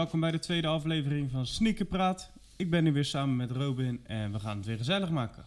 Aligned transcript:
Welkom 0.00 0.20
bij 0.20 0.30
de 0.30 0.38
tweede 0.38 0.66
aflevering 0.66 1.30
van 1.30 1.46
Sneaker 1.46 1.84
Praat. 1.84 2.30
Ik 2.56 2.70
ben 2.70 2.84
hier 2.84 2.92
weer 2.92 3.04
samen 3.04 3.36
met 3.36 3.50
Robin 3.50 4.00
en 4.06 4.32
we 4.32 4.38
gaan 4.38 4.56
het 4.56 4.66
weer 4.66 4.76
gezellig 4.76 5.10
maken. 5.10 5.44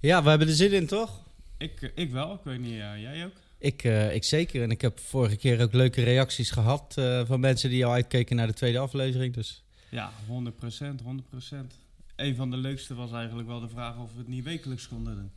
Ja, 0.00 0.22
we 0.22 0.28
hebben 0.28 0.48
er 0.48 0.54
zin 0.54 0.72
in, 0.72 0.86
toch? 0.86 1.20
Ik, 1.58 1.82
eh, 1.82 1.90
ik 1.94 2.10
wel, 2.10 2.34
ik 2.34 2.40
weet 2.44 2.60
niet, 2.60 2.80
eh, 2.80 3.00
jij 3.00 3.24
ook? 3.24 3.32
Ik, 3.58 3.84
eh, 3.84 4.14
ik 4.14 4.24
zeker. 4.24 4.62
En 4.62 4.70
ik 4.70 4.80
heb 4.80 4.98
vorige 4.98 5.36
keer 5.36 5.62
ook 5.62 5.72
leuke 5.72 6.02
reacties 6.02 6.50
gehad 6.50 6.94
eh, 6.96 7.24
van 7.24 7.40
mensen 7.40 7.70
die 7.70 7.86
al 7.86 7.92
uitkeken 7.92 8.36
naar 8.36 8.46
de 8.46 8.52
tweede 8.52 8.78
aflevering. 8.78 9.34
Dus 9.34 9.64
Ja, 9.88 10.12
100%, 10.26 11.00
100%. 11.00 11.74
Een 12.16 12.34
van 12.36 12.50
de 12.50 12.56
leukste 12.56 12.94
was 12.94 13.12
eigenlijk 13.12 13.48
wel 13.48 13.60
de 13.60 13.68
vraag 13.68 13.98
of 13.98 14.12
we 14.12 14.18
het 14.18 14.28
niet 14.28 14.44
wekelijks 14.44 14.88
konden 14.88 15.14
doen. 15.14 15.30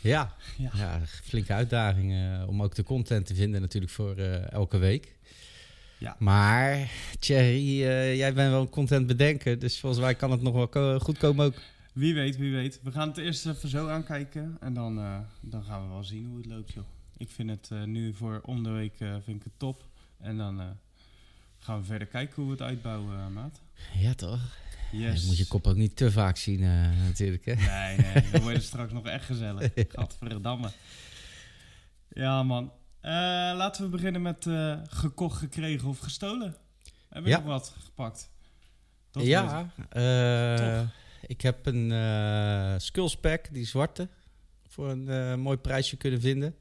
ja, 0.00 0.34
Ja. 0.58 0.70
ja 0.74 1.00
flinke 1.04 1.52
uitdaging 1.52 2.14
om 2.46 2.62
ook 2.62 2.74
de 2.74 2.84
content 2.84 3.26
te 3.26 3.34
vinden 3.34 3.60
natuurlijk 3.60 3.92
voor 3.92 4.16
elke 4.16 4.78
week. 4.78 5.18
Ja. 6.00 6.16
Maar 6.18 6.90
Thierry, 7.18 7.84
eh, 7.86 8.16
jij 8.16 8.34
bent 8.34 8.50
wel 8.50 8.60
een 8.60 8.68
content 8.68 9.06
bedenker, 9.06 9.58
dus 9.58 9.80
volgens 9.80 10.02
mij 10.02 10.14
kan 10.14 10.30
het 10.30 10.42
nog 10.42 10.54
wel 10.54 10.68
ko- 10.68 10.98
goed 10.98 11.18
komen 11.18 11.46
ook. 11.46 11.54
Wie 11.92 12.14
weet, 12.14 12.36
wie 12.36 12.52
weet. 12.52 12.80
We 12.82 12.92
gaan 12.92 13.08
het 13.08 13.16
eerst 13.16 13.46
even 13.46 13.68
zo 13.68 13.88
aankijken 13.88 14.56
en 14.60 14.74
dan, 14.74 14.98
eh, 14.98 15.18
dan 15.40 15.64
gaan 15.64 15.82
we 15.82 15.88
wel 15.88 16.04
zien 16.04 16.26
hoe 16.26 16.36
het 16.36 16.46
loopt, 16.46 16.72
joh. 16.72 16.84
Ik 17.16 17.30
vind 17.30 17.50
het 17.50 17.68
eh, 17.72 17.82
nu 17.82 18.14
voor 18.14 18.40
om 18.44 18.62
de 18.62 18.70
week 18.70 18.94
vind 18.96 19.36
ik 19.36 19.44
het 19.44 19.52
top. 19.58 19.84
En 20.20 20.36
dan 20.36 20.76
gaan 21.58 21.80
we 21.80 21.84
verder 21.86 22.06
kijken 22.08 22.34
hoe 22.34 22.44
we 22.44 22.50
het 22.50 22.62
uitbouwen, 22.62 23.32
maat. 23.32 23.60
Ja, 23.98 24.14
toch? 24.14 24.40
Yes. 24.92 25.20
Je 25.20 25.26
moet 25.26 25.38
je 25.38 25.46
kop 25.46 25.66
ook 25.66 25.76
niet 25.76 25.96
te 25.96 26.10
vaak 26.10 26.36
zien 26.36 26.60
natuurlijk, 27.06 27.44
hè? 27.44 27.54
Nee, 27.54 27.96
nee, 27.96 28.30
dan 28.30 28.40
wordt 28.40 28.56
het 28.56 28.66
straks 28.66 28.92
nog 28.92 29.06
echt 29.06 29.24
gezellig. 29.24 29.70
Gadverdamme. 29.88 30.70
Ja, 32.08 32.42
man. 32.42 32.72
Eh, 33.00 33.10
laten 33.56 33.84
we 33.84 33.88
beginnen 33.88 34.22
met 34.22 34.46
eh, 34.46 34.78
gekocht, 34.86 35.38
gekregen 35.38 35.88
of 35.88 35.98
gestolen. 35.98 36.56
Heb 37.08 37.24
je 37.24 37.30
Ja. 37.30 37.36
nog 37.36 37.46
wat 37.46 37.74
gepakt? 37.84 38.30
Dat 39.10 39.22
ik. 39.22 39.28
ja, 39.28 39.72
eh, 39.88 40.80
ik 41.26 41.40
heb 41.40 41.66
een 41.66 41.92
eh 41.92 42.74
Skullspack, 42.78 43.54
die 43.54 43.66
zwarte, 43.66 44.08
voor 44.68 44.90
een 44.90 45.40
mooi 45.40 45.56
prijsje 45.56 45.96
kunnen 45.96 46.20
vinden. 46.20 46.54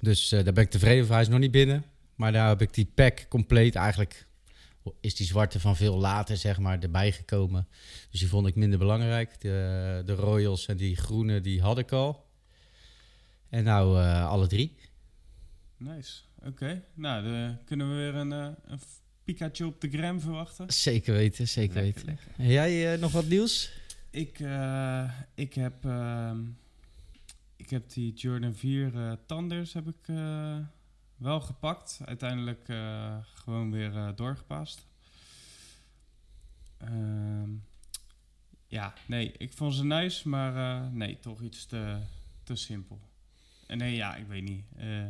Dus 0.00 0.28
daar 0.28 0.52
ben 0.52 0.64
ik 0.64 0.70
tevreden 0.70 1.04
voor. 1.04 1.14
Hij 1.14 1.22
is 1.24 1.28
nog 1.28 1.38
niet 1.38 1.50
binnen. 1.50 1.84
Maar 2.14 2.32
daar 2.32 2.48
heb 2.48 2.60
ik 2.62 2.74
die 2.74 2.90
pack 2.94 3.26
compleet 3.28 3.74
eigenlijk... 3.74 4.26
Is 5.00 5.14
die 5.14 5.26
zwarte 5.26 5.60
van 5.60 5.76
veel 5.76 5.98
later, 5.98 6.36
zeg 6.36 6.58
maar, 6.58 6.78
erbij 6.78 7.12
gekomen. 7.12 7.68
Dus 8.10 8.20
die 8.20 8.28
vond 8.28 8.46
ik 8.46 8.54
minder 8.54 8.78
belangrijk. 8.78 9.40
De, 9.40 10.02
de 10.04 10.14
Royals 10.14 10.66
en 10.66 10.76
die 10.76 10.96
groene, 10.96 11.40
die 11.40 11.60
had 11.60 11.78
ik 11.78 11.92
al. 11.92 12.27
En 13.48 13.64
nou 13.64 14.00
eh, 14.02 14.28
alle 14.28 14.46
drie. 14.46 14.76
Nice. 15.76 16.20
Oké. 16.44 16.82
Nou, 16.94 17.24
dan 17.30 17.58
kunnen 17.64 17.88
we 17.88 17.94
weer 17.94 18.14
een, 18.14 18.32
eh, 18.32 18.48
een 18.64 18.78
Pikachu 19.24 19.64
op 19.64 19.80
de 19.80 19.88
gram 19.88 20.20
verwachten. 20.20 20.72
Zeker 20.72 21.14
weten, 21.14 21.48
zeker 21.48 21.74
Lekker, 21.82 21.92
weten. 22.04 22.06
lekker. 22.26 22.44
En 22.44 22.50
jij 22.52 22.92
eh, 22.94 23.00
nog 23.00 23.12
wat 23.12 23.26
nieuws? 23.26 23.70
Ik, 24.10 24.40
eh, 24.40 25.10
ik, 25.34 25.54
heb, 25.54 25.84
ehm, 25.84 26.40
ik 27.56 27.70
heb 27.70 27.90
die 27.92 28.12
Jordan 28.12 28.54
4 28.54 28.96
eh 28.96 29.12
Thunders 29.26 29.72
heb 29.72 29.88
ik 29.88 30.08
eh, 30.08 30.58
wel 31.16 31.40
gepakt. 31.40 32.00
Uiteindelijk 32.04 32.68
eh, 32.68 33.16
gewoon 33.34 33.70
weer 33.70 33.96
eh, 33.96 34.08
doorgepast. 34.16 34.86
Ehm, 36.78 37.50
ja, 38.66 38.94
nee, 39.06 39.32
ik 39.36 39.52
vond 39.52 39.74
ze 39.74 39.84
nice, 39.84 40.28
maar 40.28 40.82
eh, 40.84 40.90
nee, 40.90 41.18
toch 41.20 41.42
iets 41.42 41.66
te, 41.66 41.98
te 42.42 42.54
simpel. 42.56 43.00
En 43.68 43.78
nee, 43.78 43.94
ja, 43.94 44.16
ik 44.16 44.26
weet 44.26 44.42
niet. 44.42 44.64
eh 44.76 45.06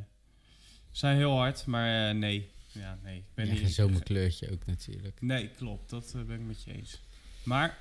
ze 0.91 0.99
zijn 1.05 1.17
heel 1.17 1.37
hard, 1.37 1.67
maar 1.67 2.09
eh, 2.09 2.15
nee. 2.17 2.51
Ja, 2.73 2.99
nee. 3.03 3.19
Ik 3.19 3.25
ben 3.35 3.47
Ja, 3.47 3.53
niet, 3.53 3.75
zomerkleurtje 3.75 4.51
ook 4.53 4.67
natuurlijk. 4.67 5.21
Nee, 5.21 5.49
klopt. 5.49 5.91
Dat 5.91 6.13
eh, 6.15 6.23
ben 6.23 6.41
ik 6.41 6.47
met 6.47 6.63
je 6.63 6.73
eens. 6.73 7.01
Maar 7.43 7.79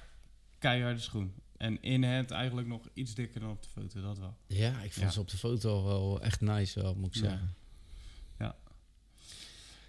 keiharde 0.59 0.99
schoen. 0.99 1.33
En 1.57 1.81
in 1.81 2.03
het 2.03 2.31
eigenlijk 2.31 2.67
nog 2.67 2.87
iets 2.93 3.13
dikker 3.15 3.39
dan 3.39 3.49
op 3.49 3.63
de 3.63 3.69
foto, 3.69 4.01
dat 4.01 4.17
wel. 4.19 4.37
Ja, 4.47 4.69
ik 4.81 4.93
vond 4.93 5.05
Ja. 5.05 5.11
ze 5.11 5.19
op 5.19 5.29
de 5.29 5.37
foto 5.37 5.83
wel 5.83 6.21
echt 6.21 6.41
nice, 6.41 6.81
wel, 6.81 6.95
moet 6.95 7.15
ik 7.15 7.21
Ja. 7.21 7.29
zeggen. 7.29 7.55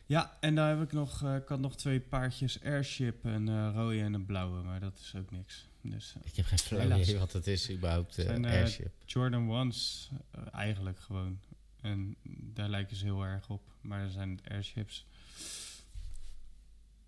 Ja, 0.06 0.36
en 0.40 0.54
daar 0.54 0.76
heb 0.76 0.86
ik 0.86 0.92
nog, 0.92 1.22
eh, 1.22 1.36
ik 1.36 1.48
had 1.48 1.60
nog 1.60 1.76
twee 1.76 2.00
paardjes 2.00 2.62
Airship, 2.62 3.24
een 3.24 3.48
eh, 3.48 3.70
rode 3.74 4.00
en 4.00 4.12
een 4.14 4.26
blauwe, 4.26 4.62
maar 4.62 4.80
dat 4.80 4.98
is 4.98 5.14
ook 5.16 5.30
niks. 5.30 5.67
Dus 5.90 6.14
eh, 6.14 6.20
Ik 6.24 6.36
heb 6.36 6.46
geen 6.46 6.58
flauw 6.58 6.98
idee 7.00 7.18
wat 7.18 7.32
het 7.32 7.46
is 7.46 7.70
überhaupt, 7.70 8.14
Zijn, 8.14 8.44
eh, 8.44 8.52
airship. 8.52 8.92
Jordan 9.06 9.50
Ones 9.50 10.10
eigenlijk 10.52 10.98
gewoon. 11.00 11.40
En 11.80 12.16
daar 12.54 12.68
lijken 12.68 12.96
ze 12.96 13.04
heel 13.04 13.22
erg 13.22 13.48
op, 13.50 13.62
maar 13.80 14.00
er 14.02 14.10
zijn 14.10 14.30
het 14.30 14.48
Airships. 14.50 15.06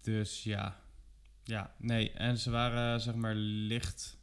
Dus 0.01 0.43
ja, 0.43 0.81
ja, 1.45 1.75
nee. 1.79 2.11
En 2.13 2.39
ze 2.39 2.51
waren 2.51 3.01
zeg 3.01 3.15
maar 3.15 3.35
licht, 3.35 4.17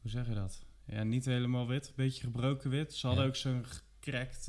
hoe 0.00 0.10
zeg 0.10 0.26
je 0.28 0.34
dat? 0.34 0.64
Ja, 0.84 1.02
niet 1.02 1.24
helemaal 1.24 1.66
wit, 1.66 1.86
een 1.88 1.92
beetje 1.96 2.20
gebroken 2.22 2.70
wit. 2.70 2.94
Ze 2.94 3.06
hadden 3.06 3.24
Ja. 3.24 3.30
ook 3.30 3.36
zo'n 3.36 3.64
gekrekt, 3.66 4.46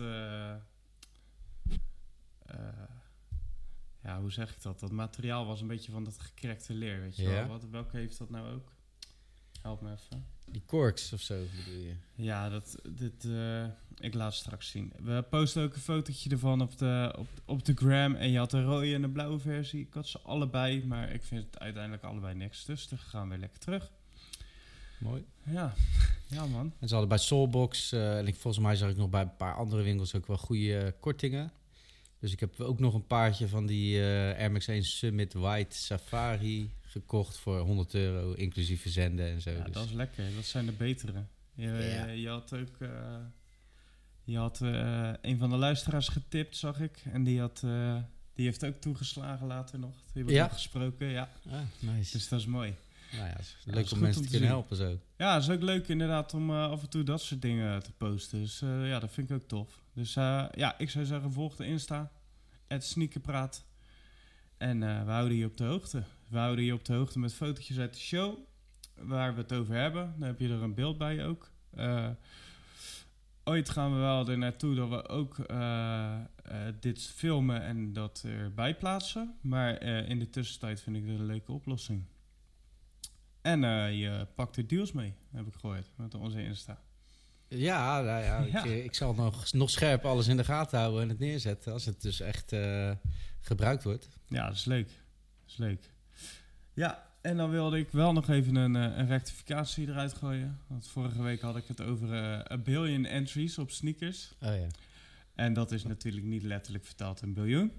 ja, 4.03 4.19
hoe 4.19 4.31
zeg 4.31 4.55
ik 4.55 4.61
dat? 4.61 4.79
Dat 4.79 4.91
materiaal 4.91 5.45
was 5.45 5.61
een 5.61 5.67
beetje 5.67 5.91
van 5.91 6.03
dat 6.03 6.19
gekrekte 6.19 6.73
leer, 6.73 6.99
weet 6.99 7.15
je 7.15 7.23
Ja. 7.23 7.29
wel? 7.29 7.47
Wat, 7.47 7.69
welke 7.69 7.97
heeft 7.97 8.17
dat 8.17 8.29
nou 8.29 8.53
ook? 8.53 8.71
Help 9.65 9.81
me 9.81 9.91
even. 9.91 10.25
Die 10.45 10.61
corks 10.65 11.13
of 11.13 11.21
zo 11.21 11.35
bedoel 11.55 11.81
je? 11.81 11.93
Ja, 12.15 12.49
dat, 12.49 12.75
dit, 12.89 13.25
eh, 13.25 13.65
ik 13.99 14.13
laat 14.13 14.31
het 14.31 14.35
straks 14.35 14.69
zien. 14.69 14.93
We 15.03 15.25
posten 15.29 15.63
ook 15.63 15.73
een 15.73 15.81
fotootje 15.81 16.29
ervan 16.29 16.61
op 16.61 16.77
de, 16.77 17.15
op, 17.17 17.27
op 17.45 17.65
de 17.65 17.73
gram. 17.73 18.15
En 18.15 18.31
je 18.31 18.37
had 18.37 18.51
de 18.51 18.63
rode 18.63 18.93
en 18.93 19.01
de 19.01 19.09
blauwe 19.09 19.39
versie. 19.39 19.79
Ik 19.79 19.93
had 19.93 20.07
ze 20.07 20.19
allebei, 20.19 20.85
maar 20.85 21.11
ik 21.11 21.23
vind 21.23 21.45
het 21.45 21.59
uiteindelijk 21.59 22.03
allebei 22.03 22.35
niks. 22.35 22.65
Dus 22.65 22.87
dan 22.87 22.97
gaan 22.97 23.23
we 23.23 23.29
weer 23.29 23.37
lekker 23.37 23.59
terug. 23.59 23.91
Mooi. 24.99 25.25
Ja, 25.43 25.73
ja 26.27 26.45
man. 26.45 26.73
En 26.79 26.87
ze 26.87 26.93
hadden 26.93 27.09
bij 27.09 27.25
Soulbox, 27.25 27.91
eh, 27.91 28.17
en 28.17 28.27
ik, 28.27 28.35
volgens 28.35 28.63
mij 28.63 28.75
zag 28.75 28.89
ik 28.89 28.97
nog 28.97 29.09
bij 29.09 29.21
een 29.21 29.35
paar 29.35 29.55
andere 29.55 29.83
winkels 29.83 30.15
ook 30.15 30.27
wel 30.27 30.37
goede 30.37 30.77
eh, 30.77 30.91
kortingen. 30.99 31.51
Dus 32.19 32.31
ik 32.31 32.39
heb 32.39 32.59
ook 32.59 32.79
nog 32.79 32.93
een 32.93 33.07
paardje 33.07 33.47
van 33.47 33.65
die 33.65 33.99
eh 33.99 34.39
Air 34.39 34.51
Max 34.51 34.67
1 34.67 34.83
Summit 34.83 35.33
White 35.33 35.77
Safari 35.77 36.71
gekocht 37.01 37.37
voor 37.37 37.59
100 37.59 37.93
euro, 37.93 38.33
inclusief 38.33 38.81
verzenden 38.81 39.25
en 39.31 39.41
zo. 39.41 39.51
Ja, 39.51 39.63
dus. 39.63 39.73
dat 39.73 39.85
is 39.85 39.91
lekker. 39.91 40.35
Dat 40.35 40.45
zijn 40.45 40.65
de 40.65 40.71
betere. 40.71 41.23
Je, 41.53 41.67
Ja. 41.67 42.05
je 42.05 42.27
had 42.29 42.53
ook... 42.53 42.75
eh, 42.79 42.89
je 44.23 44.37
had 44.37 44.61
eh, 44.61 45.11
een 45.21 45.37
van 45.37 45.49
de 45.49 45.55
luisteraars 45.55 46.07
getipt, 46.07 46.57
zag 46.57 46.79
ik. 46.79 47.03
En 47.13 47.23
die, 47.23 47.39
had, 47.39 47.61
eh, 47.65 47.97
die 48.33 48.45
heeft 48.45 48.65
ook 48.65 48.75
toegeslagen 48.75 49.47
later 49.47 49.79
nog. 49.79 49.93
Die 49.95 50.05
hebben 50.13 50.33
we 50.33 50.39
Ja? 50.39 50.47
gesproken, 50.47 51.07
ja. 51.07 51.29
Ah, 51.49 51.59
nice. 51.79 52.11
Dus 52.11 52.27
dat 52.29 52.39
is 52.39 52.45
mooi. 52.45 52.73
nou 53.11 53.23
ja, 53.27 53.31
het 53.35 53.39
is 53.39 53.55
Ja, 53.65 53.73
leuk 53.73 53.85
is 53.85 53.93
om 53.93 53.99
mensen 53.99 54.21
om 54.21 54.27
te 54.27 54.33
te 54.33 54.37
kunnen 54.37 54.55
zien. 54.55 54.57
helpen 54.67 54.75
zo. 54.77 54.99
Ja, 55.17 55.33
het 55.33 55.43
is 55.43 55.49
ook 55.49 55.61
leuk 55.61 55.87
inderdaad 55.87 56.33
om 56.33 56.51
af 56.51 56.81
en 56.81 56.89
toe 56.89 57.03
dat 57.03 57.21
soort 57.21 57.41
dingen 57.41 57.83
te 57.83 57.91
posten. 57.91 58.39
Dus 58.41 58.61
eh, 58.61 58.87
ja, 58.87 58.99
dat 58.99 59.11
vind 59.11 59.29
ik 59.29 59.35
ook 59.35 59.47
tof. 59.47 59.81
Dus 59.93 60.15
eh, 60.15 60.45
ja, 60.55 60.77
ik 60.77 60.89
zou 60.89 61.05
zeggen, 61.05 61.31
volg 61.31 61.55
de 61.55 61.65
Insta. 61.65 62.11
Het 62.67 62.83
Sneakerpraat. 62.83 63.63
En 64.57 64.83
eh, 64.83 65.03
we 65.05 65.11
houden 65.11 65.37
je 65.37 65.45
op 65.45 65.57
de 65.57 65.63
hoogte. 65.63 66.03
We 66.27 66.37
houden 66.37 66.65
je 66.65 66.73
op 66.73 66.85
de 66.85 66.93
hoogte 66.93 67.19
met 67.19 67.33
fotootjes 67.33 67.79
uit 67.79 67.93
de 67.93 67.99
show. 67.99 68.37
Waar 68.95 69.35
we 69.35 69.41
het 69.41 69.53
over 69.53 69.75
hebben. 69.75 70.15
Dan 70.17 70.27
heb 70.27 70.39
je 70.39 70.49
er 70.49 70.61
een 70.61 70.73
beeld 70.73 70.97
bij 70.97 71.25
ook. 71.25 71.51
Eh, 71.75 72.09
ooit 73.43 73.69
gaan 73.69 73.93
we 73.93 73.99
wel 73.99 74.29
er 74.29 74.37
naartoe 74.37 74.75
dat 74.75 74.89
we 74.89 75.07
ook 75.07 75.39
eh, 75.39 76.15
eh, 76.43 76.73
dit 76.79 77.01
filmen 77.01 77.61
en 77.61 77.93
dat 77.93 78.23
erbij 78.25 78.75
plaatsen. 78.75 79.35
Maar 79.41 79.81
in 79.81 80.19
de 80.19 80.29
tussentijd 80.29 80.81
vind 80.81 80.95
ik 80.95 81.05
dit 81.05 81.19
een 81.19 81.25
leuke 81.25 81.51
oplossing. 81.51 82.03
En 83.41 83.61
je 83.95 84.27
pakt 84.35 84.57
er 84.57 84.67
deals 84.67 84.91
mee, 84.91 85.13
heb 85.31 85.47
ik 85.47 85.53
gehoord, 85.53 85.89
met 85.95 86.13
onze 86.13 86.43
Insta. 86.43 86.81
Ja, 87.47 88.01
nou 88.01 88.23
ja, 88.23 88.39
Ja. 88.53 88.63
Ik, 88.63 88.83
ik 88.83 88.95
zal 88.95 89.13
nog, 89.13 89.53
nog 89.53 89.69
scherp 89.69 90.05
alles 90.05 90.27
in 90.27 90.37
de 90.37 90.43
gaten 90.43 90.79
houden 90.79 91.01
en 91.01 91.09
het 91.09 91.19
neerzetten 91.19 91.73
als 91.73 91.85
het 91.85 92.01
dus 92.01 92.19
echt 92.19 92.55
gebruikt 93.39 93.83
wordt. 93.83 94.07
Ja, 94.27 94.47
dat 94.47 94.55
is 94.55 94.65
leuk. 94.65 94.87
Dat 94.87 95.49
is 95.49 95.57
leuk. 95.57 95.93
Ja, 96.75 97.09
en 97.21 97.37
dan 97.37 97.49
wilde 97.49 97.77
ik 97.77 97.89
wel 97.91 98.13
nog 98.13 98.29
even 98.29 98.55
een, 98.55 98.75
eh, 98.75 98.97
een 98.97 99.07
rectificatie 99.07 99.87
eruit 99.87 100.13
gooien. 100.13 100.59
Want 100.67 100.87
vorige 100.87 101.21
week 101.21 101.41
had 101.41 101.57
ik 101.57 101.67
het 101.67 101.81
over 101.81 102.13
eh 102.13 102.51
a 102.51 102.57
billion 102.57 103.05
entries 103.05 103.57
op 103.57 103.71
sneakers. 103.71 104.33
Oh 104.41 104.55
ja. 104.55 104.67
En 105.35 105.53
dat 105.53 105.71
is 105.71 105.83
natuurlijk 105.83 106.25
niet 106.25 106.43
letterlijk 106.43 106.85
vertaald 106.85 107.21
in 107.21 107.33
biljoen. 107.33 107.71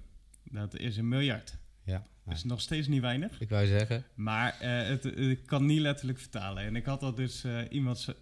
Dat 0.43 0.77
is 0.77 0.97
een 0.97 1.09
miljard. 1.09 1.59
Ja, 1.85 2.03
Dat 2.25 2.35
is 2.35 2.45
nog 2.45 2.61
steeds 2.61 2.89
niet 2.89 3.01
weinig. 3.01 3.41
ik 3.41 3.49
wou 3.49 3.67
zeggen. 3.67 4.05
Maar 4.15 4.61
eh, 4.61 4.89
het, 4.89 5.05
ik 5.05 5.47
kan 5.47 5.67
niet 5.67 5.81
letterlijk 5.81 6.19
vertalen. 6.19 6.65
En 6.65 6.77
ik 6.77 6.85
had 6.85 7.03
al 7.03 7.15
dus 7.15 7.45
iemand 7.71 8.15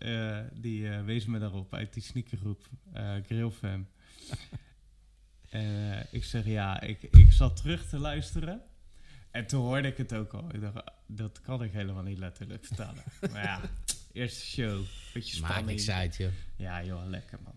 die 0.52 0.88
wees 0.88 1.26
me 1.26 1.38
daarop 1.38 1.74
uit 1.74 1.94
die 1.94 2.02
sneakergroep, 2.02 2.68
Grillfam. 3.26 3.86
en 5.50 6.06
ik 6.10 6.24
zeg 6.24 6.46
ja, 6.46 6.80
ik, 6.80 7.02
ik 7.02 7.32
zat 7.32 7.56
terug 7.56 7.88
te 7.88 7.98
luisteren. 7.98 8.62
En 9.34 9.46
toen 9.46 9.60
hoorde 9.60 9.88
ik 9.88 9.96
het 9.96 10.14
ook 10.14 10.32
al. 10.32 10.48
Ik 10.52 10.60
dacht, 10.60 10.90
dat 11.06 11.40
kan 11.40 11.62
ik 11.62 11.72
helemaal 11.72 12.02
niet 12.02 12.18
letterlijk 12.18 12.64
vertalen. 12.64 13.02
maar 13.32 13.42
ja, 13.42 13.60
eerste 14.12 14.46
show, 14.46 14.80
beetje 15.12 15.40
Maakt 15.40 15.52
spanning. 15.52 15.78
niks 15.78 15.90
uit, 15.90 16.16
joh. 16.16 16.30
Ja 16.56 16.84
joh, 16.84 17.06
lekker 17.08 17.38
man. 17.44 17.54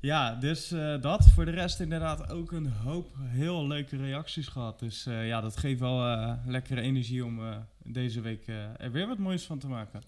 Ja, 0.00 0.34
dus 0.34 0.70
eh, 0.72 1.00
dat. 1.00 1.28
Voor 1.28 1.44
de 1.44 1.50
rest 1.50 1.80
inderdaad 1.80 2.30
ook 2.30 2.52
een 2.52 2.66
hoop 2.66 3.16
heel 3.20 3.66
leuke 3.66 3.96
reacties 3.96 4.48
gehad. 4.48 4.78
Dus 4.78 5.06
eh, 5.06 5.26
ja, 5.26 5.40
dat 5.40 5.56
geeft 5.56 5.80
wel 5.80 6.06
eh, 6.06 6.34
lekkere 6.46 6.80
energie 6.80 7.24
om 7.24 7.40
deze 7.84 8.20
week 8.20 8.46
er 8.76 8.92
weer 8.92 9.06
wat 9.06 9.18
moois 9.18 9.44
van 9.44 9.58
te 9.58 9.68
maken. 9.68 10.02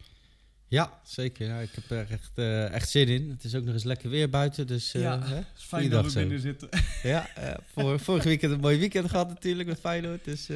Ja, 0.75 1.01
zeker. 1.03 1.47
Ja, 1.47 1.59
ik 1.59 1.71
heb 1.73 1.91
er 1.91 2.11
echt, 2.11 2.31
eh, 2.35 2.71
echt 2.73 2.89
zin 2.91 3.09
in. 3.09 3.31
Het 3.31 3.45
is 3.45 3.55
ook 3.55 3.65
nog 3.65 3.75
eens 3.75 3.85
lekker 3.85 4.11
weer 4.11 4.31
buiten, 4.31 4.67
dus... 4.67 4.95
eh, 4.95 5.03
Ja. 5.03 5.23
hè? 5.23 5.35
Het 5.35 5.47
is 5.57 5.63
fijn 5.63 5.91
dat 5.91 6.13
we 6.13 6.19
binnen 6.19 6.41
zitten. 6.41 6.69
Ja, 7.03 7.29
eh, 7.35 7.55
voor, 7.73 8.01
vorig 8.01 8.25
weekend 8.25 8.53
een 8.53 8.61
mooi 8.61 8.79
weekend 8.79 9.11
gehad 9.11 9.29
natuurlijk 9.29 9.69
met 9.69 9.81
Feyenoord. 9.81 10.25
Dus 10.25 10.47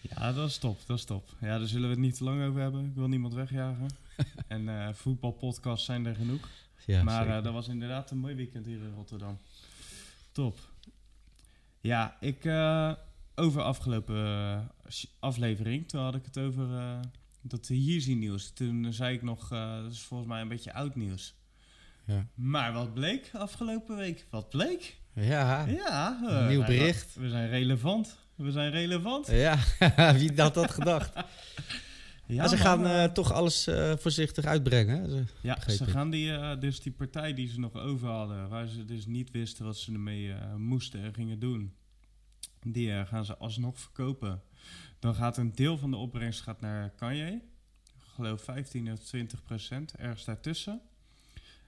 Ja, 0.00 0.32
dat 0.32 0.48
is 0.48 0.58
top, 0.58 0.80
dat 0.86 0.98
is 0.98 1.04
top. 1.04 1.28
Ja, 1.40 1.58
daar 1.58 1.66
zullen 1.68 1.88
we 1.88 1.94
het 1.94 1.98
niet 2.04 2.16
te 2.16 2.24
lang 2.24 2.44
over 2.48 2.60
hebben. 2.60 2.84
Ik 2.84 2.94
wil 2.94 3.08
niemand 3.08 3.34
wegjagen. 3.34 3.88
en 4.48 4.94
voetbalpodcasts 4.94 5.84
zijn 5.86 6.06
er 6.06 6.14
genoeg. 6.14 6.48
ja, 6.86 7.02
maar 7.02 7.42
dat 7.42 7.52
was 7.52 7.68
inderdaad 7.68 8.10
een 8.10 8.18
mooi 8.18 8.34
weekend 8.34 8.66
hier 8.66 8.78
in 8.78 8.92
Rotterdam. 8.94 9.38
Top. 10.32 10.58
Ja, 11.80 12.16
ik... 12.20 12.46
over 13.34 13.62
afgelopen 13.62 14.70
aflevering, 15.18 15.88
toen 15.88 16.00
had 16.00 16.14
ik 16.14 16.24
het 16.24 16.38
over 16.38 16.68
dat 17.46 17.66
Yeezy 17.68 18.12
nieuws. 18.14 18.50
Toen 18.52 18.92
zei 18.92 19.14
ik 19.14 19.22
nog, 19.22 19.52
eh, 19.52 19.82
dat 19.82 19.92
is 19.92 20.00
volgens 20.02 20.28
mij 20.28 20.40
een 20.40 20.48
beetje 20.48 20.72
oud 20.72 20.94
nieuws. 20.94 21.34
Ja. 22.06 22.26
Maar 22.34 22.72
wat 22.72 22.94
bleek 22.94 23.30
afgelopen 23.32 23.96
week? 23.96 24.26
Wat 24.30 24.48
bleek? 24.50 24.96
ja, 25.14 25.66
Ja. 25.66 26.20
Eh, 26.28 26.48
nieuw 26.48 26.64
bericht. 26.64 27.14
We 27.14 27.28
zijn 27.28 27.48
relevant. 27.48 28.18
We 28.34 28.50
zijn 28.50 28.70
relevant. 28.70 29.26
ja. 29.30 29.58
wie 30.18 30.32
had 30.40 30.54
dat 30.54 30.70
gedacht? 30.70 31.12
Ja, 32.26 32.48
ze 32.48 32.56
gaan 32.56 32.86
eh, 32.86 33.04
toch 33.04 33.32
alles 33.32 33.68
voorzichtig 33.98 34.44
uitbrengen. 34.44 35.10
Ze- 35.10 35.24
Ja, 35.40 35.70
ze 35.70 35.84
gaan 35.86 36.10
die, 36.10 36.58
dus 36.58 36.80
die 36.80 36.92
partij 36.92 37.34
die 37.34 37.48
ze 37.48 37.60
nog 37.60 37.74
over 37.74 38.08
hadden, 38.08 38.48
waar 38.48 38.66
ze 38.66 38.84
dus 38.84 39.06
niet 39.06 39.30
wisten 39.30 39.64
wat 39.64 39.76
ze 39.76 39.92
ermee 39.92 40.34
moesten 40.56 41.02
en 41.02 41.14
gingen 41.14 41.38
doen, 41.38 41.74
die 42.62 43.06
gaan 43.06 43.24
ze 43.24 43.36
alsnog 43.36 43.78
verkopen. 43.80 44.42
Dan 45.04 45.14
gaat 45.14 45.36
een 45.36 45.54
deel 45.54 45.78
van 45.78 45.90
de 45.90 45.96
opbrengst 45.96 46.40
gaat 46.40 46.60
naar 46.60 46.90
Kanye. 46.90 47.32
Ik 47.84 48.02
geloof 48.14 48.42
15 48.42 48.92
of 48.92 48.98
20 48.98 49.42
procent, 49.42 49.94
ergens 49.94 50.24
daartussen. 50.24 50.80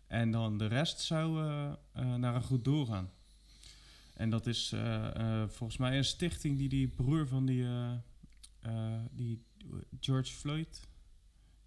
En 0.07 0.31
dan 0.31 0.59
de 0.59 0.67
rest 0.67 1.01
zou 1.01 1.43
eh, 1.43 1.73
eh, 1.93 2.15
naar 2.15 2.35
een 2.35 2.43
goed 2.43 2.65
doel 2.65 2.87
gaan. 2.87 3.11
En 4.15 4.31
dat 4.31 4.47
is 4.47 4.73
eh, 4.73 5.45
volgens 5.49 5.79
mij 5.79 5.97
een 5.97 6.05
stichting 6.05 6.59
die 6.59 6.69
die 6.69 6.89
broer 6.89 7.29
van 7.29 7.47
die, 7.47 7.67
die 9.11 9.43
George 10.01 10.33
Floyd, 10.33 10.81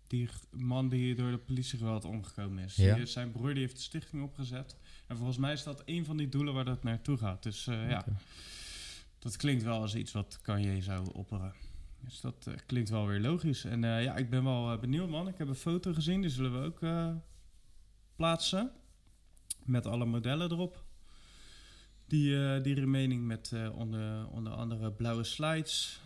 die 0.08 0.30
man 0.52 0.90
die 0.90 1.16
door 1.16 1.32
de 1.32 1.38
politiegeweld 1.38 2.06
omgekomen 2.06 2.64
is. 2.64 2.76
Ja. 2.76 2.96
Die- 2.96 3.06
zijn 3.06 3.32
broer 3.32 3.54
die 3.54 3.64
heeft 3.64 3.76
de 3.76 3.82
stichting 3.82 4.24
opgezet. 4.24 4.76
En 5.08 5.18
volgens 5.18 5.38
mij 5.38 5.54
is 5.54 5.64
dat 5.64 5.82
een 5.86 6.06
van 6.06 6.18
die 6.18 6.30
doelen 6.30 6.54
waar 6.54 6.66
dat 6.66 6.84
naartoe 6.84 7.18
gaat. 7.18 7.44
Dus 7.44 7.64
ja. 7.66 8.06
Dat 9.20 9.38
klinkt 9.38 9.64
wel 9.64 9.82
als 9.82 9.96
iets 9.96 10.12
wat 10.12 10.40
Kanye 10.42 10.82
zou 10.82 11.10
opperen. 11.14 11.54
Dus 12.00 12.22
dat 12.22 12.48
eh, 12.48 12.54
klinkt 12.66 12.90
wel 12.90 13.08
weer 13.08 13.20
logisch. 13.20 13.66
En 13.66 13.84
eh, 13.84 14.04
ja, 14.04 14.16
ik 14.16 14.30
ben 14.30 14.44
wel 14.44 14.72
eh, 14.72 14.80
benieuwd, 14.80 15.10
man. 15.10 15.28
Ik 15.28 15.38
heb 15.38 15.48
een 15.48 15.56
foto 15.56 15.94
gezien, 15.94 16.22
die 16.22 16.30
zullen 16.30 16.62
we 16.62 16.66
ook 16.66 16.80
plaatsen. 18.16 18.72
Met 19.66 19.86
alle 19.86 20.06
modellen 20.06 20.52
erop. 20.52 20.84
Die, 22.06 22.62
die 22.62 22.76
remaining 22.76 23.26
met 23.26 23.54
onder, 23.74 24.28
onder 24.28 24.54
andere 24.54 24.92
blauwe 24.92 25.24
slides. 25.24 26.02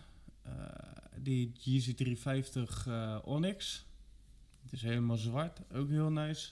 die 1.18 1.52
Yeezy 1.60 1.94
350 1.94 2.88
eh, 2.88 3.20
Onyx. 3.24 3.86
Het 4.64 4.74
is 4.74 4.82
helemaal 4.82 5.18
zwart, 5.18 5.60
ook 5.72 5.90
heel 5.90 6.10
nice. 6.12 6.52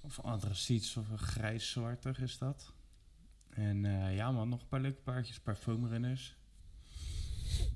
Of 0.00 0.20
antraciets 0.20 0.96
of 0.96 1.10
een 1.10 1.18
grijs-zwartig 1.18 2.20
is 2.20 2.38
dat. 2.38 2.72
En 3.58 3.84
eh, 3.84 4.16
ja 4.16 4.30
man, 4.30 4.48
nog 4.48 4.60
een 4.60 4.68
paar 4.68 4.80
leuke 4.80 5.00
paardjes, 5.04 5.36
een 5.36 5.42
paar 5.42 5.56
foamrunners. 5.56 6.34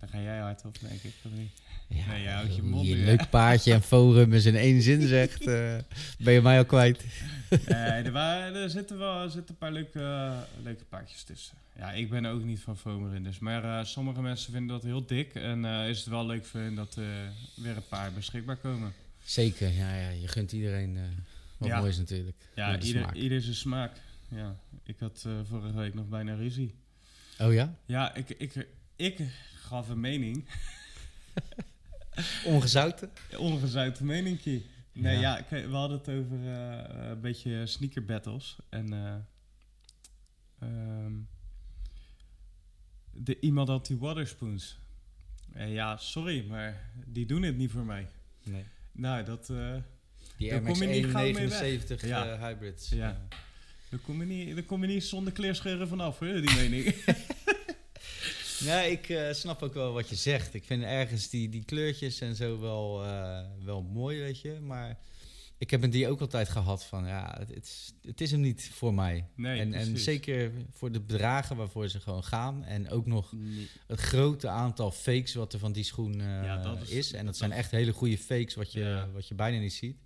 Daar 0.01 0.09
ga 0.09 0.21
jij 0.21 0.39
hard 0.39 0.65
op, 0.65 0.81
denk 0.81 1.03
ik, 1.03 1.13
of 1.25 1.31
niet? 1.33 1.51
Ja, 1.89 2.07
Nee, 2.07 2.23
je 2.23 2.29
houdt 2.29 2.57
je 2.57 2.63
mond 2.63 2.87
je 2.87 2.97
leuk 2.97 3.31
paardje 3.31 3.73
en 3.73 3.83
forum 3.83 4.33
in 4.33 4.57
één 4.57 4.83
zin 4.83 5.07
zegt, 5.07 5.47
eh, 5.47 5.77
ben 6.19 6.33
je 6.33 6.41
mij 6.41 6.59
al 6.59 6.65
kwijt. 6.65 7.05
Nee, 7.51 7.77
er, 8.03 8.13
waren, 8.13 8.55
er 8.55 8.71
zitten 8.71 8.99
wel 8.99 9.23
er 9.23 9.31
zitten 9.31 9.51
een 9.51 9.59
paar 9.59 9.73
leuke, 9.73 10.01
eh, 10.01 10.63
leuke 10.63 10.85
paardjes 10.85 11.23
tussen. 11.23 11.55
Ja, 11.79 11.93
ik 11.93 12.11
ben 12.11 12.27
ook 12.27 12.43
niet 12.45 12.61
van 12.61 12.77
foamrunners. 12.79 13.39
Maar 13.39 13.65
eh, 13.79 13.85
sommige 13.85 14.23
mensen 14.23 14.53
vinden 14.53 14.69
dat 14.77 14.83
heel 14.83 15.07
dik. 15.07 15.35
En 15.35 15.65
eh, 15.65 15.89
is 15.89 15.99
het 15.99 16.07
wel 16.09 16.27
leuk 16.27 16.45
voor 16.45 16.61
hen 16.61 16.75
dat 16.75 16.95
er 16.95 17.33
weer 17.55 17.77
een 17.77 17.89
paar 17.89 18.13
beschikbaar 18.13 18.57
komen. 18.57 18.93
Zeker, 19.25 19.69
ja, 19.73 19.95
ja, 19.97 20.09
je 20.09 20.29
gunt 20.29 20.53
iedereen 20.53 20.97
eh, 20.97 21.03
wat 21.57 21.69
Ja. 21.69 21.79
moois 21.81 21.99
natuurlijk. 21.99 22.37
Ja, 22.55 22.79
ieder, 22.81 23.15
ieder 23.17 23.41
zijn 23.43 23.55
smaak. 23.55 23.97
Ja, 24.33 24.57
ik 24.85 24.99
had 24.99 25.25
eh, 25.27 25.41
vorige 25.45 25.77
week 25.77 25.95
nog 25.95 26.09
bijna 26.09 26.35
ruzie. 26.35 26.75
Oh 27.39 27.53
ja? 27.53 27.75
Ja, 27.87 28.15
ik, 28.15 28.29
ik, 28.31 28.69
ik 28.97 29.19
gaf 29.55 29.89
een 29.89 30.01
mening. 30.01 30.49
Ongezouten? 32.47 33.11
Ongezouten 33.39 34.07
meningkie. 34.07 34.67
Nee, 34.93 35.19
Ja. 35.19 35.45
we 35.51 35.67
hadden 35.71 35.99
het 35.99 36.09
over 36.09 36.39
eh, 36.47 37.09
een 37.11 37.21
beetje 37.21 37.67
sneaker 37.67 38.05
battles. 38.05 38.57
En 38.69 38.93
eh, 38.93 39.15
ehm, 40.69 41.13
de, 43.11 43.41
iemand 43.41 43.69
had 43.69 43.87
die 43.87 43.99
waterspoons. 43.99 44.79
En 45.53 45.69
ja, 45.69 45.97
sorry, 45.97 46.47
maar 46.49 46.91
die 47.07 47.27
doen 47.27 47.43
het 47.43 47.57
niet 47.57 47.71
voor 47.71 47.85
mij. 47.85 48.09
Nee. 48.43 48.65
Nou, 48.93 49.25
dat, 49.25 49.51
eh, 49.51 49.75
Die 50.37 50.51
Daar 50.51 50.61
kom 50.63 50.75
je 50.83 50.87
niet 50.87 51.07
gauw 51.07 51.23
mee 51.23 51.33
weg. 51.49 51.61
79 51.61 52.07
Ja. 52.07 52.33
eh, 52.33 52.43
hybrids. 52.43 52.89
Ja. 52.89 53.27
Daar, 53.93 54.01
kom 54.01 54.21
je 54.21 54.27
niet, 54.27 54.55
daar 54.55 54.65
kom 54.65 54.81
je 54.83 54.87
niet 54.89 55.05
zonder 55.05 55.33
kleerscheuren 55.33 55.89
vanaf, 55.89 56.19
hoor, 56.19 56.41
die 56.41 56.55
mening. 56.55 56.95
Ja, 58.59 58.81
ik 58.83 59.09
eh, 59.09 59.33
snap 59.33 59.63
ook 59.63 59.75
wel 59.75 59.93
wat 59.93 60.09
je 60.09 60.15
zegt. 60.15 60.55
Ik 60.55 60.65
vind 60.65 60.83
ergens 60.83 61.29
die, 61.29 61.49
die 61.49 61.65
kleurtjes 61.65 62.21
en 62.21 62.35
zo 62.37 62.61
wel, 62.61 63.05
eh, 63.05 63.41
wel 63.65 63.83
mooi, 63.83 64.19
weet 64.21 64.41
je. 64.41 64.59
Maar 64.61 64.99
ik 65.59 65.71
heb 65.71 65.91
die 65.93 66.09
ook 66.09 66.21
altijd 66.21 66.49
gehad 66.49 66.85
van, 66.85 67.07
ja, 67.07 67.37
het, 67.39 67.49
het, 67.49 67.65
is, 67.65 67.93
het 68.03 68.21
is 68.21 68.31
hem 68.31 68.41
niet 68.41 68.71
voor 68.73 68.95
mij. 68.95 69.27
Nee, 69.37 69.61
en, 69.61 69.75
en 69.75 69.99
zeker 69.99 70.53
voor 70.71 70.93
de 70.93 71.01
bedragen 71.01 71.57
waarvoor 71.57 71.89
ze 71.89 72.01
gewoon 72.01 72.25
gaan. 72.25 72.65
En 72.65 72.91
ook 72.91 73.07
nog 73.07 73.33
Nee. 73.33 73.69
het 73.87 74.01
grote 74.01 74.49
aantal 74.49 74.91
fakes 74.91 75.35
wat 75.35 75.53
er 75.53 75.59
van 75.59 75.73
die 75.73 75.85
schoen 75.85 76.21
eh, 76.21 76.27
Ja, 76.27 76.63
dat 76.63 76.83
is, 76.83 76.91
is- 76.91 77.11
En 77.13 77.17
dat 77.17 77.27
dat- 77.27 77.37
zijn 77.37 77.53
echt 77.53 77.71
hele 77.71 77.93
goede 77.93 78.19
fakes 78.19 78.55
wat 78.55 78.73
je, 78.73 78.81
Ja. 78.81 79.09
wat 79.13 79.29
je 79.29 79.35
bijna 79.35 79.59
niet 79.59 79.73
ziet. 79.73 79.97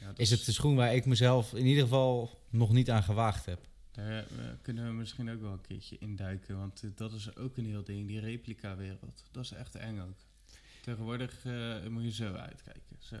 Ja, 0.00 0.12
Is 0.16 0.30
het 0.30 0.44
de 0.44 0.52
schoen 0.52 0.76
waar 0.76 0.94
ik 0.94 1.06
mezelf 1.06 1.54
in 1.54 1.66
ieder 1.66 1.82
geval 1.82 2.40
nog 2.50 2.72
niet 2.72 2.90
aan 2.90 3.02
gewaagd 3.02 3.46
heb. 3.46 3.60
Daar 3.92 4.18
eh, 4.18 4.24
kunnen 4.62 4.86
we 4.86 4.92
misschien 4.92 5.30
ook 5.30 5.40
wel 5.40 5.52
een 5.52 5.60
keertje 5.60 5.98
induiken. 5.98 6.58
Want 6.58 6.82
eh, 6.82 6.90
dat 6.94 7.12
is 7.12 7.36
ook 7.36 7.56
een 7.56 7.66
heel 7.66 7.84
ding, 7.84 8.06
die 8.08 8.20
replica-wereld. 8.20 9.24
Dat 9.30 9.44
is 9.44 9.52
echt 9.52 9.74
eng 9.74 9.98
ook. 9.98 10.16
Tegenwoordig 10.82 11.44
eh, 11.44 11.86
moet 11.90 12.02
je 12.02 12.12
zo 12.12 12.32
uitkijken. 12.34 12.96
Zo. 12.98 13.16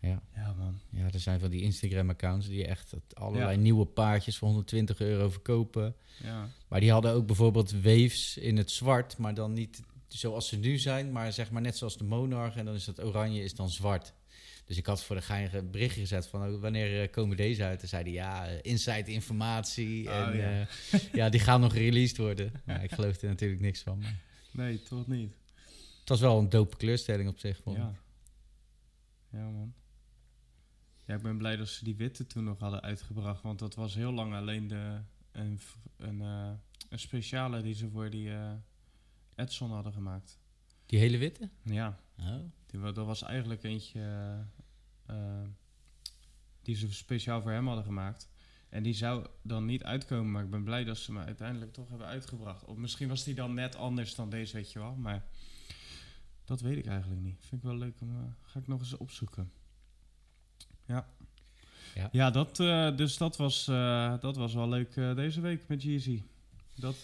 Ja. 0.00 0.22
Ja, 0.34 0.54
man. 0.58 0.80
Ja, 0.90 1.10
er 1.12 1.20
zijn 1.20 1.40
van 1.40 1.50
die 1.50 1.62
Instagram-accounts 1.62 2.46
die 2.48 2.66
echt 2.66 2.94
allerlei 3.14 3.50
Ja. 3.56 3.62
nieuwe 3.62 3.84
paardjes 3.86 4.38
voor 4.38 4.48
120 4.48 5.00
euro 5.00 5.30
verkopen. 5.30 5.94
Ja. 6.22 6.48
Maar 6.68 6.80
die 6.80 6.90
hadden 6.92 7.12
ook 7.12 7.26
bijvoorbeeld 7.26 7.72
waves 7.72 8.36
in 8.36 8.56
het 8.56 8.70
zwart, 8.70 9.16
maar 9.18 9.34
dan 9.34 9.52
niet 9.52 9.82
zoals 10.08 10.48
ze 10.48 10.56
nu 10.56 10.78
zijn, 10.78 11.12
maar 11.12 11.32
zeg 11.32 11.50
maar 11.50 11.62
net 11.62 11.76
zoals 11.76 11.96
de 11.98 12.04
Monarch. 12.04 12.56
En 12.56 12.64
dan 12.64 12.74
is 12.74 12.84
dat 12.84 13.02
oranje 13.04 13.42
is 13.42 13.54
dan 13.54 13.70
zwart. 13.70 14.12
Dus 14.68 14.76
ik 14.76 14.86
had 14.86 15.04
voor 15.04 15.16
de 15.16 15.22
geinige 15.22 15.58
een 15.58 15.70
berichtje 15.70 16.00
gezet 16.00 16.26
van 16.26 16.42
oh, 16.42 16.60
wanneer 16.60 17.02
eh, 17.02 17.10
komen 17.10 17.36
deze 17.36 17.64
uit? 17.64 17.82
En 17.82 17.88
zeiden 17.88 18.12
ja, 18.12 18.46
eh, 18.46 18.58
inside 18.62 19.12
informatie. 19.12 20.08
Oh, 20.08 20.16
en 20.16 20.36
ja. 20.36 20.50
ja. 20.50 20.66
ja, 21.12 21.28
die 21.28 21.40
gaan 21.40 21.60
nog 21.60 21.74
released 21.74 22.16
worden. 22.16 22.52
Nou, 22.64 22.82
ik 22.82 22.92
geloof 22.92 23.22
er 23.22 23.28
natuurlijk 23.28 23.60
niks 23.60 23.82
van. 23.82 23.98
Maar 23.98 24.20
Nee, 24.50 24.82
toch 24.82 25.06
niet. 25.06 25.32
het 26.00 26.08
was 26.08 26.20
wel 26.20 26.38
een 26.38 26.48
dope 26.48 26.76
kleurstelling 26.76 27.28
op 27.28 27.38
zich. 27.38 27.60
Vond 27.62 27.76
ik. 27.76 27.82
Ja. 27.82 27.94
Ja, 29.30 29.48
man. 29.48 29.74
Ja, 31.04 31.14
ik 31.14 31.22
ben 31.22 31.38
blij 31.38 31.56
dat 31.56 31.68
ze 31.68 31.84
die 31.84 31.96
witte 31.96 32.26
toen 32.26 32.44
nog 32.44 32.58
hadden 32.58 32.80
uitgebracht. 32.80 33.42
Want 33.42 33.58
dat 33.58 33.74
was 33.74 33.94
heel 33.94 34.12
lang 34.12 34.34
alleen 34.34 34.68
de, 34.68 35.00
een, 35.32 35.60
een, 35.96 36.20
eh, 36.20 36.50
een 36.88 36.98
speciale 36.98 37.62
die 37.62 37.74
ze 37.74 37.88
voor 37.90 38.10
die 38.10 38.30
eh 38.30 38.52
Edson 39.34 39.70
hadden 39.70 39.92
gemaakt. 39.92 40.38
Die 40.86 40.98
hele 40.98 41.18
witte? 41.18 41.48
Ja, 41.62 42.00
Oh. 42.20 42.38
die, 42.66 42.80
dat 42.80 43.06
was 43.06 43.22
eigenlijk 43.22 43.62
eentje 43.62 44.00
eh, 44.00 45.16
eh, 45.16 45.48
die 46.62 46.76
ze 46.76 46.92
speciaal 46.94 47.42
voor 47.42 47.50
hem 47.50 47.66
hadden 47.66 47.84
gemaakt. 47.84 48.28
En 48.68 48.82
die 48.82 48.94
zou 48.94 49.26
dan 49.42 49.64
niet 49.64 49.84
uitkomen, 49.84 50.30
maar 50.32 50.44
ik 50.44 50.50
ben 50.50 50.64
blij 50.64 50.84
dat 50.84 50.98
ze 50.98 51.12
me 51.12 51.24
uiteindelijk 51.24 51.72
toch 51.72 51.88
hebben 51.88 52.06
uitgebracht. 52.06 52.64
Of 52.64 52.76
misschien 52.76 53.08
was 53.08 53.24
die 53.24 53.34
dan 53.34 53.54
net 53.54 53.76
anders 53.76 54.14
dan 54.14 54.30
deze, 54.30 54.56
weet 54.56 54.72
je 54.72 54.78
wel. 54.78 54.94
Maar 54.94 55.24
dat 56.44 56.60
weet 56.60 56.76
ik 56.76 56.86
eigenlijk 56.86 57.20
niet. 57.20 57.36
Vind 57.40 57.62
ik 57.62 57.68
wel 57.68 57.76
leuk 57.76 58.00
om. 58.00 58.10
eh, 58.10 58.22
ga 58.42 58.58
ik 58.58 58.66
nog 58.66 58.80
eens 58.80 58.96
opzoeken. 58.96 59.52
Ja. 60.84 61.08
Ja. 61.94 62.08
Ja, 62.12 62.30
dat, 62.30 62.56
dus 62.96 63.16
dat 63.16 63.36
was, 63.36 63.64
dat 64.20 64.36
was 64.36 64.54
wel 64.54 64.68
leuk 64.68 64.94
deze 64.94 65.40
week 65.40 65.68
met 65.68 65.82
Jeezy. 65.82 66.22
Dat, 66.74 66.96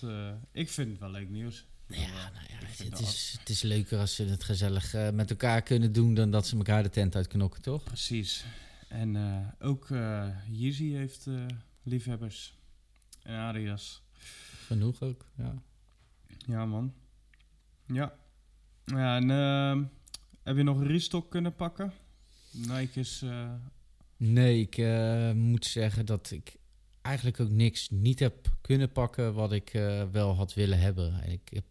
ik 0.52 0.71
vind 0.71 0.90
het 0.90 0.99
wel 1.00 1.11
leuk 1.11 1.28
nieuws. 1.28 1.64
Ja, 1.88 2.30
nou 2.30 2.47
ja, 2.49 2.54
het, 2.78 3.00
is, 3.00 3.37
het 3.38 3.49
is 3.49 3.62
leuker 3.62 3.99
als 3.99 4.14
ze 4.14 4.25
het 4.25 4.45
gezellig 4.45 4.95
eh, 4.95 5.11
met 5.11 5.31
elkaar 5.31 5.62
kunnen 5.62 5.93
doen 5.93 6.14
dan 6.14 6.31
dat 6.31 6.47
ze 6.47 6.57
elkaar 6.57 6.83
de 6.83 6.88
tent 6.88 7.16
uitknokken, 7.16 7.62
toch? 7.62 7.83
Precies. 7.83 8.45
En 8.88 9.16
eh, 9.16 9.66
ook 9.69 9.90
eh 9.90 10.28
Yeezy 10.50 10.93
heeft 10.93 11.26
liefhebbers. 11.83 12.54
En 13.23 13.35
Adidas. 13.35 14.02
Genoeg 14.66 15.02
ook, 15.02 15.26
ja. 15.37 15.54
Ja, 16.47 16.66
man. 16.66 16.95
Ja. 17.87 18.14
Ja, 18.85 19.16
en 19.16 19.31
ehm, 19.31 19.85
heb 20.43 20.57
je 20.57 20.62
nog 20.62 20.85
restock 20.85 21.31
kunnen 21.31 21.54
pakken? 21.54 21.93
Nike 22.50 23.00
is... 23.00 23.25
Nee, 24.16 24.69
ik 24.69 24.76
moet 25.35 25.64
zeggen 25.64 26.07
dat 26.07 26.31
ik 26.31 26.57
eigenlijk 27.02 27.40
ook 27.40 27.50
niks 27.50 27.90
niet 27.90 28.19
heb 28.19 28.57
kunnen 28.61 28.93
pakken 28.93 29.35
wat 29.35 29.52
ik 29.52 29.71
wel 30.12 30.35
had 30.35 30.54
willen 30.54 30.78
hebben. 30.78 31.23
En 31.23 31.33
ik 31.33 31.49
heb 31.52 31.64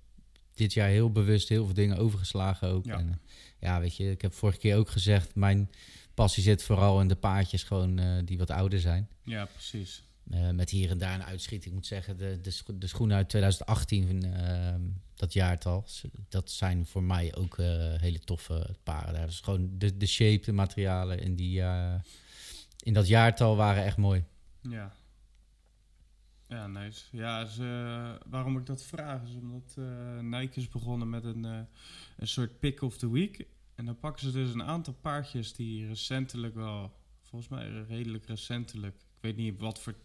dit 0.54 0.74
jaar 0.74 0.90
heel 0.90 1.12
bewust 1.12 1.50
heel 1.50 1.66
veel 1.66 1.74
dingen 1.74 1.98
overgeslagen 1.98 2.68
ook. 2.68 2.86
Ja. 2.86 2.98
En, 2.98 3.10
eh, 3.10 3.16
ja, 3.60 3.80
weet 3.80 3.96
je, 3.96 4.12
ik 4.12 4.22
heb 4.22 4.34
vorige 4.34 4.60
keer 4.60 4.78
ook 4.78 4.90
gezegd, 4.90 5.36
mijn 5.36 5.70
passie 6.14 6.44
zit 6.44 6.64
vooral 6.64 7.02
in 7.02 7.08
de 7.08 7.16
paardjes 7.16 7.64
gewoon 7.64 8.00
eh, 8.00 8.18
die 8.26 8.38
wat 8.38 8.50
ouder 8.52 8.80
zijn. 8.80 9.10
ja, 9.24 9.46
precies. 9.46 10.04
Eh, 10.32 10.50
met 10.50 10.70
hier 10.70 10.90
en 10.90 10.98
daar 10.98 11.14
een 11.14 11.24
uitschieting. 11.24 11.70
Ik 11.70 11.74
moet 11.80 11.86
zeggen, 11.88 12.18
de, 12.18 12.40
de, 12.42 12.52
scho- 12.52 12.78
de 12.78 12.88
schoenen 12.88 13.18
uit 13.18 13.30
2018, 13.30 14.24
ehm, 14.34 14.82
dat 15.16 15.34
jaartal, 15.34 15.86
dat 16.30 16.52
zijn 16.52 16.86
voor 16.86 17.04
mij 17.04 17.36
ook 17.36 17.58
hele 17.98 18.20
toffe 18.20 18.76
paren. 18.84 19.14
Dat 19.22 19.30
is 19.30 19.40
gewoon 19.40 19.70
de, 19.78 19.98
de 19.98 20.06
shape, 20.06 20.46
de 20.46 20.52
materialen 20.52 21.20
in, 21.20 21.36
die, 21.36 21.62
in 22.84 22.94
dat 22.94 23.08
jaartal 23.08 23.56
waren 23.56 23.84
echt 23.84 23.98
mooi. 23.98 24.24
Ja. 24.62 24.94
Ja, 26.54 26.68
nice. 26.68 27.06
Ja, 27.12 27.46
ze, 27.46 28.18
waarom 28.26 28.58
ik 28.58 28.66
dat 28.66 28.84
vraag 28.84 29.24
is 29.24 29.36
omdat 29.36 29.76
eh, 29.78 30.20
Nike 30.20 30.60
is 30.60 30.70
begonnen 30.70 31.10
met 31.10 31.24
een, 31.24 31.46
eh, 31.46 31.60
een 32.18 32.28
soort 32.28 32.60
pick 32.60 32.82
of 32.82 32.98
the 32.98 33.12
week. 33.12 33.46
En 33.76 33.86
dan 33.86 34.00
pakken 34.00 34.22
ze 34.24 34.32
dus 34.32 34.54
een 34.54 34.64
aantal 34.64 34.94
paardjes 34.94 35.54
die 35.54 35.88
recentelijk 35.88 36.56
wel, 36.56 36.96
volgens 37.22 37.52
mij 37.52 37.84
redelijk 37.88 38.26
recentelijk, 38.26 38.96
ik 38.96 39.22
weet 39.22 39.36
niet 39.36 39.60
wat 39.60 39.80
voor 39.80 39.96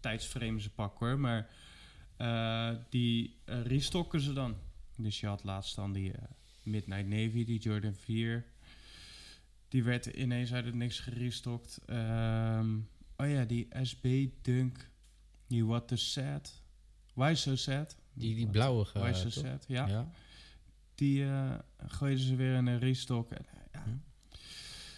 tijdsframe 0.00 0.60
ze 0.60 0.70
pakken 0.70 1.06
hoor, 1.06 1.18
maar 1.18 1.50
eh, 2.16 2.70
die 2.88 3.36
restocken 3.44 4.20
ze 4.20 4.32
dan. 4.32 4.56
Dus 4.96 5.20
je 5.20 5.26
had 5.26 5.44
laatst 5.44 5.76
dan 5.76 5.92
die 5.92 6.12
Midnight 6.62 7.08
Navy, 7.08 7.44
die 7.44 7.60
Jordan 7.60 7.94
4. 7.94 8.44
Die 9.68 9.84
werd 9.84 10.06
ineens 10.06 10.52
uit 10.52 10.64
het 10.64 10.74
niks 10.74 11.00
gerestokt. 11.00 11.80
Ehm, 11.86 12.76
oh 13.16 13.28
ja, 13.28 13.44
die 13.44 13.68
SB 13.82 14.26
Dunk. 14.42 14.90
Die 15.52 15.64
What 15.64 15.88
the 15.88 15.96
Sad. 15.96 16.52
Why 17.14 17.34
So 17.34 17.56
Sad? 17.56 17.96
Die, 18.12 18.34
die 18.34 18.46
blauwe. 18.46 18.86
Why 18.92 19.08
eh, 19.08 19.14
So? 19.14 19.30
Sad, 19.30 19.64
ja. 19.68 19.86
ja. 19.86 20.10
Die 20.94 21.24
eh 21.24 21.58
gooiden 21.86 22.24
ze 22.24 22.36
weer 22.36 22.54
in 22.54 22.66
een 22.66 22.78
restock. 22.78 23.30
En, 23.30 23.46
eh, 23.46 23.60
ja, 23.72 23.82
Hm. 23.82 23.90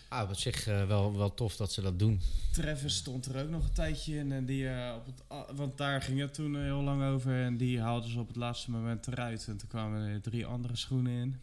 Ah, 0.08 0.30
op 0.30 0.36
zich 0.36 0.64
wel, 0.64 1.16
wel 1.16 1.34
tof 1.34 1.56
dat 1.56 1.72
ze 1.72 1.80
dat 1.80 1.98
doen. 1.98 2.20
Travis 2.52 2.96
stond 2.96 3.26
er 3.26 3.42
ook 3.42 3.48
nog 3.48 3.64
een 3.64 3.72
tijdje 3.72 4.16
in. 4.16 4.32
En 4.32 4.44
die, 4.44 4.68
op 4.94 5.06
het, 5.06 5.46
want 5.56 5.78
daar 5.78 6.02
ging 6.02 6.20
het 6.20 6.34
toen 6.34 6.62
heel 6.62 6.82
lang 6.82 7.02
over. 7.02 7.44
En 7.44 7.56
die 7.56 7.80
haalden 7.80 8.10
ze 8.10 8.20
op 8.20 8.26
het 8.26 8.36
laatste 8.36 8.70
moment 8.70 9.06
eruit. 9.06 9.46
En 9.48 9.56
toen 9.56 9.68
kwamen 9.68 10.08
er 10.08 10.20
drie 10.20 10.46
andere 10.46 10.76
schoenen 10.76 11.12
in. 11.12 11.40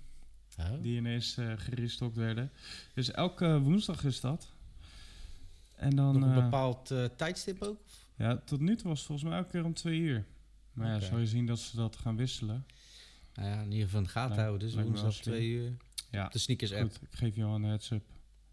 Oh. 0.59 0.81
Die 0.81 0.97
ineens 0.97 1.37
eh 1.37 1.53
gerestokt 1.55 2.15
werden. 2.15 2.51
Dus 2.93 3.11
elke 3.11 3.59
woensdag 3.59 4.03
is 4.03 4.19
dat. 4.19 4.47
En 5.75 5.95
dan... 5.95 6.19
Nog 6.19 6.29
een 6.29 6.43
bepaald 6.43 6.93
tijdstip 7.15 7.61
ook? 7.61 7.79
Ja, 8.21 8.37
tot 8.45 8.59
nu 8.59 8.75
toe 8.75 8.87
was 8.87 8.97
het 8.97 9.07
volgens 9.07 9.29
mij 9.29 9.37
elke 9.37 9.51
keer 9.51 9.65
om 9.65 9.73
twee 9.73 9.99
uur. 9.99 10.25
Maar 10.73 10.87
ja, 10.87 10.99
zou 10.99 11.19
je 11.19 11.27
zien 11.27 11.45
dat 11.45 11.59
ze 11.59 11.75
dat 11.75 11.95
gaan 11.95 12.15
wisselen. 12.15 12.65
Nou 13.33 13.47
ja, 13.49 13.61
in 13.61 13.71
ieder 13.71 13.83
geval 13.85 13.99
in 13.99 14.05
de 14.05 14.11
gaten 14.11 14.37
houden. 14.43 14.59
Dus 14.59 14.83
woensdag 14.83 15.15
twee 15.15 15.47
uur. 15.49 15.77
Ja, 16.11 16.25
Op 16.25 16.31
de 16.31 16.39
sneakers 16.39 16.73
app. 16.73 16.91
goed. 16.91 17.01
Ik 17.01 17.15
geef 17.17 17.37
al 17.37 17.55
een 17.55 17.63
heads 17.63 17.91
up. 17.91 18.03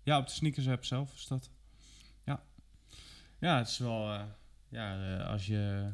Ja, 0.02 0.18
op 0.18 0.26
de 0.26 0.32
sneakers 0.32 0.68
app 0.68 0.84
zelf 0.84 1.14
is 1.14 1.26
dat. 1.26 1.50
Ja. 2.24 2.42
Ja, 3.38 3.58
het 3.58 3.68
is 3.68 3.78
wel... 3.78 4.12
eh, 4.12 4.22
ja, 4.68 5.16
eh, 5.18 5.26
als 5.28 5.46
je 5.46 5.92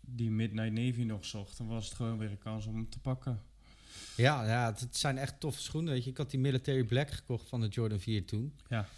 die 0.00 0.30
Midnight 0.30 0.72
Navy 0.72 1.02
nog 1.02 1.24
zocht, 1.24 1.56
dan 1.58 1.66
was 1.66 1.84
het 1.84 1.94
gewoon 1.94 2.18
weer 2.18 2.30
een 2.30 2.38
kans 2.38 2.66
om 2.66 2.74
hem 2.74 2.88
te 2.88 2.98
pakken. 3.00 3.42
Ja, 4.16 4.46
ja, 4.46 4.66
het, 4.66 4.80
het 4.80 4.96
zijn 4.96 5.18
echt 5.18 5.40
toffe 5.40 5.60
schoenen. 5.62 5.92
Weet 5.92 6.04
je. 6.04 6.10
Ik 6.10 6.16
had 6.16 6.30
die 6.30 6.40
Military 6.40 6.84
Black 6.84 7.10
gekocht 7.10 7.48
van 7.48 7.60
de 7.60 7.68
Jordan 7.68 8.00
4 8.00 8.26
toen. 8.26 8.54
Ja. 8.68 8.88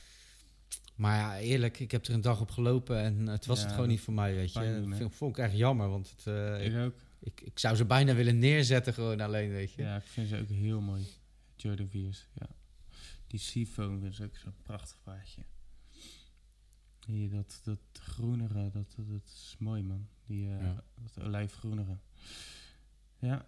Maar 0.96 1.16
ja, 1.16 1.38
eerlijk, 1.38 1.78
ik 1.80 1.90
heb 1.90 2.06
er 2.06 2.14
een 2.14 2.20
dag 2.20 2.40
op 2.40 2.50
gelopen 2.50 2.98
en 2.98 3.26
het 3.26 3.46
was 3.46 3.58
Ja, 3.58 3.64
het 3.64 3.74
gewoon 3.74 3.88
niet 3.88 4.00
voor 4.00 4.14
mij, 4.14 4.34
weet 4.34 4.52
je. 4.52 4.84
Dat 4.98 5.12
vond 5.14 5.38
ik 5.38 5.44
echt 5.44 5.56
jammer, 5.56 5.88
want 5.88 6.10
het, 6.10 6.26
eh, 6.26 6.66
ik, 6.66 6.72
Ik 6.72 6.78
ook. 6.78 6.94
ik, 7.18 7.40
ik 7.40 7.58
zou 7.58 7.76
ze 7.76 7.84
bijna 7.84 8.14
willen 8.14 8.38
neerzetten 8.38 8.94
gewoon 8.94 9.20
alleen, 9.20 9.50
weet 9.50 9.72
je. 9.72 9.82
Ja, 9.82 9.96
ik 9.96 10.02
vind 10.02 10.28
ze 10.28 10.38
ook 10.38 10.48
heel 10.48 10.80
mooi. 10.80 11.06
Jordan 11.56 11.88
4's, 11.88 12.28
ja. 12.32 12.48
Die 13.26 13.40
Seafoam 13.40 14.04
is 14.04 14.20
ook 14.20 14.36
zo'n 14.36 14.54
prachtig 14.62 14.96
paardje. 15.02 15.42
Hier, 17.06 17.30
dat, 17.30 17.60
dat 17.64 17.78
groenere, 17.92 18.70
dat, 18.70 18.94
dat, 18.96 19.22
is 19.24 19.56
mooi 19.58 19.82
man. 19.82 20.08
Die, 20.26 20.48
eh 20.48 20.60
Ja. 20.60 20.82
dat 20.94 21.24
olijfgroenere. 21.24 21.96
Ja. 23.18 23.46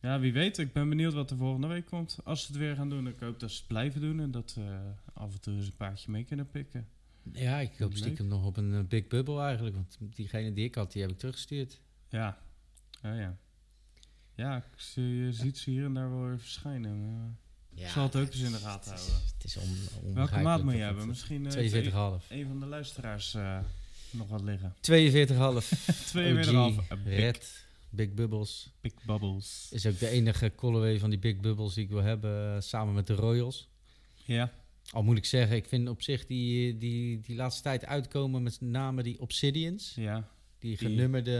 Ja, 0.00 0.20
wie 0.20 0.32
weet. 0.32 0.58
Ik 0.58 0.72
ben 0.72 0.88
benieuwd 0.88 1.12
wat 1.12 1.30
er 1.30 1.36
volgende 1.36 1.66
week 1.66 1.86
komt. 1.86 2.18
Als 2.24 2.40
ze 2.40 2.46
het 2.46 2.56
weer 2.56 2.74
gaan 2.76 2.88
doen. 2.88 3.06
Ik 3.08 3.18
hoop 3.20 3.40
dat 3.40 3.50
ze 3.50 3.56
het 3.58 3.66
blijven 3.66 4.00
doen. 4.00 4.20
En 4.20 4.30
dat 4.30 4.54
we 4.54 4.78
af 5.12 5.32
en 5.32 5.40
toe 5.40 5.54
eens 5.54 5.66
een 5.66 5.76
paardje 5.76 6.10
mee 6.10 6.24
kunnen 6.24 6.50
pikken. 6.50 6.88
Ja, 7.32 7.58
ik 7.58 7.78
hoop 7.78 7.94
stiekem 7.96 8.26
nog 8.26 8.44
op 8.44 8.56
een 8.56 8.74
eh, 8.74 8.80
Big 8.88 9.06
Bubble 9.08 9.40
eigenlijk. 9.42 9.74
Want 9.76 9.98
diegene 10.14 10.52
die 10.52 10.64
ik 10.64 10.74
had, 10.74 10.92
die 10.92 11.02
heb 11.02 11.10
ik 11.10 11.18
teruggestuurd. 11.18 11.80
Ja. 12.08 12.38
Oh 13.04 13.16
ja. 13.16 13.36
Ja, 14.34 14.56
ik 14.56 14.64
je 14.94 15.28
ziet 15.32 15.58
ze 15.58 15.70
hier 15.70 15.84
en 15.84 15.94
daar 15.94 16.10
wel 16.10 16.24
weer 16.26 16.38
verschijnen. 16.38 17.00
maar- 17.16 17.34
Ja, 17.74 17.88
zal 17.88 18.02
het 18.04 18.16
ook 18.16 18.26
eens 18.26 18.40
in 18.40 18.52
de 18.52 18.58
gaten 18.58 18.92
houden. 18.94 19.14
Het 19.34 19.44
is 19.44 19.56
on, 19.56 19.76
Welke 20.14 20.40
maat 20.40 20.62
moet 20.64 20.72
je 20.72 20.78
hebben? 20.78 21.06
Misschien 21.06 21.46
eh, 21.46 21.82
42,5. 22.22 22.26
een 22.28 22.46
van 22.46 22.60
de 22.60 22.66
luisteraars 22.66 23.34
eh, 23.34 23.58
nog 24.10 24.28
wat 24.28 24.40
liggen. 24.42 24.74
42,5. 24.80 25.68
42,5. 26.12 26.54
OG, 26.54 26.90
A 26.92 26.96
big, 26.96 27.16
Red, 27.16 27.66
Big 27.90 28.14
Bubbles. 28.14 28.72
big 28.80 28.92
bubbles. 29.06 29.68
Is 29.72 29.86
ook 29.86 29.98
de 29.98 30.08
enige 30.08 30.52
colorway 30.56 30.98
van 30.98 31.10
die 31.10 31.18
Big 31.18 31.40
Bubbles 31.40 31.74
die 31.74 31.84
ik 31.84 31.90
wil 31.90 32.02
hebben, 32.02 32.54
eh, 32.54 32.60
samen 32.60 32.94
met 32.94 33.06
de 33.06 33.14
Royals. 33.14 33.68
Ja. 34.24 34.52
Al 34.90 35.02
moet 35.02 35.16
ik 35.16 35.24
zeggen, 35.24 35.56
ik 35.56 35.64
vind 35.66 35.88
op 35.88 36.02
zich 36.02 36.26
die, 36.26 36.78
die, 36.78 37.20
die 37.20 37.36
laatste 37.36 37.62
tijd 37.62 37.84
uitkomen 37.86 38.42
met 38.42 38.60
name 38.60 39.02
die 39.02 39.20
Obsidians. 39.20 39.92
Ja. 39.94 40.28
Die 40.58 40.76
genummerde 40.76 41.36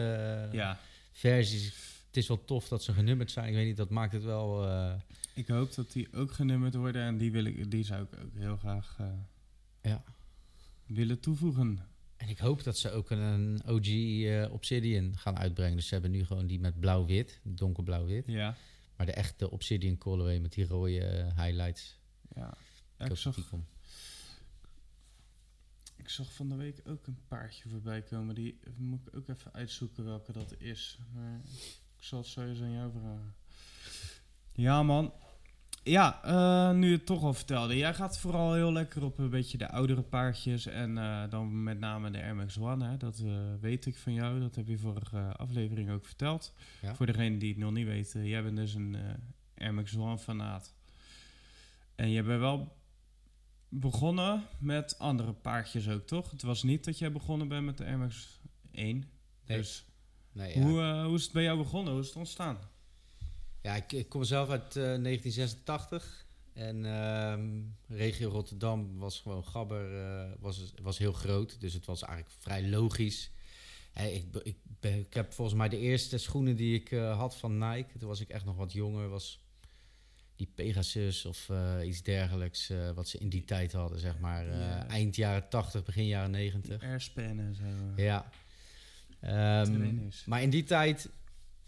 eh, 0.48 0.52
ja. 0.54 0.78
versies. 1.12 1.64
Het 2.06 2.16
is 2.16 2.28
wel 2.28 2.44
tof 2.44 2.68
dat 2.68 2.82
ze 2.82 2.92
genummerd 2.92 3.30
zijn. 3.30 3.48
Ik 3.48 3.54
weet 3.54 3.66
niet, 3.66 3.76
dat 3.76 3.90
maakt 3.90 4.12
het 4.12 4.22
wel... 4.24 4.66
eh, 4.68 4.92
Ik 5.34 5.48
hoop 5.48 5.74
dat 5.74 5.92
die 5.92 6.08
ook 6.14 6.32
genummerd 6.32 6.74
worden. 6.74 7.02
En 7.02 7.18
die, 7.18 7.32
wil 7.32 7.44
ik, 7.44 7.70
die 7.70 7.84
zou 7.84 8.02
ik 8.02 8.08
ook 8.24 8.34
heel 8.34 8.56
graag 8.56 8.96
eh, 8.98 9.06
Ja. 9.82 10.04
willen 10.86 11.20
toevoegen. 11.20 11.78
En 12.20 12.28
ik 12.28 12.38
hoop 12.38 12.62
dat 12.62 12.78
ze 12.78 12.90
ook 12.90 13.10
een 13.10 13.60
OG 13.66 13.86
eh, 13.86 14.52
Obsidian 14.52 15.16
gaan 15.16 15.38
uitbrengen. 15.38 15.76
Dus 15.76 15.86
ze 15.86 15.92
hebben 15.92 16.10
nu 16.10 16.24
gewoon 16.24 16.46
die 16.46 16.60
met 16.60 16.80
blauw-wit, 16.80 17.40
donkerblauw-wit. 17.42 18.26
Ja. 18.26 18.56
Maar 18.96 19.06
de 19.06 19.12
echte 19.12 19.50
Obsidian 19.50 19.98
colorway 19.98 20.38
met 20.38 20.52
die 20.52 20.66
rode 20.66 21.04
eh, 21.04 21.44
highlights. 21.44 21.98
ja. 22.34 22.54
Ik 22.98 23.10
ik, 23.10 23.16
zag, 23.16 23.34
die 23.34 23.44
ik 25.96 26.08
zag 26.08 26.32
van 26.32 26.48
de 26.48 26.54
week 26.54 26.80
ook 26.84 27.06
een 27.06 27.18
paardje 27.28 27.68
voorbij 27.68 28.02
komen. 28.02 28.34
Die 28.34 28.60
moet 28.76 29.06
ik 29.06 29.16
ook 29.16 29.28
even 29.28 29.52
uitzoeken 29.52 30.04
welke 30.04 30.32
dat 30.32 30.54
is. 30.58 30.98
Maar 31.14 31.40
ik 31.96 32.04
zal 32.04 32.18
het 32.18 32.28
zo 32.28 32.46
eens 32.46 32.60
aan 32.60 32.72
jou 32.72 32.90
vragen. 32.92 33.34
Ja, 34.52 34.82
man. 34.82 35.12
Ja, 35.82 36.22
eh, 36.22 36.76
nu 36.76 36.86
je 36.86 36.96
het 36.96 37.06
toch 37.06 37.22
al 37.22 37.34
vertelde. 37.34 37.76
Jij 37.76 37.94
gaat 37.94 38.18
vooral 38.18 38.54
heel 38.54 38.72
lekker 38.72 39.04
op 39.04 39.18
een 39.18 39.30
beetje 39.30 39.58
de 39.58 39.70
oudere 39.70 40.02
paardjes. 40.02 40.66
En 40.66 40.98
eh, 40.98 41.30
dan 41.30 41.62
met 41.62 41.78
name 41.78 42.10
de 42.10 42.22
Air 42.22 42.36
Max 42.36 42.58
One. 42.58 42.88
Hè? 42.88 42.96
Dat 42.96 43.18
eh, 43.18 43.32
weet 43.60 43.86
ik 43.86 43.96
van 43.96 44.12
jou. 44.12 44.40
Dat 44.40 44.54
heb 44.54 44.68
je 44.68 44.78
vorige 44.78 45.32
aflevering 45.36 45.90
ook 45.90 46.04
verteld. 46.04 46.54
Ja. 46.82 46.94
Voor 46.94 47.06
degene 47.06 47.36
die 47.36 47.48
het 47.48 47.58
nog 47.58 47.72
niet 47.72 47.86
weten. 47.86 48.26
Jij 48.26 48.42
bent 48.42 48.56
dus 48.56 48.74
een 48.74 48.96
Air 49.56 49.74
Max 49.74 49.96
One 49.96 50.18
fanaat. 50.18 50.74
En 51.94 52.10
je 52.10 52.22
bent 52.22 52.40
wel 52.40 52.76
begonnen 53.68 54.42
met 54.58 54.98
andere 54.98 55.32
paardjes 55.32 55.88
ook, 55.88 56.06
toch? 56.06 56.30
Het 56.30 56.42
was 56.42 56.62
niet 56.62 56.84
dat 56.84 56.98
jij 56.98 57.12
begonnen 57.12 57.48
bent 57.48 57.64
met 57.64 57.78
de 57.78 57.84
Air 57.84 57.98
Max 57.98 58.40
1. 58.70 59.04
Nee. 59.46 59.58
Dus 59.58 59.84
Nee, 60.32 60.58
ja. 60.58 60.64
hoe, 60.64 61.04
hoe 61.06 61.16
is 61.16 61.22
het 61.22 61.32
bij 61.32 61.42
jou 61.42 61.58
begonnen? 61.58 61.92
Hoe 61.92 62.02
is 62.02 62.08
het 62.08 62.16
ontstaan? 62.16 62.58
Ja, 63.62 63.74
ik, 63.76 63.92
ik 63.92 64.08
kom 64.08 64.24
zelf 64.24 64.48
uit 64.48 64.76
eh, 64.76 64.82
1986. 64.82 66.26
En 66.52 66.84
ehm, 66.84 67.50
regio 67.98 68.28
Rotterdam 68.28 68.98
was 68.98 69.20
gewoon 69.20 69.44
gabber, 69.44 70.00
eh, 70.06 70.30
was, 70.38 70.72
was 70.82 70.98
heel 70.98 71.12
groot. 71.12 71.60
Dus 71.60 71.72
het 71.72 71.84
was 71.86 72.02
eigenlijk 72.02 72.34
vrij 72.38 72.68
logisch. 72.68 73.30
Hey, 73.92 74.12
ik, 74.12 74.24
ik, 74.42 74.56
ben- 74.80 74.98
ik 74.98 75.14
heb 75.14 75.32
volgens 75.32 75.56
mij 75.56 75.68
de 75.68 75.78
eerste 75.78 76.18
schoenen 76.18 76.56
die 76.56 76.74
ik 76.74 76.90
eh, 76.92 77.18
had 77.18 77.36
van 77.36 77.58
Nike. 77.58 77.98
Toen 77.98 78.08
was 78.08 78.20
ik 78.20 78.28
echt 78.28 78.44
nog 78.44 78.56
wat 78.56 78.72
jonger. 78.72 79.08
Was 79.08 79.40
die 80.36 80.52
Pegasus 80.54 81.24
of 81.24 81.48
eh, 81.48 81.74
iets 81.84 82.02
dergelijks. 82.02 82.70
eh, 82.70 82.90
wat 82.90 83.08
ze 83.08 83.18
in 83.18 83.28
die 83.28 83.44
tijd 83.44 83.72
hadden, 83.72 83.98
zeg 84.00 84.18
maar. 84.18 84.48
eh, 84.48 84.58
Ja. 84.58 84.86
Eind 84.86 85.16
jaren 85.16 85.48
80, 85.48 85.84
begin 85.84 86.06
jaren 86.06 86.30
90. 86.30 86.82
Airspan 86.82 87.38
en 87.38 87.54
zo. 87.54 87.62
eh, 87.96 88.04
Ja. 88.04 88.30
Ehm, 89.20 90.08
maar 90.26 90.42
in 90.42 90.50
die 90.50 90.64
tijd 90.64 91.08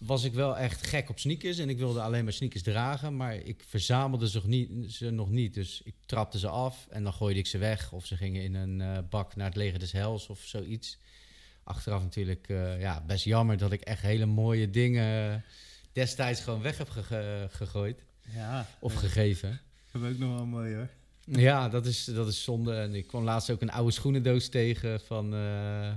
was 0.06 0.24
ik 0.24 0.32
wel 0.32 0.56
echt 0.56 0.86
gek 0.86 1.08
op 1.10 1.18
sneakers. 1.18 1.58
En 1.58 1.68
ik 1.68 1.78
wilde 1.78 2.00
alleen 2.02 2.24
maar 2.24 2.32
sneakers 2.32 2.62
dragen. 2.62 3.16
Maar 3.16 3.34
ik 3.34 3.64
verzamelde 3.68 4.28
ze 4.28 4.36
nog 4.36 4.46
niet. 4.46 4.92
Ze 4.92 5.10
nog 5.10 5.30
niet 5.30 5.54
dus 5.54 5.80
ik 5.84 5.94
trapte 6.06 6.38
ze 6.38 6.48
af 6.48 6.86
en 6.90 7.02
dan 7.02 7.12
gooide 7.12 7.38
ik 7.38 7.46
ze 7.46 7.58
weg. 7.58 7.92
Of 7.92 8.06
ze 8.06 8.16
gingen 8.16 8.42
in 8.42 8.54
een 8.54 8.80
eh, 8.80 8.98
bak 9.10 9.36
naar 9.36 9.46
het 9.46 9.56
leger 9.56 9.78
des 9.78 9.92
hels 9.92 10.26
of 10.26 10.40
zoiets. 10.40 10.98
Achteraf 11.64 12.02
natuurlijk 12.02 12.48
eh, 12.48 12.80
ja, 12.80 13.02
best 13.06 13.24
jammer 13.24 13.56
dat 13.56 13.72
ik 13.72 13.80
echt 13.80 14.02
hele 14.02 14.26
mooie 14.26 14.70
dingen 14.70 15.44
destijds 15.92 16.40
gewoon 16.40 16.62
weg 16.62 16.78
heb 16.78 16.88
ge- 16.90 17.46
gegooid. 17.50 18.02
Ja. 18.34 18.66
Of 18.80 18.94
gegeven. 18.94 19.60
Dat 19.92 20.02
is 20.02 20.08
ook 20.12 20.18
nog 20.18 20.34
wel 20.36 20.46
mooi 20.46 20.74
hoor. 20.74 20.88
Ja, 21.24 21.68
dat 21.68 21.86
is, 21.86 22.04
dat 22.04 22.28
is 22.28 22.42
zonde. 22.42 22.74
En 22.74 22.94
ik 22.94 23.06
kwam 23.06 23.24
laatst 23.24 23.50
ook 23.50 23.60
een 23.62 23.70
oude 23.72 23.92
schoenendoos 23.92 24.48
tegen 24.48 25.00
van... 25.00 25.34
eh, 25.34 25.92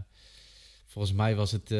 volgens 0.95 1.15
mij 1.15 1.35
was 1.35 1.51
het 1.51 1.71
eh, 1.71 1.77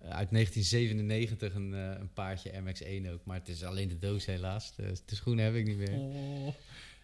uit 0.00 0.30
1997 0.30 1.54
een, 1.54 1.74
eh, 1.74 2.00
een 2.00 2.12
paardje 2.12 2.60
MX-1 2.60 3.08
ook. 3.12 3.24
Maar 3.24 3.38
het 3.38 3.48
is 3.48 3.62
alleen 3.62 3.88
de 3.88 3.98
doos 3.98 4.24
helaas. 4.26 4.74
De, 4.76 4.92
de 5.06 5.14
schoenen 5.14 5.44
heb 5.44 5.54
ik 5.54 5.66
niet 5.66 5.76
meer. 5.76 5.92
Oh. 5.92 6.54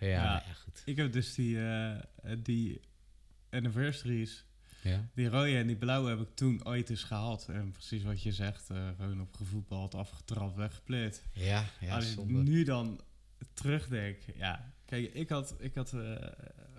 Ja, 0.01 0.07
Ja. 0.09 0.23
nou 0.25 0.43
ja, 0.47 0.53
goed. 0.53 0.83
Ik 0.85 0.97
heb 0.97 1.13
dus 1.13 1.35
die, 1.35 1.67
eh, 1.69 1.97
die 2.43 2.81
anniversaries, 3.51 4.45
Ja. 4.83 5.09
die 5.15 5.29
rode 5.29 5.57
en 5.57 5.67
die 5.67 5.77
blauwe 5.77 6.09
heb 6.09 6.21
ik 6.21 6.29
toen 6.35 6.67
ooit 6.67 6.91
eens 6.91 7.03
gehaald. 7.05 7.47
En 7.49 7.71
precies 7.71 8.03
wat 8.03 8.23
je 8.23 8.33
zegt, 8.33 8.71
eh, 8.71 8.89
gewoon 8.97 9.21
op 9.21 9.35
gevoetbald, 9.35 9.95
afgetrapt, 9.95 10.57
weggepleed. 10.57 11.23
Ja, 11.33 11.65
ja, 11.81 11.95
Als 11.95 12.13
ik 12.13 12.25
nu 12.25 12.65
dan 12.65 13.01
terugdenk, 13.53 14.17
ja. 14.37 14.73
Kijk, 14.85 15.15
ik 15.15 15.29
had, 15.29 15.55
ik 15.59 15.75
had 15.75 15.93
eh, 15.93 16.15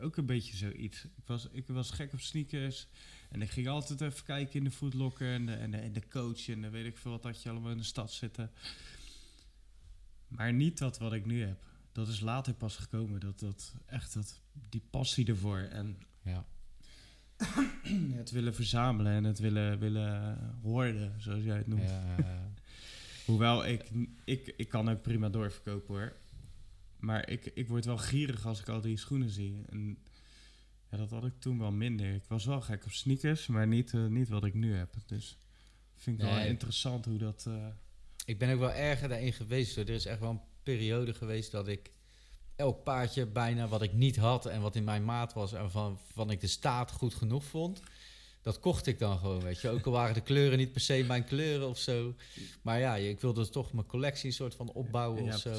ook 0.02 0.18
een 0.18 0.26
beetje 0.26 0.56
zoiets. 0.58 1.04
Ik 1.04 1.26
was, 1.26 1.48
ik 1.52 1.68
was 1.68 1.92
gek 1.92 2.14
op 2.14 2.20
sneakers. 2.20 2.88
En 3.32 3.42
ik 3.42 3.50
ging 3.50 3.68
altijd 3.68 4.02
even 4.02 4.24
kijken 4.26 4.54
in 4.54 4.64
de 4.64 4.72
foodlocker 4.72 5.34
en 5.34 5.46
de, 5.46 5.54
en 5.54 5.72
de, 5.72 5.78
en 5.78 5.94
de 5.94 6.08
coach. 6.08 6.50
En 6.50 6.62
dan 6.62 6.72
weet 6.72 6.86
ik 6.86 6.98
veel 6.98 7.12
wat 7.12 7.24
dat 7.24 7.44
je 7.44 7.50
allemaal 7.50 7.72
in 7.72 7.78
de 7.78 7.84
stad 7.84 8.12
zitten. 8.12 8.52
Maar 10.28 10.54
niet 10.54 10.78
dat 10.78 10.98
wat 10.98 11.14
ik 11.14 11.26
nu 11.26 11.44
heb. 11.44 11.64
Dat 11.92 12.08
is 12.08 12.20
later 12.20 12.54
pas 12.54 12.76
gekomen. 12.76 13.20
Dat, 13.20 13.40
dat 13.40 13.76
echt 13.86 14.14
dat, 14.14 14.42
die 14.70 14.84
passie 14.90 15.28
ervoor. 15.28 15.60
En 15.60 15.98
Ja. 16.22 16.46
het 18.22 18.32
willen 18.32 18.56
verzamelen 18.56 19.12
en 19.12 19.24
het 19.24 19.40
willen, 19.40 19.80
willen 19.80 20.38
hoorden, 20.62 21.22
zoals 21.22 21.44
jij 21.44 21.58
het 21.58 21.68
noemt. 21.68 21.90
Ja, 21.90 22.16
ja. 22.18 22.52
Hoewel 23.26 23.66
ik, 23.66 23.92
ik, 24.24 24.54
ik 24.58 24.70
kan 24.70 24.90
ook 24.90 25.02
prima 25.02 25.30
doorverkopen 25.30 25.96
hoor. 25.96 26.14
Maar 27.00 27.30
ik, 27.30 27.46
ik 27.46 27.68
word 27.68 27.86
wel 27.86 27.98
gierig 27.98 28.46
als 28.46 28.60
ik 28.60 28.70
al 28.70 28.82
die 28.82 28.98
schoenen 28.98 29.30
zie. 29.30 29.62
En 29.70 29.98
ja, 30.92 30.98
dat 30.98 31.10
had 31.10 31.26
ik 31.26 31.34
toen 31.40 31.60
wel 31.60 31.72
minder. 31.72 32.14
Ik 32.14 32.24
was 32.28 32.46
wel 32.46 32.62
gek 32.62 32.86
op 32.86 32.92
sneakers, 32.92 33.48
maar 33.48 33.68
niet, 33.68 33.94
eh, 33.94 34.06
niet 34.06 34.30
wat 34.30 34.44
ik 34.46 34.54
nu 34.54 34.76
heb. 34.76 34.94
Dus 35.06 35.38
vind 35.96 36.20
ik 36.22 36.26
wel 36.26 36.40
interessant 36.40 37.06
hoe 37.06 37.18
dat... 37.18 37.44
eh, 37.48 37.68
Ik 38.26 38.38
ben 38.40 38.54
ook 38.54 38.60
wel 38.60 38.72
erger 38.72 39.10
daarin 39.10 39.34
geweest. 39.34 39.76
Hoor. 39.76 39.86
Er 39.86 39.94
is 39.94 40.06
echt 40.06 40.20
wel 40.20 40.30
een 40.30 40.42
periode 40.64 41.14
geweest 41.14 41.52
dat 41.52 41.68
ik 41.68 41.92
elk 42.56 42.84
paardje 42.84 43.26
bijna 43.26 43.68
wat 43.68 43.82
ik 43.82 43.94
niet 43.94 44.16
had 44.16 44.46
en 44.46 44.62
wat 44.62 44.76
in 44.76 44.84
mijn 44.84 45.06
maat 45.06 45.34
was 45.34 45.54
en 45.54 45.72
van, 45.72 46.00
van 46.14 46.32
ik 46.32 46.40
de 46.40 46.48
staat 46.48 46.92
goed 46.92 47.14
genoeg 47.14 47.44
vond. 47.44 47.82
Dat 48.42 48.60
kocht 48.60 48.88
ik 48.88 49.00
dan 49.00 49.18
gewoon, 49.18 49.42
weet 49.42 49.62
je. 49.62 49.70
Ook 49.70 49.86
al 49.86 49.92
waren 49.92 50.14
de 50.14 50.22
kleuren 50.22 50.58
niet 50.58 50.72
per 50.72 50.82
se 50.82 51.04
mijn 51.08 51.24
kleuren 51.24 51.68
of 51.70 51.78
zo. 51.78 52.16
Maar 52.62 52.80
ja, 52.80 52.96
ik 52.96 53.20
wilde 53.22 53.50
toch 53.50 53.74
mijn 53.74 53.86
collectie 53.86 54.26
een 54.26 54.34
soort 54.34 54.56
van 54.56 54.72
opbouwen 54.72 55.24
Ja, 55.24 55.34
of 55.34 55.40
zo. 55.40 55.50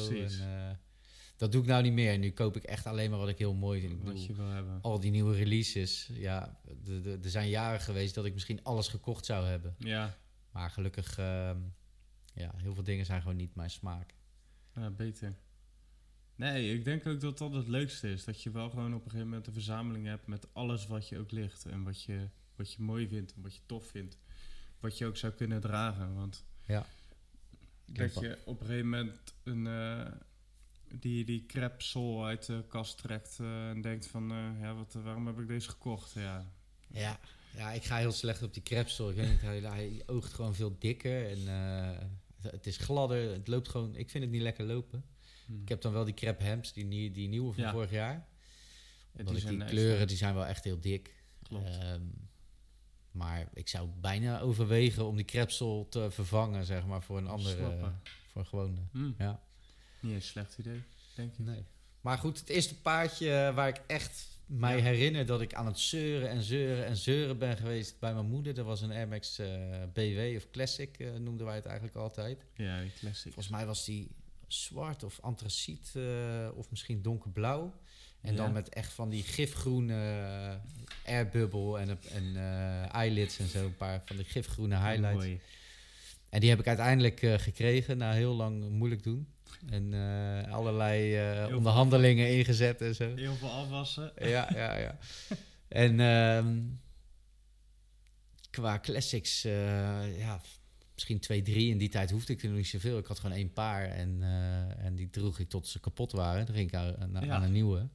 En, 0.40 0.40
eh, 0.40 0.70
dat 1.42 1.52
doe 1.52 1.62
ik 1.62 1.68
nou 1.68 1.82
niet 1.82 1.92
meer. 1.92 2.18
Nu 2.18 2.30
koop 2.32 2.56
ik 2.56 2.62
echt 2.64 2.87
alleen 2.87 3.11
maar 3.11 3.18
wat 3.18 3.28
ik 3.28 3.38
heel 3.38 3.54
mooi 3.54 3.80
vind. 3.80 3.92
Ik 3.92 4.02
wat 4.02 4.25
je 4.26 4.34
wil 4.34 4.46
hebben. 4.49 4.78
al 4.82 5.00
die 5.00 5.11
nieuwe 5.11 5.34
releases. 5.37 6.11
Ja, 6.12 6.61
er 7.22 7.30
zijn 7.30 7.49
jaren 7.49 7.80
geweest 7.80 8.14
dat 8.14 8.25
ik 8.25 8.32
misschien 8.32 8.64
alles 8.64 8.88
gekocht 8.88 9.25
zou 9.25 9.46
hebben. 9.46 9.75
Ja, 9.78 10.16
Maar 10.52 10.70
gelukkig, 10.70 11.18
ehm, 11.18 11.56
ja, 12.34 12.52
heel 12.56 12.75
veel 12.75 12.82
dingen 12.82 13.06
zijn 13.06 13.21
gewoon 13.21 13.36
niet 13.36 13.54
mijn 13.54 13.71
smaak. 13.71 14.14
ja, 14.75 14.90
beter. 14.90 15.34
Nee, 16.34 16.75
ik 16.75 16.84
denk 16.84 17.06
ook 17.06 17.21
dat 17.21 17.38
dat 17.38 17.52
het 17.52 17.69
leukste 17.69 18.10
is. 18.12 18.25
Dat 18.25 18.43
je 18.43 18.50
wel 18.50 18.71
gewoon 18.71 18.95
op 18.95 19.04
een 19.04 19.10
gegeven 19.10 19.28
moment 19.28 19.47
een 19.47 19.52
verzameling 19.52 20.06
hebt 20.06 20.26
met 20.26 20.47
alles 20.54 20.86
wat 20.86 21.08
je 21.08 21.19
ook 21.19 21.30
ligt. 21.30 21.64
En 21.67 21.82
wat 21.82 22.02
je, 22.02 22.28
wat 22.56 22.73
je 22.73 22.82
mooi 22.82 23.08
vindt 23.08 23.34
en 23.34 23.43
wat 23.43 23.54
je 23.54 23.60
tof 23.67 23.86
vindt. 23.86 24.19
Wat 24.80 24.99
je 24.99 25.06
ook 25.06 25.17
zou 25.17 25.32
kunnen 25.32 25.60
dragen. 25.60 26.14
Want 26.14 26.45
Ja. 26.67 26.86
dat 27.86 28.14
je 28.14 28.38
op 28.45 28.60
een 28.60 28.67
gegeven 28.67 28.88
moment 28.88 29.34
een, 29.43 29.67
eh, 29.67 30.06
die, 31.00 31.25
die 31.25 31.47
crepe 31.47 31.83
sol 31.83 32.25
uit 32.25 32.47
de 32.47 32.65
kast 32.69 32.99
trekt 32.99 33.39
eh, 33.41 33.69
en 33.69 33.81
denkt 33.81 34.07
van... 34.07 34.31
eh, 34.31 34.61
ja, 34.61 34.75
wat, 34.75 34.93
waarom 34.93 35.26
heb 35.26 35.39
ik 35.39 35.47
deze 35.49 35.69
gekocht? 35.69 36.13
Ja, 36.13 36.47
Ja, 36.89 37.21
ja, 37.57 37.71
ik 37.73 37.85
ga 37.85 37.97
heel 37.97 38.13
slecht 38.13 38.43
op 38.43 38.55
die 38.55 38.63
crepsel. 38.63 39.11
Ik 39.11 39.17
weet 39.17 39.31
niet, 39.31 39.41
hij, 39.41 39.61
hij 39.61 40.02
oogt 40.07 40.33
gewoon 40.33 40.55
veel 40.55 40.76
dikker 40.78 41.31
en 41.31 41.49
eh, 41.49 42.07
het 42.50 42.67
is 42.67 42.76
gladder. 42.76 43.33
Het 43.33 43.49
loopt 43.49 43.69
gewoon, 43.69 43.97
ik 43.97 44.11
vind 44.11 44.25
het 44.25 44.33
niet 44.33 44.43
lekker 44.43 44.65
lopen. 44.65 45.05
hm. 45.47 45.61
Ik 45.63 45.69
heb 45.69 45.81
dan 45.81 45.93
wel 45.93 46.05
die 46.05 46.15
crepe 46.15 46.43
hemps, 46.45 46.73
die, 46.73 46.85
nie- 46.85 47.11
die 47.11 47.28
nieuwe 47.28 47.52
van 47.52 47.63
Ja. 47.63 47.73
vorig 47.73 47.91
jaar. 47.91 48.26
Ja, 49.17 49.25
die 49.25 49.65
kleuren, 49.65 50.00
eh, 50.00 50.07
die 50.07 50.17
zijn 50.17 50.35
wel 50.35 50.47
echt 50.47 50.65
heel 50.65 50.81
dik. 50.81 51.25
Klopt. 51.43 51.69
Ehm, 51.78 52.02
maar 53.11 53.49
ik 53.55 53.69
zou 53.69 53.89
bijna 54.00 54.41
overwegen 54.41 55.07
om 55.07 55.17
die 55.17 55.25
crepsel 55.25 55.87
te 55.91 56.11
vervangen, 56.11 56.65
zeg 56.65 56.87
maar, 56.87 57.02
voor 57.02 57.19
een 57.19 57.26
andere, 57.28 57.57
Slappen. 57.57 58.00
voor 58.26 58.41
een 58.41 58.47
gewone. 58.47 58.81
Hm. 58.93 59.11
Ja. 59.19 59.41
Niet 60.02 60.15
een 60.15 60.23
slecht 60.23 60.58
idee, 60.58 60.82
denk 61.15 61.32
ik. 61.32 61.38
Nee. 61.38 61.65
Maar 62.00 62.19
goed, 62.19 62.38
het 62.41 62.49
eerste 62.49 62.80
paardje 62.80 63.52
waar 63.54 63.69
ik 63.69 63.80
echt 63.86 64.30
mij 64.47 64.76
Ja. 64.76 64.82
herinner 64.82 65.26
dat 65.26 65.41
ik 65.41 65.54
aan 65.54 65.67
het 65.67 65.78
zeuren 65.78 66.28
en 66.30 66.43
zeuren 66.43 66.86
en 66.86 66.97
zeuren 66.97 67.38
ben 67.38 67.56
geweest 67.56 67.99
bij 67.99 68.12
mijn 68.15 68.26
moeder. 68.26 68.54
Dat 68.54 68.65
was 68.67 68.80
een 68.80 68.91
Air 68.93 69.08
Max 69.08 69.38
eh, 69.38 69.49
BW 69.93 70.36
of 70.36 70.50
Classic, 70.50 70.99
eh, 70.99 71.12
noemden 71.12 71.47
wij 71.47 71.54
het 71.54 71.65
eigenlijk 71.67 71.97
altijd. 71.97 72.45
Ja, 72.56 72.80
die 72.80 72.93
classic. 72.99 73.32
Volgens 73.32 73.49
mij 73.54 73.67
was 73.67 73.84
die 73.84 74.10
zwart 74.47 75.02
of 75.02 75.21
antraciet 75.21 75.93
eh, 75.95 76.49
of 76.54 76.71
misschien 76.71 77.02
donkerblauw. 77.02 77.73
En 78.21 78.30
Ja. 78.30 78.36
dan 78.36 78.52
met 78.52 78.69
echt 78.69 78.93
van 78.93 79.08
die 79.08 79.23
gifgroene 79.23 80.60
airbubble 81.06 81.78
en, 81.78 81.99
en 82.12 82.36
eyelids 82.91 83.38
en 83.38 83.49
zo. 83.49 83.65
Een 83.65 83.76
paar 83.76 84.02
van 84.04 84.17
die 84.17 84.25
gifgroene 84.25 84.76
highlights. 84.76 85.25
Mooi. 85.25 85.41
En 86.28 86.41
die 86.41 86.50
heb 86.50 86.58
ik 86.58 86.67
uiteindelijk 86.67 87.19
gekregen 87.36 87.97
na 87.99 88.12
heel 88.12 88.34
lang 88.34 88.69
moeilijk 88.69 89.02
doen. 89.02 89.26
En 89.71 89.95
eh, 89.95 90.52
allerlei 90.52 91.17
eh, 91.17 91.47
veel 91.47 91.56
onderhandelingen 91.56 92.36
ingezet 92.36 92.80
en 92.80 92.95
zo. 92.95 93.15
Heel 93.15 93.34
veel 93.34 93.50
afwassen. 93.50 94.12
Ja, 94.19 94.49
ja, 94.54 94.76
ja. 94.78 94.99
En 95.69 96.00
ehm, 96.00 96.58
qua 98.50 98.78
classics, 98.80 99.45
eh, 99.45 100.19
ja, 100.19 100.41
misschien 100.95 101.21
twee, 101.21 101.43
drie. 101.43 101.71
In 101.71 101.78
die 101.78 101.88
tijd 101.88 102.10
hoefde 102.10 102.32
ik 102.32 102.43
er 102.43 102.49
nog 102.49 102.56
niet 102.56 102.67
zoveel. 102.67 102.99
Ik 102.99 103.06
had 103.06 103.19
gewoon 103.19 103.36
één 103.36 103.52
paar 103.52 103.84
en, 103.88 104.23
en 104.78 104.95
die 104.95 105.10
droeg 105.10 105.38
ik 105.38 105.49
tot 105.49 105.67
ze 105.69 105.80
kapot 105.80 106.12
waren. 106.12 106.45
Toen 106.47 106.54
ging 106.54 106.69
ik 106.69 106.75
aan, 106.75 107.17
aan- 107.17 107.25
Ja. 107.25 107.34
aan 107.34 107.43
een 107.43 107.52
nieuwe. 107.52 107.88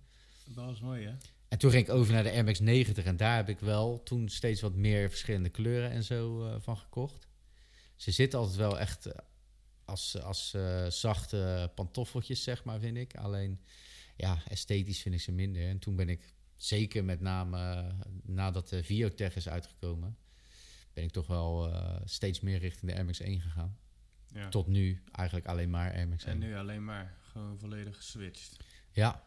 Dat 0.46 0.66
was 0.66 0.80
mooi, 0.80 1.06
hè? 1.06 1.12
En 1.48 1.58
toen 1.58 1.72
ging 1.72 1.84
ik 1.88 1.94
over 1.94 2.14
naar 2.14 2.24
de 2.24 2.44
Max 2.44 2.60
90 2.60 3.06
en 3.06 3.18
daar 3.18 3.36
heb 3.36 3.50
ik 3.50 3.60
wel 3.60 4.04
toen 4.04 4.30
steeds 4.30 4.62
wat 4.62 4.74
meer 4.76 5.10
verschillende 5.10 5.50
kleuren 5.50 5.92
en 5.92 6.04
zo 6.04 6.50
van 6.60 6.78
gekocht. 6.78 7.28
Ze 7.96 8.12
zitten 8.12 8.40
altijd 8.40 8.58
wel 8.58 8.80
echt 8.80 9.08
als, 9.88 10.22
als 10.22 10.54
eh, 10.54 10.88
zachte 10.88 11.72
pantoffeltjes, 11.76 12.44
zeg 12.44 12.64
maar, 12.64 12.80
vind 12.80 12.98
ik. 12.98 13.16
Alleen, 13.16 13.60
ja, 14.16 14.42
esthetisch 14.48 15.02
vind 15.02 15.16
ik 15.16 15.22
ze 15.22 15.32
minder. 15.32 15.68
En 15.68 15.80
toen 15.80 15.96
ben 15.96 16.10
ik 16.10 16.34
zeker 16.56 17.04
met 17.04 17.22
name 17.22 17.58
eh, 17.58 17.94
nadat 18.24 18.70
de 18.70 18.84
Viotech 18.84 19.36
is 19.36 19.50
uitgekomen, 19.50 20.18
ben 20.94 21.04
ik 21.04 21.12
toch 21.12 21.28
wel 21.28 21.72
eh, 21.72 22.02
steeds 22.04 22.40
meer 22.40 22.60
richting 22.60 22.92
de 22.92 22.98
Air 22.98 23.06
Max 23.06 23.20
1 23.20 23.42
gegaan. 23.42 23.78
Ja. 24.28 24.50
Tot 24.50 24.68
nu 24.68 25.04
eigenlijk 25.12 25.48
alleen 25.48 25.70
maar 25.70 25.94
Air 25.94 26.08
Max 26.08 26.24
1. 26.24 26.34
En 26.34 26.40
nu 26.40 26.56
alleen 26.56 26.86
maar 26.86 27.18
gewoon 27.22 27.60
volledig 27.60 27.96
geswitcht. 27.96 28.58
Ja, 28.92 29.24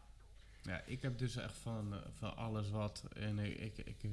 Ja, 0.63 0.81
ik 0.85 1.01
heb 1.01 1.17
dus 1.17 1.35
echt 1.35 1.57
van, 1.57 2.01
van 2.11 2.35
alles 2.35 2.69
wat. 2.69 3.03
En 3.13 3.39
ik, 3.39 3.57
ik, 3.57 3.77
ik, 3.77 4.05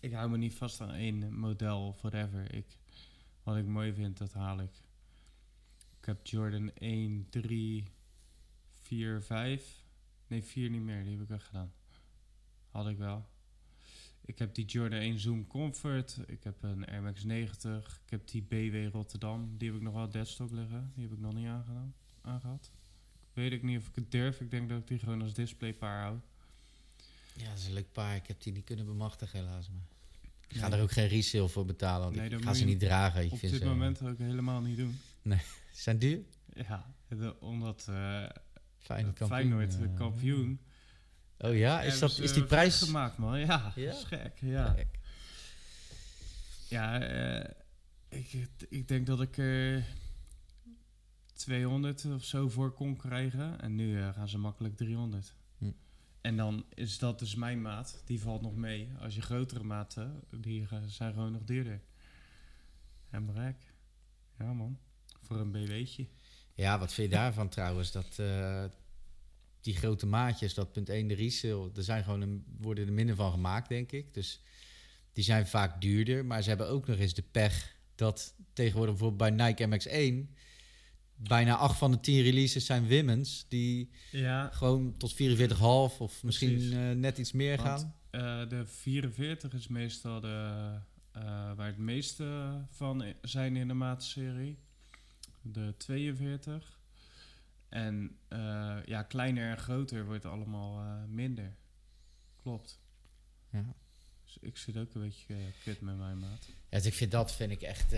ik 0.00 0.12
hou 0.12 0.30
me 0.30 0.36
niet 0.36 0.54
vast 0.54 0.80
aan 0.80 0.92
één 0.92 1.38
model 1.38 1.86
of 1.86 2.00
whatever. 2.00 2.54
Ik, 2.54 2.66
wat 3.42 3.56
ik 3.56 3.64
mooi 3.64 3.92
vind, 3.92 4.18
dat 4.18 4.32
haal 4.32 4.60
ik. 4.60 4.70
Ik 6.08 6.14
heb 6.16 6.26
Jordan 6.26 6.70
1, 6.74 7.26
3, 7.30 7.84
4, 8.82 9.22
5. 9.22 9.84
Nee, 10.26 10.42
4 10.42 10.70
niet 10.70 10.80
meer. 10.80 11.02
Die 11.02 11.12
heb 11.12 11.20
ik 11.22 11.28
weggedaan. 11.28 11.72
Had 12.70 12.88
ik 12.88 12.96
wel. 12.98 13.26
Ik 14.24 14.38
heb 14.38 14.54
die 14.54 14.64
Jordan 14.64 14.98
1 14.98 15.18
Zoom 15.18 15.46
Comfort. 15.46 16.18
Ik 16.26 16.44
heb 16.44 16.62
een 16.62 16.86
Air 16.86 17.02
Max 17.02 17.24
90. 17.24 18.00
Ik 18.04 18.10
heb 18.10 18.28
die 18.28 18.42
BW 18.42 18.92
Rotterdam. 18.94 19.54
Die 19.58 19.68
heb 19.68 19.76
ik 19.76 19.82
nog 19.84 19.94
wel 19.94 20.10
deadstock 20.10 20.50
liggen. 20.50 20.92
Die 20.94 21.04
heb 21.04 21.12
ik 21.12 21.18
nog 21.20 21.34
niet 21.34 21.46
aangedaan, 21.46 21.94
aangehad. 22.20 22.70
Weet 23.32 23.52
ik 23.52 23.62
niet 23.62 23.78
of 23.78 23.88
ik 23.88 23.94
het 23.94 24.10
durf. 24.10 24.40
Ik 24.40 24.50
denk 24.50 24.68
dat 24.68 24.78
ik 24.78 24.86
die 24.88 24.98
gewoon 24.98 25.22
als 25.22 25.34
displaypaar 25.34 26.02
hou. 26.02 26.18
ja, 27.36 27.48
dat 27.48 27.58
is 27.58 27.66
een 27.66 27.72
leuk 27.72 27.92
paar. 27.92 28.16
Ik 28.16 28.26
heb 28.26 28.42
die 28.42 28.52
niet 28.52 28.64
kunnen 28.64 28.86
bemachtigen 28.86 29.38
helaas. 29.38 29.68
Maar 29.70 29.86
ik 30.48 30.56
ga 30.56 30.68
Nee. 30.68 30.76
er 30.78 30.82
ook 30.82 30.92
geen 30.92 31.08
resale 31.08 31.48
voor 31.48 31.64
betalen, 31.64 32.04
want 32.04 32.16
Nee, 32.16 32.30
ik 32.30 32.42
ga 32.44 32.54
ze 32.54 32.64
niet 32.64 32.80
dragen. 32.80 33.24
Ik 33.24 33.32
Op 33.32 33.38
vind 33.38 33.52
dit 33.52 33.60
ze, 33.60 33.66
moment 33.68 34.02
ook 34.02 34.18
helemaal 34.18 34.60
niet 34.60 34.76
doen. 34.76 34.98
Ze 35.22 35.38
zijn 35.84 35.98
duur. 35.98 36.20
Ja, 36.52 36.94
de- 37.08 37.40
omdat 37.40 37.86
eh 37.88 38.24
Feyenoord 38.78 39.16
kampioen. 39.18 39.28
Feyenoord 39.38 39.74
eh, 39.74 39.82
eh, 39.84 39.94
kampioen. 39.94 40.60
Oh 41.38 41.56
ja, 41.56 41.82
is, 41.82 41.98
dat, 41.98 42.18
is 42.18 42.32
die 42.32 42.44
prijs... 42.44 42.82
gemaakt 42.82 43.18
man? 43.18 43.38
Ja, 43.38 43.72
Ja? 43.74 43.92
gek. 43.92 44.38
Ja, 44.40 44.76
ja 46.68 47.00
eh, 47.00 47.50
Ik, 48.08 48.48
ik 48.68 48.88
denk 48.88 49.06
dat 49.06 49.20
ik 49.20 49.36
er 49.38 49.84
200 51.32 52.04
of 52.04 52.24
zo 52.24 52.48
voor 52.48 52.72
kon 52.72 52.96
krijgen. 52.96 53.60
En 53.60 53.74
nu 53.74 54.00
eh, 54.00 54.12
gaan 54.14 54.28
ze 54.28 54.38
makkelijk 54.38 54.76
300. 54.76 55.34
Hm. 55.58 55.70
En 56.20 56.36
dan 56.36 56.64
is 56.74 56.98
dat 56.98 57.18
dus 57.18 57.34
mijn 57.34 57.62
maat. 57.62 58.02
Die 58.04 58.20
valt 58.20 58.42
nog 58.42 58.56
mee. 58.56 58.88
Als 59.00 59.14
je 59.14 59.20
grotere 59.22 59.64
maten, 59.64 60.20
die 60.30 60.66
zijn 60.86 61.12
gewoon 61.12 61.32
nog 61.32 61.44
duurder. 61.44 61.80
En 63.10 63.26
bereik. 63.26 63.72
Ja 64.38 64.52
man. 64.52 64.78
Voor 65.28 65.36
een 65.40 65.50
BW'tje. 65.50 66.06
Ja, 66.54 66.78
wat 66.78 66.92
vind 66.92 67.10
je 67.10 67.16
daarvan 67.16 67.48
trouwens? 67.48 67.92
Dat 67.92 68.18
eh, 68.18 68.64
die 69.60 69.76
grote 69.76 70.06
maatjes, 70.06 70.54
dat 70.54 70.72
punt 70.72 70.88
1 70.88 71.08
de 71.08 71.14
resale, 71.14 71.70
er 71.76 71.82
zijn 71.82 72.04
gewoon 72.04 72.20
een, 72.20 72.44
worden 72.58 72.86
er 72.86 72.92
minder 72.92 73.14
van 73.16 73.30
gemaakt, 73.32 73.68
denk 73.68 73.92
ik. 73.92 74.14
Dus 74.14 74.40
die 75.12 75.24
zijn 75.24 75.46
vaak 75.46 75.80
duurder. 75.80 76.24
Maar 76.24 76.42
ze 76.42 76.48
hebben 76.48 76.68
ook 76.68 76.86
nog 76.86 76.98
eens 76.98 77.14
de 77.14 77.24
pech 77.30 77.76
dat 77.94 78.34
tegenwoordig 78.52 78.94
bijvoorbeeld 78.96 79.36
bij 79.36 79.46
Nike 79.46 79.66
MX1 80.26 80.36
bijna 81.16 81.54
8 81.56 81.78
van 81.78 81.90
de 81.90 82.00
10 82.00 82.22
releases 82.22 82.66
zijn 82.66 82.88
women's 82.88 83.46
die 83.48 83.90
Ja. 84.10 84.50
gewoon 84.52 84.94
tot 84.96 85.12
44,5 85.14 85.98
of 85.98 86.22
misschien 86.22 86.72
eh, 86.72 86.90
net 86.90 87.18
iets 87.18 87.32
meer 87.32 87.56
Want, 87.56 87.68
gaan. 87.68 87.94
eh, 88.10 88.48
de 88.48 88.66
44 88.66 89.52
is 89.52 89.68
meestal 89.68 90.20
de, 90.20 90.28
waar 91.56 91.66
het 91.66 91.78
meeste 91.78 92.52
van 92.70 93.04
zijn 93.22 93.56
in 93.56 93.68
de 93.68 93.74
maatserie. 93.74 94.58
De 95.52 95.74
42. 95.76 96.78
En 97.68 98.16
eh, 98.28 98.76
ja, 98.84 99.02
kleiner 99.02 99.50
en 99.50 99.58
groter 99.58 100.04
wordt 100.04 100.24
allemaal 100.24 100.80
eh, 100.80 101.04
minder. 101.08 101.56
Klopt. 102.42 102.78
Ja. 103.52 103.64
Dus 104.24 104.36
ik 104.40 104.56
zit 104.56 104.76
ook 104.76 104.94
een 104.94 105.00
beetje 105.00 105.34
eh, 105.34 105.40
kut 105.64 105.80
met 105.80 105.96
mijn 105.98 106.18
maat. 106.18 106.46
Ja, 106.70 106.76
dus 106.76 106.86
ik 106.86 106.94
vind 106.94 107.10
dat 107.10 107.32
vind 107.34 107.50
ik 107.50 107.62
echt. 107.62 107.90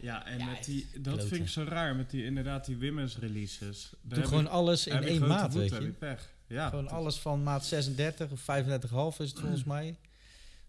Ja, 0.00 0.26
en 0.26 0.38
Ja, 0.38 0.44
met 0.50 0.64
die, 0.64 0.86
dat 0.92 1.02
kloten. 1.02 1.28
vind 1.28 1.40
ik 1.42 1.48
zo 1.48 1.62
raar 1.64 1.96
met 1.96 2.10
die 2.10 2.24
inderdaad 2.24 2.64
die 2.64 2.78
women's 2.78 3.16
releases. 3.18 3.92
Daar 4.02 4.18
doe 4.18 4.28
gewoon 4.28 4.44
ik- 4.44 4.50
alles 4.50 4.86
in 4.86 5.02
één 5.02 5.26
maat, 5.26 5.54
weet 5.54 5.70
je. 5.70 5.90
pech. 5.90 6.36
Ja, 6.46 6.68
Gewoon 6.68 6.88
alles 6.88 7.16
van 7.18 7.42
maat 7.42 7.66
36 7.66 8.30
of 8.30 8.40
35,5 8.40 9.20
is 9.20 9.30
het 9.30 9.40
volgens 9.40 9.64
mij. 9.74 9.98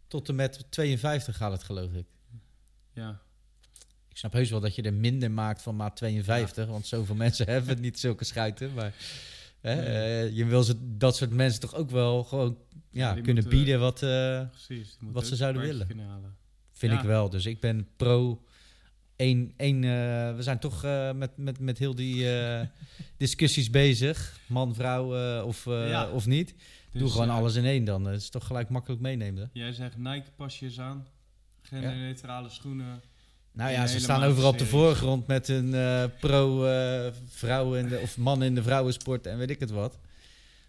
Tot 0.08 0.30
en 0.30 0.36
met 0.36 0.66
52 0.72 1.38
gaat 1.38 1.52
het, 1.52 1.64
geloof 1.64 1.94
ik. 1.94 2.06
Ja, 2.94 3.22
snap 4.20 4.34
heus 4.34 4.50
wel 4.50 4.60
dat 4.60 4.76
je 4.76 4.82
er 4.82 4.94
minder 4.94 5.32
maakt 5.32 5.62
van 5.62 5.76
maat 5.76 5.96
52, 5.96 6.68
want 6.68 6.88
zoveel 6.88 7.16
mensen 7.26 7.46
hebben 7.50 7.82
niet 7.82 8.00
zulke 8.00 8.24
schuiten. 8.24 8.74
Maar 8.74 8.94
hè, 9.62 9.76
Nee. 9.76 9.86
eh, 9.86 10.36
je 10.36 10.46
wil 10.46 10.64
ze, 10.64 10.98
dat 10.98 11.16
soort 11.16 11.32
mensen 11.32 11.60
toch 11.62 11.76
ook 11.76 11.90
wel 11.90 12.24
gewoon 12.24 12.58
ja, 12.92 13.14
kunnen 13.14 13.50
bieden 13.50 13.80
wat, 13.80 14.04
eh, 14.04 14.48
precies. 14.50 14.98
Wat 15.00 15.28
ze 15.28 15.36
zouden 15.36 15.62
een 15.62 15.68
willen. 15.68 15.88
vind 16.72 16.92
Ja. 16.94 17.00
ik 17.00 17.06
wel. 17.06 17.30
Dus 17.30 17.46
ik 17.46 17.60
ben 17.60 17.88
pro. 17.96 18.44
Eén, 19.16 19.54
één, 19.58 19.76
eh, 19.84 20.36
we 20.36 20.44
zijn 20.44 20.60
toch 20.60 20.84
met, 21.16 21.38
met, 21.38 21.60
met 21.60 21.78
heel 21.78 21.96
die 21.96 22.26
discussies 23.18 23.70
bezig. 23.70 24.40
Man, 24.48 24.76
vrouw 24.76 25.42
of, 25.44 25.68
of 26.14 26.26
niet. 26.26 26.56
Doe 26.92 27.02
Dus, 27.02 27.12
gewoon 27.12 27.30
alles 27.30 27.56
in 27.56 27.66
één 27.66 27.84
dan. 27.84 28.04
Dat 28.04 28.14
is 28.14 28.30
toch 28.30 28.46
gelijk 28.48 28.70
makkelijk 28.70 29.02
meenemen. 29.02 29.50
Jij 29.54 29.74
zegt 29.74 29.98
Nike 29.98 30.32
pasjes 30.36 30.80
aan. 30.80 31.08
Genderneutrale 31.62 32.50
schoenen. 32.50 33.02
Nou 33.54 33.72
ja, 33.72 33.88
ze 33.88 34.00
staan 34.00 34.24
overal 34.24 34.50
op 34.52 34.58
de 34.58 34.66
voorgrond 34.66 35.28
met 35.28 35.48
hun 35.48 35.74
eh, 35.74 36.04
pro 36.20 36.66
eh, 36.66 37.80
in 37.80 37.88
de, 37.88 38.00
of 38.02 38.18
man 38.18 38.44
in 38.44 38.56
de 38.56 38.64
vrouwensport 38.64 39.26
en 39.28 39.38
weet 39.38 39.50
ik 39.50 39.60
het 39.60 39.72
wat. 39.72 39.98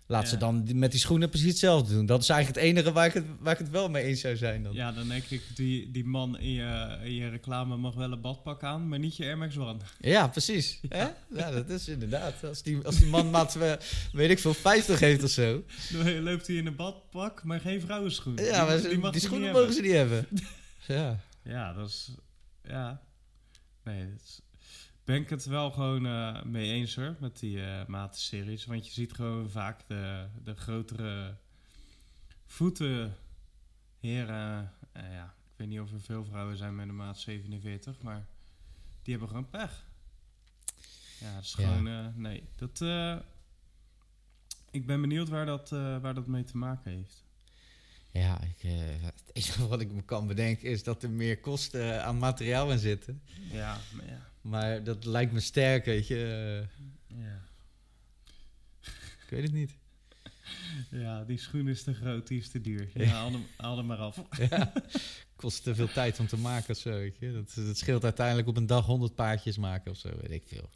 Laat 0.06 0.28
ze 0.28 0.34
Ja. 0.34 0.40
dan 0.40 0.64
die- 0.64 0.74
met 0.74 0.90
die 0.90 1.00
schoenen 1.00 1.28
precies 1.28 1.48
hetzelfde 1.48 1.94
doen. 1.94 2.06
Dat 2.06 2.22
is 2.22 2.28
eigenlijk 2.28 2.60
het 2.60 2.70
enige 2.70 2.92
waar 2.92 3.06
ik 3.06 3.12
het, 3.12 3.24
waar 3.40 3.52
ik 3.52 3.58
het 3.58 3.70
wel 3.70 3.88
mee 3.88 4.04
eens 4.04 4.20
zou 4.20 4.36
zijn. 4.36 4.62
Dan. 4.62 4.72
Ja, 4.72 4.92
dan 4.92 5.08
denk 5.08 5.24
ik, 5.24 5.42
die, 5.54 5.90
die 5.90 6.04
man 6.04 6.38
in 6.38 6.52
je, 6.52 6.98
in 7.02 7.14
je 7.14 7.28
reclame 7.28 7.76
mag 7.76 7.94
wel 7.94 8.12
een 8.12 8.20
badpak 8.20 8.62
aan, 8.62 8.88
maar 8.88 8.98
niet 8.98 9.16
je 9.16 9.24
Air 9.24 9.38
Max 9.38 9.56
One. 9.58 9.76
Ja, 10.00 10.28
precies. 10.28 10.80
Hè? 10.88 11.06
Ja, 11.34 11.50
dat 11.50 11.68
is 11.68 11.88
inderdaad. 11.88 12.34
Als 12.44 12.62
die, 12.62 12.78
als 12.84 12.96
die 12.96 13.06
man 13.06 13.30
maat, 13.36 13.56
eh, 13.56 13.72
weet 14.12 14.30
ik 14.30 14.38
veel, 14.38 14.54
50 14.54 15.00
heeft 15.00 15.22
of 15.24 15.30
zo. 15.30 15.62
Dan 15.92 16.20
loopt 16.22 16.46
hij 16.46 16.56
in 16.56 16.66
een 16.66 16.76
badpak, 16.76 17.44
maar 17.44 17.60
geen 17.60 17.80
vrouwenschoen. 17.80 18.36
Ja, 18.36 18.64
maar 18.64 18.80
die, 18.80 19.00
hij 19.00 19.20
schoenen 19.20 19.52
mogen 19.52 19.72
ze 19.74 19.80
niet 19.80 19.92
hebben. 19.92 20.26
Ja. 20.86 21.20
Ja, 21.44 21.72
dat 21.72 21.88
is... 21.88 22.10
Ja. 22.70 23.02
Nee, 23.82 24.10
dat 24.10 24.20
is- 24.20 24.40
ben 25.04 25.16
ik 25.20 25.30
het 25.30 25.44
wel 25.44 25.70
gewoon 25.70 26.06
eh, 26.06 26.42
mee 26.42 26.72
eens 26.72 26.94
hoor, 26.96 27.16
met 27.20 27.38
die 27.38 27.64
eh 27.64 27.86
matenseries. 27.86 28.64
Want 28.66 28.86
je 28.86 28.92
ziet 28.92 29.12
gewoon 29.12 29.50
vaak 29.50 29.88
de, 29.88 30.28
de 30.42 30.54
grotere 30.54 31.36
voeten 32.46 33.16
heren. 34.00 34.72
eh, 34.92 35.12
ja, 35.12 35.24
ik 35.24 35.56
weet 35.56 35.68
niet 35.68 35.80
of 35.80 35.92
er 35.92 36.00
veel 36.00 36.24
vrouwen 36.24 36.56
zijn 36.56 36.74
met 36.74 36.88
een 36.88 36.96
maat 36.96 37.18
47, 37.18 38.00
maar 38.02 38.26
die 39.02 39.10
hebben 39.12 39.28
gewoon 39.28 39.50
pech. 39.50 39.86
Ja, 41.20 41.34
dat 41.34 41.42
is 41.42 41.54
Ja. 41.58 41.66
gewoon... 41.76 42.20
nee, 42.20 42.48
dat... 42.56 42.80
ik 44.70 44.86
ben 44.86 45.00
benieuwd 45.00 45.28
waar 45.28 45.46
dat, 45.46 45.68
waar 45.70 46.14
dat 46.14 46.26
mee 46.26 46.44
te 46.44 46.56
maken 46.56 46.90
heeft. 46.90 47.24
Ja, 48.12 48.40
ik, 48.42 48.62
eh, 48.62 48.70
het 49.00 49.22
enige 49.32 49.66
wat 49.68 49.80
ik 49.80 49.92
me 49.92 50.02
kan 50.02 50.26
bedenken 50.26 50.68
is 50.68 50.82
dat 50.82 51.02
er 51.02 51.10
meer 51.10 51.40
kosten 51.40 52.04
aan 52.04 52.18
materiaal 52.18 52.72
in 52.72 52.78
zitten. 52.78 53.22
Ja, 53.50 53.78
maar 53.92 54.06
ja. 54.06 54.28
Maar 54.40 54.84
dat 54.84 55.04
lijkt 55.04 55.32
me 55.32 55.40
sterk, 55.40 55.84
weet 55.84 56.06
je. 56.06 56.64
Ja. 57.06 57.40
ik 59.24 59.30
weet 59.30 59.42
het 59.42 59.52
niet. 59.52 59.70
Ja, 60.90 61.24
die 61.24 61.38
schoen 61.38 61.68
is 61.68 61.82
te 61.82 61.94
groot, 61.94 62.26
die 62.26 62.38
is 62.40 62.48
te 62.50 62.60
duur. 62.60 62.88
Ja, 62.94 63.02
Ja. 63.04 63.08
haal, 63.10 63.32
hem, 63.32 63.46
haal 63.56 63.76
hem 63.76 63.86
maar 63.86 63.98
af. 63.98 64.22
Ja, 64.50 64.72
kost 65.36 65.62
te 65.62 65.74
veel 65.74 65.88
tijd 65.92 66.18
om 66.18 66.26
te 66.26 66.36
maken 66.36 66.70
of 66.70 66.76
zo, 66.80 66.90
weet 66.90 67.16
je. 67.18 67.32
Dat, 67.32 67.66
dat 67.66 67.78
scheelt 67.78 68.04
uiteindelijk 68.04 68.48
op 68.48 68.56
een 68.56 68.66
dag 68.66 68.86
100 68.86 69.14
paardjes 69.14 69.56
maken 69.58 69.90
of 69.90 69.96
zo, 69.96 70.08
weet 70.20 70.30
ik 70.30 70.42
veel. 70.46 70.70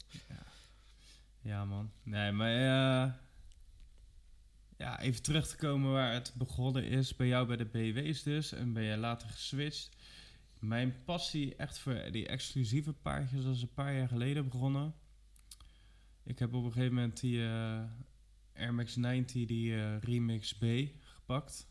Ja, 1.41 1.65
man. 1.65 1.91
Nee, 2.03 2.31
maar 2.31 2.51
eh, 3.05 3.11
ja, 4.77 4.99
even 4.99 5.21
terug 5.21 5.47
te 5.47 5.55
komen 5.55 5.91
waar 5.91 6.13
het 6.13 6.33
begonnen 6.35 6.83
is. 6.83 7.15
Bij 7.15 7.27
jou 7.27 7.47
bij 7.47 7.57
de 7.57 7.65
BW's 7.65 8.23
dus. 8.23 8.51
En 8.51 8.73
ben 8.73 8.83
je 8.83 8.97
later 8.97 9.29
geswitcht. 9.29 9.89
Mijn 10.59 11.03
passie 11.05 11.55
echt 11.55 11.77
voor 11.77 12.09
die 12.11 12.27
exclusieve 12.27 12.93
paardjes 12.93 13.45
was 13.45 13.61
een 13.61 13.73
paar 13.73 13.95
jaar 13.95 14.07
geleden 14.07 14.49
begonnen. 14.49 14.93
Ik 16.23 16.39
heb 16.39 16.53
op 16.53 16.63
een 16.63 16.71
gegeven 16.71 16.93
moment 16.93 17.19
die 17.19 17.45
eh 17.45 17.83
Air 18.55 18.73
Max 18.73 18.95
90, 18.95 19.45
die 19.45 19.75
eh, 19.75 19.99
Remix 19.99 20.53
B, 20.53 20.63
gepakt. 20.99 21.67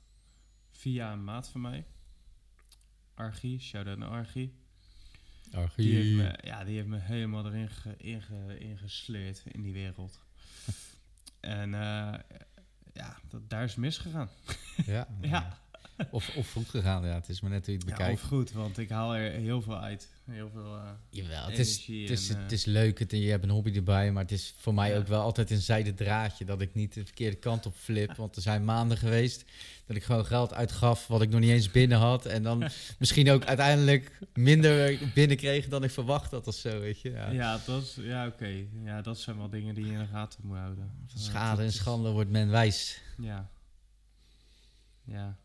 Via 0.70 1.12
een 1.12 1.24
maat 1.24 1.48
van 1.48 1.60
mij. 1.60 1.86
Archie, 3.14 3.60
shout-out 3.60 3.98
naar 3.98 4.08
Archie. 4.08 4.54
Die 5.76 5.94
heeft, 5.94 6.16
me, 6.16 6.38
ja, 6.42 6.64
die 6.64 6.74
heeft 6.74 6.88
me 6.88 6.98
helemaal 6.98 7.46
erin 7.46 7.68
ge, 7.68 7.96
inge, 7.96 8.58
ingesleurd 8.58 9.42
in 9.46 9.62
die 9.62 9.72
wereld. 9.72 10.20
en 11.40 11.74
eh, 11.74 12.18
ja, 12.94 13.16
dat, 13.28 13.50
daar 13.50 13.64
is 13.64 13.74
misgegaan. 13.74 14.28
Ja, 14.86 15.06
Ja. 15.20 15.58
Of, 16.10 16.36
of 16.36 16.52
goed 16.52 16.68
gegaan, 16.68 17.04
ja. 17.06 17.14
Het 17.14 17.28
is 17.28 17.40
maar 17.40 17.50
net 17.50 17.66
hoe 17.66 17.74
je 17.74 17.80
het 17.80 17.88
Ja, 17.88 17.96
bekijkt. 17.96 18.22
of 18.22 18.28
goed, 18.28 18.52
want 18.52 18.78
ik 18.78 18.88
haal 18.88 19.14
er 19.14 19.30
heel 19.32 19.62
veel 19.62 19.78
uit. 19.78 20.08
Heel 20.24 20.50
veel... 20.52 20.76
eh, 20.76 20.90
Jawel, 21.08 21.46
het 21.46 21.58
is, 21.58 21.76
het, 21.86 22.10
is, 22.10 22.28
en, 22.28 22.36
eh, 22.36 22.42
het 22.42 22.52
is 22.52 22.64
leuk, 22.64 22.98
het, 22.98 23.10
je 23.10 23.30
hebt 23.30 23.42
een 23.44 23.50
hobby 23.50 23.72
erbij, 23.76 24.12
maar 24.12 24.22
het 24.22 24.32
is 24.32 24.54
voor 24.58 24.74
mij 24.74 24.90
Ja. 24.90 24.96
ook 24.96 25.06
wel 25.06 25.20
altijd 25.20 25.50
een 25.50 25.60
zijde 25.60 25.94
draadje 25.94 26.44
dat 26.44 26.60
ik 26.60 26.74
niet 26.74 26.94
de 26.94 27.04
verkeerde 27.04 27.36
kant 27.36 27.66
op 27.66 27.74
flip. 27.76 28.14
Want 28.22 28.36
er 28.36 28.42
zijn 28.42 28.64
maanden 28.64 28.96
geweest 28.98 29.44
dat 29.86 29.96
ik 29.96 30.02
gewoon 30.04 30.26
geld 30.26 30.54
uitgaf 30.54 31.06
wat 31.06 31.22
ik 31.22 31.30
nog 31.30 31.40
niet 31.40 31.50
eens 31.50 31.70
binnen 31.70 31.98
had. 31.98 32.26
En 32.26 32.42
dan 32.42 32.58
misschien 32.98 33.30
ook 33.30 33.44
uiteindelijk 33.44 34.18
minder 34.34 34.98
binnenkreeg 35.14 35.68
dan 35.68 35.84
ik 35.84 35.90
verwacht 35.90 36.30
had 36.30 36.46
of 36.46 36.54
zo, 36.54 36.80
weet 36.80 37.00
je. 37.00 37.10
Ja. 37.10 37.30
ja, 37.30 37.60
dat 37.66 37.82
is, 37.82 37.96
ja 38.00 38.26
oké. 38.26 38.50
Ja, 38.84 39.02
dat 39.02 39.18
zijn 39.18 39.36
wel 39.36 39.48
dingen 39.50 39.74
die 39.74 39.84
je 39.86 39.92
in 39.92 39.98
de 39.98 40.06
gaten 40.06 40.40
moet 40.42 40.56
houden. 40.56 40.90
Van 41.06 41.20
Ja, 41.20 41.24
schade 41.24 41.62
en 41.62 41.72
schande 41.72 42.10
wordt 42.10 42.30
men 42.30 42.50
wijs. 42.50 43.00
Ja. 43.18 43.50
Ja. 45.04 45.36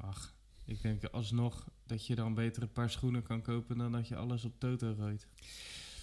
Ach, 0.00 0.34
ik 0.64 0.82
denk 0.82 1.04
alsnog 1.04 1.68
dat 1.86 2.06
je 2.06 2.14
dan 2.14 2.34
beter 2.34 2.62
een 2.62 2.72
paar 2.72 2.90
schoenen 2.90 3.22
kan 3.22 3.42
kopen 3.42 3.78
dan 3.78 3.92
dat 3.92 4.08
je 4.08 4.16
alles 4.16 4.44
op 4.44 4.52
Toto 4.58 4.94
gooit. 4.98 5.26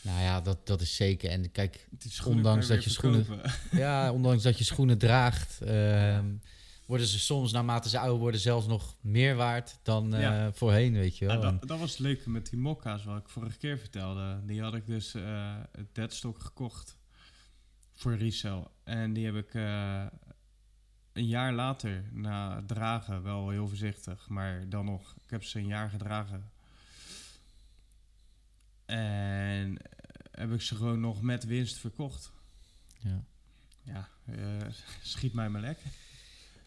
Nou 0.01 0.21
ja, 0.21 0.41
dat, 0.41 0.67
dat 0.67 0.81
is 0.81 0.95
zeker. 0.95 1.29
En 1.29 1.51
kijk, 1.51 1.87
Ondanks 2.25 2.67
dat 2.67 2.83
je 2.83 2.89
schoenen- 2.89 3.25
verkopen. 3.25 3.51
ja, 3.79 4.11
ondanks 4.11 4.43
dat 4.43 4.57
je 4.57 4.63
schoenen 4.63 4.97
draagt, 4.97 5.61
ehm, 5.61 6.33
worden 6.85 7.07
ze 7.07 7.19
soms 7.19 7.51
naarmate 7.51 7.89
ze 7.89 7.99
ouder 7.99 8.19
worden 8.19 8.39
zelfs 8.39 8.67
nog 8.67 8.95
meer 9.01 9.35
waard 9.35 9.79
dan 9.83 10.13
eh, 10.15 10.21
Ja. 10.21 10.53
voorheen, 10.53 10.93
weet 10.93 11.17
je 11.17 11.25
wel. 11.25 11.35
Ja, 11.35 11.41
dat, 11.51 11.67
dat 11.67 11.79
was 11.79 11.91
het 11.91 11.99
leuke 11.99 12.29
met 12.29 12.49
die 12.49 12.59
mokka's, 12.59 13.03
wat 13.03 13.17
ik 13.17 13.29
vorige 13.29 13.57
keer 13.57 13.77
vertelde. 13.77 14.39
Die 14.45 14.61
had 14.61 14.73
ik 14.75 14.85
dus 14.85 15.13
het 15.71 15.87
deadstock 15.95 16.39
gekocht 16.41 16.97
voor 17.93 18.15
resale. 18.15 18.67
En 18.83 19.13
die 19.13 19.25
heb 19.25 19.35
ik 19.35 19.53
eh, 19.53 20.05
een 21.15 21.27
jaar 21.27 21.53
later, 21.53 22.03
na 22.11 22.55
het 22.55 22.67
dragen, 22.67 23.23
wel 23.23 23.49
heel 23.49 23.67
voorzichtig, 23.67 24.27
maar 24.27 24.69
dan 24.69 24.85
nog, 24.85 25.15
ik 25.23 25.29
heb 25.29 25.43
ze 25.43 25.59
een 25.59 25.67
jaar 25.67 25.89
gedragen. 25.89 26.51
En 28.85 29.77
eh, 29.77 29.91
heb 30.31 30.51
ik 30.51 30.61
ze 30.61 30.75
gewoon 30.75 30.99
nog 30.99 31.21
met 31.21 31.43
winst 31.43 31.77
verkocht. 31.77 32.31
ja. 32.99 33.23
Ja, 33.83 34.09
eh, 34.25 34.69
schiet 35.03 35.33
mij 35.33 35.49
maar 35.49 35.61
lekker. 35.61 35.91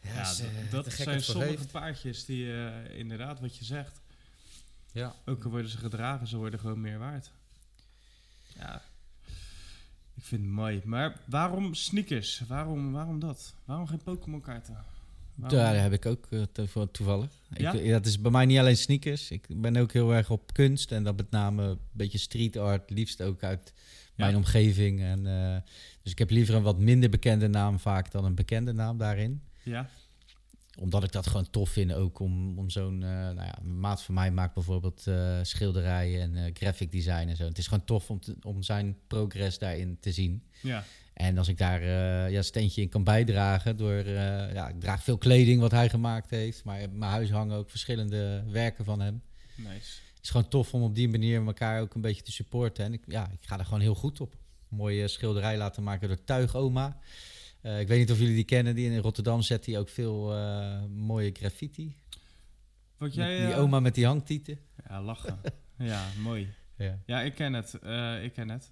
Ja, 0.00 0.20
is, 0.20 0.42
dat, 0.70 0.92
zijn 0.92 1.22
sommige 1.22 1.50
heeft. 1.50 1.70
paardjes 1.70 2.24
die, 2.24 2.52
eh, 2.52 2.98
inderdaad, 2.98 3.40
wat 3.40 3.56
je 3.56 3.64
zegt. 3.64 4.00
Ja. 4.92 5.14
Ook 5.24 5.44
al 5.44 5.50
worden 5.50 5.70
ze 5.70 5.78
gedragen, 5.78 6.26
ze 6.26 6.36
worden 6.36 6.60
gewoon 6.60 6.80
meer 6.80 6.98
waard. 6.98 7.30
Ja, 8.46 8.82
ik 10.18 10.24
vind 10.24 10.42
het 10.42 10.50
mooi. 10.50 10.80
Maar 10.84 11.16
waarom 11.24 11.74
sneakers? 11.74 12.42
Waarom, 12.48 12.92
waarom 12.92 13.18
dat? 13.20 13.54
Waarom 13.64 13.86
geen 13.86 14.02
Pokémon 14.02 14.40
kaarten? 14.40 14.76
Waarom- 15.34 15.58
Daar 15.58 15.80
heb 15.82 15.92
ik 15.92 16.06
ook 16.06 16.26
eh, 16.30 16.42
to- 16.52 16.86
toevallig. 16.90 17.30
Ja? 17.56 17.72
Ik, 17.72 17.90
dat 17.90 18.06
is 18.06 18.20
bij 18.20 18.30
mij 18.30 18.46
niet 18.46 18.58
alleen 18.58 18.76
sneakers. 18.76 19.30
Ik 19.30 19.46
ben 19.48 19.76
ook 19.76 19.92
heel 19.92 20.14
erg 20.14 20.30
op 20.30 20.52
kunst. 20.52 20.92
En 20.92 21.04
dat 21.04 21.16
met 21.16 21.30
name 21.30 21.62
een 21.62 21.78
beetje 21.92 22.18
street 22.18 22.56
art. 22.56 22.90
Liefst 22.90 23.22
ook 23.22 23.42
uit 23.42 23.72
mijn 24.14 24.36
omgeving. 24.36 25.00
En, 25.00 25.26
eh, 25.26 25.56
dus 26.02 26.12
ik 26.12 26.18
heb 26.18 26.30
liever 26.30 26.54
een 26.54 26.62
wat 26.62 26.78
minder 26.78 27.10
bekende 27.10 27.48
naam 27.48 27.78
vaak 27.78 28.10
dan 28.10 28.24
een 28.24 28.34
bekende 28.34 28.72
naam 28.72 28.98
daarin. 28.98 29.42
Ja, 29.62 29.88
Omdat 30.80 31.04
ik 31.04 31.12
dat 31.12 31.26
gewoon 31.26 31.50
tof 31.50 31.70
vind 31.70 31.92
ook 31.92 32.18
om, 32.18 32.58
om 32.58 32.70
zo'n... 32.70 33.02
eh, 33.02 33.08
nou 33.10 33.42
ja, 33.42 33.58
maat 33.62 34.02
van 34.02 34.14
mij 34.14 34.30
maakt 34.30 34.54
bijvoorbeeld 34.54 35.06
eh, 35.06 35.38
schilderijen 35.42 36.20
en 36.20 36.36
eh, 36.44 36.50
graphic 36.54 36.92
design 36.92 37.28
en 37.28 37.36
zo. 37.36 37.44
Het 37.44 37.58
is 37.58 37.66
gewoon 37.66 37.84
tof 37.84 38.10
om, 38.10 38.20
te- 38.20 38.36
om 38.42 38.62
zijn 38.62 38.96
progress 39.06 39.58
daarin 39.58 39.96
te 40.00 40.12
zien. 40.12 40.42
ja, 40.62 40.84
En 41.14 41.38
als 41.38 41.48
ik 41.48 41.58
daar 41.58 41.82
ja, 42.30 42.36
een 42.38 42.44
steentje 42.44 42.80
in 42.82 42.88
kan 42.88 43.04
bijdragen 43.04 43.76
door... 43.76 44.08
ja, 44.08 44.68
ik 44.68 44.80
draag 44.80 45.02
veel 45.02 45.18
kleding 45.18 45.60
wat 45.60 45.70
hij 45.70 45.88
gemaakt 45.88 46.30
heeft. 46.30 46.64
Maar 46.64 46.80
in 46.80 46.98
mijn 46.98 47.10
huis 47.10 47.30
hangen 47.30 47.56
ook 47.56 47.70
verschillende 47.70 48.44
werken 48.50 48.84
van 48.84 49.00
hem. 49.00 49.22
nice. 49.56 49.72
Het 50.14 50.26
is 50.26 50.30
gewoon 50.30 50.48
tof 50.48 50.74
om 50.74 50.82
op 50.82 50.94
die 50.94 51.08
manier 51.08 51.46
elkaar 51.46 51.80
ook 51.80 51.94
een 51.94 52.00
beetje 52.00 52.22
te 52.22 52.32
supporten. 52.32 52.84
En 52.84 52.92
ik, 52.92 53.02
ja, 53.06 53.30
ik 53.30 53.46
ga 53.48 53.58
er 53.58 53.64
gewoon 53.64 53.80
heel 53.80 53.94
goed 53.94 54.20
op. 54.20 54.32
Een 54.70 54.76
mooie 54.76 55.08
schilderij 55.08 55.56
laten 55.56 55.82
maken 55.82 56.08
door 56.08 56.24
Tuigoma. 56.24 56.98
Eh 57.68 57.80
ik 57.80 57.88
weet 57.88 57.98
niet 57.98 58.10
of 58.10 58.18
jullie 58.18 58.34
die 58.34 58.44
kennen. 58.44 58.74
Die 58.74 58.90
in 58.90 58.98
Rotterdam 58.98 59.42
zet 59.42 59.64
die 59.64 59.78
ook 59.78 59.88
veel 59.88 60.34
eh, 60.34 60.84
mooie 60.84 61.30
graffiti. 61.32 61.96
Wat 62.96 63.14
jij... 63.14 63.36
die 63.38 63.52
eh, 63.54 63.60
oma 63.60 63.80
met 63.80 63.94
die 63.94 64.06
hangtieten. 64.06 64.58
Ja, 64.88 65.02
lachen. 65.02 65.40
ja, 65.78 66.06
mooi. 66.22 66.48
Ja. 66.76 66.98
Ja, 67.06 67.20
ik 67.22 67.34
ken 67.34 67.52
het. 67.52 67.74
ik 68.22 68.32
ken 68.32 68.48
het. 68.48 68.68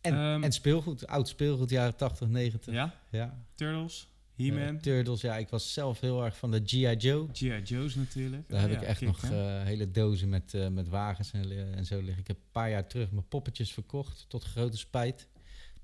En, 0.00 0.14
Ehm, 0.14 0.42
en 0.44 0.52
speelgoed. 0.52 1.06
Oud 1.06 1.28
speelgoed, 1.28 1.70
jaren 1.70 1.96
80, 1.96 2.28
90. 2.28 2.74
Ja, 2.74 2.94
Ja. 3.10 3.44
Turtles, 3.54 4.08
He-Man, 4.36 4.78
Turtles, 4.80 5.20
ja. 5.20 5.36
Ik 5.36 5.48
was 5.48 5.72
zelf 5.72 6.00
heel 6.00 6.24
erg 6.24 6.36
van 6.36 6.50
de 6.50 6.62
G.I. 6.64 6.96
Joe. 6.96 7.28
G.I. 7.32 7.62
Joe's 7.64 7.94
natuurlijk. 7.94 8.48
Daar 8.48 8.60
heb 8.60 8.70
Ja, 8.70 8.76
ik 8.80 8.82
echt 8.82 9.00
nog 9.00 9.22
eh, 9.22 9.62
hele 9.62 9.90
dozen 9.90 10.28
met, 10.28 10.70
met 10.70 10.88
wagens 10.88 11.32
en, 11.32 11.74
en 11.76 11.84
zo 11.84 11.96
liggen. 11.96 12.18
Ik 12.18 12.26
heb 12.26 12.36
een 12.36 12.50
paar 12.52 12.70
jaar 12.70 12.86
terug 12.86 13.10
mijn 13.10 13.28
poppetjes 13.28 13.72
verkocht, 13.72 14.24
tot 14.28 14.44
grote 14.44 14.76
spijt. 14.76 15.28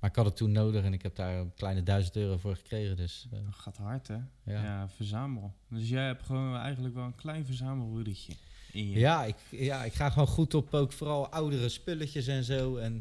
Maar 0.00 0.10
ik 0.10 0.16
had 0.16 0.24
het 0.24 0.36
toen 0.36 0.52
nodig 0.52 0.84
en 0.84 0.92
ik 0.92 1.02
heb 1.02 1.16
daar 1.16 1.38
een 1.38 1.54
kleine 1.54 1.82
duizend 1.82 2.16
euro 2.16 2.36
voor 2.36 2.56
gekregen. 2.56 2.96
Dus 2.96 3.26
eh, 3.32 3.38
Dat 3.44 3.54
gaat 3.54 3.76
hard, 3.76 4.08
hè? 4.08 4.14
ja. 4.14 4.62
Ja. 4.62 4.88
verzamel. 4.88 5.54
Dus 5.68 5.88
jij 5.88 6.06
hebt 6.06 6.22
gewoon 6.22 6.56
eigenlijk 6.56 6.94
wel 6.94 7.04
een 7.04 7.14
klein 7.14 7.46
verzamelroedertje 7.46 8.32
in 8.72 8.90
je. 8.90 8.98
Ja, 8.98 9.24
ik, 9.24 9.36
ja, 9.50 9.84
ik 9.84 9.92
ga 9.92 10.10
gewoon 10.10 10.28
goed 10.28 10.54
op 10.54 10.74
ook 10.74 10.92
vooral 10.92 11.28
oudere 11.28 11.68
spulletjes 11.68 12.26
en 12.26 12.44
zo. 12.44 12.76
En 12.76 13.00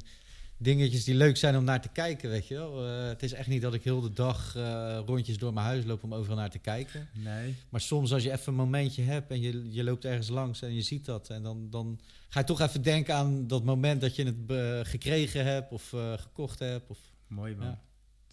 dingetjes 0.58 1.04
die 1.04 1.16
leuk 1.16 1.38
zijn 1.38 1.58
om 1.58 1.64
naar 1.64 1.82
te 1.82 1.90
kijken, 1.90 2.30
weet 2.30 2.48
je 2.48 2.54
wel. 2.56 2.88
Eh, 2.88 3.08
het 3.08 3.24
is 3.24 3.34
echt 3.34 3.48
niet 3.48 3.62
dat 3.62 3.74
ik 3.74 3.84
heel 3.84 4.02
de 4.02 4.14
dag 4.14 4.56
eh, 4.56 5.00
rondjes 5.06 5.38
door 5.38 5.54
mijn 5.54 5.66
huis 5.66 5.86
loop 5.86 6.04
om 6.04 6.14
overal 6.14 6.38
naar 6.38 6.50
te 6.50 6.60
kijken. 6.60 7.08
Nee. 7.14 7.56
Maar 7.70 7.82
soms 7.82 8.14
als 8.14 8.24
je 8.24 8.32
even 8.32 8.48
een 8.48 8.54
momentje 8.60 9.02
hebt 9.04 9.32
en 9.32 9.42
je, 9.42 9.72
je 9.72 9.84
loopt 9.84 10.06
ergens 10.06 10.30
langs 10.30 10.62
en 10.62 10.74
je 10.74 10.82
ziet 10.82 11.06
dat. 11.06 11.30
En 11.30 11.44
dan, 11.44 11.68
dan 11.70 12.00
ga 12.28 12.40
je 12.40 12.46
toch 12.46 12.62
even 12.62 12.82
denken 12.82 13.16
aan 13.16 13.48
dat 13.48 13.64
moment 13.64 14.02
dat 14.02 14.16
je 14.16 14.24
het 14.26 14.52
eh, 14.52 14.92
gekregen 14.92 15.46
hebt 15.46 15.72
of 15.72 15.94
eh, 15.94 16.14
gekocht 16.18 16.60
hebt. 16.60 16.90
Of, 16.90 17.00
Mooi 17.28 17.56
man. 17.56 17.68
Ja. 17.68 17.82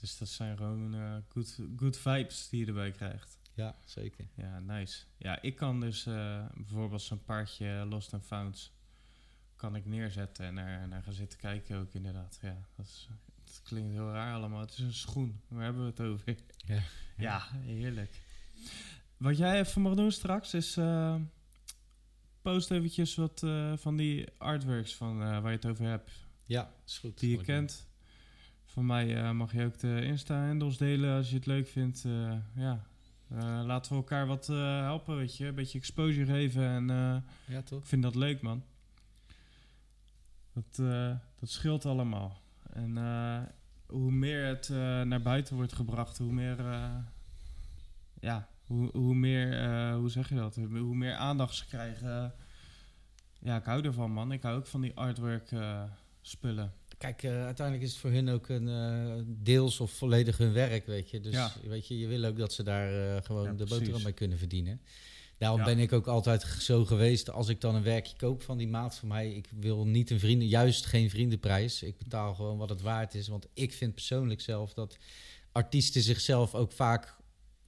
Dus 0.01 0.19
dat 0.19 0.29
zijn 0.29 0.57
gewoon 0.57 0.95
eh 0.95 1.17
good, 1.29 1.59
good 1.77 1.97
vibes 1.97 2.49
die 2.49 2.61
je 2.61 2.67
erbij 2.67 2.91
krijgt. 2.91 3.39
ja, 3.55 3.75
zeker. 3.85 4.27
Ja, 4.35 4.59
nice. 4.59 5.05
Ja, 5.17 5.43
ik 5.43 5.57
kan 5.57 5.81
dus 5.81 6.05
bijvoorbeeld 6.55 7.03
zo'n 7.03 7.25
paardje 7.25 7.87
Lost 7.89 8.15
and 8.15 8.25
Founds 8.25 8.73
kan 9.57 9.77
ik 9.77 9.87
neerzetten 9.87 10.47
en 10.47 10.55
naar, 10.55 10.89
naar 10.89 11.03
gaan 11.03 11.13
zitten 11.13 11.39
kijken 11.39 11.79
ook 11.79 11.93
inderdaad. 11.93 12.39
Ja, 12.43 12.57
dat, 12.77 12.87
is, 12.87 13.09
dat 13.45 13.61
klinkt 13.63 13.93
heel 13.93 14.11
raar 14.11 14.35
allemaal. 14.35 14.61
Het 14.61 14.73
is 14.73 14.79
een 14.79 14.93
schoen. 14.93 15.41
Waar 15.49 15.65
hebben 15.65 15.83
we 15.83 15.89
het 15.89 16.01
over? 16.01 16.37
Ja. 16.57 16.83
Ja, 17.17 17.47
heerlijk. 17.53 18.21
Wat 19.17 19.37
jij 19.37 19.59
even 19.61 19.83
mag 19.83 19.95
doen 19.95 20.13
straks 20.13 20.55
is 20.55 20.77
post 22.45 22.71
eventjes 22.71 23.15
wat 23.15 23.43
eh, 23.43 23.73
van 23.77 23.97
die 23.97 24.27
artworks 24.39 24.95
van 24.95 25.23
eh, 25.23 25.29
waar 25.29 25.51
je 25.51 25.57
het 25.57 25.67
over 25.67 25.85
hebt. 25.85 26.11
Ja, 26.47 26.73
is 26.87 26.99
goed. 26.99 27.19
Die 27.19 27.39
je 27.39 27.45
kent. 27.45 27.89
Van 28.65 28.87
mij 28.87 29.17
eh, 29.17 29.31
mag 29.31 29.53
je 29.53 29.65
ook 29.65 29.79
de 29.79 30.05
Insta-handles 30.05 30.77
delen 30.77 31.17
als 31.17 31.29
je 31.31 31.37
het 31.37 31.47
leuk 31.47 31.69
vindt. 31.69 32.05
Ja. 32.55 32.87
Laten 33.65 33.93
we 33.93 33.99
elkaar 33.99 34.27
wat 34.27 34.47
helpen, 34.47 35.17
weet 35.17 35.37
je. 35.37 35.47
Een 35.47 35.55
beetje 35.55 35.79
exposure 35.79 36.27
geven. 36.27 36.63
En 36.63 37.23
goed. 37.47 37.55
Ja, 37.55 37.63
toch? 37.63 37.81
ik 37.81 37.87
vind 37.87 38.03
dat 38.03 38.15
leuk, 38.15 38.43
man. 38.43 38.65
Dat, 40.53 40.77
dat 41.41 41.51
scheelt 41.51 41.87
allemaal. 41.87 42.41
En 42.73 42.97
hoe 43.87 44.13
meer 44.13 44.47
het 44.47 44.69
naar 45.09 45.23
buiten 45.23 45.57
wordt 45.57 45.73
gebracht, 45.73 46.19
hoe 46.19 46.33
meer... 46.33 46.57
ja, 48.21 48.49
hoe, 48.67 48.91
hoe 48.93 49.15
meer... 49.15 49.61
eh, 49.61 49.95
hoe 49.97 50.11
zeg 50.11 50.29
je 50.29 50.35
dat? 50.35 50.55
Hoe 50.57 50.95
meer 50.97 51.15
aandacht 51.15 51.55
ze 51.55 51.67
krijgen. 51.67 52.35
ja, 53.41 53.57
ik 53.57 53.65
hou 53.65 53.85
ervan, 53.85 54.11
man. 54.11 54.33
Ik 54.33 54.43
hou 54.43 54.57
ook 54.57 54.67
van 54.67 54.81
die 54.81 54.95
artwork 54.95 55.53
eh, 55.53 55.83
spullen. 56.21 56.73
Kijk, 56.99 57.23
eh, 57.23 57.45
uiteindelijk 57.45 57.87
is 57.87 57.93
het 57.93 58.01
voor 58.01 58.11
hun 58.11 58.29
ook 58.29 58.49
een 58.49 59.37
deels 59.43 59.81
of 59.81 59.91
volledig 59.91 60.39
hun 60.39 60.53
werk, 60.53 60.87
weet 60.87 61.11
je. 61.11 61.21
Dus 61.21 61.33
Ja. 61.35 61.53
weet 61.65 61.89
je, 61.89 61.99
je 61.99 62.07
wil 62.07 62.25
ook 62.25 62.37
dat 62.37 62.53
ze 62.53 62.63
daar 62.63 63.23
gewoon 63.23 63.45
Ja, 63.45 63.51
de 63.51 63.57
precies. 63.57 63.79
boterham 63.79 64.03
mee 64.03 64.13
kunnen 64.13 64.39
verdienen. 64.39 64.81
Daarom 65.39 65.59
Ja. 65.59 65.65
ben 65.65 65.79
ik 65.79 65.93
ook 65.93 66.07
altijd 66.07 66.43
zo 66.43 66.85
geweest, 66.85 67.31
als 67.31 67.49
ik 67.49 67.61
dan 67.61 67.75
een 67.75 67.83
werkje 67.83 68.17
koop 68.17 68.43
van 68.43 68.57
die 68.59 68.69
maat 68.69 68.95
van 68.99 69.09
mij, 69.09 69.33
ik 69.35 69.49
wil 69.59 69.87
niet 69.87 70.11
een 70.11 70.21
vrienden, 70.21 70.49
juist 70.49 70.87
geen 70.87 71.11
vriendenprijs. 71.11 71.83
Ik 71.83 71.99
betaal 71.99 72.35
gewoon 72.35 72.59
wat 72.59 72.69
het 72.69 72.81
waard 72.81 73.15
is, 73.15 73.29
want 73.29 73.47
ik 73.55 73.73
vind 73.73 73.95
persoonlijk 73.95 74.41
zelf 74.41 74.75
dat 74.75 74.99
artiesten 75.53 76.03
zichzelf 76.03 76.55
ook 76.55 76.73
vaak 76.73 77.17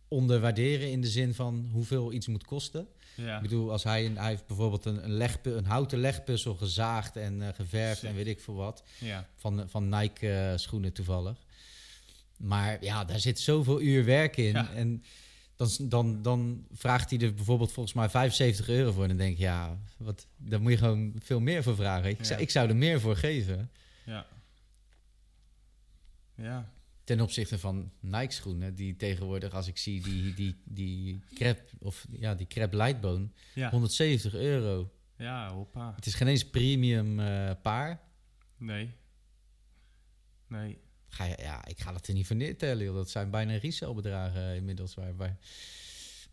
onderwaarderen 0.09 0.91
in 0.91 1.01
de 1.01 1.07
zin 1.09 1.35
van 1.35 1.69
hoeveel 1.73 2.13
iets 2.13 2.27
moet 2.27 2.45
kosten. 2.45 2.89
Ja, 3.15 3.37
Ik 3.37 3.43
bedoel, 3.43 3.71
als 3.73 3.85
hij, 3.85 4.07
een, 4.07 4.17
hij 4.19 4.29
heeft 4.29 4.47
bijvoorbeeld 4.47 4.85
een, 4.85 5.05
een, 5.05 5.13
legpu- 5.13 5.51
een 5.53 5.65
houten 5.65 5.99
legpuzzel 5.99 6.55
gezaagd 6.55 7.17
en 7.17 7.43
eh, 7.43 7.55
geverfd 7.55 8.05
en 8.05 8.15
weet 8.15 8.27
ik 8.27 8.41
veel 8.41 8.55
wat. 8.55 8.83
ja. 8.99 9.29
Van, 9.37 9.65
van 9.69 9.89
Nike 9.89 10.29
eh, 10.33 10.57
schoenen 10.57 10.93
toevallig. 10.93 11.37
Maar 12.37 12.85
ja, 12.85 13.05
daar 13.05 13.21
zit 13.21 13.41
zoveel 13.41 13.81
uur 13.81 14.05
werk 14.05 14.37
in. 14.37 14.53
Ja. 14.53 14.73
En 14.75 15.05
dan, 15.57 15.69
dan, 15.81 16.23
dan 16.23 16.67
vraagt 16.73 17.11
hij 17.11 17.19
er 17.21 17.35
bijvoorbeeld 17.35 17.73
volgens 17.73 17.95
mij 17.95 18.09
75 18.09 18.69
euro 18.69 18.93
voor. 18.93 19.03
En 19.03 19.09
dan 19.09 19.17
denk 19.19 19.33
ik, 19.33 19.39
ja, 19.39 19.79
wat, 19.97 20.27
daar 20.37 20.61
moet 20.61 20.73
je 20.73 20.79
gewoon 20.79 21.15
veel 21.23 21.41
meer 21.41 21.63
voor 21.63 21.75
vragen. 21.77 22.11
Ik, 22.11 22.25
zou, 22.25 22.41
ik 22.41 22.51
zou 22.51 22.69
er 22.69 22.77
meer 22.77 23.01
voor 23.01 23.17
geven. 23.17 23.71
Ja. 24.05 24.27
Ja. 26.35 26.71
Ten 27.07 27.21
opzichte 27.21 27.59
van 27.59 27.93
Nike 28.01 28.33
schoenen, 28.33 28.75
die 28.75 28.97
tegenwoordig, 28.97 29.53
als 29.53 29.67
ik 29.67 29.79
zie 29.79 30.03
die, 30.03 30.35
die, 30.35 30.57
die 30.65 31.21
crepe, 31.35 31.63
of 31.79 32.07
ja, 32.11 32.35
die 32.35 32.47
crepe 32.47 32.77
lightbone, 32.77 33.29
Ja. 33.55 33.71
170 33.71 34.35
euro. 34.35 34.91
Ja, 35.17 35.53
hoppa. 35.53 35.93
Het 35.97 36.07
is 36.07 36.15
geen 36.15 36.29
eens 36.29 36.51
premium 36.51 37.21
eh, 37.21 37.51
paar. 37.63 38.01
Nee. 38.57 38.91
Nee. 40.49 40.79
Ga 41.09 41.25
je, 41.25 41.37
ja, 41.39 41.67
ik 41.67 41.81
ga 41.81 41.93
dat 41.93 42.07
er 42.07 42.15
niet 42.15 42.27
voor 42.27 42.37
neertellen. 42.37 42.85
Joh. 42.85 42.95
Dat 42.95 43.11
zijn 43.11 43.31
bijna 43.31 43.57
resale-bedragen 43.57 44.51
eh, 44.51 44.57
inmiddels 44.57 44.95
waar, 44.95 45.17
waar, 45.17 45.37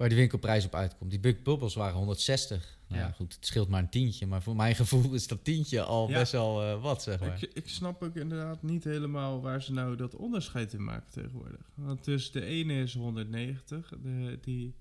waar 0.03 0.11
de 0.11 0.17
winkelprijs 0.17 0.65
op 0.65 0.75
uitkomt. 0.75 1.09
Die 1.09 1.19
Bug 1.19 1.41
Bubbles 1.41 1.73
waren 1.75 1.95
160. 1.97 2.77
Nou, 2.87 3.01
Ja. 3.01 3.11
goed, 3.11 3.33
het 3.35 3.45
scheelt 3.45 3.67
maar 3.69 3.81
een 3.81 3.89
tientje. 3.89 4.25
Maar 4.27 4.41
voor 4.41 4.55
mijn 4.55 4.75
gevoel 4.81 5.13
is 5.13 5.27
dat 5.27 5.43
tientje 5.43 5.81
al 5.83 6.09
Ja. 6.09 6.17
best 6.19 6.31
wel 6.31 6.61
eh, 6.63 6.81
wat, 6.81 7.03
zeg 7.03 7.19
maar. 7.19 7.43
Ik, 7.43 7.51
ik 7.53 7.67
snap 7.69 8.03
ook 8.03 8.15
inderdaad 8.15 8.63
niet 8.63 8.83
helemaal 8.83 9.41
waar 9.41 9.61
ze 9.61 9.73
nou 9.73 9.95
dat 9.95 10.15
onderscheid 10.15 10.73
in 10.73 10.83
maken 10.83 11.11
tegenwoordig. 11.11 11.71
Want 11.75 12.03
dus 12.03 12.31
de 12.31 12.45
ene 12.45 12.73
is 12.81 12.93
190, 12.93 13.93
de, 14.01 14.39
die, 14.41 14.75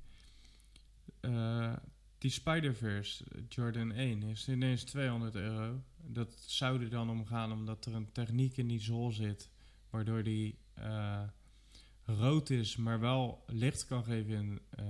eh, 1.20 1.72
die 2.18 2.30
Spider-Verse 2.30 3.24
Jordan 3.48 3.92
1 3.92 4.22
is 4.22 4.48
ineens 4.48 4.82
200 4.82 5.34
euro. 5.34 5.82
Dat 6.06 6.34
zou 6.46 6.82
er 6.82 6.90
dan 6.90 7.10
om 7.10 7.26
gaan 7.26 7.52
omdat 7.52 7.86
er 7.86 7.94
een 7.94 8.12
techniek 8.12 8.56
in 8.56 8.66
die 8.68 8.80
zool 8.80 9.10
zit, 9.12 9.48
waardoor 9.90 10.22
die 10.22 10.58
eh, 10.74 11.20
rood 12.04 12.50
is, 12.50 12.76
maar 12.76 13.00
wel 13.00 13.44
licht 13.46 13.86
kan 13.86 14.04
geven 14.04 14.34
in, 14.34 14.60
eh, 14.70 14.84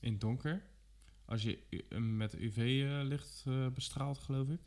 in 0.00 0.18
donker. 0.18 0.62
Als 1.24 1.42
je 1.42 1.58
met 1.98 2.34
UV-licht 2.34 3.42
eh, 3.46 3.66
bestraalt, 3.74 4.18
geloof 4.18 4.48
ik. 4.48 4.60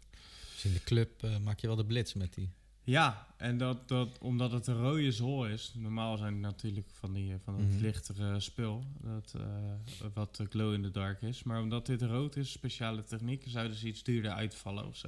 Dus 0.54 0.66
in 0.66 0.74
de 0.74 0.84
club 0.84 1.24
eh, 1.24 1.38
maak 1.40 1.60
je 1.60 1.68
wel 1.68 1.76
de 1.76 1.86
blitz 1.86 2.14
met 2.14 2.34
die. 2.34 2.50
Ja, 2.84 3.28
en 3.38 3.58
dat, 3.58 3.88
dat, 3.88 4.18
omdat 4.20 4.52
het 4.52 4.68
een 4.68 4.78
rode 4.82 5.12
zool 5.12 5.48
is. 5.48 5.72
Normaal 5.76 6.18
zijn 6.18 6.34
het 6.34 6.42
natuurlijk 6.42 6.88
van, 6.92 7.14
die, 7.14 7.34
eh, 7.34 7.40
van 7.44 7.58
dat 7.58 7.68
Mhm. 7.68 7.82
lichtere 7.82 8.40
spul. 8.40 8.84
Dat, 9.02 9.34
eh, 9.38 10.10
wat 10.14 10.40
eh, 10.40 10.48
glow 10.50 10.74
in 10.74 10.82
the 10.82 10.92
dark 10.92 11.22
is. 11.22 11.44
Maar 11.44 11.62
omdat 11.62 11.86
dit 11.86 12.02
rood 12.02 12.36
is, 12.36 12.52
speciale 12.52 13.04
techniek, 13.04 13.44
zouden 13.48 13.78
ze 13.78 13.88
iets 13.88 14.04
duurder 14.04 14.32
uitvallen 14.32 14.88
of 14.88 14.98
zo. 14.98 15.08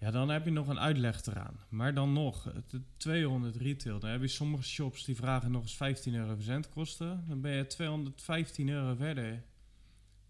Ja, 0.00 0.10
dan 0.10 0.28
heb 0.28 0.44
je 0.44 0.50
nog 0.50 0.68
een 0.68 0.80
uitleg 0.80 1.26
eraan. 1.26 1.60
Maar 1.68 1.94
dan 1.94 2.12
nog, 2.12 2.44
het 2.44 2.80
200 2.96 3.56
retail. 3.56 3.98
Dan 3.98 4.10
heb 4.10 4.20
je 4.20 4.28
sommige 4.28 4.62
shops 4.62 5.04
die 5.04 5.16
vragen 5.16 5.50
nog 5.50 5.62
eens 5.62 5.76
15 5.76 6.14
euro 6.14 6.34
verzendkosten. 6.34 7.24
Dan 7.28 7.40
ben 7.40 7.52
je 7.52 7.66
215 7.66 8.68
euro 8.68 8.94
verder. 8.94 9.42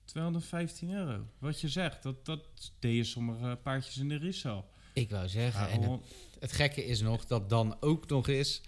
215 0.04 0.90
euro. 0.90 1.26
Wat 1.38 1.60
je 1.60 1.68
zegt, 1.68 2.02
dat, 2.02 2.24
dat 2.26 2.44
deden 2.78 3.06
sommige 3.06 3.58
paardjes 3.62 3.96
in 3.96 4.08
de 4.08 4.16
resale. 4.16 4.64
Ik 4.92 5.10
wou 5.10 5.28
zeggen, 5.28 5.60
Ja, 5.60 5.68
en 5.68 6.00
het, 6.40 6.52
gekke 6.52 6.84
is 6.84 7.00
nog 7.00 7.26
dat 7.26 7.48
dan 7.48 7.76
ook 7.80 8.08
nog 8.08 8.28
eens 8.28 8.62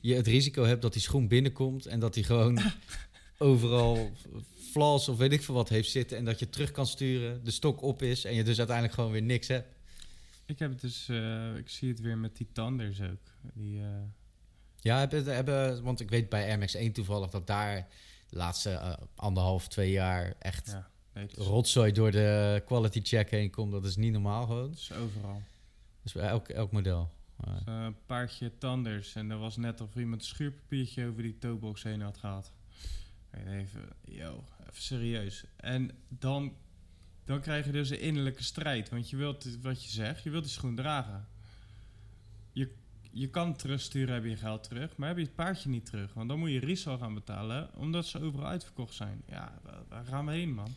je 0.00 0.14
het 0.14 0.26
risico 0.26 0.64
hebt 0.64 0.82
dat 0.82 0.92
die 0.92 1.02
schoen 1.02 1.28
binnenkomt 1.28 1.86
en 1.86 2.00
dat 2.00 2.14
hij 2.14 2.24
gewoon 2.24 2.58
overal 3.38 4.10
flaws 4.70 5.08
of 5.08 5.16
weet 5.16 5.32
ik 5.32 5.42
veel 5.42 5.54
wat 5.54 5.68
heeft 5.68 5.90
zitten 5.90 6.16
en 6.16 6.24
dat 6.24 6.38
je 6.38 6.48
terug 6.48 6.70
kan 6.70 6.86
sturen, 6.86 7.44
de 7.44 7.50
stok 7.50 7.82
op 7.82 8.02
is 8.02 8.24
en 8.24 8.34
je 8.34 8.44
dus 8.44 8.58
uiteindelijk 8.58 8.96
gewoon 8.96 9.12
weer 9.12 9.22
niks 9.22 9.48
hebt. 9.48 9.75
Ik 10.46 10.58
heb 10.58 10.70
het 10.70 10.80
dus, 10.80 11.08
eh, 11.08 11.56
ik 11.56 11.68
zie 11.68 11.88
het 11.88 12.00
weer 12.00 12.18
met 12.18 12.36
die 12.36 12.48
tanders 12.52 13.00
ook. 13.02 13.20
Die, 13.54 13.80
eh, 13.80 13.86
Ja, 14.80 14.98
hebben, 14.98 15.24
hebben, 15.34 15.82
want 15.82 16.00
ik 16.00 16.10
weet 16.10 16.28
bij 16.28 16.58
MX1 16.58 16.92
toevallig 16.92 17.30
dat 17.30 17.46
daar 17.46 17.88
de 18.28 18.36
laatste 18.36 18.70
eh, 18.70 18.92
anderhalf, 19.14 19.68
twee 19.68 19.90
jaar 19.90 20.34
echt 20.38 20.66
ja, 20.66 20.90
nee, 21.12 21.24
het 21.26 21.36
is, 21.36 21.44
rotzooi 21.44 21.92
door 21.92 22.10
de 22.10 22.62
quality 22.66 23.00
check 23.02 23.30
heen 23.30 23.50
komt. 23.50 23.72
Dat 23.72 23.84
is 23.84 23.96
niet 23.96 24.12
normaal 24.12 24.46
gewoon. 24.46 24.70
is 24.72 24.92
overal. 24.92 25.42
Dus 26.02 26.12
bij 26.12 26.28
elk, 26.28 26.48
elk 26.48 26.72
model. 26.72 27.10
Dus, 27.36 27.62
een 27.64 27.96
paardje 28.06 28.58
tanders 28.58 29.14
en 29.14 29.30
er 29.30 29.38
was 29.38 29.56
net 29.56 29.80
of 29.80 29.96
iemand 29.96 30.20
een 30.20 30.26
schuurpapiertje 30.26 31.06
over 31.06 31.22
die 31.22 31.38
toebox 31.38 31.82
heen 31.82 32.00
had 32.00 32.18
gehad. 32.18 32.52
En 33.30 33.48
even, 33.48 33.88
yo, 34.04 34.44
even 34.60 34.82
serieus. 34.82 35.44
En 35.56 35.90
dan, 36.08 36.56
dan 37.26 37.40
krijg 37.40 37.66
je 37.66 37.72
dus 37.72 37.90
een 37.90 38.00
innerlijke 38.00 38.42
strijd. 38.42 38.88
Want 38.88 39.10
je 39.10 39.16
wilt, 39.16 39.60
wat 39.62 39.84
je 39.84 39.90
zegt, 39.90 40.22
je 40.22 40.30
wilt 40.30 40.44
die 40.44 40.52
schoen 40.52 40.74
dragen. 40.74 41.28
Je, 42.52 42.72
je 43.10 43.28
kan 43.28 43.56
terugsturen, 43.56 44.14
heb 44.14 44.24
je 44.24 44.36
geld 44.36 44.62
terug, 44.62 44.96
maar 44.96 45.08
heb 45.08 45.16
je 45.16 45.24
het 45.24 45.34
paardje 45.34 45.68
niet 45.68 45.86
terug. 45.86 46.14
Want 46.14 46.28
dan 46.28 46.38
moet 46.38 46.50
je 46.50 46.58
resale 46.58 46.98
gaan 46.98 47.14
betalen, 47.14 47.74
omdat 47.74 48.06
ze 48.06 48.20
overal 48.20 48.46
uitverkocht 48.46 48.94
zijn. 48.94 49.22
Ja, 49.28 49.60
waar, 49.88 50.04
gaan 50.04 50.26
we 50.26 50.32
heen, 50.32 50.54
man? 50.54 50.74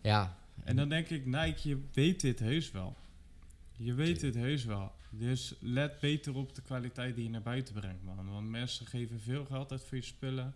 ja, 0.00 0.36
En 0.64 0.76
dan 0.76 0.88
denk 0.88 1.08
ik, 1.08 1.26
Nike, 1.26 1.68
je 1.68 1.78
weet 1.92 2.20
dit 2.20 2.38
heus 2.38 2.70
wel. 2.70 2.96
Je 3.76 3.94
weet 3.94 4.20
dit 4.20 4.34
heus 4.34 4.64
wel. 4.64 4.92
Dus 5.10 5.54
let 5.60 6.00
beter 6.00 6.34
op 6.34 6.54
de 6.54 6.62
kwaliteit 6.62 7.14
die 7.14 7.24
je 7.24 7.30
naar 7.30 7.42
buiten 7.42 7.74
brengt, 7.74 8.02
man. 8.02 8.30
Want 8.30 8.48
mensen 8.48 8.86
geven 8.86 9.20
veel 9.20 9.44
geld 9.44 9.72
uit 9.72 9.84
voor 9.84 9.96
je 9.96 10.04
spullen. 10.04 10.54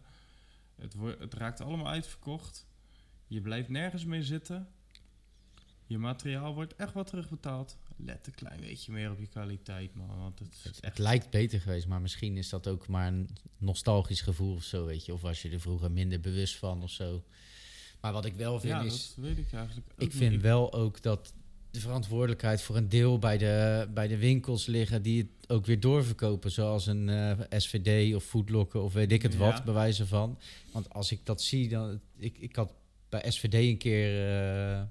Het, 0.75 0.95
het 1.19 1.35
raakt 1.35 1.61
allemaal 1.61 1.89
uitverkocht. 1.89 2.67
Je 3.27 3.41
blijft 3.41 3.69
nergens 3.69 4.05
mee 4.05 4.23
zitten. 4.23 4.69
Je 5.89 5.99
materiaal 5.99 6.55
wordt 6.55 6.77
echt 6.77 6.93
wat 6.93 7.07
terugbetaald. 7.07 7.77
Let 7.97 8.27
een 8.27 8.35
klein 8.35 8.61
beetje 8.61 8.93
meer 8.93 9.11
op 9.11 9.19
je 9.19 9.27
kwaliteit, 9.27 9.95
man. 9.95 10.19
Want 10.19 10.39
het 10.39 10.79
Het, 10.81 10.99
lijkt 10.99 11.31
beter 11.31 11.61
geweest, 11.61 11.87
maar 11.87 12.01
misschien 12.01 12.37
is 12.37 12.49
dat 12.49 12.69
ook 12.69 12.89
maar 12.89 13.07
een 13.07 13.29
nostalgisch 13.59 14.21
gevoel 14.21 14.55
of 14.55 14.63
zo, 14.63 14.87
weet 14.87 15.05
je. 15.07 15.13
Of 15.13 15.21
was 15.21 15.43
je 15.43 15.51
er 15.51 15.61
vroeger 15.61 15.91
minder 15.91 16.21
bewust 16.21 16.57
van 16.57 16.83
of 16.83 16.91
zo. 16.91 17.25
Maar 18.01 18.13
wat 18.13 18.25
ik 18.25 18.35
wel 18.35 18.61
vind 18.61 18.73
Ja, 18.73 18.81
is, 18.83 19.15
dat 19.15 19.25
weet 19.25 19.39
ik 19.39 19.53
eigenlijk 19.53 19.87
ook 19.93 19.99
ik 20.01 20.13
niet. 20.13 20.17
vind 20.17 20.43
wel 20.43 20.73
ook 20.73 21.03
dat 21.03 21.33
de 21.71 21.81
verantwoordelijkheid 21.81 22.63
voor 22.63 22.77
een 22.77 22.89
deel 22.89 23.19
bij 23.19 23.39
de, 23.39 23.89
bij 23.95 24.09
de 24.09 24.17
winkels 24.17 24.67
liggen 24.67 25.03
die 25.03 25.19
het 25.23 25.49
ook 25.51 25.67
weer 25.67 25.81
doorverkopen. 25.81 26.51
Zoals 26.51 26.87
een 26.87 27.09
eh, 27.09 27.39
SVD 27.61 28.15
of 28.15 28.25
Foodlocker 28.25 28.81
of 28.81 28.93
weet 28.93 29.13
ik 29.13 29.23
het 29.23 29.37
wat, 29.37 29.65
bij 29.65 29.75
wijze 29.75 30.07
van. 30.07 30.39
Want 30.73 30.91
als 30.91 31.13
ik 31.13 31.21
dat 31.27 31.43
zie, 31.43 31.69
dan... 31.69 32.01
Ik, 32.17 32.39
ik 32.39 32.57
had 32.57 32.73
bij 33.09 33.31
SVD 33.31 33.55
een 33.55 33.79
keer... 33.79 34.29
eh, 34.33 34.83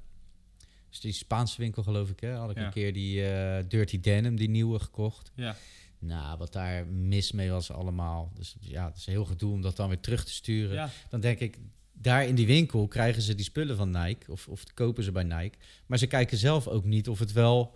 dus 1.02 1.12
die 1.12 1.22
Spaanse 1.24 1.62
winkel 1.62 1.84
geloof 1.84 2.10
ik, 2.10 2.20
hè, 2.20 2.32
had 2.34 2.50
ik 2.50 2.58
Ja. 2.58 2.66
een 2.66 2.72
keer 2.72 2.94
die 2.94 3.30
eh, 3.32 3.64
Dirty 3.68 4.00
Denim, 4.00 4.36
die 4.36 4.50
nieuwe, 4.50 4.80
gekocht. 4.80 5.32
Ja, 5.36 5.56
Nou, 6.00 6.38
wat 6.38 6.54
daar 6.54 6.88
mis 6.88 7.32
mee 7.32 7.50
was 7.50 7.72
allemaal. 7.72 8.32
Dus 8.36 8.56
ja, 8.60 8.86
het 8.88 8.98
is 8.98 9.06
heel 9.06 9.26
gedoe 9.26 9.54
om 9.54 9.62
dat 9.62 9.76
dan 9.76 9.88
weer 9.88 10.00
terug 10.00 10.26
te 10.26 10.32
sturen. 10.34 10.76
ja, 10.76 10.90
Dan 11.10 11.20
denk 11.20 11.40
ik, 11.40 11.58
daar 11.94 12.26
in 12.28 12.36
die 12.36 12.46
winkel 12.48 12.88
krijgen 12.88 13.22
ze 13.22 13.36
die 13.36 13.46
spullen 13.46 13.78
van 13.78 13.90
Nike. 13.90 14.32
Of, 14.32 14.48
of 14.48 14.64
kopen 14.74 15.04
ze 15.04 15.12
bij 15.12 15.24
Nike. 15.24 15.58
Maar 15.86 15.98
ze 15.98 16.08
kijken 16.08 16.38
zelf 16.38 16.68
ook 16.68 16.84
niet 16.84 17.10
of 17.10 17.20
het 17.20 17.32
wel... 17.32 17.76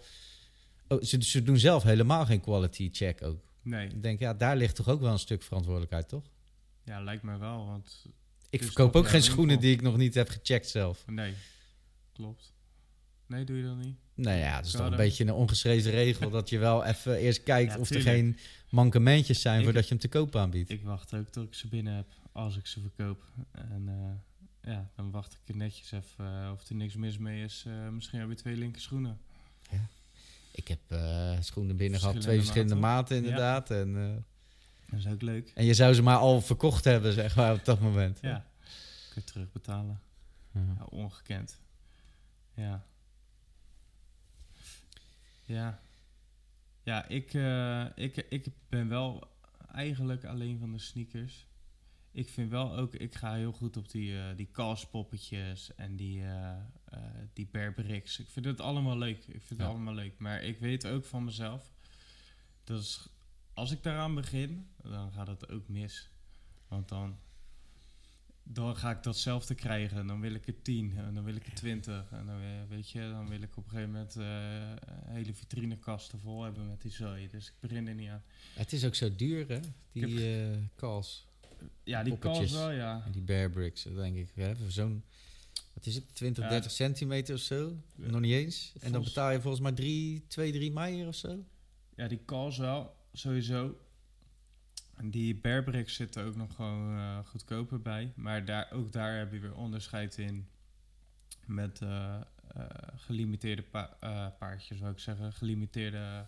Oh, 0.87 1.01
ze, 1.01 1.23
ze 1.23 1.43
doen 1.43 1.57
zelf 1.59 1.83
helemaal 1.83 2.25
geen 2.25 2.41
quality 2.41 2.89
check 2.91 3.21
ook. 3.23 3.43
nee. 3.61 3.87
Ik 3.87 4.03
denk, 4.03 4.19
ja, 4.19 4.33
daar 4.33 4.57
ligt 4.57 4.75
toch 4.75 4.87
ook 4.89 5.01
wel 5.01 5.11
een 5.11 5.19
stuk 5.19 5.43
verantwoordelijkheid, 5.43 6.09
toch? 6.09 6.23
Ja, 6.85 7.01
lijkt 7.01 7.23
mij 7.23 7.37
wel, 7.37 7.65
want... 7.65 8.05
Ik 8.49 8.63
verkoop 8.63 8.95
ook 8.95 9.03
geen 9.03 9.11
winkel. 9.11 9.31
schoenen 9.31 9.59
die 9.59 9.73
ik 9.73 9.81
nog 9.81 9.97
niet 9.97 10.13
heb 10.13 10.29
gecheckt 10.29 10.69
zelf. 10.69 11.03
Nee, 11.07 11.33
klopt. 12.13 12.53
Nee, 13.31 13.45
doe 13.45 13.57
je 13.57 13.63
dat 13.63 13.77
niet? 13.77 13.95
Nou 14.13 14.37
ja, 14.37 14.55
het 14.55 14.65
is 14.65 14.71
toch 14.71 14.89
een 14.91 14.95
beetje 14.97 15.23
een 15.23 15.33
ongeschreven 15.33 15.91
regel... 15.91 16.29
dat 16.29 16.49
je 16.49 16.57
wel 16.57 16.83
even 16.85 17.15
eerst 17.17 17.43
kijkt 17.53 17.73
Ja, 17.73 17.79
of 17.79 17.89
er 17.89 18.01
geen 18.01 18.37
mankementjes 18.69 19.41
zijn... 19.41 19.57
Ik- 19.57 19.63
voordat 19.63 19.83
je 19.83 19.89
hem 19.89 19.99
te 19.99 20.07
koop 20.07 20.35
aanbiedt. 20.35 20.69
Ik 20.69 20.83
wacht 20.83 21.13
ook 21.13 21.27
tot 21.27 21.47
ik 21.47 21.53
ze 21.53 21.67
binnen 21.67 21.93
heb, 21.95 22.07
als 22.31 22.57
ik 22.57 22.67
ze 22.67 22.79
verkoop. 22.81 23.23
En 23.51 23.83
eh, 23.87 24.71
ja, 24.73 24.89
dan 24.95 25.11
wacht 25.11 25.33
ik 25.33 25.39
er 25.49 25.55
netjes 25.55 25.91
even 25.91 26.43
eh, 26.43 26.51
of 26.53 26.69
er 26.69 26.75
niks 26.75 26.95
mis 26.95 27.17
mee 27.17 27.43
is. 27.43 27.63
Eh, 27.67 27.89
misschien 27.89 28.19
heb 28.19 28.29
je 28.29 28.35
twee 28.35 28.55
linker 28.57 28.81
schoenen. 28.81 29.17
Ik 30.51 30.67
heb 30.67 30.79
schoenen 31.43 31.75
binnen 31.75 31.99
gehad, 31.99 32.21
twee 32.21 32.37
Verschillende 32.39 32.75
maten. 32.75 32.95
maten 32.97 33.17
inderdaad. 33.17 33.71
En, 33.71 34.25
Dat 34.89 34.99
is 34.99 35.07
ook 35.07 35.21
leuk. 35.21 35.51
en 35.55 35.65
je 35.65 35.73
zou 35.73 35.93
ze 35.93 36.01
maar 36.01 36.17
al 36.17 36.41
verkocht 36.41 36.83
hebben, 36.83 37.13
zeg 37.13 37.35
maar, 37.35 37.53
op 37.53 37.65
dat 37.65 37.79
moment. 37.79 38.19
Ja, 38.21 38.45
kun 39.13 39.21
je 39.25 39.31
terugbetalen. 39.31 39.99
Ja. 40.53 40.61
Ja, 40.77 40.83
ongekend. 40.83 41.59
Ja. 42.53 42.85
Ja. 45.51 45.81
Ja, 46.83 47.07
ik, 47.07 47.33
eh, 47.33 47.85
ik, 47.95 48.15
ik 48.29 48.45
ben 48.69 48.87
wel 48.87 49.27
eigenlijk 49.71 50.25
alleen 50.25 50.59
van 50.59 50.71
de 50.71 50.77
sneakers. 50.79 51.47
Ik 52.11 52.29
vind 52.29 52.49
wel 52.49 52.75
ook, 52.77 52.93
ik 52.93 53.15
ga 53.15 53.33
heel 53.35 53.51
goed 53.51 53.77
op 53.77 53.89
die, 53.91 54.17
eh 54.19 54.35
die 54.35 54.45
kalspoppetjes 54.51 55.75
en 55.75 55.95
die, 55.95 56.23
eh 56.25 56.57
die. 57.33 57.49
Ik 57.51 58.29
vind 58.29 58.45
het 58.45 58.61
allemaal 58.61 58.97
leuk. 58.97 59.17
Ik 59.17 59.41
vind 59.43 59.59
Ja. 59.59 59.65
het 59.65 59.75
allemaal 59.75 59.93
leuk. 59.93 60.17
Maar 60.17 60.43
ik 60.43 60.59
weet 60.59 60.87
ook 60.87 61.05
van 61.05 61.23
mezelf, 61.23 61.71
dat 62.63 62.81
is, 62.81 63.09
als 63.53 63.71
ik 63.71 63.83
daaraan 63.83 64.15
begin, 64.15 64.67
dan 64.81 65.11
gaat 65.11 65.27
het 65.27 65.49
ook 65.49 65.67
mis. 65.67 66.09
Want 66.67 66.89
dan, 66.89 67.19
dan 68.53 68.75
ga 68.77 68.91
ik 68.91 69.03
datzelfde 69.03 69.55
krijgen. 69.55 70.07
Dan 70.07 70.21
wil 70.21 70.33
ik 70.33 70.47
er 70.47 70.61
10 70.61 70.93
en 70.97 71.13
dan 71.13 71.23
wil 71.23 71.35
ik 71.35 71.45
er 71.47 71.53
20. 71.53 72.11
En 72.11 72.25
dan, 72.25 72.39
weer- 72.39 72.67
weet 72.69 72.89
je, 72.89 72.99
dan 72.99 73.29
wil 73.29 73.41
ik 73.41 73.57
op 73.57 73.63
een 73.63 73.69
gegeven 73.69 73.91
moment 73.91 74.15
eh, 74.15 74.25
hele 75.13 75.33
vitrinekasten 75.33 76.19
vol 76.19 76.43
hebben 76.43 76.67
met 76.69 76.81
die 76.81 76.91
zooi. 76.91 77.27
Dus 77.27 77.47
ik 77.47 77.53
begin 77.59 77.87
er 77.87 77.93
niet 77.95 78.09
aan. 78.09 78.23
Het 78.53 78.73
is 78.73 78.85
ook 78.85 78.95
zo 78.95 79.15
duur, 79.15 79.47
hè? 79.47 79.59
Die 79.91 80.33
eh 80.41 80.57
calls 80.75 81.27
Ja, 81.83 82.03
die 82.03 82.15
Poppetjes. 82.17 82.51
wel, 82.51 82.71
ja. 82.71 83.03
en 83.05 83.11
die 83.11 83.21
bear 83.21 83.49
bricks, 83.49 83.83
denk 83.83 84.15
ik. 84.17 84.29
Hè? 84.35 84.55
Voor 84.55 84.71
zo'n, 84.71 85.03
wat 85.73 85.85
is 85.85 85.95
het, 85.95 86.15
20, 86.15 86.43
Ja. 86.43 86.49
30 86.49 86.71
centimeter 86.71 87.35
of 87.35 87.41
zo? 87.41 87.77
Ja. 87.95 88.09
Nog 88.09 88.21
niet 88.21 88.33
eens. 88.33 88.73
En 88.79 88.91
dan 88.91 89.03
betaal 89.03 89.31
je 89.31 89.41
volgens 89.41 89.61
mij 89.63 89.71
3, 89.71 90.23
2, 90.27 90.51
3 90.51 90.71
meijer 90.71 91.07
of 91.07 91.15
zo. 91.15 91.43
Ja, 91.95 92.07
die 92.07 92.19
kals 92.25 92.57
wel, 92.57 92.95
sowieso. 93.13 93.77
En 95.01 95.09
die 95.09 95.35
Bearbricks 95.35 95.93
zitten 95.93 96.23
ook 96.23 96.35
nog 96.35 96.55
gewoon 96.55 96.97
eh, 96.97 97.19
goedkoper 97.25 97.81
bij. 97.81 98.13
Maar 98.15 98.45
daar, 98.45 98.71
ook 98.71 98.91
daar 98.91 99.17
heb 99.17 99.31
je 99.31 99.39
weer 99.39 99.55
onderscheid 99.55 100.17
in 100.17 100.47
met 101.45 101.81
eh, 101.81 102.15
eh, 102.15 102.65
gelimiteerde 102.95 103.61
pa 103.61 103.97
paardjes, 104.39 104.77
zou 104.77 104.91
ik 104.91 104.99
zeggen. 104.99 105.33
Gelimiteerde 105.33 106.25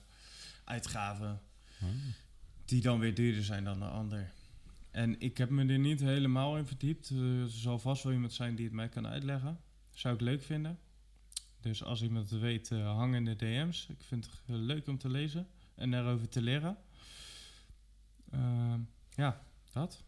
uitgaven. 0.63 1.41
die 2.65 2.81
dan 2.81 2.99
weer 2.99 3.15
duurder 3.15 3.43
zijn 3.43 3.63
dan 3.63 3.79
de 3.79 3.85
ander. 3.85 4.31
En 4.91 5.19
ik 5.19 5.37
heb 5.37 5.49
me 5.49 5.65
er 5.65 5.79
niet 5.79 5.99
helemaal 5.99 6.57
in 6.57 6.65
verdiept. 6.65 7.09
Er 7.09 7.49
zal 7.49 7.79
vast 7.79 8.03
wel 8.03 8.13
iemand 8.13 8.33
zijn 8.33 8.55
die 8.55 8.65
het 8.65 8.73
mij 8.73 8.89
kan 8.89 9.07
uitleggen. 9.07 9.59
Zou 9.91 10.13
ik 10.13 10.21
leuk 10.21 10.43
vinden. 10.43 10.79
Dus 11.61 11.83
als 11.83 12.01
iemand 12.01 12.29
het 12.29 12.39
weet, 12.39 12.69
hang 12.69 13.15
in 13.15 13.25
de 13.25 13.35
DM's. 13.35 13.87
Ik 13.89 14.03
vind 14.03 14.25
het 14.25 14.41
leuk 14.45 14.87
om 14.87 14.97
te 14.97 15.09
lezen 15.09 15.47
en 15.75 15.91
daarover 15.91 16.29
te 16.29 16.41
leren. 16.41 16.77
Ehm, 18.33 18.79
ja, 19.15 19.41
dat. 19.71 20.03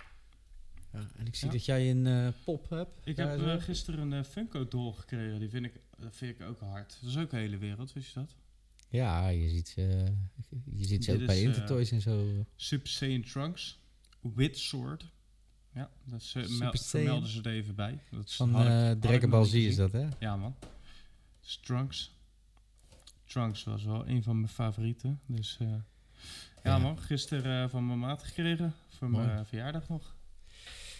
Ja, 0.91 1.07
en 1.17 1.25
ik 1.27 1.35
zie 1.35 1.47
Ja. 1.47 1.53
dat 1.53 1.65
jij 1.65 1.91
een 1.91 2.07
eh, 2.07 2.27
pop 2.43 2.69
hebt. 2.69 2.99
Ik 3.07 3.17
heb 3.17 3.39
eh, 3.41 3.61
gisteren 3.61 3.99
een 3.99 4.13
eh, 4.23 4.29
Funko 4.29 4.67
doll 4.67 4.93
gekregen. 4.93 5.39
Die 5.39 5.49
vind 5.49 5.65
ik, 5.65 5.73
dat 5.97 6.15
vind 6.15 6.39
ik 6.39 6.47
ook 6.47 6.59
hard. 6.59 6.97
Dat 7.01 7.09
is 7.09 7.17
ook 7.17 7.31
een 7.31 7.39
hele 7.39 7.57
wereld, 7.57 7.93
wist 7.93 8.13
je 8.13 8.19
dat? 8.19 8.35
Ja, 8.89 9.27
je 9.27 9.49
ziet, 9.49 9.73
je 9.75 10.85
ziet 10.85 11.03
ze 11.03 11.13
ook 11.13 11.25
bij 11.25 11.41
Intertoys 11.41 11.91
en 11.91 12.01
zo. 12.01 12.45
Super 12.55 12.87
Saiyan 12.89 13.21
Trunks. 13.21 13.79
With 14.21 14.57
Sword. 14.57 15.11
Ja, 15.73 15.89
dat 16.03 16.21
is, 16.21 16.29
Saiyan. 16.29 16.73
vermelden 16.77 17.29
ze 17.29 17.41
er 17.41 17.51
even 17.51 17.75
bij. 17.75 17.99
Dat 18.11 18.25
is- 18.25 18.35
Van 18.35 18.51
Dragon 18.99 19.29
Ball 19.29 19.45
Z 19.45 19.53
is 19.53 19.75
dat, 19.75 19.91
hè? 19.91 20.07
Ja, 20.19 20.35
man. 20.37 20.55
Dus 21.41 21.57
Trunks. 21.63 22.13
Trunks 23.25 23.63
was 23.63 23.83
wel 23.83 24.07
een 24.07 24.23
van 24.23 24.35
mijn 24.35 24.51
favorieten. 24.51 25.19
Dus 25.25 25.57
ja, 26.65 26.77
man. 26.77 26.99
Gisteren 26.99 27.63
eh, 27.63 27.69
van 27.69 27.87
mijn 27.87 27.99
maat 27.99 28.23
gekregen. 28.23 28.73
Voor 28.89 29.09
Mooi. 29.09 29.25
mijn 29.25 29.39
eh, 29.39 29.45
verjaardag 29.45 29.87
nog. 29.89 30.15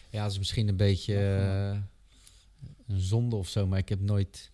Ja, 0.10 0.22
dat 0.24 0.32
is 0.32 0.38
misschien 0.38 0.68
een 0.68 0.78
beetje 0.78 1.16
eh, 1.18 1.80
een 2.88 3.00
zonde 3.00 3.36
of 3.36 3.48
zo, 3.50 3.68
maar 3.68 3.80
ik 3.80 3.90
heb 3.90 4.00
nooit 4.00 4.52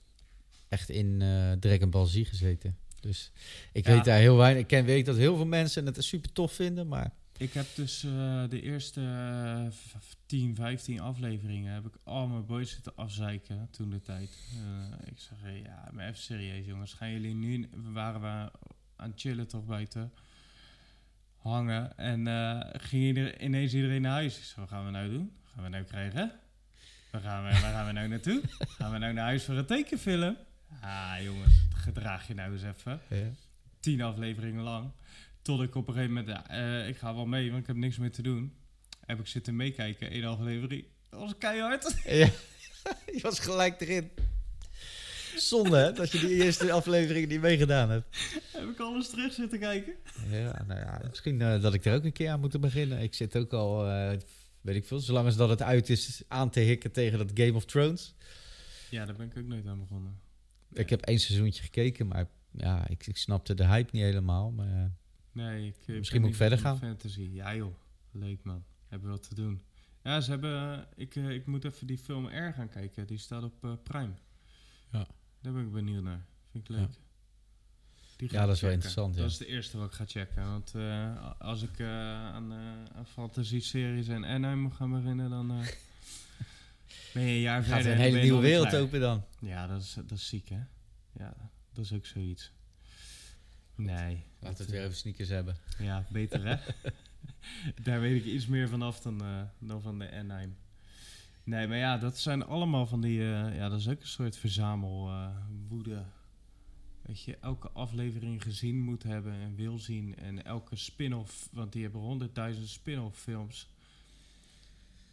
echt 0.69 0.89
in 0.89 1.17
Dragon 1.59 1.89
Ball 1.89 2.07
Z 2.07 2.27
gezeten. 2.27 2.77
Dus 2.99 3.31
ik 3.71 3.85
Ja. 3.87 3.93
weet 3.93 4.05
daar 4.05 4.19
heel 4.19 4.35
weinig. 4.37 4.61
Ik 4.61 4.67
ken, 4.67 4.85
weet 4.85 5.05
dat 5.05 5.15
heel 5.17 5.35
veel 5.35 5.45
mensen 5.45 5.85
het 5.85 6.03
super 6.03 6.31
tof 6.31 6.53
vinden, 6.53 6.87
maar 6.87 7.11
Ik 7.37 7.53
heb 7.53 7.65
dus 7.75 7.99
de 8.49 8.61
eerste 8.61 9.01
v- 9.71 10.13
10, 10.25 10.55
15 10.55 10.99
afleveringen 10.99 11.73
heb 11.73 11.85
ik 11.85 11.93
al 12.03 12.27
mijn 12.27 12.45
boys 12.45 12.71
zitten 12.71 12.95
afzeiken 12.95 13.67
toen 13.71 13.89
de 13.89 14.01
tijd. 14.01 14.29
Ik 15.05 15.19
zeg, 15.19 15.37
ja, 15.63 15.89
maar 15.91 16.07
even 16.07 16.21
serieus 16.21 16.65
jongens, 16.65 16.93
gaan 16.93 17.11
jullie 17.11 17.33
nu, 17.35 17.69
we 17.83 17.91
waren 17.91 18.21
we 18.21 18.51
aan 18.95 19.09
het 19.09 19.19
chillen 19.19 19.47
toch 19.47 19.65
buiten, 19.65 20.11
hangen 21.41 21.97
en 21.97 22.27
eh, 22.27 22.59
ging 22.81 23.03
ieder, 23.03 23.41
ineens 23.41 23.73
iedereen 23.73 24.01
naar 24.01 24.11
huis. 24.11 24.37
Ik 24.37 24.55
wat 24.55 24.69
gaan 24.69 24.85
we 24.85 24.91
nou 24.91 25.09
doen? 25.09 25.31
Wat 25.43 25.51
gaan 25.53 25.63
we 25.63 25.69
nou 25.69 25.83
krijgen? 25.83 26.31
Waar 27.11 27.21
gaan 27.21 27.43
we, 27.43 27.49
waar 27.49 27.73
gaan 27.73 27.85
we 27.85 27.91
nou 27.91 28.07
naartoe? 28.07 28.41
Gaan 28.77 28.91
we 28.91 28.97
nou 28.97 29.13
naar 29.13 29.23
huis 29.23 29.43
voor 29.43 29.55
een 29.55 29.65
tekenfilm? 29.65 30.37
Ah 30.81 31.13
jongens, 31.23 31.53
gedraag 31.75 32.27
je 32.27 32.33
nou 32.33 32.51
eens 32.51 32.63
even 32.63 32.99
Ja. 33.09 33.29
tien 33.79 34.01
afleveringen 34.01 34.63
lang. 34.63 34.91
Tot 35.41 35.61
ik 35.61 35.75
op 35.75 35.87
een 35.87 35.93
gegeven 35.93 36.13
moment, 36.13 36.47
eh, 36.47 36.87
ik 36.87 36.97
ga 36.97 37.15
wel 37.15 37.25
mee, 37.25 37.49
want 37.49 37.61
ik 37.61 37.67
heb 37.67 37.75
niks 37.75 37.97
meer 37.97 38.11
te 38.11 38.21
doen. 38.21 38.53
Heb 39.05 39.19
ik 39.19 39.27
zitten 39.27 39.55
meekijken, 39.55 40.09
één 40.09 40.23
aflevering. 40.23 40.85
Dat 41.09 41.19
was 41.19 41.37
keihard. 41.37 42.01
Ja, 42.05 42.29
je 43.15 43.19
was 43.21 43.39
gelijk 43.39 43.81
erin. 43.81 44.09
Zonde, 45.35 45.77
hè, 45.77 45.91
dat 45.91 46.11
je 46.11 46.19
die 46.19 46.43
eerste 46.43 46.71
aflevering 46.71 47.27
niet 47.27 47.41
meegedaan 47.41 47.89
hebt. 47.89 48.17
heb 48.51 48.69
ik 48.69 48.79
alles 48.79 49.09
terug 49.09 49.33
zitten 49.33 49.59
kijken. 49.59 49.93
Ja, 50.29 50.63
nou 50.67 50.79
ja, 50.79 51.01
misschien 51.09 51.41
eh, 51.41 51.61
dat 51.61 51.73
ik 51.73 51.85
er 51.85 51.95
ook 51.95 52.03
een 52.03 52.11
keer 52.11 52.29
aan 52.29 52.39
moet 52.39 52.61
beginnen. 52.61 53.01
Ik 53.01 53.13
zit 53.13 53.37
ook 53.37 53.53
al, 53.53 53.87
eh, 53.87 54.17
weet 54.61 54.75
ik 54.75 54.85
veel, 54.85 54.99
zolang 54.99 55.25
als 55.25 55.35
dat 55.35 55.49
het 55.49 55.61
uit 55.61 55.89
is, 55.89 56.23
aan 56.27 56.49
te 56.49 56.59
hikken 56.59 56.91
tegen 56.91 57.17
dat 57.17 57.31
Game 57.33 57.53
of 57.53 57.65
Thrones. 57.65 58.15
Ja, 58.89 59.05
daar 59.05 59.15
ben 59.15 59.25
ik 59.25 59.37
ook 59.37 59.47
nooit 59.47 59.67
aan 59.67 59.79
begonnen. 59.79 60.19
Ik 60.73 60.89
heb 60.89 61.01
één 61.01 61.19
seizoentje 61.19 61.63
gekeken, 61.63 62.07
maar 62.07 62.27
ja, 62.51 62.87
ik, 62.87 63.07
ik 63.07 63.17
snapte 63.17 63.53
de 63.53 63.65
hype 63.65 63.89
niet 63.91 64.03
helemaal. 64.03 64.51
Maar 64.51 64.67
eh, 64.67 64.85
Nee, 65.31 65.67
ik, 65.67 65.75
Misschien 65.87 66.21
moet 66.21 66.29
ik 66.29 66.35
verder 66.35 66.57
gaan. 66.57 66.77
Fantasy. 66.77 67.29
Ja 67.33 67.55
joh, 67.55 67.75
leuk 68.11 68.43
man. 68.43 68.63
Hebben 68.87 69.09
wat 69.09 69.29
te 69.29 69.35
doen. 69.35 69.61
Ja, 70.03 70.21
ze 70.21 70.29
hebben, 70.31 70.87
ik, 70.95 71.15
ik 71.15 71.45
moet 71.45 71.65
even 71.65 71.87
die 71.87 71.97
film 71.97 72.27
R 72.27 72.53
gaan 72.53 72.69
kijken. 72.69 73.07
Die 73.07 73.17
staat 73.17 73.43
op 73.43 73.79
Prime. 73.83 74.13
Ja. 74.91 75.07
Daar 75.41 75.53
ben 75.53 75.65
ik 75.65 75.71
benieuwd 75.71 76.03
naar. 76.03 76.25
Vind 76.51 76.69
ik 76.69 76.75
leuk. 76.75 76.89
Ja, 78.29 78.45
dat 78.45 78.55
is 78.55 78.61
wel 78.61 78.71
interessant, 78.71 79.15
ja. 79.15 79.21
Dat 79.21 79.31
is 79.31 79.37
de 79.37 79.45
eerste 79.45 79.77
wat 79.77 79.87
ik 79.87 79.93
ga 79.93 80.05
checken. 80.07 80.45
Want 80.45 80.75
eh, 80.75 81.31
als 81.39 81.61
ik 81.61 81.79
eh, 81.79 81.87
aan, 81.87 82.51
eh 82.51 82.97
aan 82.97 83.05
fantasy-series 83.05 84.07
en 84.07 84.25
anime 84.25 84.55
moet 84.55 84.73
gaan 84.73 84.91
beginnen, 84.91 85.29
dan 85.29 85.47
ben 87.13 87.23
je 87.23 87.33
een 87.33 87.39
jaar 87.39 87.63
gaat 87.63 87.73
verder. 87.73 87.91
een 87.91 87.97
hele 87.97 88.21
nieuwe 88.21 88.41
wereld 88.41 88.67
klaar. 88.67 88.81
open 88.81 88.99
dan. 88.99 89.23
Ja, 89.39 89.67
dat 89.67 89.81
is, 89.81 89.93
dat 89.93 90.11
is 90.11 90.27
ziek, 90.27 90.49
hè? 90.49 90.59
Ja, 91.11 91.33
dat 91.73 91.85
is 91.85 91.93
ook 91.93 92.05
zoiets. 92.05 92.51
Nee. 93.75 94.23
Laten 94.39 94.57
we 94.57 94.63
het 94.63 94.71
weer 94.71 94.83
over 94.85 94.97
sneakers 94.97 95.29
hebben. 95.29 95.55
Ja, 95.79 96.05
beter 96.09 96.45
hè? 96.45 96.55
Daar 97.83 97.99
weet 98.01 98.25
ik 98.25 98.25
iets 98.25 98.47
meer 98.47 98.69
vanaf 98.69 98.99
dan, 98.99 99.21
dan 99.59 99.81
van 99.81 99.99
de 99.99 100.11
Anaheim. 100.11 100.55
Nee, 101.43 101.67
maar 101.67 101.77
ja, 101.77 101.97
dat 101.97 102.17
zijn 102.17 102.45
allemaal 102.45 102.85
van 102.87 103.01
die... 103.01 103.19
eh, 103.19 103.55
ja, 103.55 103.69
dat 103.69 103.79
is 103.79 103.87
ook 103.89 104.01
een 104.01 104.07
soort 104.07 104.37
verzamelwoede. 104.37 106.03
Weet 107.01 107.23
je, 107.23 107.37
elke 107.37 107.69
aflevering 107.69 108.43
gezien 108.43 108.79
moet 108.79 109.03
hebben 109.03 109.33
en 109.33 109.55
wil 109.55 109.77
zien. 109.77 110.15
En 110.15 110.45
elke 110.45 110.75
spin-off, 110.75 111.49
want 111.51 111.71
die 111.73 111.83
hebben 111.83 112.01
honderdduizend 112.01 112.67
spin-off 112.67 113.19
films. 113.19 113.69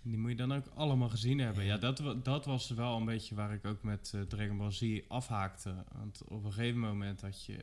Die 0.03 0.19
moet 0.19 0.31
je 0.31 0.37
dan 0.37 0.53
ook 0.53 0.67
allemaal 0.75 1.09
gezien 1.09 1.39
hebben. 1.39 1.65
Ja, 1.65 1.77
dat, 1.77 2.03
dat 2.23 2.45
was 2.45 2.71
wel 2.71 2.97
een 2.97 3.05
beetje 3.05 3.35
waar 3.35 3.53
ik 3.53 3.65
ook 3.67 3.83
met 3.83 4.13
eh, 4.15 4.21
Dragon 4.21 4.57
Ball 4.57 4.71
Z 4.71 5.01
afhaakte. 5.09 5.75
Want 5.93 6.23
op 6.25 6.45
een 6.45 6.53
gegeven 6.53 6.81
moment 6.81 7.21
had 7.21 7.45
je... 7.45 7.57
eh, 7.57 7.63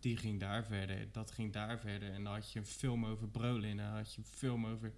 die 0.00 0.16
ging 0.16 0.40
daar 0.40 0.64
verder, 0.64 1.08
dat 1.12 1.30
ging 1.30 1.52
daar 1.52 1.78
verder. 1.78 2.12
En 2.12 2.24
dan 2.24 2.32
had 2.32 2.52
je 2.52 2.58
een 2.58 2.66
film 2.66 3.06
over 3.06 3.28
Brolin, 3.28 3.78
en 3.78 3.86
dan 3.86 3.94
had 3.96 4.14
je 4.14 4.18
een 4.18 4.26
film 4.36 4.66
over, 4.66 4.92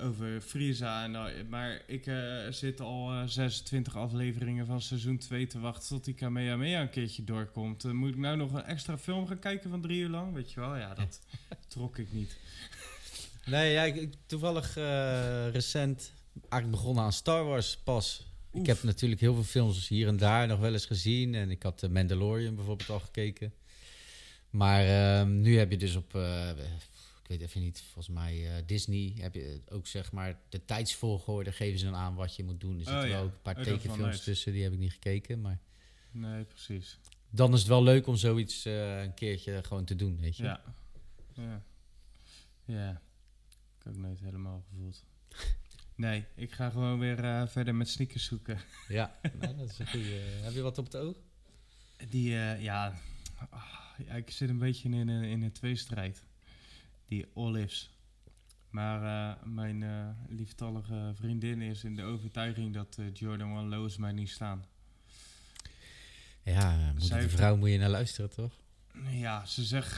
over 0.00 0.40
Frieza. 0.40 1.04
En 1.04 1.48
maar 1.48 1.82
ik 1.86 2.06
eh, 2.06 2.16
zit 2.50 2.80
al 2.80 3.10
eh, 3.12 3.22
26 3.26 3.96
afleveringen 3.96 4.66
van 4.66 4.80
seizoen 4.80 5.18
2 5.18 5.46
te 5.46 5.60
wachten 5.60 5.88
tot 5.88 6.04
die 6.04 6.14
Kamehameha 6.14 6.80
een 6.80 6.90
keertje 6.90 7.24
doorkomt. 7.24 7.82
Dan 7.82 7.96
moet 7.96 8.08
ik 8.08 8.16
nou 8.16 8.36
nog 8.36 8.52
een 8.52 8.64
extra 8.64 8.98
film 8.98 9.26
gaan 9.26 9.38
kijken 9.38 9.70
van 9.70 9.80
drie 9.80 10.00
uur 10.00 10.08
lang? 10.08 10.34
Weet 10.34 10.52
je 10.52 10.60
wel, 10.60 10.76
ja, 10.76 10.94
dat 10.94 11.20
trok 11.68 11.98
ik 11.98 12.12
niet. 12.12 12.36
Nee, 13.46 13.72
ja, 13.72 13.82
ik, 13.82 14.14
toevallig 14.26 14.76
eh, 14.76 15.50
recent 15.50 16.12
eigenlijk 16.32 16.70
begonnen 16.70 17.04
aan 17.04 17.12
Star 17.12 17.44
Wars 17.44 17.76
pas. 17.76 18.26
Ik 18.52 18.66
heb 18.66 18.82
natuurlijk 18.82 19.20
heel 19.20 19.34
veel 19.34 19.42
films 19.42 19.88
hier 19.88 20.08
en 20.08 20.16
daar 20.16 20.46
nog 20.46 20.60
wel 20.60 20.72
eens 20.72 20.86
gezien. 20.86 21.34
En 21.34 21.50
ik 21.50 21.62
had 21.62 21.80
de 21.80 21.88
Mandalorian 21.88 22.54
bijvoorbeeld 22.54 22.90
al 22.90 23.00
gekeken. 23.00 23.52
Maar 24.50 24.84
ehm, 24.86 25.40
nu 25.40 25.58
heb 25.58 25.70
je 25.70 25.76
dus 25.76 25.96
op, 25.96 26.14
eh, 26.14 26.50
ik 27.28 27.38
weet 27.38 27.48
even 27.48 27.60
niet, 27.60 27.80
volgens 27.80 28.08
mij 28.14 28.56
eh, 28.56 28.62
Disney, 28.66 29.12
heb 29.18 29.34
je 29.34 29.60
ook 29.68 29.86
zeg 29.86 30.12
maar 30.12 30.38
de 30.48 30.64
tijdsvolgorde 30.64 31.52
geven 31.52 31.78
ze 31.78 31.84
dan 31.84 31.94
aan 31.94 32.14
wat 32.14 32.36
je 32.36 32.44
moet 32.44 32.60
doen. 32.60 32.70
Er 32.78 32.84
zitten 32.84 32.94
Oh 32.94 33.00
wel 33.02 33.10
ja. 33.10 33.18
ook 33.18 33.32
een 33.32 33.42
paar 33.42 33.56
Oh, 33.56 33.62
tekenfilms 33.62 34.22
tussen, 34.24 34.52
die 34.52 34.62
heb 34.62 34.72
ik 34.72 34.78
niet 34.78 34.92
gekeken. 34.92 35.40
Maar 35.40 35.58
Nee, 36.10 36.44
precies. 36.44 36.98
dan 37.30 37.52
is 37.52 37.58
het 37.58 37.68
wel 37.68 37.82
leuk 37.82 38.06
om 38.06 38.16
zoiets 38.16 38.64
eh, 38.64 39.02
een 39.02 39.14
keertje 39.14 39.62
gewoon 39.64 39.84
te 39.84 39.96
doen, 39.96 40.20
weet 40.20 40.36
je. 40.36 40.42
Ja. 40.42 40.62
Ja. 41.34 41.62
Ja. 42.64 42.90
Ik 43.78 43.84
heb 43.84 43.92
ook 43.92 43.98
nooit 43.98 44.20
helemaal 44.20 44.64
gevoeld. 44.68 45.04
Nee, 45.94 46.24
ik 46.34 46.52
ga 46.52 46.70
gewoon 46.70 46.98
weer 46.98 47.24
eh, 47.24 47.46
verder 47.46 47.74
met 47.74 47.88
sneakers 47.88 48.24
zoeken. 48.24 48.60
Ja, 48.88 49.18
nou, 49.40 49.56
dat 49.56 49.70
is 49.70 49.78
een 49.78 49.86
goede. 49.88 50.08
heb 50.42 50.52
je 50.52 50.60
wat 50.60 50.78
op 50.78 50.84
het 50.84 50.96
oog? 50.96 51.16
Die, 52.08 52.30
ja, 52.30 53.00
ah, 53.50 53.62
ja, 54.06 54.14
ik 54.14 54.30
zit 54.30 54.48
een 54.48 54.58
beetje 54.58 54.88
in 54.88 55.08
een, 55.08 55.24
in 55.24 55.42
een 55.42 55.52
tweestrijd. 55.52 56.24
Die 57.08 57.26
olives. 57.34 57.90
Maar 58.70 59.02
eh, 59.02 59.42
mijn 59.44 59.82
eh, 59.82 60.08
lieftallige 60.28 61.12
vriendin 61.14 61.62
is 61.62 61.84
in 61.84 61.94
de 61.94 62.02
overtuiging 62.02 62.74
dat 62.74 62.96
eh, 62.98 63.06
Jordan 63.12 63.56
One 63.56 63.68
Lows 63.68 63.96
mij 63.96 64.12
niet 64.12 64.30
staan. 64.30 64.64
Ja, 66.42 66.76
moeder 66.76 67.02
Zij 67.02 67.20
de 67.20 67.28
vrouw 67.28 67.56
moet 67.56 67.70
je 67.70 67.78
naar 67.78 67.88
luisteren, 67.88 68.30
toch? 68.30 68.52
Ja, 69.10 69.46
ze 69.46 69.64
zegt, 69.64 69.96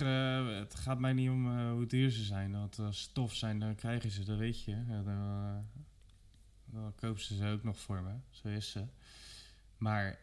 het 0.58 0.74
gaat 0.74 0.98
mij 0.98 1.12
niet 1.12 1.30
om 1.30 1.68
hoe 1.70 1.86
duur 1.86 2.11
ze 2.11 2.24
zijn. 2.24 2.52
Want 2.52 2.78
als 2.78 3.02
ze 3.02 3.12
tof 3.12 3.34
zijn, 3.34 3.58
dan 3.58 3.74
krijgen 3.74 4.11
ze, 4.11 4.24
dat 4.24 4.38
weet 4.38 4.64
je. 4.64 4.84
Ja, 4.88 5.02
dan, 5.02 6.92
dan 6.94 7.18
ze 7.18 7.36
ze 7.36 7.46
ook 7.46 7.62
nog 7.62 7.78
voor 7.78 8.02
me. 8.02 8.12
Zo 8.30 8.48
is 8.48 8.70
ze. 8.70 8.84
Maar 9.78 10.18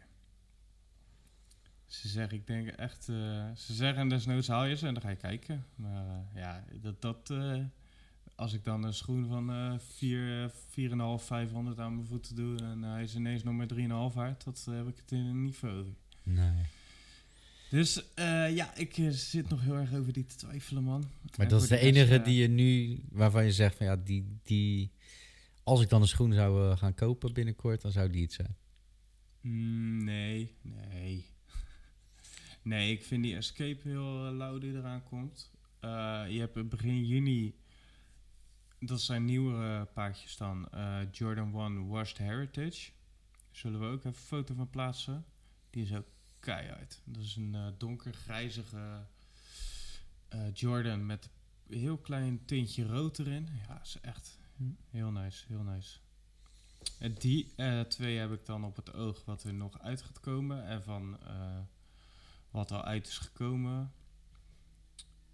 ze 1.88 2.08
zeggen, 2.08 2.38
ik 2.38 2.48
denk 2.48 2.68
echt... 2.68 3.10
eh, 3.10 3.46
ze 3.56 3.74
zeggen, 3.74 4.08
desnoods 4.08 4.48
haal 4.48 4.66
je 4.66 4.76
ze 4.76 4.88
en 4.88 4.94
dan 4.94 5.04
ga 5.04 5.10
je 5.10 5.16
kijken. 5.16 5.66
Maar 5.76 6.08
eh, 6.08 6.42
ja, 6.42 6.64
dat... 6.82 7.02
dat 7.02 7.30
eh, 7.30 7.64
als 8.36 8.54
ik 8.54 8.64
dan 8.64 8.84
een 8.84 8.94
schoen 8.94 9.28
van 9.28 9.50
eh 9.52 9.74
4, 9.80 10.52
4,5, 11.20 11.26
500 11.26 11.80
aan 11.80 11.96
mijn 11.96 12.08
voeten 12.08 12.36
doe... 12.36 12.58
en 12.58 12.82
hij 12.82 13.04
is 13.04 13.16
ineens 13.16 13.44
nog 13.44 13.54
maar 13.54 13.68
3,5 14.12 14.16
waard, 14.16 14.44
dat 14.44 14.68
heb 14.70 14.88
ik 14.88 14.98
het 14.98 15.12
in 15.12 15.44
niet 15.44 15.56
voor 15.56 15.70
over. 15.70 15.94
Nee. 16.24 16.66
Dus 17.70 18.04
ja, 18.50 18.76
ik 18.76 18.94
zit 19.10 19.50
nog 19.50 19.62
heel 19.62 19.76
erg 19.76 19.94
over 19.94 20.14
die 20.14 20.26
te 20.26 20.36
twijfelen, 20.36 20.84
man. 20.84 21.00
Maar 21.00 21.46
En 21.46 21.48
dat 21.48 21.62
is 21.62 21.68
de 21.68 21.78
enige 21.78 22.22
die 22.22 22.42
je 22.42 22.48
nu, 22.48 23.00
waarvan 23.10 23.46
je 23.46 23.52
zegt 23.52 23.76
van 23.76 23.86
ja, 23.86 23.96
die, 23.96 24.38
die, 24.44 24.92
als 25.64 25.82
ik 25.82 25.90
dan 25.90 26.02
een 26.02 26.08
schoen 26.08 26.34
zou 26.34 26.78
gaan 26.78 26.94
kopen 26.94 27.34
binnenkort, 27.34 27.82
dan 27.82 27.92
zou 27.92 28.10
die 28.10 28.22
het 28.24 28.34
zijn. 28.34 28.56
mm, 29.42 30.04
nee, 30.04 30.56
nee. 30.62 31.26
Nee, 32.68 32.92
ik 32.92 33.04
vind 33.04 33.24
die 33.24 33.36
Escape 33.36 33.80
heel 33.84 34.28
eh, 34.28 34.36
lauw 34.36 34.58
die 34.58 34.74
eraan 34.74 35.04
komt. 35.04 35.52
Eh, 35.80 36.24
je 36.28 36.40
hebt 36.40 36.70
begin 36.70 37.06
juni, 37.06 37.56
dat 38.80 39.02
zijn 39.02 39.26
nieuwe 39.26 39.88
paardjes 39.94 40.38
dan, 40.38 40.70
eh, 40.70 41.00
Jordan 41.12 41.54
1 41.54 41.88
Washed 41.88 42.18
Heritage. 42.18 42.92
Zullen 43.52 43.80
we 43.80 43.86
ook 43.86 43.98
even 43.98 44.10
een 44.10 44.16
foto 44.16 44.54
van 44.54 44.70
plaatsen. 44.70 45.26
Die 45.70 45.84
is 45.84 45.94
ook 45.94 46.08
keihard. 46.40 47.02
Dat 47.06 47.24
is 47.24 47.36
een 47.36 47.56
eh, 47.56 47.68
donkergrijzige 47.78 49.06
Jordan 50.54 51.06
met 51.06 51.30
een 51.68 51.80
heel 51.80 51.98
klein 51.98 52.46
tintje 52.46 52.86
rood 52.86 53.20
erin. 53.20 53.48
Ja, 53.68 53.82
is 53.82 53.98
echt 54.02 54.40
heel 54.90 55.12
nice, 55.12 55.46
heel 55.48 55.64
nice. 55.64 56.00
En 57.00 57.14
die 57.14 57.54
twee 57.88 58.18
heb 58.18 58.32
ik 58.32 58.46
dan 58.46 58.64
op 58.64 58.76
het 58.76 58.94
oog 58.94 59.26
wat 59.26 59.44
er 59.44 59.54
nog 59.54 59.80
uit 59.80 60.02
gaat 60.02 60.20
komen. 60.20 60.66
En 60.66 60.84
van 60.84 61.18
wat 62.52 62.72
al 62.72 62.84
uit 62.84 63.08
is 63.08 63.18
gekomen. 63.18 63.92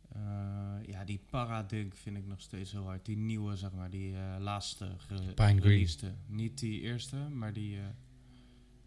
Eh, 0.09 0.75
ja, 0.85 1.03
die 1.05 1.19
Paradunk 1.29 1.95
vind 1.95 2.17
ik 2.17 2.25
nog 2.25 2.41
steeds 2.41 2.71
heel 2.71 2.83
hard. 2.85 3.05
Die 3.05 3.17
nieuwe, 3.17 3.55
zeg 3.55 3.71
maar, 3.71 3.89
die 3.89 4.15
eh, 4.17 4.35
laatste 4.39 4.93
ge- 4.97 5.13
Pine 5.15 5.33
Green. 5.33 5.61
gereleaseerde. 5.61 6.15
Niet 6.27 6.59
die 6.59 6.81
eerste, 6.81 7.15
maar 7.17 7.53
die, 7.53 7.77
eh 7.79 7.85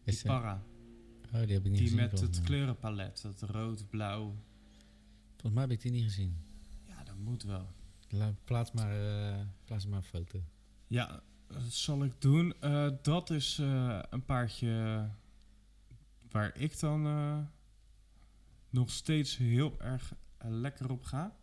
die 0.05 0.15
Is, 0.15 0.23
eh, 0.25 0.31
Para. 0.31 0.63
oh, 1.27 1.31
die 1.33 1.41
heb 1.41 1.49
ik 1.65 1.71
niet 1.71 1.79
Die 1.79 1.79
gezien. 1.89 1.97
met 1.97 2.21
het 2.21 2.41
kleurenpalet. 2.43 3.23
Dat 3.23 3.41
rood, 3.43 3.91
blauw. 3.91 4.35
Volgens 5.31 5.53
mij 5.53 5.63
heb 5.63 5.71
ik 5.71 5.81
die 5.83 5.91
niet 5.93 6.03
gezien. 6.05 6.37
Ja, 6.87 7.05
dat 7.05 7.17
moet 7.17 7.43
wel. 7.43 7.67
La- 8.09 8.35
plaats, 8.45 8.73
maar, 8.73 8.91
eh, 9.31 9.41
plaats 9.65 9.87
maar 9.87 9.99
een 9.99 10.05
foto. 10.05 10.41
Ja, 10.87 11.23
dat 11.47 11.63
zal 11.63 12.05
ik 12.05 12.13
doen. 12.21 12.55
Eh, 12.61 12.89
dat 13.03 13.31
is 13.31 13.59
eh, 13.59 13.99
een 14.11 14.25
paardje 14.25 15.09
waar 16.31 16.57
ik 16.59 16.81
dan 16.81 17.07
eh, 17.07 17.39
nog 18.71 18.91
steeds 18.91 19.37
heel 19.37 19.81
erg 19.81 20.15
eh, 20.39 20.51
lekker 20.51 20.91
op 20.91 21.05
ga. 21.05 21.37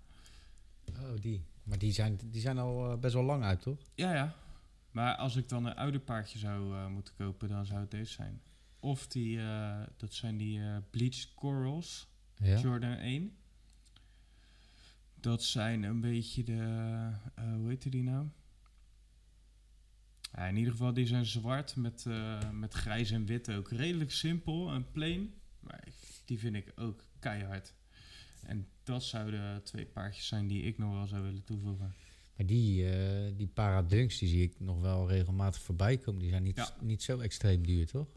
Oh, 0.89 1.13
die. 1.21 1.45
Maar 1.63 1.77
die 1.77 1.91
zijn, 1.91 2.19
die 2.25 2.41
zijn 2.41 2.57
al 2.57 2.91
eh, 2.91 2.97
best 2.99 3.13
wel 3.13 3.23
lang 3.23 3.43
uit, 3.43 3.61
toch? 3.61 3.79
Ja, 3.95 4.13
ja. 4.13 4.35
Maar 4.91 5.15
als 5.15 5.35
ik 5.35 5.49
dan 5.49 5.65
een 5.65 5.75
oude 5.75 5.99
paardje 5.99 6.39
zou 6.39 6.75
eh, 6.75 6.87
moeten 6.87 7.13
kopen, 7.15 7.49
dan 7.49 7.65
zou 7.65 7.79
het 7.79 7.91
deze 7.91 8.11
zijn. 8.13 8.41
Of 8.79 9.07
die, 9.07 9.39
dat 9.97 10.13
zijn 10.13 10.37
die 10.37 10.59
eh 10.61 10.77
Bleach 10.89 11.33
Corals, 11.33 12.07
Ja. 12.37 12.59
Jordan 12.59 12.91
1. 12.97 13.35
Dat 15.15 15.43
zijn 15.43 15.83
een 15.83 16.01
beetje 16.01 16.43
de, 16.43 17.11
hoe 17.55 17.69
heet 17.69 17.91
die 17.91 18.03
nou? 18.03 18.27
Ja, 20.35 20.45
in 20.47 20.55
ieder 20.55 20.71
geval, 20.71 20.93
die 20.93 21.07
zijn 21.07 21.25
zwart 21.25 21.75
met, 21.75 22.05
met 22.51 22.73
grijs 22.73 23.11
en 23.11 23.25
wit 23.25 23.51
ook. 23.51 23.69
Redelijk 23.69 24.11
simpel 24.11 24.71
en 24.71 24.91
plain, 24.91 25.33
maar 25.59 25.83
ik- 25.87 26.02
die 26.25 26.39
vind 26.39 26.55
ik 26.55 26.71
ook 26.75 27.03
keihard. 27.19 27.73
En 28.41 28.67
dat 28.83 29.03
zouden 29.03 29.63
twee 29.63 29.85
paardjes 29.85 30.27
zijn 30.27 30.47
die 30.47 30.61
ik 30.63 30.77
nog 30.77 30.93
wel 30.93 31.07
zou 31.07 31.23
willen 31.23 31.43
toevoegen. 31.43 31.95
Maar 32.37 32.45
die, 32.45 32.89
eh 32.89 33.31
die 33.37 33.47
Paradunks, 33.47 34.17
die 34.19 34.29
zie 34.29 34.43
ik 34.43 34.59
nog 34.59 34.79
wel 34.81 35.09
regelmatig 35.09 35.61
voorbij 35.61 35.97
komen. 35.97 36.19
Die 36.21 36.29
zijn 36.29 36.43
niet, 36.43 36.55
Ja. 36.55 36.75
niet 36.81 37.03
zo 37.03 37.19
extreem 37.19 37.65
duur, 37.65 37.87
toch? 37.87 38.07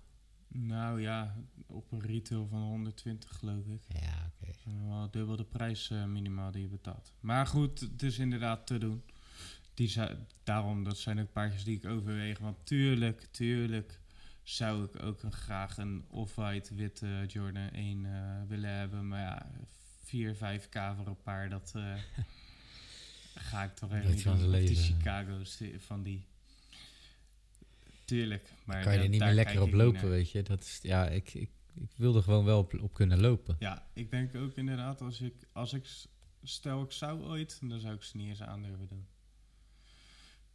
Nou 0.49 1.01
ja, 1.01 1.37
op 1.67 1.93
een 1.93 2.01
retail 2.01 2.47
van 2.47 2.63
120 2.63 3.37
geloof 3.37 3.67
ik. 3.67 3.81
Ja, 3.89 4.33
oké. 4.41 4.51
Is 4.51 4.65
Wel 4.89 5.11
dubbel 5.11 5.37
de 5.37 5.45
prijs 5.45 5.91
eh, 5.91 6.05
minimaal 6.05 6.51
die 6.51 6.63
je 6.63 6.69
betaalt. 6.69 7.13
Maar 7.21 7.47
goed, 7.47 7.81
het 7.81 8.03
is 8.03 8.19
inderdaad 8.19 8.67
te 8.67 8.79
doen. 8.79 9.03
Die 9.75 9.93
daarom, 10.45 10.85
dat 10.85 10.99
zijn 10.99 11.21
ook 11.21 11.33
paardjes 11.33 11.65
die 11.65 11.77
ik 11.77 11.85
overweeg. 11.85 12.39
Want 12.39 12.57
tuurlijk, 12.67 13.29
tuurlijk 13.31 14.01
zou 14.49 14.85
ik 14.85 15.03
ook 15.03 15.23
een, 15.23 15.33
graag 15.33 15.79
een 15.79 16.05
off-white 16.09 16.75
witte 16.75 17.25
Jordan 17.27 17.69
1 17.71 18.07
eh, 18.07 18.49
willen 18.49 18.71
hebben. 18.71 19.09
Maar 19.09 19.21
ja, 19.21 19.51
4, 20.03 20.37
5 20.37 20.69
k 20.69 20.79
voor 20.97 21.07
een 21.07 21.23
paar, 21.23 21.49
dat 21.49 21.73
eh, 21.77 21.95
ga 23.51 23.65
ik 23.65 23.75
toch 23.75 23.93
echt 23.93 24.03
Nooit 24.03 24.15
niet 24.15 24.25
van 24.25 24.39
doen. 24.39 24.49
leven. 24.49 24.77
Chicago's 24.77 25.63
van 25.79 26.03
die. 26.03 26.27
Tuurlijk. 28.05 28.53
Maar 28.65 28.83
kan 28.83 28.93
je 28.93 28.99
er 28.99 29.09
niet 29.09 29.21
meer 29.21 29.35
lekker 29.35 29.63
op 29.63 29.73
lopen, 29.73 30.01
naar. 30.01 30.11
weet 30.11 30.31
je. 30.31 30.43
Dat 30.43 30.61
is, 30.63 30.79
ja, 30.83 31.09
ik, 31.09 31.35
ik, 31.35 31.51
ik 31.75 31.91
wil 31.97 32.17
er 32.17 32.23
gewoon 32.23 32.45
wel 32.45 32.59
op, 32.59 32.81
op 32.81 32.95
kunnen 32.95 33.21
lopen. 33.21 33.57
Ja, 33.59 33.87
ik 33.93 34.11
denk 34.11 34.35
ook 34.35 34.57
inderdaad, 34.57 35.01
als 35.01 35.21
ik, 35.21 35.35
als 35.53 35.73
ik 35.73 35.89
stel 36.43 36.83
ik 36.83 36.93
zou 36.93 37.23
ooit, 37.23 37.59
dan 37.69 37.81
zou 37.81 37.95
ik 37.95 38.03
ze 38.03 38.17
niet 38.17 38.29
eens 38.29 38.43
aandurven 38.43 38.89
doen. 38.89 39.07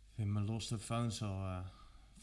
Ik 0.10 0.16
vind 0.16 0.30
mijn 0.30 0.50
and 0.50 0.82
Founds 0.82 1.22
al, 1.22 1.44
eh, 1.44 1.66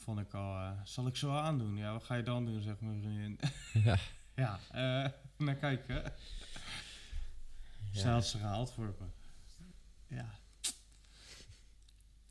vond 0.09 0.21
ik 0.21 0.35
al, 0.35 0.55
eh, 0.55 0.71
zal 0.85 1.07
ik 1.07 1.17
ze 1.17 1.27
wel 1.27 1.39
aandoen? 1.39 1.77
Ja, 1.77 1.93
wat 1.93 2.05
ga 2.05 2.15
je 2.15 2.23
dan 2.23 2.45
doen, 2.45 2.63
zeg 2.63 2.81
mijn 2.81 3.01
vriendin. 3.01 3.39
Ja. 3.85 3.99
ja, 4.43 4.59
eh 4.71 5.11
naar 5.37 5.55
kijken. 5.55 6.13
Ze 7.93 8.09
had 8.09 8.27
ze 8.27 8.39
gehaald 8.39 8.73
voor 8.73 8.95
me. 8.99 9.07
Ja. 10.17 10.39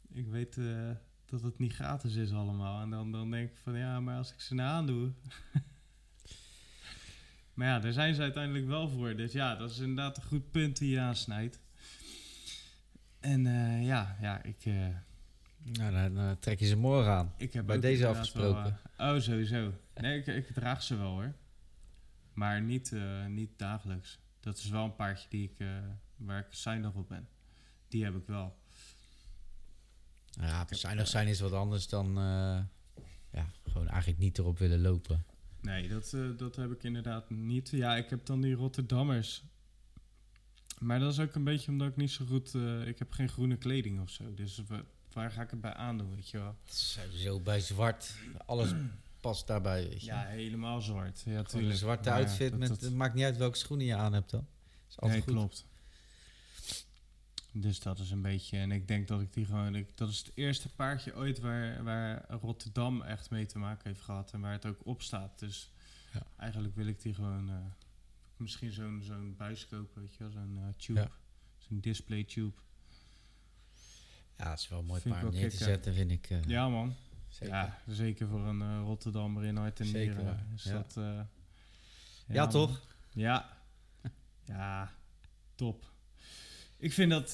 Ik 0.08 0.28
weet 0.28 0.58
eh, 0.58 0.92
dat 1.26 1.42
het 1.42 1.60
niet 1.60 1.74
gratis 1.74 2.16
is 2.16 2.32
allemaal. 2.32 2.82
En 2.82 2.90
dan, 2.90 3.12
dan 3.12 3.32
denk 3.32 3.50
ik 3.50 3.58
van, 3.58 3.78
ja, 3.78 4.00
maar 4.00 4.18
als 4.18 4.34
ik 4.34 4.42
ze 4.42 4.54
nou 4.54 4.70
aandoe... 4.70 5.12
maar 7.54 7.68
ja, 7.68 7.80
daar 7.80 7.94
zijn 7.94 8.16
ze 8.16 8.22
uiteindelijk 8.22 8.68
wel 8.68 8.90
voor. 8.90 9.16
Dus 9.16 9.32
ja, 9.32 9.56
dat 9.56 9.70
is 9.70 9.80
inderdaad 9.80 10.18
een 10.18 10.24
goed 10.24 10.52
punt 10.52 10.78
die 10.78 10.90
je 10.90 11.00
aansnijdt. 11.00 11.60
En 13.20 13.46
eh, 13.46 13.86
ja, 13.86 14.18
ja, 14.22 14.44
ik... 14.44 14.66
Nou, 15.72 15.91
dan, 15.93 16.13
dan 16.13 16.39
trek 16.39 16.59
je 16.59 16.65
ze 16.65 16.76
morgen 16.78 17.11
aan. 17.11 17.34
ik 17.38 17.53
heb 17.53 17.65
Bij 17.65 17.80
deze 17.80 18.01
wel, 18.01 18.11
afgesproken. 18.11 18.80
eh, 18.97 19.07
oh, 19.07 19.20
sowieso. 19.20 19.74
Nee, 19.95 20.20
ik, 20.20 20.28
ik 20.28 20.53
draag 20.53 20.84
ze 20.84 20.95
wel 20.95 21.11
hoor. 21.11 21.34
Maar 22.34 22.61
niet, 22.61 22.91
eh, 22.93 23.26
niet 23.26 23.49
dagelijks. 23.57 24.20
Dat 24.39 24.57
is 24.57 24.70
wel 24.70 24.84
een 24.84 24.95
paardje 24.95 25.30
die 25.30 25.49
ik, 25.51 25.59
eh, 25.59 25.68
waar 26.15 26.39
ik 26.39 26.47
zuinig 26.49 26.93
op 26.93 27.07
ben. 27.07 27.28
Die 27.88 28.03
heb 28.03 28.15
ik 28.15 28.26
wel. 28.28 28.55
Ja, 30.32 30.65
zuinig 30.70 31.07
zijn 31.07 31.28
is 31.28 31.39
wat 31.39 31.51
anders 31.51 31.88
dan 31.88 32.13
ja, 33.32 33.45
gewoon 33.68 33.88
eigenlijk 33.88 34.20
niet 34.20 34.38
erop 34.38 34.57
willen 34.57 34.82
lopen. 34.82 35.26
Nee, 35.61 35.88
dat, 35.88 36.15
dat 36.38 36.55
heb 36.55 36.72
ik 36.72 36.84
inderdaad 36.84 37.30
niet. 37.30 37.70
Ja, 37.70 37.95
ik 37.95 38.09
heb 38.09 38.26
dan 38.26 38.41
die 38.41 38.53
Rotterdammers. 38.55 39.43
Maar 40.80 40.99
dat 40.99 41.11
is 41.11 41.20
ook 41.20 41.36
een 41.36 41.43
beetje 41.43 41.72
omdat 41.72 41.88
ik 41.88 41.95
niet 41.95 42.11
zo 42.11 42.26
goed... 42.26 42.53
ik 42.86 42.99
heb 42.99 43.11
geen 43.11 43.30
groene 43.30 43.57
kleding 43.57 44.01
of 44.01 44.09
zo. 44.09 44.34
Dus 44.34 44.61
waar 45.18 45.32
ga 45.32 45.41
ik 45.41 45.49
het 45.49 45.61
bij 45.61 45.74
aandoen, 45.74 46.15
weet 46.15 46.30
je 46.30 46.38
wel? 46.38 46.55
Sowieso 46.65 47.39
bij 47.39 47.59
zwart, 47.59 48.13
alles 48.45 48.72
past 49.22 49.47
daarbij, 49.47 49.88
weet 49.89 49.99
je. 50.01 50.05
Ja, 50.05 50.26
helemaal 50.26 50.82
zwart. 50.82 51.22
Ja, 51.26 51.43
tuurlijk. 51.43 51.72
een 51.72 51.78
zwarte 51.78 52.09
Maar 52.09 52.20
ja, 52.20 52.26
outfit, 52.26 52.49
dat- 52.49 52.59
met, 52.59 52.70
dat- 52.70 52.82
het 52.82 52.93
maakt 52.93 53.13
niet 53.13 53.24
uit 53.24 53.38
welke 53.38 53.57
schoenen 53.57 53.86
je 53.86 53.95
aan 53.95 54.13
hebt 54.13 54.30
dan. 54.30 54.47
Is 54.89 54.95
Nee, 54.95 54.97
altijd 54.99 55.24
goed. 55.24 55.34
klopt. 55.34 55.65
Dus 57.51 57.80
dat 57.80 57.99
is 57.99 58.11
een 58.11 58.22
beetje... 58.22 58.57
En 58.57 58.72
ik 58.72 58.88
denk 58.88 59.07
dat 59.07 59.22
ik 59.22 59.34
die 59.34 59.45
gewoon... 59.45 59.76
Ik, 59.76 59.97
dat 59.97 60.09
is 60.09 60.18
het 60.18 60.32
eerste 60.34 60.70
paardje 60.70 61.15
ooit 61.15 61.39
waar, 61.39 61.84
waar 61.84 62.26
Rotterdam 62.30 63.01
echt 63.01 63.30
mee 63.30 63.45
te 63.45 63.57
maken 63.59 63.88
heeft 63.89 64.01
gehad. 64.01 64.34
En 64.34 64.41
waar 64.41 64.51
het 64.51 64.65
ook 64.65 64.86
op 64.86 65.01
staat. 65.01 65.39
Dus 65.39 65.72
Ja. 66.13 66.22
eigenlijk 66.38 66.76
wil 66.76 66.88
ik 66.88 67.01
die 67.01 67.13
gewoon... 67.13 67.49
eh, 67.49 67.55
misschien 68.36 68.72
zo'n 68.72 69.01
zo'n 69.05 69.36
buis 69.38 69.68
kopen, 69.68 70.01
weet 70.01 70.13
je 70.15 70.24
wel. 70.24 70.32
Zo'n 70.32 70.57
eh, 70.57 70.74
tube. 70.78 70.99
Ja. 70.99 71.09
Zo'n 71.57 71.80
display 71.80 72.24
tube. 72.24 72.53
Ja, 74.38 74.50
het 74.50 74.60
is 74.60 74.68
wel 74.68 74.80
een 74.80 74.86
mooi 74.86 75.02
Vind 75.02 75.14
paard 75.14 75.26
wel 75.26 75.40
neer 75.40 75.50
te 75.50 75.58
zetten, 75.58 75.94
vind 75.94 76.12
ik. 76.12 76.30
eh, 76.30 76.44
Ja, 76.44 76.70
man. 76.70 76.94
zeker. 77.28 77.56
Ja, 77.56 77.78
zeker 77.88 78.28
voor 78.28 78.40
een 78.46 78.62
eh, 78.62 78.80
Rotterdammer 78.84 79.44
in 79.44 79.56
hart 79.58 79.80
en 79.80 79.86
Zeker, 79.86 80.16
nieren. 80.16 80.48
Is 80.56 80.64
ja. 80.64 80.72
dat... 80.74 80.98
eh, 80.98 81.20
Ja, 82.28 82.48
toch? 82.48 82.82
Ja. 83.14 83.50
Ja, 84.46 84.92
top. 85.56 85.92
Ik 86.78 86.94
vind 86.94 87.12
dat 87.12 87.32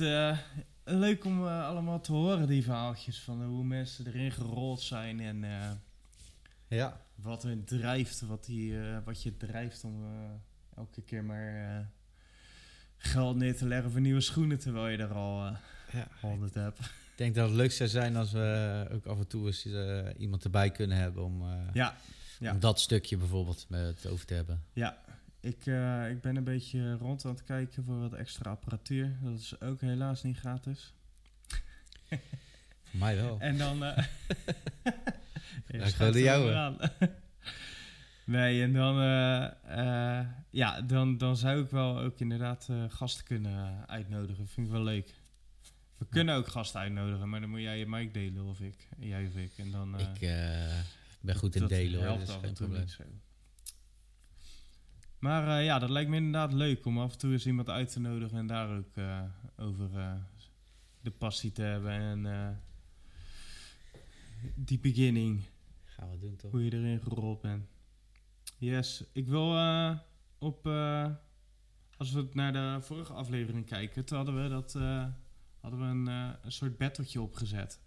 leuk 0.84 1.26
om 1.26 1.48
allemaal 1.48 2.02
te 2.02 2.12
horen, 2.12 2.48
die 2.48 2.64
verhaaltjes 2.64 3.22
van 3.22 3.44
hoe 3.44 3.64
mensen 3.64 4.08
erin 4.08 4.32
gerold 4.32 4.82
zijn 4.82 5.20
en 5.20 5.44
Ja. 6.68 7.02
wat 7.16 7.44
hun 7.44 7.64
drijft, 7.66 8.22
wat, 8.22 8.46
die, 8.46 8.78
wat 9.06 9.24
je 9.24 9.38
drijft 9.38 9.84
om 9.84 10.04
elke 10.76 11.02
keer 11.02 11.24
maar 11.24 11.90
geld 12.98 13.36
neer 13.36 13.56
te 13.58 13.66
leggen 13.68 13.92
voor 13.92 14.02
nieuwe 14.02 14.22
schoenen 14.22 14.60
terwijl 14.60 14.88
je 14.88 14.98
er 14.98 15.14
al 15.14 15.56
ja. 15.94 16.08
100 16.22 16.54
hebt. 16.54 16.80
Ik 17.14 17.20
denk 17.20 17.36
dat 17.36 17.48
het 17.48 17.58
leuk 17.58 17.72
zou 17.72 17.90
zijn 17.90 18.16
als 18.16 18.32
we 18.32 18.88
ook 18.92 19.06
af 19.06 19.18
en 19.18 19.28
toe 19.28 19.46
eens 19.48 19.66
eh, 19.66 20.08
iemand 20.18 20.44
erbij 20.44 20.72
kunnen 20.72 20.98
hebben 20.98 21.24
om, 21.24 21.42
eh, 21.42 21.74
Ja, 21.74 21.96
ja. 22.40 22.52
om 22.52 22.60
dat 22.60 22.80
stukje 22.80 23.18
bijvoorbeeld 23.18 23.66
met 23.70 24.08
over 24.08 24.26
te 24.26 24.34
hebben. 24.34 24.64
ja. 24.74 25.02
Ik, 25.40 25.66
eh, 25.66 26.10
ik 26.10 26.22
ben 26.22 26.36
een 26.36 26.44
beetje 26.44 26.94
rond 26.94 27.26
aan 27.26 27.32
het 27.32 27.44
kijken 27.44 27.84
voor 27.84 28.00
wat 28.00 28.14
extra 28.14 28.52
apparatuur. 28.52 29.18
Dat 29.22 29.40
is 29.40 29.62
ook 29.62 29.82
helaas 29.82 30.24
niet 30.24 30.38
gratis. 30.38 30.94
Voor 32.84 33.00
mij 33.00 33.16
wel. 33.16 33.40
En 33.40 33.58
dan... 33.58 33.84
ik 33.84 33.96
schuift 35.68 35.96
gewoon 35.96 36.12
de 36.12 36.22
jouwe. 36.22 36.46
maar 36.46 36.56
aan. 36.56 36.78
nee, 38.26 38.62
en 38.62 38.74
dan... 38.74 38.96
ja, 40.50 40.82
dan, 40.82 41.18
dan 41.18 41.38
zou 41.38 41.64
ik 41.64 41.70
wel 41.70 42.00
ook 42.00 42.20
inderdaad 42.20 42.70
gasten 42.88 43.26
kunnen 43.26 43.88
uitnodigen. 43.88 44.48
Vind 44.48 44.68
ik 44.68 44.74
wel 44.74 44.84
leuk. 44.84 45.14
We 46.04 46.10
kunnen 46.10 46.36
ook 46.36 46.48
gasten 46.48 46.80
uitnodigen, 46.80 47.30
maar 47.30 47.40
dan 47.42 47.50
moet 47.50 47.60
jij 47.62 47.80
je 47.80 47.88
mic 47.88 48.14
delen 48.14 48.46
of 48.46 48.60
ik. 48.60 48.88
Jij 49.00 49.28
of 49.28 49.36
ik. 49.36 49.52
En 49.58 49.72
dan... 49.72 49.98
eh, 49.98 50.10
ik 50.10 50.22
eh, 50.22 50.80
ben 51.22 51.36
goed 51.36 51.56
in 51.56 51.68
delen 51.68 52.00
hoor, 52.08 52.18
dat 52.18 52.28
is 52.28 52.36
af 52.36 52.42
geen 52.42 52.54
probleem. 52.54 52.86
Maar 55.20 55.60
eh, 55.60 55.66
ja, 55.66 55.80
dat 55.80 55.90
lijkt 55.90 56.10
me 56.10 56.16
inderdaad 56.16 56.54
leuk 56.54 56.86
om 56.86 57.00
af 57.00 57.12
en 57.12 57.18
toe 57.18 57.32
eens 57.32 57.46
iemand 57.46 57.70
uit 57.70 57.92
te 57.92 58.00
nodigen 58.00 58.38
en 58.38 58.48
daar 58.48 58.78
ook 58.78 58.98
over 59.58 59.90
de 61.02 61.12
passie 61.12 61.52
te 61.52 61.62
hebben 61.62 61.92
en 62.26 62.62
die 64.56 64.80
beginning, 64.80 65.44
Gaan 65.86 66.10
we 66.12 66.18
doen 66.18 66.36
toch? 66.36 66.52
hoe 66.52 66.66
je 66.66 66.72
erin 66.74 67.02
gerold 67.02 67.42
bent. 67.42 67.66
Yes, 68.58 69.04
ik 69.14 69.28
wil 69.28 69.50
op, 70.38 70.66
als 71.98 72.12
we 72.12 72.30
naar 72.34 72.54
de 72.54 72.78
vorige 72.82 73.14
aflevering 73.14 73.66
kijken, 73.66 74.06
toen 74.06 74.18
hadden 74.18 74.44
we, 74.44 74.50
dat, 74.50 74.78
hadden 75.64 75.80
we 75.80 75.86
een, 75.86 76.08
eh, 76.08 76.30
een 76.44 76.52
soort 76.52 76.78
battletje 76.78 77.22
opgezet. 77.22 77.80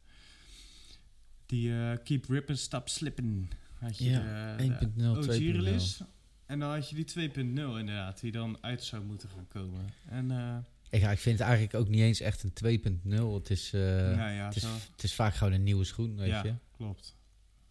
Die 1.47 1.72
eh, 1.72 1.97
Keep 2.05 2.29
Rippin' 2.29 2.57
Stop 2.59 2.89
Slippin'. 2.89 3.51
Had 3.79 3.99
je 3.99 4.11
Ja, 4.11 4.57
de, 4.57 4.62
1.0, 4.62 4.95
de 4.97 5.09
OG 5.18 5.24
2.0. 5.24 5.53
release. 5.53 6.07
En 6.47 6.59
dan 6.59 6.70
had 6.70 6.89
je 6.89 6.95
die 6.95 7.05
2.0 7.05 7.79
inderdaad, 7.79 8.20
die 8.20 8.33
dan 8.33 8.59
uit 8.61 8.85
zou 8.85 9.05
moeten 9.05 9.29
gaan 9.29 9.47
komen. 9.49 9.85
En 10.09 10.31
eh 10.31 10.57
Ik, 10.91 11.01
ja, 11.01 11.11
ik 11.11 11.18
vind 11.18 11.39
het 11.39 11.49
eigenlijk 11.49 11.79
ook 11.79 11.89
niet 11.89 12.01
eens 12.01 12.20
echt 12.20 12.43
een 12.43 12.53
2.0. 12.53 13.35
Het 13.35 13.51
is, 13.51 13.72
eh, 13.72 13.81
nou 13.81 14.31
ja, 14.31 14.47
het, 14.47 14.57
is, 14.57 14.62
het 14.93 15.03
is 15.03 15.14
vaak 15.14 15.35
gewoon 15.35 15.53
een 15.53 15.62
nieuwe 15.62 15.85
schoen, 15.85 16.16
weet 16.16 16.29
ja, 16.29 16.43
je. 16.45 16.55
klopt. 16.77 17.16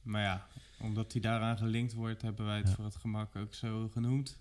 Maar 0.01 0.21
ja, 0.21 0.47
omdat 0.79 1.11
die 1.11 1.21
daaraan 1.21 1.57
gelinkt 1.57 1.93
wordt, 1.93 2.21
hebben 2.21 2.45
wij 2.45 2.57
het 2.57 2.69
voor 2.69 2.85
het 2.85 2.95
gemak 2.95 3.35
ook 3.35 3.53
zo 3.53 3.89
genoemd. 3.89 4.37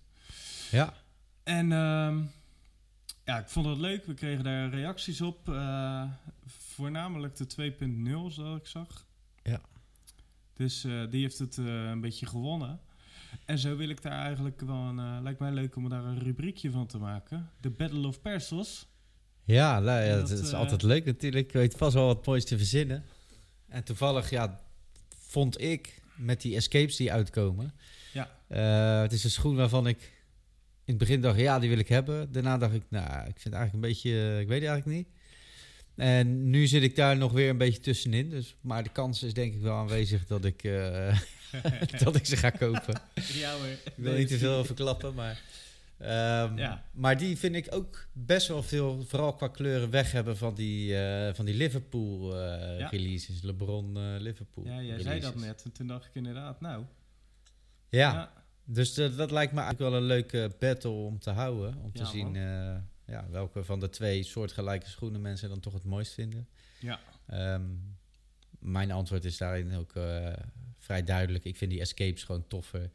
Ja, 0.70 0.94
En 1.42 1.72
ehm, 1.72 2.22
ja, 3.24 3.38
ik 3.38 3.48
vond 3.48 3.66
het 3.66 3.78
leuk. 3.78 4.06
We 4.06 4.14
kregen 4.14 4.44
daar 4.44 4.68
reacties 4.68 5.20
op. 5.20 5.48
eh, 5.48 6.04
voornamelijk 6.46 7.36
de 7.36 7.46
2.0, 7.46 8.30
zoals 8.32 8.58
ik 8.58 8.66
zag. 8.66 9.06
Ja. 9.42 9.60
Dus 10.52 10.84
eh, 10.84 11.10
die 11.10 11.20
heeft 11.20 11.38
het 11.38 11.58
eh, 11.58 11.64
een 11.64 12.00
beetje 12.00 12.26
gewonnen. 12.26 12.80
En 13.44 13.58
zo 13.58 13.76
wil 13.76 13.88
ik 13.88 14.02
daar 14.02 14.24
eigenlijk 14.24 14.60
wel 14.60 14.76
een... 14.76 15.22
lijkt 15.22 15.38
mij 15.38 15.52
leuk 15.52 15.76
om 15.76 15.88
daar 15.88 16.04
een 16.04 16.18
rubriekje 16.18 16.70
van 16.70 16.86
te 16.86 16.98
maken. 16.98 17.50
De 17.60 17.70
Battle 17.70 18.06
of 18.06 18.20
Persos. 18.20 18.86
Ja, 19.44 19.80
nou, 19.80 20.02
ja 20.04 20.16
dat, 20.16 20.30
is 20.30 20.52
altijd 20.52 20.82
leuk 20.82 21.04
natuurlijk. 21.04 21.46
Ik 21.46 21.52
weet 21.52 21.74
vast 21.74 21.94
wel 21.94 22.06
wat 22.06 22.26
moois 22.26 22.44
te 22.44 22.56
verzinnen. 22.56 23.04
En 23.68 23.84
toevallig, 23.84 24.30
ja, 24.30 24.60
vond 25.18 25.60
ik 25.60 26.02
met 26.16 26.40
die 26.40 26.56
escapes 26.56 26.96
die 26.96 27.12
uitkomen. 27.12 27.74
Ja. 28.12 28.28
het 29.02 29.12
is 29.12 29.24
een 29.24 29.30
schoen 29.30 29.56
waarvan 29.56 29.86
ik 29.86 30.13
het 30.86 30.98
begin 30.98 31.20
dacht, 31.20 31.38
ja, 31.38 31.58
die 31.58 31.68
wil 31.68 31.78
ik 31.78 31.88
hebben. 31.88 32.32
Daarna 32.32 32.58
dacht 32.58 32.74
ik, 32.74 32.82
nou, 32.88 33.18
ik 33.18 33.38
vind 33.40 33.44
het 33.44 33.52
eigenlijk 33.54 33.74
een 33.74 33.80
beetje, 33.90 34.10
eh, 34.10 34.40
ik 34.40 34.48
weet 34.48 34.60
het 34.60 34.68
eigenlijk 34.70 34.98
niet. 34.98 35.08
En 35.96 36.50
nu 36.50 36.66
zit 36.66 36.82
ik 36.82 36.96
daar 36.96 37.16
nog 37.16 37.32
weer 37.32 37.48
een 37.50 37.58
beetje 37.58 37.80
tussenin. 37.80 38.30
Dus, 38.30 38.56
maar 38.60 38.82
de 38.82 38.92
kans 38.92 39.22
is 39.22 39.34
denk 39.34 39.54
ik 39.54 39.60
wel 39.60 39.76
aanwezig 39.76 40.26
dat 40.26 40.44
ik, 40.44 40.64
eh, 40.64 41.18
dat 42.04 42.16
ik 42.16 42.26
ze 42.26 42.36
ga 42.36 42.50
kopen. 42.50 43.00
ja 43.32 43.52
hoor. 43.56 43.66
Ik 43.66 43.92
wil 43.96 44.16
niet 44.16 44.28
te 44.28 44.38
veel 44.38 44.54
over 44.54 44.74
klappen, 44.74 45.14
maar... 45.14 45.40
ehm, 45.98 46.58
Ja. 46.58 46.84
Maar 46.92 47.18
die 47.18 47.38
vind 47.38 47.54
ik 47.54 47.66
ook 47.70 48.06
best 48.12 48.48
wel 48.48 48.62
veel, 48.62 49.04
vooral 49.08 49.34
qua 49.34 49.48
kleuren, 49.48 49.90
weg 49.90 50.12
hebben 50.12 50.36
van 50.36 50.54
die, 50.54 50.96
eh, 50.98 51.34
van 51.34 51.44
die 51.44 51.54
Liverpool 51.54 52.32
eh, 52.40 52.78
Ja. 52.78 52.88
releases. 52.88 53.42
LeBron 53.42 54.18
Liverpool 54.18 54.64
Ja, 54.66 54.82
jij 54.82 55.00
zei 55.00 55.20
dat 55.20 55.34
net. 55.36 55.62
En 55.64 55.72
toen 55.72 55.86
dacht 55.86 56.04
ik 56.04 56.14
inderdaad, 56.14 56.60
nou. 56.60 56.84
Ja, 57.88 58.32
dus 58.64 58.94
dat- 58.94 59.16
dat 59.16 59.30
lijkt 59.30 59.52
me 59.52 59.60
eigenlijk 59.60 59.90
wel 59.90 60.00
een 60.00 60.06
leuke 60.06 60.50
battle 60.58 60.90
om 60.90 61.18
te 61.18 61.30
houden. 61.30 61.76
Om 61.82 61.92
te 61.92 61.98
Ja, 62.02 62.04
zien 62.08 62.36
eh, 62.36 62.76
ja, 63.06 63.26
welke 63.30 63.64
van 63.64 63.80
de 63.80 63.88
twee 63.90 64.22
soortgelijke 64.22 64.88
schoenen 64.88 65.20
mensen 65.20 65.48
dan 65.48 65.60
toch 65.60 65.72
het 65.72 65.84
mooist 65.84 66.12
vinden. 66.12 66.48
Ja. 66.80 67.00
Ehm, 67.26 67.62
mijn 68.58 68.90
antwoord 68.90 69.24
is 69.24 69.36
daarin 69.36 69.74
ook 69.74 69.94
eh, 69.96 70.32
vrij 70.78 71.04
duidelijk. 71.04 71.44
Ik 71.44 71.56
vind 71.56 71.70
die 71.70 71.80
escapes 71.80 72.22
gewoon 72.24 72.46
toffer. 72.48 72.90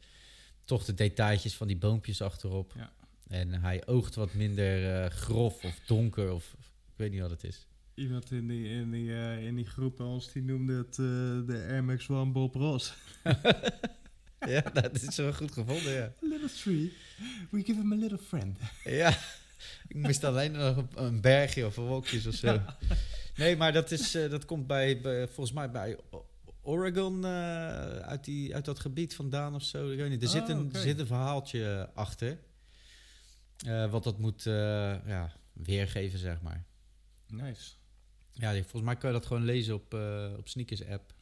Toch 0.64 0.84
de 0.84 0.94
detailtjes 0.94 1.56
van 1.56 1.66
die 1.66 1.76
boompjes 1.76 2.22
achterop. 2.22 2.72
Ja. 2.76 2.92
En 3.28 3.52
hij 3.54 3.86
oogt 3.86 4.14
wat 4.14 4.34
minder 4.34 5.02
eh, 5.04 5.10
grof 5.10 5.64
of 5.64 5.80
donker 5.86 6.32
of 6.32 6.54
of 6.58 6.66
ik 6.66 6.96
weet 6.96 7.10
niet 7.10 7.20
wat 7.20 7.30
het 7.30 7.44
is. 7.44 7.66
Iemand 7.94 8.30
in 8.30 8.46
die, 8.48 8.68
in 8.68 8.90
die, 8.90 9.12
eh, 9.14 9.46
in 9.46 9.54
die 9.56 9.66
groep 9.66 9.96
bij 9.96 10.06
ons 10.06 10.32
die 10.32 10.42
noemde 10.42 10.74
het 10.76 10.90
eh, 10.90 10.96
de 11.54 11.66
Air 11.68 11.84
Max 11.84 12.08
One 12.08 12.32
Bob 12.32 12.54
Ross. 12.54 12.94
ja, 14.54 14.60
dat 14.60 15.02
is 15.02 15.16
wel 15.16 15.32
goed 15.32 15.52
gevonden, 15.52 15.92
ja. 15.92 16.12
little 16.20 16.50
tree, 16.62 16.92
we 17.50 17.62
give 17.64 17.80
him 17.80 17.92
a 17.92 17.96
little 17.96 18.18
friend. 18.18 18.58
Ja, 18.84 19.08
ik 19.88 19.96
mist 19.96 20.24
alleen 20.24 20.52
nog 20.52 20.84
een, 20.94 21.20
bergje 21.20 21.66
of 21.66 21.76
een 21.76 21.84
wolkjes 21.84 22.26
of 22.26 22.34
zo. 22.34 22.60
Nee, 23.36 23.56
maar 23.56 23.72
dat, 23.72 23.90
is, 23.90 24.14
eh, 24.14 24.30
dat 24.30 24.44
komt 24.44 24.66
bij, 24.66 25.00
bij- 25.00 25.26
volgens 25.26 25.52
mij 25.52 25.70
bij 25.70 25.98
Oregon, 26.62 27.24
eh, 27.24 27.30
uit, 27.96 28.24
die, 28.24 28.54
uit 28.54 28.64
dat 28.64 28.80
gebied 28.80 29.14
vandaan 29.14 29.54
of 29.54 29.62
zo. 29.62 29.90
Ik 29.90 29.98
weet 29.98 30.10
niet. 30.10 30.22
Er, 30.22 30.28
zit, 30.28 30.42
Oh, 30.42 30.48
een, 30.48 30.72
er 30.72 30.80
zit 30.80 30.98
een 30.98 31.06
verhaaltje 31.06 31.90
achter. 31.94 32.38
eh, 33.66 33.90
wat 33.90 34.04
dat 34.04 34.18
moet 34.18 34.42
ja, 34.42 35.32
weergeven, 35.52 36.18
zeg 36.18 36.40
maar. 36.42 36.64
Nice. 37.26 37.70
Ja, 38.32 38.52
volgens 38.52 38.82
mij 38.82 38.96
kan 38.96 39.10
je 39.12 39.16
dat 39.18 39.26
gewoon 39.26 39.44
lezen 39.44 39.74
op, 39.74 39.94
op 40.38 40.48
Sneakers 40.48 40.86
app. 40.86 41.12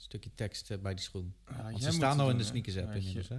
Stukje 0.00 0.30
tekst 0.34 0.70
eh, 0.70 0.78
bij 0.78 0.94
die 0.94 1.02
schoen. 1.02 1.34
Want 1.62 1.82
ze 1.82 1.90
staan 1.90 2.20
al 2.20 2.30
in 2.30 2.36
de? 2.36 2.44
Sneakers 2.44 2.76
app 2.76 2.94
inmiddels, 2.94 3.28
hè? 3.28 3.38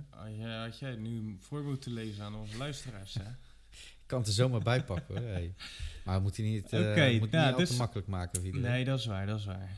Had 0.61 0.79
jij, 0.79 0.95
nu 0.95 1.37
voor 1.39 1.63
moeten 1.63 1.93
lezen 1.93 2.23
aan 2.23 2.35
onze 2.35 2.57
luisteraars, 2.57 3.13
hè? 3.13 3.29
Ik 3.69 4.07
kan 4.11 4.19
het 4.19 4.27
er 4.27 4.33
zomaar 4.33 4.61
bij 4.61 4.83
pakken, 4.83 5.17
hoor. 5.17 5.27
Hey. 5.27 5.53
Maar 6.05 6.15
we 6.15 6.21
moeten 6.21 6.43
niet, 6.43 6.73
eh 6.73 6.79
Oké, 6.79 7.17
moet 7.19 7.31
nou, 7.31 7.45
niet 7.45 7.53
al 7.53 7.59
dus- 7.59 7.69
te 7.69 7.75
makkelijk 7.75 8.07
maken 8.07 8.45
iedereen. 8.45 8.71
Nee, 8.71 8.85
dat 8.85 8.99
is 8.99 9.05
waar, 9.05 9.25
dat 9.25 9.39
is 9.39 9.45
waar. 9.45 9.69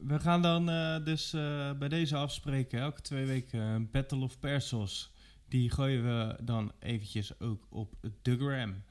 We 0.00 0.20
gaan 0.20 0.42
dan 0.42 0.70
eh, 0.70 1.04
dus 1.04 1.32
eh, 1.32 1.72
bij 1.72 1.88
deze 1.88 2.16
afspreken, 2.16 2.80
elke 2.80 3.00
twee 3.00 3.26
weken, 3.26 3.60
een 3.60 3.90
Battle 3.90 4.22
of 4.22 4.38
Persos. 4.38 5.10
Die 5.48 5.70
gooien 5.70 6.04
we 6.04 6.36
dan 6.42 6.72
eventjes 6.78 7.40
ook 7.40 7.66
op 7.68 7.94
de 8.22 8.36
gram. 8.36 8.82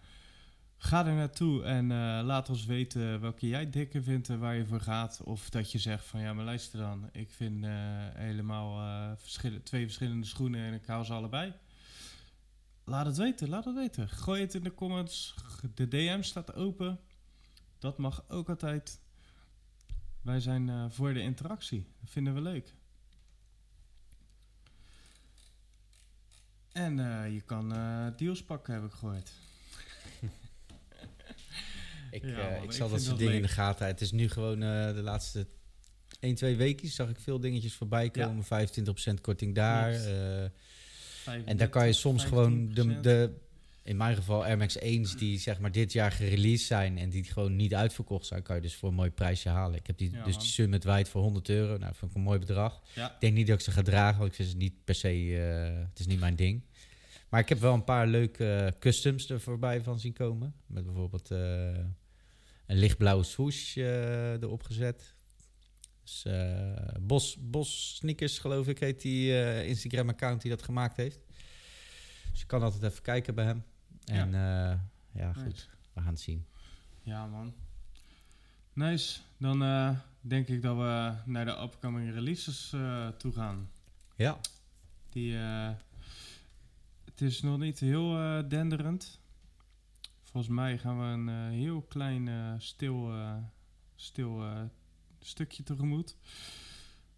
Ga 0.82 1.06
er 1.06 1.14
naartoe 1.14 1.64
en 1.64 1.92
eh, 1.92 2.20
laat 2.24 2.50
ons 2.50 2.66
weten 2.66 3.22
welke 3.22 3.48
jij 3.48 3.70
dikker 3.70 4.04
vindt 4.04 4.30
en 4.30 4.40
waar 4.40 4.56
je 4.56 4.66
voor 4.66 4.82
gaat. 4.82 5.22
Of 5.24 5.50
dat 5.50 5.72
je 5.72 5.78
zegt 5.78 6.06
van 6.06 6.20
ja, 6.20 6.34
maar 6.34 6.46
luister 6.46 6.80
dan. 6.80 7.10
Ik 7.12 7.32
vind 7.32 7.64
eh, 7.64 7.72
helemaal 8.14 8.80
eh, 8.80 9.18
verschillen, 9.18 9.64
twee 9.64 9.84
verschillende 9.84 10.26
schoenen 10.26 10.62
en 10.62 10.74
ik 10.74 10.86
hou 10.86 11.06
ze 11.06 11.14
allebei. 11.14 11.54
Laat 12.84 13.06
het 13.06 13.18
weten, 13.18 13.50
laat 13.50 13.66
het 13.66 13.76
weten. 13.76 14.10
Gooi 14.10 14.42
het 14.42 14.54
in 14.54 14.64
de 14.64 14.74
comments. 14.74 15.36
De 15.76 15.88
DM 15.88 16.22
staat 16.22 16.54
open. 16.54 17.00
Dat 17.80 17.98
mag 17.98 18.24
ook 18.28 18.50
altijd. 18.50 19.00
Wij 20.22 20.40
zijn 20.40 20.92
voor 20.92 21.14
de 21.14 21.22
interactie. 21.22 21.88
Dat 22.00 22.10
vinden 22.10 22.34
we 22.34 22.42
leuk. 22.42 22.74
En 26.72 26.96
je 27.34 27.42
kan 27.42 27.70
deals 28.18 28.44
pakken, 28.44 28.74
heb 28.74 28.84
ik 28.84 28.92
gehoord. 28.92 29.32
Ik, 32.12 32.24
Ja, 32.26 32.30
eh, 32.30 32.46
man, 32.54 32.56
ik 32.58 32.64
ik 32.64 32.72
zal 32.72 32.90
dat 32.90 33.02
soort 33.02 33.18
dingen 33.18 33.34
in 33.34 33.42
de 33.42 33.48
gaten. 33.48 33.86
Het 33.88 34.02
is 34.02 34.12
nu 34.12 34.30
gewoon 34.30 34.64
eh, 34.64 34.94
de 34.94 35.02
laatste 35.02 35.48
1, 36.20 36.36
2 36.36 36.56
weken 36.56 36.88
zag 36.88 37.10
ik 37.10 37.20
veel 37.20 37.40
dingetjes 37.40 37.74
voorbij 37.74 38.10
Ja. 38.14 38.26
komen. 38.26 38.44
25% 38.44 39.22
korting 39.22 39.56
daar. 39.56 39.92
Eh, 39.94 40.44
en 41.46 41.58
daar 41.58 41.70
kan 41.70 41.86
je 41.88 41.94
soms 41.94 42.24
gewoon 42.24 42.70
de, 42.74 42.82
15%. 42.84 43.04
de, 43.04 43.32
in 43.84 43.98
mijn 43.98 44.16
geval 44.16 44.46
Air 44.46 44.58
Max 44.58 44.78
1's 44.80 45.16
die 45.18 45.40
zeg 45.40 45.60
maar 45.60 45.72
dit 45.72 45.92
jaar 45.94 46.12
gereleased 46.12 46.68
zijn 46.68 46.98
en 46.98 47.10
die 47.10 47.24
gewoon 47.24 47.56
niet 47.56 47.76
uitverkocht 47.76 48.26
zijn, 48.26 48.42
kan 48.44 48.56
je 48.56 48.62
dus 48.62 48.76
voor 48.76 48.90
een 48.90 48.96
mooi 48.96 49.10
prijsje 49.12 49.50
halen. 49.50 49.80
Ik 49.80 49.88
heb 49.88 49.98
die, 49.98 50.12
Ja, 50.12 50.24
dus 50.24 50.34
man. 50.34 50.42
die 50.44 50.52
Summit 50.52 50.84
White 50.84 51.10
voor 51.10 51.22
100 51.22 51.50
euro. 51.50 51.78
Nou, 51.78 51.94
vind 51.96 52.12
ik 52.12 52.18
een 52.18 52.24
mooi 52.24 52.40
bedrag. 52.40 52.82
Ja, 52.96 53.14
Ik 53.14 53.20
denk 53.20 53.34
niet 53.34 53.48
dat 53.48 53.56
ik 53.58 53.64
ze 53.64 53.72
ga 53.72 53.82
dragen, 53.82 54.18
want 54.18 54.30
ik 54.30 54.36
vind 54.36 54.50
ze 54.50 54.56
niet 54.58 54.74
per 54.84 54.96
se, 54.96 55.08
het 55.90 56.00
is 56.00 56.06
niet 56.08 56.20
mijn 56.20 56.36
ding. 56.36 56.62
Maar 57.30 57.40
ik 57.40 57.50
heb 57.50 57.60
wel 57.60 57.74
een 57.74 57.84
paar 57.84 58.08
leuke 58.08 58.74
customs 58.80 59.30
er 59.30 59.42
voorbij 59.42 59.82
van 59.82 60.00
zien 60.00 60.14
komen. 60.14 60.54
Met 60.66 60.86
bijvoorbeeld 60.86 61.32
eh, 61.32 61.74
een 62.66 62.78
lichtblauwe 62.78 63.24
swoosh 63.24 63.78
eh, 63.78 64.32
erop 64.32 64.64
gezet. 64.64 65.16
Dus, 66.04 66.26
eh, 66.26 66.96
Bos, 67.02 67.38
Bos 67.40 67.96
Sneakers, 67.96 68.40
geloof 68.40 68.68
ik, 68.68 68.80
heet 68.80 69.02
die 69.02 69.66
Instagram-account 69.66 70.42
die 70.42 70.52
dat 70.52 70.64
gemaakt 70.64 70.98
heeft. 70.98 71.20
Dus 72.32 72.40
je 72.40 72.46
kan 72.46 72.62
altijd 72.64 72.84
even 72.84 73.04
kijken 73.04 73.36
bij 73.36 73.46
hem. 73.46 73.64
En 74.06 74.32
ja, 74.32 74.90
ja 75.12 75.34
goed, 75.34 75.44
Nice. 75.46 75.66
we 75.94 76.02
gaan 76.02 76.14
het 76.14 76.20
zien. 76.20 76.46
ja 77.02 77.26
man. 77.26 77.54
Nice. 78.74 79.20
Dan 79.38 79.60
denk 80.22 80.48
ik 80.48 80.62
dat 80.62 80.78
we 80.78 81.14
naar 81.26 81.46
de 81.46 81.62
upcoming 81.62 82.14
releases 82.14 82.74
eh, 82.74 83.08
toe 83.08 83.34
gaan. 83.34 83.70
Ja, 84.16 84.40
Die, 85.10 85.38
het 87.20 87.30
is 87.30 87.42
nog 87.42 87.60
niet 87.60 87.80
heel 87.80 88.18
eh, 88.18 88.50
denderend. 88.50 89.20
Volgens 90.24 90.54
mij 90.54 90.78
gaan 90.78 90.98
we 91.00 91.04
een 91.06 91.30
eh, 91.30 91.60
heel 91.60 91.82
klein 91.82 92.28
eh, 92.28 92.54
stil, 92.58 93.12
stil 93.96 94.44
stukje 95.20 95.64
tegemoet. 95.64 96.16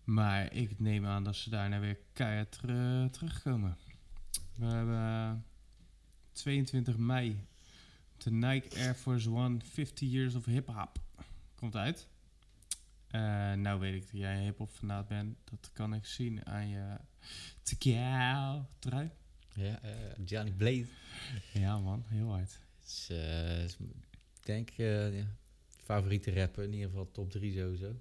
Maar 0.04 0.54
ik 0.54 0.80
neem 0.80 1.06
aan 1.06 1.24
dat 1.24 1.36
ze 1.36 1.50
daarna 1.50 1.80
weer 1.80 1.98
keihard 2.14 2.52
ter- 2.52 3.12
terugkomen. 3.12 3.78
We 4.56 4.66
hebben 4.66 4.96
eh, 5.00 5.32
22 6.32 6.98
mei 6.98 7.46
de 8.18 8.32
Nike 8.32 8.76
Air 8.80 8.96
Force 8.96 9.30
One 9.32 9.60
50 9.64 10.10
Years 10.12 10.36
of 10.36 10.46
Hip 10.46 10.68
Hop 10.68 11.00
komt 11.56 11.76
uit. 11.76 12.08
Eh, 13.08 13.22
nou 13.54 13.80
weet 13.80 13.94
ik 13.96 14.02
dat 14.12 14.20
jij 14.20 14.38
een 14.38 14.44
hip-hop 14.44 14.70
fanaat 14.72 15.08
bent. 15.08 15.38
Dat 15.44 15.70
kan 15.74 15.94
ik 15.94 16.06
zien 16.06 16.46
aan 16.46 16.68
je 16.68 16.98
Tekiao 17.62 18.66
trui. 18.80 19.12
Ja 19.54 19.80
Johnny 20.26 20.52
Blaze. 20.52 20.86
Ja 21.54 21.80
man, 21.80 22.04
heel 22.08 22.30
hard. 22.30 22.60
Eh, 23.08 23.64
is, 23.64 23.78
ik 24.40 24.46
denk, 24.46 24.70
eh, 24.70 25.18
ja, 25.18 25.26
favoriete 25.84 26.34
rapper, 26.34 26.64
in 26.64 26.74
ieder 26.74 26.90
geval 26.90 27.12
top 27.12 27.32
3 27.32 27.54
sowieso. 27.54 27.96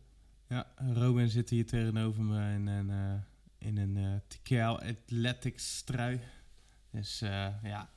Ja, 0.46 0.66
Robin 0.94 1.28
zit 1.28 1.50
hier 1.50 1.66
tegenover 1.66 2.22
me 2.22 2.54
in 2.54 2.66
een, 2.66 2.90
eh 2.90 3.20
in 3.58 3.76
een 3.76 4.20
Tekiao 4.28 4.76
Athletics 4.76 5.82
trui. 5.82 6.20
Dus 6.90 7.20
eh, 7.20 7.48
ja, 7.62 7.90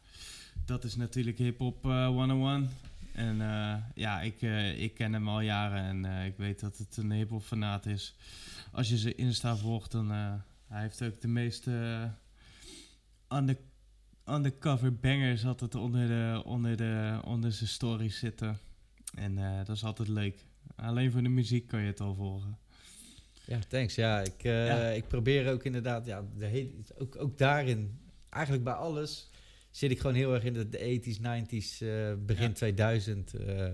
dat 0.66 0.84
is 0.84 0.96
natuurlijk 0.96 1.38
hip-hop 1.38 1.86
eh 1.86 2.08
101. 2.08 2.70
En 3.14 3.42
eh, 3.42 3.76
ja, 3.96 4.22
ik, 4.22 4.42
eh, 4.42 4.82
ik 4.82 4.94
ken 4.94 5.14
hem 5.14 5.30
al 5.30 5.42
jaren 5.42 6.06
en 6.06 6.26
ik 6.26 6.38
weet 6.38 6.60
dat 6.60 6.78
het 6.78 6.98
een 6.98 7.12
hip-hop 7.12 7.44
fanaat 7.44 7.86
is. 7.86 8.16
Als 8.72 8.90
je 8.90 8.98
ze 8.98 9.16
Insta 9.16 9.56
volgt, 9.56 9.92
dan 9.92 10.12
uh, 10.12 10.34
hij 10.68 10.82
heeft 10.82 11.04
ook 11.04 11.22
de 11.22 11.28
meeste 11.28 11.72
uh, 11.72 12.04
under, 13.36 13.58
undercover 14.30 14.96
bangers 14.96 15.46
altijd 15.46 15.76
onder, 15.76 16.08
de, 16.08 16.42
onder, 16.46 16.78
de, 16.78 17.20
onder 17.26 17.52
zijn 17.52 17.70
stories 17.70 18.20
zitten. 18.20 18.60
En 19.16 19.38
uh, 19.38 19.58
dat 19.66 19.76
is 19.76 19.84
altijd 19.84 20.08
leuk. 20.08 20.46
Alleen 20.76 21.12
voor 21.12 21.24
de 21.24 21.30
muziek 21.30 21.68
kan 21.68 21.82
je 21.82 21.88
het 21.88 22.00
al 22.00 22.16
volgen. 22.16 22.58
Ja, 23.46 23.60
thanks. 23.68 23.96
Ja, 23.96 24.20
ik, 24.22 24.44
uh, 24.44 24.68
ja. 24.68 24.90
ik 24.90 25.08
probeer 25.08 25.52
ook 25.52 25.64
inderdaad, 25.64 26.06
ja, 26.06 26.26
de 26.38 26.46
hele, 26.46 26.72
ook, 26.98 27.16
ook 27.20 27.38
daarin, 27.38 28.00
eigenlijk 28.30 28.64
bij 28.64 28.74
alles, 28.74 29.30
zit 29.72 29.92
ik 29.92 30.00
gewoon 30.00 30.16
heel 30.16 30.34
erg 30.34 30.44
in 30.44 30.54
de, 30.54 30.70
de 30.70 31.02
80s, 31.02 31.18
90s, 31.18 31.78
uh, 31.80 32.14
begin 32.26 32.48
ja. 32.48 32.54
2000 32.54 33.34
uh, 33.36 33.68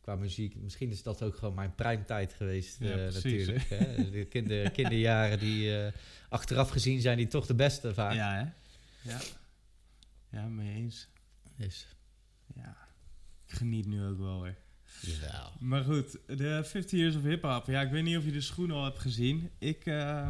qua 0.00 0.14
muziek. 0.14 0.56
Misschien 0.56 0.90
is 0.90 1.02
dat 1.02 1.22
ook 1.22 1.36
gewoon 1.36 1.54
mijn 1.54 1.74
primetijd 1.74 2.32
geweest 2.32 2.76
ja, 2.78 2.96
natuurlijk. 2.96 3.68
Hè? 3.68 4.10
De 4.10 4.24
kinder, 4.24 4.70
kinderjaren 4.70 5.38
die 5.38 5.70
uh, 5.70 5.86
achteraf 6.28 6.70
gezien 6.70 7.00
zijn 7.00 7.16
die 7.16 7.26
toch 7.26 7.46
de 7.46 7.54
beste 7.54 7.94
vaak. 7.94 8.14
Ja, 8.14 8.34
hè? 8.34 8.44
Ja. 9.02 9.18
Ja, 10.30 10.46
mee 10.48 10.74
eens. 10.74 11.08
Is. 11.56 11.86
Ja. 12.54 12.76
geniet 13.46 13.86
nu 13.86 14.04
ook 14.04 14.18
wel 14.18 14.42
weer. 14.42 14.56
Jawel. 15.00 15.52
Maar 15.60 15.84
goed, 15.84 16.18
de 16.26 16.64
50 16.64 16.90
Years 16.98 17.16
of 17.16 17.22
Hip 17.22 17.42
Hop. 17.42 17.66
Ja, 17.66 17.80
ik 17.80 17.90
weet 17.90 18.02
niet 18.04 18.16
of 18.16 18.24
je 18.24 18.32
de 18.32 18.40
schoen 18.40 18.70
al 18.70 18.84
hebt 18.84 18.98
gezien. 18.98 19.50
Ik, 19.58 19.86
eh, 19.86 20.28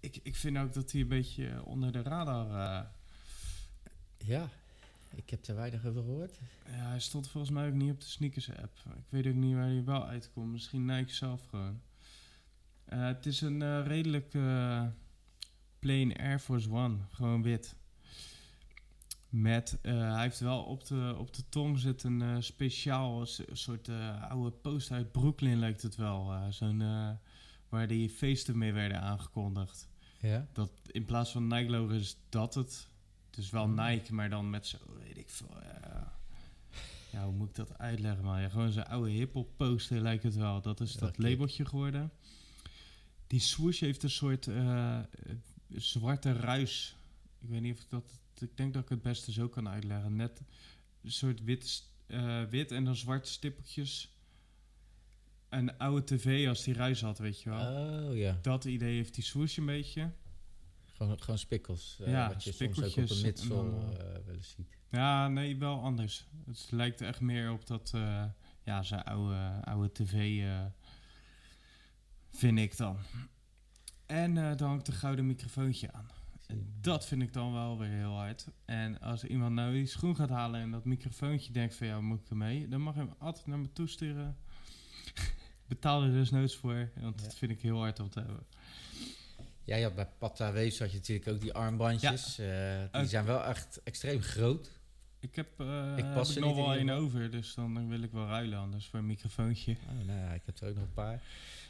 ik, 0.00 0.18
ik 0.22 0.36
vind 0.36 0.58
ook 0.58 0.72
dat 0.72 0.92
hij 0.92 1.00
een 1.00 1.08
beetje 1.08 1.64
onder 1.64 1.92
de 1.92 2.02
radar... 2.02 2.46
eh, 2.50 2.86
Ja, 4.18 4.48
ik 5.14 5.30
heb 5.30 5.46
er 5.46 5.54
weinig 5.54 5.84
over 5.86 6.02
gehoord. 6.02 6.38
ja, 6.66 6.72
hij 6.88 7.00
stond 7.00 7.28
volgens 7.28 7.52
mij 7.52 7.66
ook 7.68 7.74
niet 7.74 7.90
op 7.92 8.00
de 8.00 8.06
sneakers 8.06 8.50
app. 8.50 8.78
Ik 8.96 9.04
weet 9.08 9.26
ook 9.26 9.34
niet 9.34 9.54
waar 9.54 9.66
hij 9.66 9.84
wel 9.84 10.06
uitkomt. 10.06 10.52
Misschien 10.52 10.84
Nike 10.84 11.12
zelf 11.12 11.46
gewoon. 11.46 11.80
Eh, 12.84 13.04
het 13.06 13.26
is 13.26 13.40
een 13.40 13.62
eh, 13.62 13.86
redelijk 13.86 14.30
plain 15.78 16.16
Air 16.16 16.38
Force 16.38 16.70
One. 16.70 16.96
Gewoon 17.10 17.42
wit. 17.42 17.74
Met, 19.32 19.78
eh, 19.82 20.12
hij 20.12 20.22
heeft 20.22 20.40
wel 20.40 20.62
op 20.62 20.86
de, 20.86 21.14
op 21.18 21.34
de 21.34 21.48
tong 21.48 21.78
zit 21.78 22.02
een 22.02 22.22
eh, 22.22 22.36
speciaal 22.38 23.26
soort 23.52 23.88
eh, 23.88 24.30
oude 24.30 24.50
poster 24.50 24.96
uit 24.96 25.12
Brooklyn 25.12 25.58
lijkt 25.58 25.82
het 25.82 25.96
wel. 25.96 26.32
Zo'n, 26.50 26.82
waar 27.68 27.86
die 27.86 28.10
feesten 28.10 28.58
mee 28.58 28.72
werden 28.72 29.00
aangekondigd. 29.00 29.88
Ja? 30.20 30.48
Dat 30.52 30.70
in 30.86 31.04
plaats 31.04 31.30
van 31.30 31.46
Nike 31.46 31.70
logo 31.70 31.94
is 31.94 32.16
dat 32.28 32.54
het. 32.54 32.88
Dus 33.30 33.50
wel 33.50 33.64
Hmm. 33.64 33.74
Nike, 33.74 34.14
maar 34.14 34.30
dan 34.30 34.50
met 34.50 34.66
zo, 34.66 34.78
weet 34.98 35.18
ik 35.18 35.30
veel. 35.30 35.56
ja. 37.12 37.24
hoe 37.24 37.34
moet 37.34 37.48
ik 37.48 37.54
dat 37.54 37.78
uitleggen? 37.78 38.24
Maar 38.24 38.42
ja, 38.42 38.48
gewoon 38.48 38.72
zo'n 38.72 38.86
oude 38.86 39.10
hip-hop 39.10 39.56
poster 39.56 40.00
lijkt 40.00 40.22
het 40.22 40.34
wel. 40.34 40.60
Dat 40.60 40.80
is 40.80 40.92
Ja, 40.92 41.00
dat 41.00 41.18
labeltje 41.18 41.64
geworden. 41.64 42.12
Die 43.26 43.40
swoosh 43.40 43.80
heeft 43.80 44.02
een 44.02 44.10
soort 44.10 44.48
zwarte 45.68 46.32
ruis. 46.32 46.96
Ik 47.40 47.48
weet 47.48 47.60
niet 47.60 47.74
of 47.74 47.82
ik 47.82 47.90
dat. 47.90 48.20
Ik 48.42 48.56
denk 48.56 48.74
dat 48.74 48.82
ik 48.82 48.88
het 48.88 49.02
beste 49.02 49.32
zo 49.32 49.48
kan 49.48 49.68
uitleggen. 49.68 50.16
Net 50.16 50.42
een 51.02 51.12
soort 51.12 51.42
wit, 51.44 51.88
eh, 52.06 52.42
wit 52.44 52.72
en 52.72 52.84
dan 52.84 52.96
zwarte 52.96 53.30
stippeltjes. 53.30 54.16
Een 55.48 55.78
oude 55.78 56.04
tv 56.04 56.48
als 56.48 56.64
die 56.64 56.74
ruis 56.74 57.00
had, 57.00 57.18
weet 57.18 57.40
je 57.42 57.50
wel. 57.50 58.06
Oh 58.08 58.16
ja. 58.16 58.38
Dat 58.42 58.64
idee 58.64 58.94
heeft 58.94 59.14
die 59.14 59.24
swoosh 59.24 59.56
een 59.56 59.66
beetje. 59.66 60.10
Gewoon, 60.92 61.20
gewoon 61.20 61.38
spikkels. 61.38 61.98
eh, 62.00 62.10
Ja, 62.12 62.28
wat 62.28 62.44
je 62.44 62.52
soms 62.52 62.78
ook 62.82 63.04
op 63.04 63.10
een 63.10 63.48
dan, 63.48 63.96
eh, 63.98 64.24
wel 64.24 64.34
eens 64.34 64.50
ziet. 64.56 64.76
Ja, 64.90 65.28
nee, 65.28 65.56
wel 65.58 65.80
anders. 65.82 66.26
Het 66.46 66.66
lijkt 66.70 67.00
echt 67.00 67.20
meer 67.20 67.52
op 67.52 67.66
dat, 67.66 67.90
ja, 68.64 68.82
zijn 68.82 69.02
oude, 69.04 69.60
oude 69.64 69.92
tv, 69.92 70.44
vind 72.30 72.58
ik 72.58 72.76
dan. 72.76 72.96
En 74.06 74.34
dan 74.34 74.68
hangt 74.68 74.88
een 74.88 74.94
gouden 74.94 75.26
microfoontje 75.26 75.92
aan. 75.92 76.08
En 76.52 76.72
dat 76.80 77.06
vind 77.06 77.22
ik 77.22 77.32
dan 77.32 77.52
wel 77.52 77.78
weer 77.78 77.88
heel 77.90 78.16
hard. 78.16 78.46
En 78.64 79.00
als 79.00 79.24
iemand 79.24 79.54
nou 79.54 79.72
die 79.72 79.86
schoen 79.86 80.16
gaat 80.16 80.28
halen 80.28 80.60
en 80.60 80.70
dat 80.70 80.84
microfoontje 80.84 81.52
denkt 81.52 81.74
van, 81.74 81.86
ja, 81.86 82.00
moet 82.00 82.20
ik 82.20 82.30
ermee? 82.30 82.68
Dan 82.68 82.80
mag 82.80 82.94
je 82.94 83.00
hem 83.00 83.14
altijd 83.18 83.46
naar 83.46 83.58
me 83.58 83.72
toesturen. 83.72 84.36
Betaal 85.66 86.02
er 86.02 86.10
dus 86.12 86.30
noods 86.30 86.56
voor, 86.56 86.90
want 87.00 87.20
Ja. 87.20 87.24
dat 87.26 87.34
vind 87.34 87.50
ik 87.52 87.60
heel 87.60 87.78
hard 87.78 88.00
om 88.00 88.10
te 88.10 88.18
hebben. 88.18 88.46
Ja, 89.64 89.80
had 89.82 89.94
bij 89.94 90.08
Pata 90.18 90.52
Wees 90.52 90.78
had 90.78 90.90
je 90.90 90.96
natuurlijk 90.96 91.28
ook 91.28 91.40
die 91.40 91.52
armbandjes. 91.52 92.38
eh, 92.38 92.78
die 92.92 93.00
Ook- 93.00 93.08
zijn 93.08 93.24
wel 93.24 93.44
echt 93.44 93.80
extreem 93.82 94.20
groot. 94.20 94.70
Ik 95.20 95.34
heb, 95.36 95.60
eh 95.60 95.92
Ik 95.96 96.04
heb 96.04 96.14
pas 96.14 96.30
ik 96.30 96.36
er 96.36 96.40
nog 96.42 96.56
wel 96.56 96.74
één 96.74 96.90
over, 96.90 97.30
dus 97.30 97.54
dan 97.54 97.88
wil 97.88 98.02
ik 98.02 98.10
wel 98.12 98.26
ruilen 98.26 98.58
anders 98.58 98.86
voor 98.86 98.98
een 98.98 99.06
microfoontje. 99.06 99.72
Oh, 99.72 100.06
nou 100.06 100.18
ja, 100.18 100.32
ik 100.32 100.42
heb 100.44 100.58
er 100.60 100.68
ook 100.68 100.74
nog 100.74 100.84
een 100.84 100.92
paar. 100.92 101.22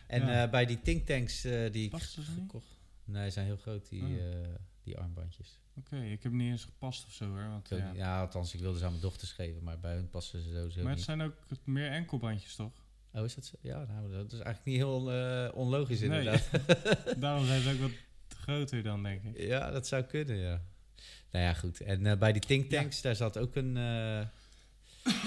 En 0.06 0.26
Ja. 0.26 0.42
eh, 0.44 0.50
bij 0.50 0.66
die 0.66 0.80
think 0.80 1.06
tanks 1.06 1.44
eh, 1.44 1.72
die 1.72 1.84
ik 1.84 1.90
Past 1.90 2.18
gekocht... 2.36 2.66
Nee, 3.04 3.30
zijn 3.30 3.46
heel 3.46 3.56
groot, 3.56 3.88
die, 3.88 4.02
Oh. 4.02 4.08
Die 4.82 4.98
armbandjes. 4.98 5.60
Oké, 5.78 5.96
ik 6.04 6.22
heb 6.22 6.32
niet 6.32 6.50
eens 6.50 6.64
gepast 6.64 7.06
of 7.06 7.12
zo 7.12 7.26
hoor. 7.28 7.48
Want, 7.48 7.68
ja. 7.68 7.86
niet- 7.90 7.96
ja, 7.96 8.20
althans, 8.20 8.54
ik 8.54 8.60
wilde 8.60 8.78
ze 8.78 8.84
aan 8.84 8.90
mijn 8.90 9.02
dochters 9.02 9.32
geven, 9.32 9.62
maar 9.62 9.78
bij 9.80 9.94
hun 9.94 10.08
passen 10.08 10.40
ze 10.42 10.48
sowieso 10.48 10.78
Maar 10.80 10.86
het 10.88 10.96
niet. 10.96 11.04
zijn 11.04 11.20
ook 11.22 11.34
meer 11.64 11.90
enkelbandjes 11.90 12.54
toch? 12.54 12.72
Oh, 13.12 13.24
is 13.24 13.34
dat 13.34 13.44
zo? 13.44 13.56
Ja, 13.60 13.84
nou, 13.84 14.10
dat 14.12 14.32
is 14.32 14.38
eigenlijk 14.38 14.64
niet 14.64 14.76
heel 14.76 15.12
eh, 15.12 15.54
onlogisch 15.54 16.00
Nee. 16.00 16.08
inderdaad. 16.08 16.50
Daarom 17.20 17.44
zijn 17.46 17.60
ze 17.62 17.72
ook 17.72 17.78
wat 17.78 17.90
groter 18.42 18.82
dan, 18.82 19.02
denk 19.02 19.22
ik. 19.22 19.38
Ja, 19.38 19.70
dat 19.70 19.86
zou 19.86 20.02
kunnen, 20.02 20.36
ja. 20.36 20.62
Nou 21.30 21.44
ja, 21.44 21.54
goed. 21.54 21.80
En 21.80 22.06
eh, 22.06 22.18
bij 22.18 22.32
die 22.32 22.42
think 22.42 22.70
Ja. 22.70 22.80
tanks, 22.80 23.00
daar 23.02 23.16
zat 23.16 23.38
ook 23.38 23.54
een... 23.56 23.76
eh 23.76 24.26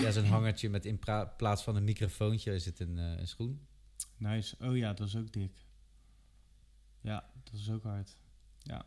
ja, 0.01 0.12
zo'n 0.12 0.26
hangertje 0.26 0.70
met 0.70 0.86
in 0.86 0.99
plaats 1.38 1.64
van 1.64 1.76
een 1.76 1.84
microfoontje 1.84 2.60
zit 2.60 2.80
een, 2.80 2.97
eh, 2.99 3.18
een 3.20 3.28
schoen. 3.28 3.68
Nice. 4.18 4.56
Oh 4.60 4.78
ja, 4.78 4.93
dat 4.93 5.08
is 5.08 5.16
ook 5.16 5.34
dik. 5.34 5.51
Ja, 7.01 7.30
dat 7.43 7.53
is 7.53 7.70
ook 7.70 7.84
hard. 7.84 8.18
Ja. 8.60 8.86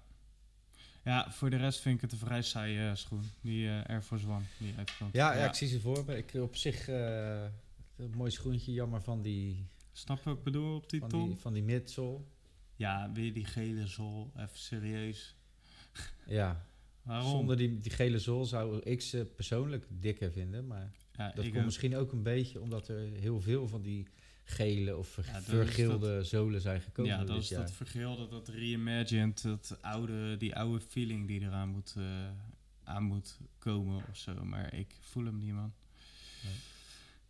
Ja, 1.05 1.31
voor 1.31 1.51
de 1.51 1.57
rest 1.57 1.81
vind 1.81 1.95
ik 1.95 2.01
het 2.01 2.13
een 2.13 2.19
vrij 2.19 2.43
saaie 2.43 2.89
eh, 2.89 2.95
schoen. 2.95 3.23
Die 3.41 3.69
eh, 3.69 3.85
Air 3.85 4.03
Force 4.03 4.29
One, 4.29 4.45
die 4.59 4.75
uitkomt. 4.77 5.13
Ja, 5.13 5.35
ja. 5.35 5.47
ik 5.47 5.55
zie 5.55 5.69
ze 5.69 5.81
voor 5.81 6.05
me. 6.05 6.17
Ik, 6.17 6.35
op 6.35 6.57
zich 6.57 6.89
eh, 6.89 7.43
een 7.97 8.13
mooi 8.15 8.31
schoentje. 8.31 8.73
Jammer 8.73 9.03
van 9.03 9.23
die, 9.23 9.67
Snap 9.93 10.19
je 10.19 10.25
wat 10.25 10.39
ik 10.39 10.45
bedoel 10.45 10.77
op 10.77 10.91
die 10.91 11.01
van 11.01 11.09
die, 11.09 11.37
van 11.37 11.53
die 11.53 11.63
midsole. 11.63 12.21
Ja, 12.77 13.11
weer 13.13 13.33
die 13.33 13.45
gele 13.45 13.87
zool. 13.87 14.33
Even 14.37 14.59
serieus. 14.59 15.37
Ja, 16.27 16.67
Waarom? 17.03 17.31
zonder 17.31 17.57
die, 17.57 17.79
die 17.79 17.91
gele 17.91 18.19
zool 18.19 18.45
zou 18.45 18.79
ik 18.79 19.01
ze 19.01 19.25
persoonlijk 19.37 19.87
dikker 19.91 20.33
vinden. 20.33 20.67
Maar 20.67 20.93
ja, 21.13 21.33
dat 21.33 21.45
komt 21.45 21.57
ook. 21.57 21.65
misschien 21.65 21.97
ook 21.97 22.13
een 22.13 22.23
beetje 22.23 22.61
omdat 22.61 22.89
er 22.89 23.11
heel 23.13 23.41
veel 23.41 23.69
van 23.69 23.83
die 23.83 24.07
gele 24.51 24.97
of 24.97 25.09
ver- 25.09 25.25
Ja, 25.27 25.33
dat 25.33 25.41
is 25.43 25.47
vergilde 25.49 26.25
zolen 26.25 26.61
zijn 26.61 26.81
gekomen 26.81 27.11
Ja, 27.13 27.25
dat 27.25 27.37
is 27.43 27.49
jaar. 27.49 27.61
dat 27.61 27.73
vergeelde, 27.73 28.29
dat 28.29 28.49
reimagined, 28.49 29.43
dat 29.43 29.79
oude, 29.81 30.37
die 30.37 30.57
oude 30.57 30.81
feeling 30.89 31.27
die 31.27 31.41
eraan 31.41 31.69
moet, 31.69 31.95
eh, 31.97 32.05
aan 32.85 33.03
moet 33.03 33.39
komen 33.59 34.03
of 34.11 34.17
zo. 34.17 34.45
Maar 34.45 34.75
ik 34.75 34.95
voel 35.01 35.25
hem 35.25 35.39
niet, 35.39 35.53
man. 35.53 35.73
Nee. 36.45 36.53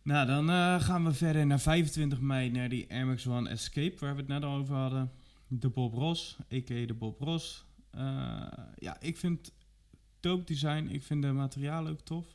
Nou, 0.01 0.27
dan 0.27 0.49
eh, 0.49 0.81
gaan 0.83 1.05
we 1.05 1.13
verder 1.13 1.45
naar 1.45 1.59
25 1.59 2.19
mei 2.19 2.49
naar 2.49 2.69
die 2.69 2.89
Air 2.91 3.05
Max 3.05 3.27
One 3.27 3.49
Escape, 3.49 3.95
waar 3.99 4.13
we 4.13 4.19
het 4.19 4.29
net 4.29 4.43
al 4.43 4.55
over 4.57 4.75
hadden. 4.75 5.11
De 5.47 5.69
Bob 5.69 5.93
Ross, 5.93 6.37
a.k.a. 6.53 6.85
de 6.85 6.93
Bob 6.93 7.19
Ross. 7.21 7.65
Eh, 7.91 8.01
ja, 8.77 8.99
ik 9.01 9.17
vind 9.17 9.51
dope 10.19 10.43
design. 10.43 10.87
Ik 10.91 11.03
vind 11.03 11.21
de 11.21 11.31
materialen 11.31 11.91
ook 11.91 12.01
tof. 12.01 12.25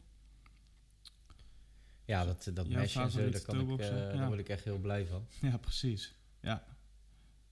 Ja, 2.05 2.25
dat, 2.25 2.51
dat 2.55 2.69
mesje 2.69 3.01
en 3.01 3.11
zo, 3.11 3.29
daar, 3.31 3.41
kan 3.41 3.71
ik, 3.73 3.79
eh, 3.81 3.89
ja. 3.89 4.13
daar 4.13 4.27
word 4.27 4.39
ik 4.41 4.49
echt 4.49 4.65
heel 4.65 4.79
blij 4.79 5.07
van. 5.07 5.27
Ja, 5.41 5.57
precies. 5.57 6.15
Ja. 6.41 6.65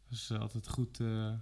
Dat 0.09 0.19
is 0.19 0.31
altijd 0.31 0.69
goed. 0.69 1.01
eh, 1.01 1.33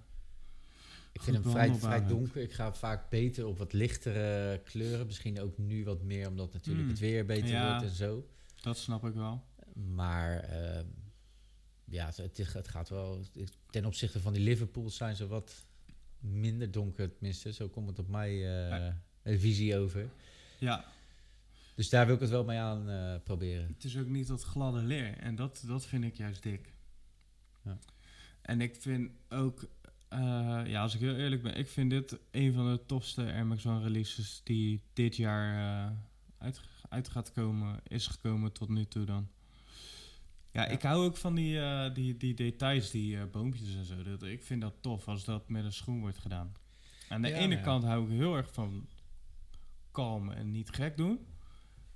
Ik 1.12 1.20
Goed 1.20 1.30
vind 1.32 1.44
hem 1.44 1.52
vrij, 1.52 1.74
vrij 1.74 2.06
donker. 2.06 2.42
Ik 2.42 2.52
ga 2.52 2.72
vaak 2.74 3.10
beter 3.10 3.46
op 3.46 3.58
wat 3.58 3.72
lichtere 3.72 4.58
kleuren. 4.64 5.06
Misschien 5.06 5.40
ook 5.40 5.58
nu 5.58 5.84
wat 5.84 6.02
meer, 6.02 6.28
omdat 6.28 6.52
natuurlijk 6.52 6.84
Mm. 6.84 6.90
het 6.90 6.98
weer 7.00 7.26
beter 7.26 7.48
Ja. 7.48 7.70
wordt 7.70 7.90
en 7.90 7.96
zo. 7.96 8.26
dat 8.62 8.78
snap 8.78 9.04
ik 9.06 9.14
wel. 9.14 9.44
Maar 9.74 10.38
ehm, 10.40 10.86
ja, 11.84 12.06
het, 12.16 12.36
het, 12.52 12.68
gaat 12.68 12.88
wel... 12.88 13.24
Ten 13.70 13.84
opzichte 13.84 14.20
van 14.20 14.32
die 14.32 14.42
Liverpools 14.42 14.96
zijn 14.96 15.16
ze 15.16 15.26
wat 15.26 15.66
minder 16.18 16.70
donker, 16.70 17.12
tenminste. 17.12 17.52
Zo 17.52 17.68
komt 17.68 17.88
het 17.88 17.98
op 17.98 18.08
mij 18.08 18.68
eh, 18.70 19.38
visie 19.38 19.76
over. 19.78 20.10
Ja, 20.58 20.84
Dus 21.74 21.88
daar 21.88 22.06
wil 22.06 22.14
ik 22.14 22.20
het 22.20 22.30
wel 22.30 22.44
mee 22.44 22.58
aan 22.58 22.88
eh, 22.90 23.14
proberen. 23.24 23.66
Het 23.66 23.84
is 23.84 23.98
ook 23.98 24.06
niet 24.08 24.26
dat 24.26 24.42
gladde 24.42 24.82
leer. 24.82 25.16
En 25.18 25.34
dat, 25.36 25.62
dat 25.66 25.86
vind 25.86 26.04
ik 26.04 26.14
juist 26.16 26.42
dik. 26.42 26.72
Ja. 27.64 27.78
En 28.42 28.60
ik 28.60 28.74
vind 28.76 29.10
ook, 29.28 29.68
eh, 30.08 30.62
ja, 30.66 30.82
als 30.82 30.94
ik 30.94 31.00
heel 31.00 31.16
eerlijk 31.16 31.42
ben, 31.42 31.56
ik 31.56 31.68
vind 31.68 31.90
dit 31.90 32.18
een 32.30 32.52
van 32.52 32.72
de 32.72 32.86
tofste 32.86 33.22
Air 33.22 33.46
Max 33.46 33.66
One 33.66 33.82
releases 33.82 34.40
die 34.44 34.82
dit 34.92 35.16
jaar 35.16 35.54
eh, 35.88 35.96
uit, 36.38 36.60
uit 36.88 37.08
gaat 37.08 37.32
komen, 37.32 37.80
is 37.86 38.06
gekomen 38.06 38.52
tot 38.52 38.68
nu 38.68 38.84
toe 38.84 39.04
dan. 39.04 39.28
Ja, 40.52 40.62
Ja. 40.62 40.66
ik 40.68 40.82
hou 40.82 41.04
ook 41.04 41.16
van 41.16 41.34
die, 41.34 41.58
die, 41.92 42.16
die 42.16 42.34
details, 42.34 42.90
die 42.90 43.26
boompjes 43.26 43.74
en 43.74 43.84
zo. 43.84 44.02
Dat, 44.02 44.22
ik 44.22 44.42
vind 44.42 44.60
dat 44.60 44.74
tof 44.80 45.08
als 45.08 45.24
dat 45.24 45.48
met 45.48 45.64
een 45.64 45.72
schoen 45.72 46.00
wordt 46.00 46.18
gedaan. 46.18 46.52
Aan 47.08 47.22
de 47.22 47.28
Ja, 47.28 47.36
ene 47.36 47.60
kant 47.60 47.84
hou 47.84 48.04
ik 48.04 48.10
heel 48.18 48.36
erg 48.36 48.52
van 48.52 48.88
kalm 49.90 50.30
en 50.30 50.50
niet 50.50 50.70
gek 50.70 50.96
doen. 50.96 51.18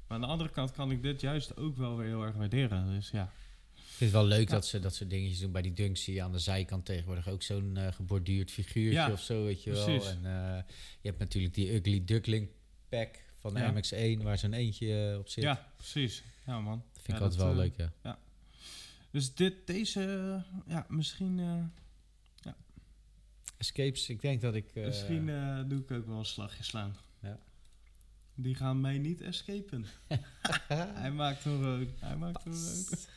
Maar 0.07 0.17
aan 0.17 0.21
de 0.21 0.27
andere 0.27 0.51
kant 0.51 0.73
kan 0.73 0.91
ik 0.91 1.03
dit 1.03 1.21
juist 1.21 1.57
ook 1.57 1.77
wel 1.77 1.97
weer 1.97 2.07
heel 2.07 2.23
erg 2.23 2.35
waarderen. 2.37 2.87
Dus 2.95 3.11
ja. 3.11 3.33
Ik 3.75 4.01
vind 4.01 4.13
het 4.13 4.21
wel 4.21 4.29
leuk 4.29 4.49
Ja. 4.49 4.55
dat 4.55 4.67
ze 4.67 4.81
dat 4.81 4.95
soort 4.95 5.11
dingetjes 5.11 5.39
doen. 5.41 5.53
Bij 5.53 5.63
die 5.63 5.73
dunks 5.73 6.03
zie 6.05 6.15
je 6.15 6.23
aan 6.23 6.33
de 6.33 6.39
zijkant 6.39 6.85
tegenwoordig 6.85 7.29
ook 7.29 7.43
zo'n 7.43 7.77
eh, 7.77 7.93
geborduurd 7.93 8.51
figuurtje 8.51 8.93
Ja, 8.99 9.13
of 9.13 9.21
zo, 9.21 9.45
weet 9.45 9.63
je 9.63 9.71
wel. 9.73 9.85
precies. 9.85 10.09
En 10.11 10.17
eh, 10.17 10.63
je 11.01 11.09
hebt 11.09 11.19
natuurlijk 11.19 11.55
die 11.55 11.75
Ugly 11.75 12.05
Duckling 12.05 12.49
pack 12.89 13.09
van 13.39 13.53
Ja. 13.57 13.73
MX-1 13.73 14.23
waar 14.23 14.39
zo'n 14.39 14.53
eentje 14.53 15.11
eh, 15.13 15.19
op 15.19 15.29
zit. 15.29 15.45
ja, 15.45 15.69
precies. 15.77 16.23
Ja, 16.47 16.61
man. 16.61 16.83
Dat 16.93 17.03
vind 17.03 17.07
Ja, 17.07 17.15
ik 17.17 17.21
altijd 17.21 17.41
dat, 17.41 17.49
wel 17.55 17.57
leuk, 17.65 17.93
ja. 18.03 18.19
Dus 19.11 19.35
dit, 19.35 19.55
deze, 19.67 20.01
ja, 20.67 20.87
misschien, 20.89 21.39
eh, 21.41 22.53
Escapes, 23.59 24.09
ik 24.09 24.21
denk 24.21 24.41
dat 24.41 24.55
ik... 24.55 24.71
eh, 24.75 24.85
misschien 24.85 25.29
eh, 25.29 25.61
doe 25.67 25.81
ik 25.81 25.91
ook 25.91 26.07
wel 26.07 26.19
een 26.19 26.25
slagje 26.25 26.63
slaan. 26.63 26.97
Die 28.35 28.55
gaan 28.55 28.81
mij 28.81 28.99
niet 28.99 29.21
escapen. 29.21 29.85
Hij 30.95 31.11
maakt 31.11 31.45
hem 31.45 31.63
rood. 31.63 31.89
Hij 31.99 32.17
maakt 32.17 32.45
hem 32.45 32.53
rood. 32.53 33.09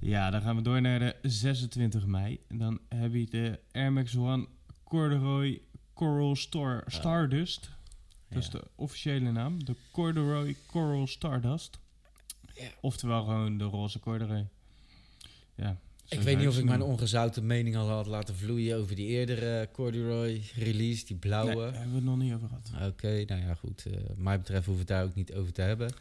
Ja, 0.00 0.30
dan 0.30 0.42
gaan 0.42 0.56
we 0.56 0.62
door 0.62 0.80
naar 0.80 0.98
de 0.98 1.16
26 1.22 2.06
mei. 2.06 2.40
En 2.48 2.58
dan 2.58 2.80
heb 2.88 3.12
je 3.14 3.26
de 3.26 3.60
Air 3.72 3.92
Max 3.92 4.16
One 4.16 4.46
Corduroy 4.84 5.60
Coral 5.94 6.36
Star, 6.36 6.84
Stardust. 6.86 7.70
Dat 8.28 8.38
is 8.38 8.44
Ja. 8.46 8.50
de 8.52 8.64
officiële 8.74 9.32
naam. 9.32 9.64
De 9.64 9.76
Corduroy 9.92 10.56
Coral 10.66 11.06
Stardust. 11.06 11.78
Ja. 12.54 12.68
Oftewel 12.80 13.24
gewoon 13.24 13.58
de 13.58 13.64
roze 13.64 14.00
corduroy. 14.00 14.48
Ja. 15.54 15.76
Ik 16.12 16.20
weet 16.20 16.38
niet 16.38 16.48
of 16.48 16.58
ik 16.58 16.64
mijn 16.64 16.82
ongezouten 16.82 17.46
mening 17.46 17.76
al 17.76 17.88
had 17.88 18.06
laten 18.06 18.36
vloeien 18.36 18.76
over 18.76 18.94
die 18.94 19.06
eerdere 19.06 19.68
corduroy 19.72 20.42
release, 20.54 21.04
die 21.04 21.16
blauwe. 21.16 21.54
Nee, 21.54 21.62
daar 21.64 21.72
hebben 21.72 21.90
we 21.90 21.94
het 21.96 22.04
nog 22.04 22.18
niet 22.18 22.34
over 22.34 22.48
gehad. 22.48 22.90
Oké, 22.92 23.24
nou 23.26 23.40
ja, 23.40 23.54
goed. 23.54 23.86
eh 23.86 23.92
mij 24.16 24.38
betreft 24.38 24.66
hoeven 24.66 24.86
we 24.86 24.92
het 24.92 25.00
daar 25.00 25.04
ook 25.10 25.14
niet 25.14 25.34
over 25.34 25.52
te 25.52 25.62
hebben. 25.62 25.92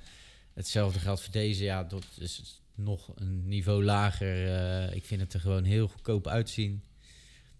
Hetzelfde 0.53 0.99
geldt 0.99 1.22
voor 1.22 1.34
deze. 1.34 1.64
Ja, 1.64 1.84
dat 1.84 2.05
is 2.20 2.62
nog 2.76 3.12
een 3.16 3.47
niveau 3.47 3.84
lager. 3.84 4.47
Eh, 4.47 4.95
ik 4.95 5.05
vind 5.05 5.22
het 5.22 5.34
er 5.34 5.39
gewoon 5.39 5.64
heel 5.64 5.88
goedkoop 5.88 6.28
uitzien. 6.28 6.84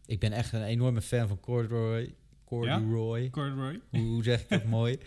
Ik 0.06 0.20
ben 0.20 0.32
echt 0.32 0.54
een 0.54 0.64
enorme 0.64 1.02
fan 1.02 1.28
van 1.28 1.39
corduroy. 1.39 2.14
Corduroy. 2.52 3.30
Corduroy. 3.30 3.80
Hoe, 3.89 4.24
zeg 4.24 4.41
ik 4.41 4.49
dat 4.49 4.64
mooi? 4.80 4.97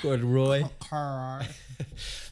Corduroy. 0.00 0.66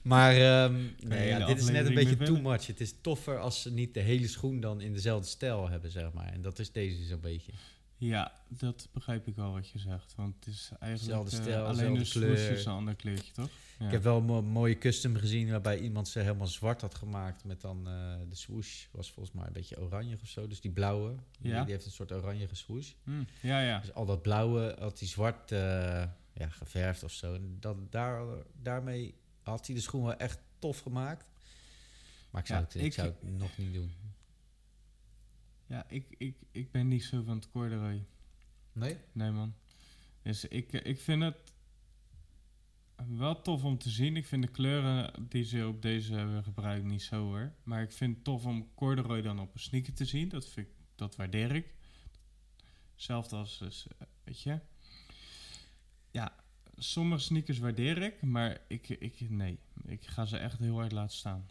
Maar 0.03 0.37
ehm, 0.37 0.75
nee, 1.01 1.29
ja, 1.29 1.47
dit 1.47 1.59
is 1.59 1.69
net 1.69 1.87
een 1.87 1.95
beetje 1.95 2.17
too 2.17 2.41
much. 2.41 2.67
Het 2.67 2.81
is 2.81 2.95
toffer 3.01 3.39
als 3.39 3.63
ze 3.63 3.73
niet 3.73 3.95
de 3.95 4.01
hele 4.01 4.29
schoen 4.29 4.61
dan 4.61 4.81
in 4.81 4.93
dezelfde 4.93 5.29
stijl 5.29 5.69
hebben, 5.69 5.91
zeg 5.91 6.13
maar. 6.13 6.33
En 6.33 6.43
dat 6.43 6.59
is 6.59 6.73
deze 6.73 7.05
zo'n 7.05 7.21
beetje. 7.21 7.53
Ja, 7.97 8.33
dat 8.49 8.89
begrijp 8.93 9.27
ik 9.27 9.37
wel 9.37 9.53
wat 9.53 9.69
je 9.69 9.79
zegt. 9.79 10.15
Want 10.17 10.35
het 10.45 10.47
is 10.55 10.71
eigenlijk 10.81 11.23
eh, 11.23 11.41
stijl, 11.41 11.65
alleen 11.65 11.95
de 11.95 12.09
kleur. 12.09 12.51
is 12.51 12.65
een 12.65 12.73
ander 12.73 12.95
kleurtje, 12.95 13.33
toch? 13.33 13.49
Ja. 13.79 13.87
Ik 13.87 13.93
heb 13.93 14.03
wel 14.03 14.17
een 14.17 14.25
mo- 14.25 14.43
mooie 14.43 14.79
custom 14.79 15.17
gezien 15.17 15.51
waarbij 15.51 15.79
iemand 15.81 16.09
ze 16.09 16.19
helemaal 16.19 16.47
zwart 16.47 16.81
had 16.81 16.95
gemaakt 16.95 17.45
met 17.45 17.61
dan 17.61 17.89
eh, 17.89 18.15
de 18.29 18.35
swoosh 18.35 18.85
was 18.91 19.11
volgens 19.13 19.35
mij 19.35 19.47
een 19.47 19.53
beetje 19.53 19.81
oranje 19.81 20.17
of 20.23 20.29
zo. 20.29 20.47
Dus 20.47 20.61
die 20.61 20.71
blauwe, 20.71 21.15
die, 21.39 21.51
Ja. 21.53 21.63
die 21.65 21.73
heeft 21.73 21.87
een 21.87 21.93
soort 21.93 22.13
oranje 22.13 22.49
swoosh. 22.53 22.93
Hm, 23.05 23.23
ja, 23.41 23.61
ja. 23.61 23.79
Dus 23.79 23.95
al 23.95 24.07
dat 24.07 24.23
blauwe 24.23 24.77
had 24.79 24.99
hij 24.99 25.09
zwart 25.09 25.53
eh, 25.53 25.59
ja, 26.33 26.49
geverfd 26.49 27.03
of 27.05 27.13
zo. 27.13 27.35
En 27.35 27.57
dat, 27.61 27.77
daar, 27.93 28.23
daarmee 28.63 29.15
had 29.43 29.67
hij 29.67 29.75
de 29.77 29.81
schoen 29.83 30.03
wel 30.05 30.17
echt 30.17 30.39
tof 30.59 30.79
gemaakt. 30.81 31.25
Maar 32.31 32.41
ik 32.41 32.47
zou, 32.49 32.61
Ja, 32.61 32.65
het, 32.67 32.75
ik, 32.75 32.83
ik- 32.83 32.93
zou 32.93 33.07
het 33.09 33.39
nog 33.39 33.59
niet 33.59 33.75
doen. 33.75 33.93
Ja, 35.75 35.85
ik, 35.89 36.07
ik, 36.19 36.37
ik 36.51 36.71
ben 36.71 36.89
niet 36.89 37.05
zo 37.05 37.23
van 37.23 37.37
het 37.37 37.51
corduroy. 37.51 38.05
Nee? 38.73 38.97
Nee, 39.13 39.31
man. 39.31 39.55
Dus 40.23 40.45
ik, 40.45 40.73
eh, 40.73 40.91
ik 40.91 41.01
vind 41.01 41.23
het 41.23 41.53
wel 43.09 43.43
tof 43.43 43.65
om 43.65 43.79
te 43.79 43.91
zien. 43.91 44.17
Ik 44.17 44.27
vind 44.27 44.43
de 44.43 44.51
kleuren 44.51 45.29
die 45.29 45.45
ze 45.45 45.67
op 45.67 45.83
deze 45.83 46.15
hebben 46.15 46.43
gebruikt 46.43 46.85
niet 46.85 47.03
zo 47.03 47.25
hoor. 47.25 47.53
Maar 47.63 47.83
ik 47.83 47.93
vind 47.93 48.15
het 48.15 48.25
tof 48.25 48.45
om 48.45 48.75
corduroy 48.75 49.23
dan 49.23 49.41
op 49.41 49.55
een 49.55 49.61
sneaker 49.61 49.95
te 49.95 50.05
zien. 50.05 50.29
Dat, 50.29 50.49
vind 50.49 50.67
ik, 50.67 50.73
dat 50.95 51.17
waardeer 51.17 51.55
ik. 51.55 51.75
Hetzelfde 52.93 53.37
als, 53.37 53.59
dus, 53.59 53.87
eh, 53.99 54.07
weet 54.25 54.43
je. 54.43 54.61
Ja, 56.11 56.35
sommige 56.77 57.23
sneakers 57.23 57.59
waardeer 57.59 58.03
ik, 58.03 58.23
maar 58.23 58.61
ik, 58.69 58.89
ik, 58.89 59.31
nee. 59.31 59.59
Ik 59.87 60.07
ga 60.07 60.25
ze 60.25 60.37
echt 60.37 60.59
heel 60.59 60.79
hard 60.79 60.93
laten 60.93 61.17
staan. 61.17 61.51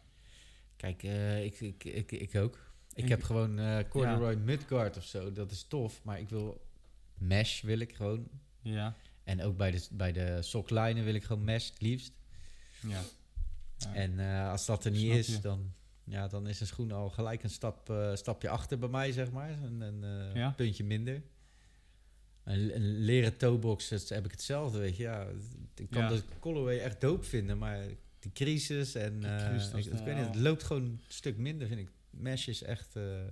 Kijk, 0.76 1.03
eh, 1.03 1.45
ik, 1.45 1.59
ik, 1.59 1.84
ik, 1.84 2.11
ik 2.11 2.36
ook. 2.36 2.72
Ik, 2.96 3.10
heb 3.10 3.24
gewoon 3.24 3.60
eh 3.60 3.78
corduroy 3.89 4.36
mudguard 4.36 4.98
of 4.98 5.04
zo. 5.06 5.32
Dat 5.32 5.52
is 5.52 5.64
tof, 5.64 6.00
maar 6.04 6.20
ik 6.20 6.30
wil 6.30 6.66
mesh 7.18 7.62
wil 7.62 7.80
ik 7.80 7.96
gewoon. 7.96 8.28
Ja, 8.62 8.96
En 9.24 9.41
ook 9.41 9.58
bij 9.58 9.72
de, 9.72 9.88
bij 9.91 10.12
de 10.12 10.41
soklijnen 10.41 11.04
wil 11.04 11.14
ik 11.14 11.24
gewoon 11.24 11.44
mesh 11.44 11.70
het 11.70 11.82
liefst. 11.82 12.12
ja. 12.82 13.02
ja. 13.78 13.94
En 13.94 14.20
eh, 14.20 14.50
als 14.52 14.66
dat 14.66 14.86
er 14.86 14.91
niet 14.91 15.02
Snap 15.02 15.18
is, 15.18 15.28
je. 15.28 15.39
dan, 15.39 15.74
ja, 16.04 16.28
dan 16.28 16.48
is 16.48 16.60
een 16.60 16.68
schoen 16.68 16.91
al 16.91 17.10
gelijk 17.10 17.44
een 17.44 17.50
stap, 17.50 17.89
eh, 17.89 18.16
stapje 18.16 18.50
achter 18.50 18.80
bij 18.80 18.89
mij, 18.89 19.12
zeg 19.12 19.32
maar. 19.32 19.50
Een, 19.64 19.82
een 19.82 20.34
Ja. 20.34 20.50
puntje 20.52 20.84
minder. 20.84 21.22
Een, 22.44 22.76
een 22.76 22.98
leren 23.00 23.38
toebox 23.38 23.89
heb 24.10 24.26
ik 24.26 24.32
hetzelfde, 24.32 24.80
weet 24.80 24.96
je. 24.98 25.04
Ja, 25.04 25.28
ik 25.76 25.89
kan 25.89 26.02
Ja. 26.02 26.10
de 26.10 26.22
colorway 26.39 26.80
echt 26.80 27.02
dope 27.02 27.24
vinden, 27.26 27.58
maar 27.58 27.86
die 28.20 28.32
crisis 28.32 28.96
en... 28.96 29.20
Crisis, 29.50 29.86
ik, 29.86 29.94
ik 30.00 30.06
weet 30.06 30.16
niet, 30.16 30.26
het 30.26 30.36
ja. 30.36 30.41
loopt 30.41 30.64
gewoon 30.64 30.84
een 30.84 31.02
stuk 31.08 31.38
minder, 31.38 31.68
vind 31.68 31.80
ik. 31.80 31.89
Mesh 32.14 32.47
is 32.47 32.64
echt, 32.64 32.95
eh, 32.95 33.28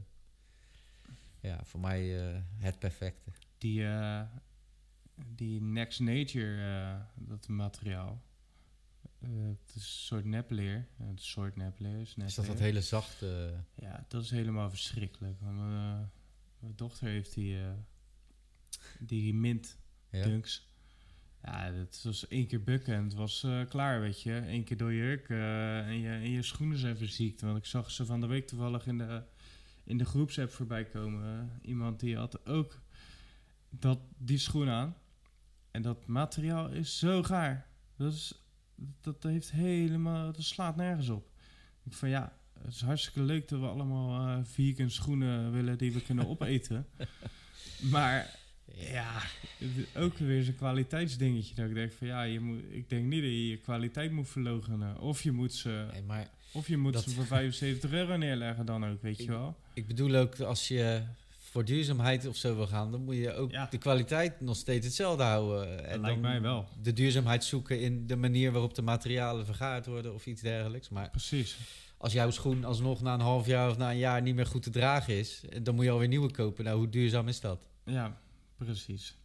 ja, 1.42 1.64
voor 1.64 1.80
mij 1.80 2.30
eh, 2.34 2.42
het 2.58 2.80
perfecte. 2.80 3.32
Die, 3.58 3.86
eh, 3.86 4.22
die 5.16 5.62
Next 5.62 6.00
Nature, 6.00 7.06
dat 7.16 7.48
materiaal. 7.48 8.22
het 9.20 9.68
is 9.68 9.76
een 9.76 9.82
soort 9.82 10.26
nepleer. 10.26 10.88
Een 11.00 11.18
soort 11.18 11.56
nepleer 11.56 12.00
is 12.00 12.16
Is 12.16 12.36
dat 12.36 12.46
dat 12.46 12.60
hele 12.60 12.82
zachte... 12.82 13.54
Ja, 13.76 14.06
dat 14.08 14.24
is 14.24 14.30
helemaal 14.30 14.70
verschrikkelijk. 14.70 15.40
Want, 15.40 15.60
eh, 15.60 16.00
mijn 16.60 16.76
dochter 16.76 17.08
heeft 17.08 17.34
die, 17.34 17.58
die 19.00 19.34
mint 19.34 19.78
dunks. 20.10 20.71
Ja, 21.44 21.72
dat 21.72 22.02
was 22.04 22.28
één 22.28 22.48
keer 22.48 22.64
bukken 22.64 22.96
en 22.96 23.04
het 23.04 23.14
was 23.14 23.44
eh, 23.44 23.62
klaar, 23.70 24.00
weet 24.00 24.22
je. 24.22 24.34
Eén 24.34 24.64
keer 24.64 24.78
door 24.78 24.92
je 24.92 24.98
jurk 24.98 25.30
eh, 25.30 25.88
en, 25.88 26.00
je, 26.00 26.10
en 26.10 26.30
je 26.30 26.42
schoenen 26.42 26.78
zijn 26.78 26.98
verziekt. 26.98 27.42
Want 27.42 27.58
ik 27.58 27.66
zag 27.66 27.92
ze 27.92 28.06
van 28.06 28.22
de 28.22 28.28
week 28.28 28.48
toevallig 28.48 28.88
in 28.88 28.98
de, 28.98 29.24
in 29.84 29.98
de 29.98 30.06
groepsapp 30.06 30.52
voorbij 30.52 30.86
komen. 30.86 31.52
Iemand 31.62 32.00
die 32.00 32.18
had 32.18 32.46
ook 32.46 32.80
dat, 33.70 34.00
die 34.18 34.38
schoen 34.38 34.70
aan. 34.70 34.96
En 35.72 35.82
dat 35.82 36.08
materiaal 36.08 36.70
is 36.70 37.00
zo 37.00 37.24
gaar. 37.24 37.68
Dat, 37.96 38.14
is, 38.14 38.44
dat 39.02 39.24
heeft 39.24 39.52
helemaal... 39.52 40.32
Dat 40.32 40.44
slaat 40.44 40.76
nergens 40.76 41.10
op. 41.10 41.30
Ik 41.84 41.94
van 41.94 42.10
ja, 42.10 42.38
het 42.64 42.74
is 42.74 42.82
hartstikke 42.82 43.22
leuk 43.22 43.48
dat 43.48 43.60
we 43.60 43.68
allemaal 43.68 44.28
eh 44.28 44.44
vegan 44.44 44.90
schoenen 44.90 45.52
willen 45.52 45.78
die 45.78 45.94
we 45.94 46.02
kunnen 46.02 46.28
opeten. 46.28 46.88
maar 47.92 48.40
ja, 48.76 49.12
het 49.58 49.70
is 49.78 50.02
ook 50.02 50.18
weer 50.18 50.44
zo'n 50.44 50.56
kwaliteitsdingetje. 50.56 51.56
Dat 51.56 51.68
ik 51.70 51.74
denk 51.74 51.92
van 51.92 52.08
ja, 52.08 52.24
je 52.24 52.40
moet, 52.40 52.60
ik 52.70 52.90
denk 52.90 53.04
niet 53.06 53.22
dat 53.22 53.30
je 53.32 53.48
je 53.50 53.58
kwaliteit 53.58 54.12
moet 54.12 54.30
verlogenen. 54.30 55.00
Of 55.00 55.22
je 55.24 55.32
moet 55.32 55.54
ze, 55.54 55.86
Nee, 55.94 56.02
maar 56.02 56.30
of 56.54 56.68
je 56.68 56.78
moet 56.78 56.94
dat- 56.94 57.04
ze 57.04 57.10
voor 57.10 57.26
75 57.38 57.92
euro 57.92 58.18
neerleggen 58.18 58.66
dan 58.66 58.86
ook, 58.86 59.02
weet 59.02 59.18
je 59.18 59.28
wel. 59.28 59.56
Ik 59.74 59.88
bedoel 59.88 60.16
ook, 60.16 60.40
als 60.40 60.68
je 60.68 61.02
voor 61.40 61.66
duurzaamheid 61.66 62.26
of 62.28 62.36
zo 62.36 62.56
wil 62.56 62.68
gaan, 62.68 62.92
dan 62.92 63.04
moet 63.04 63.16
je 63.16 63.34
ook 63.34 63.52
Ja. 63.52 63.68
de 63.70 63.78
kwaliteit 63.78 64.42
nog 64.42 64.56
steeds 64.56 64.86
hetzelfde 64.86 65.24
houden. 65.24 65.78
Dat 65.78 65.86
En 65.86 66.02
lijkt 66.02 66.06
dan 66.06 66.20
mij 66.32 66.42
wel. 66.42 66.68
de 66.82 66.94
duurzaamheid 66.94 67.44
zoeken 67.44 67.80
in 67.82 68.08
de 68.08 68.16
manier 68.16 68.52
waarop 68.52 68.76
de 68.76 68.82
materialen 68.82 69.46
vergaard 69.46 69.86
worden 69.86 70.14
of 70.14 70.26
iets 70.26 70.42
dergelijks. 70.42 70.90
Maar 70.90 71.10
Precies. 71.10 71.58
als 71.98 72.14
jouw 72.14 72.30
schoen 72.32 72.64
alsnog 72.64 73.02
na 73.02 73.14
een 73.14 73.20
half 73.20 73.46
jaar 73.46 73.70
of 73.70 73.78
na 73.78 73.92
een 73.92 73.98
jaar 73.98 74.22
niet 74.22 74.36
meer 74.36 74.46
goed 74.46 74.64
te 74.64 74.70
dragen 74.70 75.14
is, 75.18 75.42
dan 75.62 75.76
moet 75.76 75.86
je 75.86 75.92
alweer 75.92 76.08
nieuwe 76.08 76.32
kopen. 76.32 76.64
Nou, 76.64 76.78
hoe 76.78 76.90
duurzaam 76.90 77.28
is 77.28 77.40
dat? 77.40 77.68
Ja, 77.86 78.20
precies. 78.66 79.16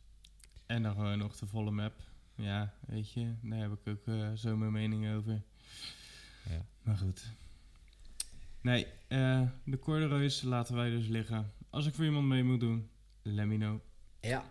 En 0.66 0.82
dan 0.82 0.95
gewoon 0.95 1.18
nog 1.18 1.37
de 1.37 1.47
volle 1.47 1.70
map. 1.70 1.95
Ja, 2.34 2.74
weet 2.87 3.12
je, 3.12 3.34
daar 3.43 3.59
heb 3.59 3.72
ik 3.72 3.89
ook 3.89 4.07
eh, 4.07 4.32
zo 4.32 4.57
mijn 4.57 4.72
mening 4.72 5.14
over. 5.14 5.43
Ja. 6.49 6.66
Maar 6.82 6.97
goed. 6.97 7.32
Nee, 8.61 8.87
eh, 9.09 9.49
de 9.64 9.78
corduroys 9.78 10.43
laten 10.43 10.74
wij 10.74 10.91
dus 10.91 11.07
liggen. 11.07 11.53
Als 11.70 11.87
ik 11.87 11.95
voor 11.95 12.05
iemand 12.05 12.26
mee 12.26 12.45
moet 12.45 12.61
doen, 12.61 12.91
let 13.22 13.47
me 13.47 13.57
know. 13.57 13.80
Ja, 14.20 14.45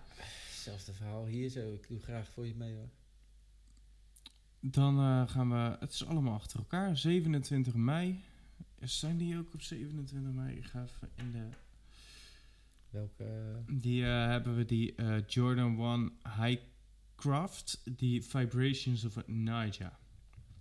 hetzelfde 0.48 0.94
verhaal 0.94 1.26
hier 1.26 1.50
zo. 1.50 1.74
Ik 1.74 1.88
doe 1.88 2.00
graag 2.00 2.28
voor 2.28 2.48
je 2.48 2.56
mee 2.56 2.76
hoor. 2.76 2.90
Dan 4.60 5.00
eh, 5.00 5.28
gaan 5.28 5.50
we, 5.50 5.78
het 5.80 5.92
is 5.92 6.06
allemaal 6.06 6.34
achter 6.34 6.60
elkaar. 6.60 6.98
27 6.98 7.74
mei. 7.74 8.24
Zijn 8.80 9.18
die 9.18 9.38
ook 9.38 9.54
op 9.54 9.62
27 9.62 10.32
mei? 10.32 10.58
Ik 10.58 10.66
ga 10.66 10.84
even 10.84 11.10
in 11.16 11.32
de... 11.32 11.50
Welke? 12.96 13.64
Die 13.68 14.04
eh, 14.04 14.26
hebben 14.26 14.56
we 14.56 14.66
die 14.66 14.96
eh, 14.96 15.28
Jordan 15.28 15.80
1 15.80 16.12
High 16.42 16.62
Craft, 17.16 17.82
die 17.98 18.24
Vibrations 18.24 19.06
of 19.06 19.28
Naija. 19.28 20.00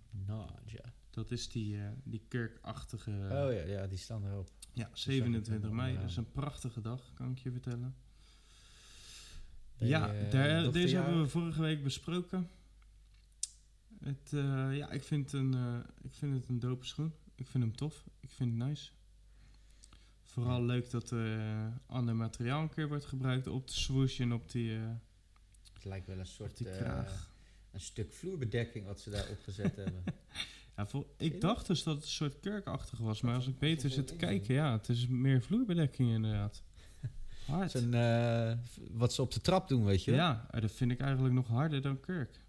Nou, 0.09 0.49
ja. 0.65 0.93
Dat 1.09 1.31
is 1.31 1.49
die, 1.49 1.77
eh 1.81 1.89
die 2.03 2.21
kurkachtige... 2.27 3.11
Oh 3.11 3.53
ja, 3.53 3.63
ja, 3.65 3.87
die 3.87 3.97
staan 3.97 4.25
erop. 4.25 4.49
Ja, 4.73 4.89
27 4.93 5.69
mei. 5.71 5.95
Dat 5.97 6.09
is 6.09 6.17
een 6.17 6.31
prachtige 6.31 6.81
dag, 6.81 7.13
kan 7.13 7.31
ik 7.31 7.37
je 7.39 7.51
vertellen. 7.51 7.95
Ja, 9.77 10.13
eh, 10.13 10.31
daar- 10.31 10.71
deze 10.71 10.95
hebben 10.95 11.21
we 11.21 11.27
vorige 11.27 11.61
week 11.61 11.83
besproken. 11.83 12.49
Het, 13.99 14.33
eh, 14.33 14.77
ja, 14.77 14.89
ik 14.91 15.03
vind, 15.03 15.33
een, 15.33 15.53
eh, 15.53 15.79
ik 16.01 16.13
vind 16.13 16.33
het 16.33 16.49
een 16.49 16.59
dope 16.59 16.85
schoen. 16.85 17.13
Ik 17.35 17.47
vind 17.47 17.63
hem 17.63 17.75
tof. 17.75 18.05
Ik 18.19 18.31
vind 18.31 18.49
het 18.59 18.67
nice. 18.67 18.91
Vooral 20.35 20.63
leuk 20.63 20.89
dat 20.89 21.11
er 21.11 21.39
eh, 21.39 21.65
ander 21.85 22.15
materiaal 22.15 22.61
een 22.61 22.69
keer 22.69 22.87
wordt 22.87 23.05
gebruikt 23.05 23.47
op 23.47 23.67
de 23.67 23.73
swoosh 23.73 24.19
en 24.19 24.33
op 24.33 24.51
die, 24.51 24.75
eh, 24.75 24.81
Het 25.73 25.85
lijkt 25.85 26.07
wel 26.07 26.19
een 26.19 26.25
soort 26.25 26.57
die 26.57 26.69
eh, 26.69 26.77
kraag. 26.77 27.29
een 27.71 27.79
stuk 27.81 28.13
vloerbedekking 28.13 28.85
wat 28.85 28.99
ze 28.99 29.09
daar 29.09 29.27
opgezet 29.29 29.75
hebben. 29.81 30.03
Ja, 30.77 30.87
vol- 30.87 31.13
ik 31.17 31.41
dacht 31.41 31.67
dus 31.67 31.83
dat 31.83 31.95
het 31.95 32.03
een 32.03 32.09
soort 32.09 32.39
kurkachtig 32.39 32.99
was, 32.99 33.21
maar 33.21 33.35
als 33.35 33.47
ik 33.47 33.53
er- 33.53 33.59
beter 33.59 33.85
er 33.85 33.91
zit 33.91 34.07
te 34.07 34.15
kijken, 34.15 34.53
ja, 34.53 34.71
het 34.71 34.89
is 34.89 35.07
meer 35.07 35.41
vloerbedekking 35.41 36.09
inderdaad. 36.09 36.63
Hard. 37.45 37.73
Wat 38.91 39.13
ze 39.13 39.21
op 39.21 39.31
de 39.33 39.41
trap 39.41 39.67
doen, 39.67 39.85
weet 39.85 40.03
je? 40.03 40.11
Ja, 40.11 40.47
dat 40.59 40.71
vind 40.71 40.91
ik 40.91 40.99
eigenlijk 40.99 41.33
nog 41.33 41.47
harder 41.47 41.81
dan 41.81 41.99
kurk. 41.99 42.43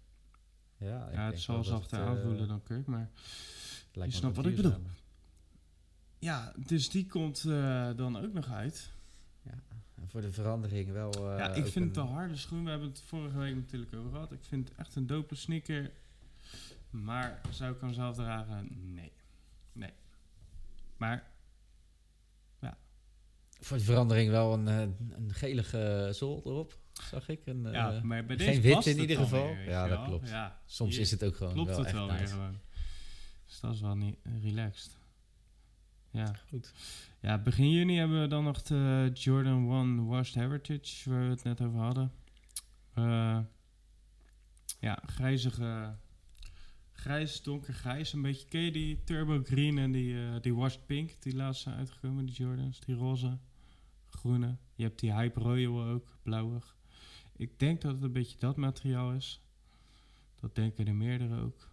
Ja, 0.77 1.09
het 1.11 1.39
zal 1.39 1.63
zachter 1.63 1.99
aanvoelen 1.99 2.47
dan 2.47 2.63
kurk, 2.63 2.85
maar... 2.85 3.09
je 3.93 4.11
snapt 4.11 4.35
wat 4.35 4.45
ik 4.45 4.55
duurzamer. 4.55 4.91
Ja, 6.19 6.53
dus 6.55 6.89
die 6.89 7.05
komt 7.07 7.43
eh, 7.45 7.89
dan 7.95 8.17
ook 8.17 8.33
nog 8.33 8.51
uit. 8.51 8.89
En 9.95 10.09
voor 10.09 10.21
de 10.21 10.31
verandering 10.31 10.91
wel... 10.91 11.13
eh, 11.31 11.37
ja, 11.37 11.49
ik 11.53 11.65
vind 11.67 11.85
het 11.95 11.97
een- 11.97 12.11
harde 12.11 12.35
schoen. 12.35 12.63
We 12.63 12.69
hebben 12.69 12.87
het 12.89 13.01
vorige 13.01 13.37
week 13.37 13.55
natuurlijk 13.55 13.93
over 13.95 14.11
gehad. 14.11 14.31
Ik 14.31 14.43
vind 14.43 14.69
het 14.69 14.77
echt 14.77 14.95
een 14.95 15.07
dope 15.07 15.35
sneaker. 15.35 15.91
Maar 16.89 17.41
zou 17.49 17.73
ik 17.73 17.81
hem 17.81 17.93
zelf 17.93 18.15
dragen? 18.15 18.67
Nee. 18.93 19.11
Nee. 19.71 19.91
Maar 20.97 21.23
Voor 23.59 23.77
de 23.77 23.83
verandering 23.83 24.29
wel 24.29 24.53
een, 24.53 24.67
eh, 24.67 24.79
een 25.17 25.33
gelige 25.33 26.09
zool 26.13 26.41
erop, 26.45 26.77
zag 26.93 27.29
ik. 27.29 27.45
Een, 27.45 27.71
ja, 27.71 27.99
maar 28.03 28.25
bij 28.25 28.37
geen 28.37 28.47
deze 28.47 28.61
wit 28.61 28.73
past 28.73 28.87
in 28.87 28.99
ieder 28.99 29.17
geval. 29.17 29.47
weer, 29.55 29.69
Ja, 29.69 29.87
dat 29.87 29.97
wel. 29.97 30.07
klopt. 30.07 30.29
Ja, 30.29 30.59
soms 30.65 30.97
is 30.97 31.11
het 31.11 31.23
ook 31.23 31.35
gewoon 31.35 31.53
klopt 31.53 31.69
wel 31.69 31.77
het 31.77 31.85
echt 31.87 31.95
wel 31.95 32.07
weer 32.07 32.19
nice. 32.19 32.33
gewoon. 32.33 32.57
Dus 33.45 33.59
dat 33.59 33.73
is 33.73 33.81
wel 33.81 33.95
niet 33.95 34.17
relaxed. 34.41 34.97
Ja. 36.11 36.33
Goed. 36.49 36.73
Ja, 37.21 37.37
begin 37.37 37.71
juni 37.71 37.97
hebben 37.97 38.21
we 38.21 38.27
dan 38.27 38.43
nog 38.43 38.61
de 38.61 39.11
Jordan 39.13 39.71
1 39.71 40.05
Washed 40.05 40.35
Heritage, 40.35 41.09
waar 41.09 41.23
we 41.23 41.29
het 41.29 41.43
net 41.43 41.61
over 41.61 41.79
hadden. 41.79 42.11
Eh, 42.93 43.39
ja, 44.79 44.99
grijzige, 45.05 45.95
grijs, 46.91 47.41
donkergrijs, 47.41 48.13
een 48.13 48.21
beetje. 48.21 48.47
Ken 48.47 48.61
je 48.61 48.71
die 48.71 49.03
Turbo 49.03 49.41
Green 49.43 49.77
en 49.77 49.91
die, 49.91 50.25
eh, 50.25 50.41
die 50.41 50.55
Washed 50.55 50.85
Pink, 50.85 51.21
die 51.21 51.35
laatst 51.35 51.61
zijn 51.61 51.75
uitgekomen, 51.75 52.25
die 52.25 52.35
Jordans, 52.35 52.79
die 52.79 52.95
roze, 52.95 53.37
groene. 54.09 54.57
Je 54.75 54.83
hebt 54.83 54.99
die 54.99 55.13
Hype 55.13 55.39
Royal 55.39 55.83
ook, 55.83 56.17
blauwig. 56.23 56.75
Ik 57.35 57.59
denk 57.59 57.81
dat 57.81 57.93
het 57.93 58.03
een 58.03 58.11
beetje 58.11 58.37
dat 58.39 58.55
materiaal 58.55 59.13
is. 59.13 59.41
Dat 60.35 60.55
denken 60.55 60.85
de 60.85 60.93
meerdere 60.93 61.41
ook. 61.41 61.66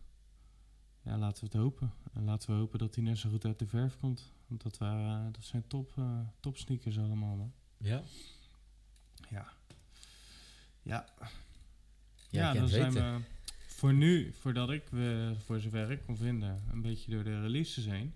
Ja, 1.05 1.19
laten 1.19 1.41
we 1.45 1.51
het 1.53 1.63
hopen. 1.63 1.93
En 2.13 2.25
laten 2.25 2.51
we 2.51 2.57
hopen 2.57 2.79
dat 2.79 2.95
hij 2.95 3.05
net 3.05 3.19
zo 3.19 3.31
goed 3.31 3.45
uit 3.45 3.59
de 3.59 3.67
verf 3.67 3.97
komt. 4.01 4.33
Want 4.47 4.63
dat, 4.63 4.79
waren, 4.79 5.33
dat 5.33 5.45
zijn 5.45 5.67
top, 5.67 5.93
eh, 5.99 6.21
top 6.41 6.57
sneakers 6.57 6.99
allemaal, 6.99 7.37
man. 7.37 7.53
Ja, 7.77 8.03
Ja. 9.29 9.53
Ja, 10.83 11.07
ja 12.31 12.53
dan 12.53 12.69
zijn 12.69 12.93
weten. 12.93 13.15
we 13.15 13.21
voor 13.67 13.95
nu, 13.95 14.33
voordat 14.33 14.71
ik, 14.71 14.93
eh, 14.93 15.31
voor 15.45 15.61
zover 15.61 15.91
ik 15.91 16.03
kon 16.07 16.17
vinden, 16.17 16.63
een 16.71 16.83
beetje 16.83 17.11
door 17.11 17.25
de 17.25 17.41
releases 17.41 17.85
heen. 17.85 18.15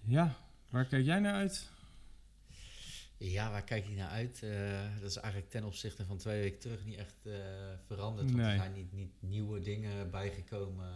Ja, 0.00 0.34
waar 0.70 0.84
kijk 0.84 1.04
jij 1.04 1.20
naar 1.20 1.34
uit? 1.34 1.70
Ja, 3.30 3.50
waar 3.50 3.64
kijk 3.64 3.86
je 3.86 3.94
naar 3.94 4.08
uit? 4.08 4.42
Eh, 4.42 4.80
dat 5.00 5.10
is 5.10 5.16
eigenlijk 5.16 5.50
ten 5.50 5.64
opzichte 5.64 6.04
van 6.04 6.16
twee 6.16 6.40
weken 6.40 6.58
terug 6.58 6.84
niet 6.84 6.96
echt 6.96 7.26
eh, 7.26 7.32
veranderd. 7.86 8.26
Want 8.30 8.42
Nee. 8.42 8.50
er 8.52 8.58
zijn 8.58 8.72
niet, 8.72 8.92
niet 8.92 9.12
nieuwe 9.20 9.60
dingen 9.60 10.10
bijgekomen. 10.10 10.90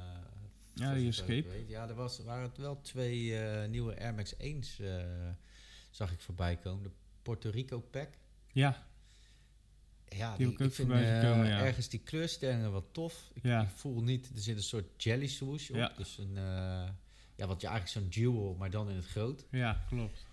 Ja, 0.74 0.94
die 0.94 1.02
ik 1.02 1.08
Escape. 1.08 1.48
weet. 1.48 1.68
Ja, 1.68 1.88
er 1.88 1.94
was, 1.94 2.18
waren 2.24 2.42
het 2.42 2.56
wel 2.56 2.80
twee 2.80 3.38
eh, 3.38 3.68
nieuwe 3.68 4.00
Air 4.00 4.14
Max 4.14 4.34
1's 4.34 4.78
eh, 4.78 5.04
zag 5.90 6.12
ik 6.12 6.20
voorbij 6.20 6.56
komen. 6.56 6.82
De 6.82 6.90
Puerto 7.22 7.50
Rico 7.50 7.80
pack. 7.80 8.08
Ja, 8.52 8.86
Ja, 10.08 10.36
Die 10.36 10.44
die, 10.44 10.52
ik 10.52 10.58
vind 10.60 10.74
voorbij 10.74 11.20
gekomen, 11.20 11.46
ja. 11.46 11.58
ergens 11.60 11.88
die 11.88 12.00
kleurstellingen 12.00 12.72
wat 12.72 12.84
tof. 12.92 13.30
Ik, 13.34 13.42
Ja. 13.42 13.62
ik 13.62 13.68
voel 13.68 14.02
niet, 14.02 14.30
er 14.34 14.40
zit 14.40 14.56
een 14.56 14.62
soort 14.62 15.02
jelly 15.02 15.26
swoosh 15.26 15.70
op. 15.70 15.76
Ja. 15.76 15.92
Dus 15.96 16.18
een, 16.18 16.34
ja, 17.36 17.46
wat 17.46 17.60
je 17.60 17.66
eigenlijk 17.66 17.88
zo'n 17.88 18.22
dual, 18.22 18.54
maar 18.54 18.70
dan 18.70 18.90
in 18.90 18.96
het 18.96 19.06
groot. 19.06 19.44
ja, 19.50 19.84
klopt. 19.88 20.25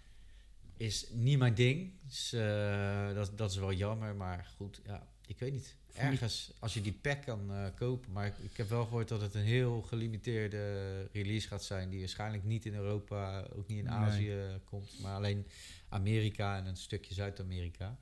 Is 0.78 1.06
niet 1.12 1.38
mijn 1.38 1.54
ding. 1.54 1.92
Dus, 2.08 2.34
eh, 2.34 3.14
dat, 3.14 3.38
dat 3.38 3.52
is 3.52 3.58
wel 3.58 3.74
jammer, 3.74 4.16
maar 4.16 4.52
goed, 4.58 4.82
ja, 4.86 5.08
ik 5.28 5.40
weet 5.40 5.52
niet. 5.52 5.76
Ergens, 5.94 6.52
als 6.60 6.74
je 6.74 6.82
die 6.82 6.94
pack 6.94 7.22
kan 7.22 7.54
eh, 7.54 7.66
kopen. 7.76 8.12
Maar 8.12 8.26
ik, 8.26 8.38
ik 8.38 8.58
heb 8.58 8.70
wel 8.70 8.84
gehoord 8.84 9.08
dat 9.08 9.22
het 9.22 9.34
een 9.34 9.42
heel 9.42 9.82
gelimiteerde 9.82 11.10
release 11.12 11.48
gaat 11.48 11.64
zijn. 11.64 11.90
Die 11.90 12.00
waarschijnlijk 12.00 12.44
niet 12.44 12.66
in 12.66 12.74
Europa, 12.74 13.48
ook 13.56 13.68
niet 13.68 13.78
in 13.78 13.84
Nee. 13.86 13.94
Azië 13.94 14.60
komt. 14.64 15.00
Maar 15.02 15.16
alleen 15.16 15.48
Amerika 15.90 16.58
en 16.58 16.66
een 16.66 16.78
stukje 16.78 17.14
Zuid-Amerika. 17.14 17.98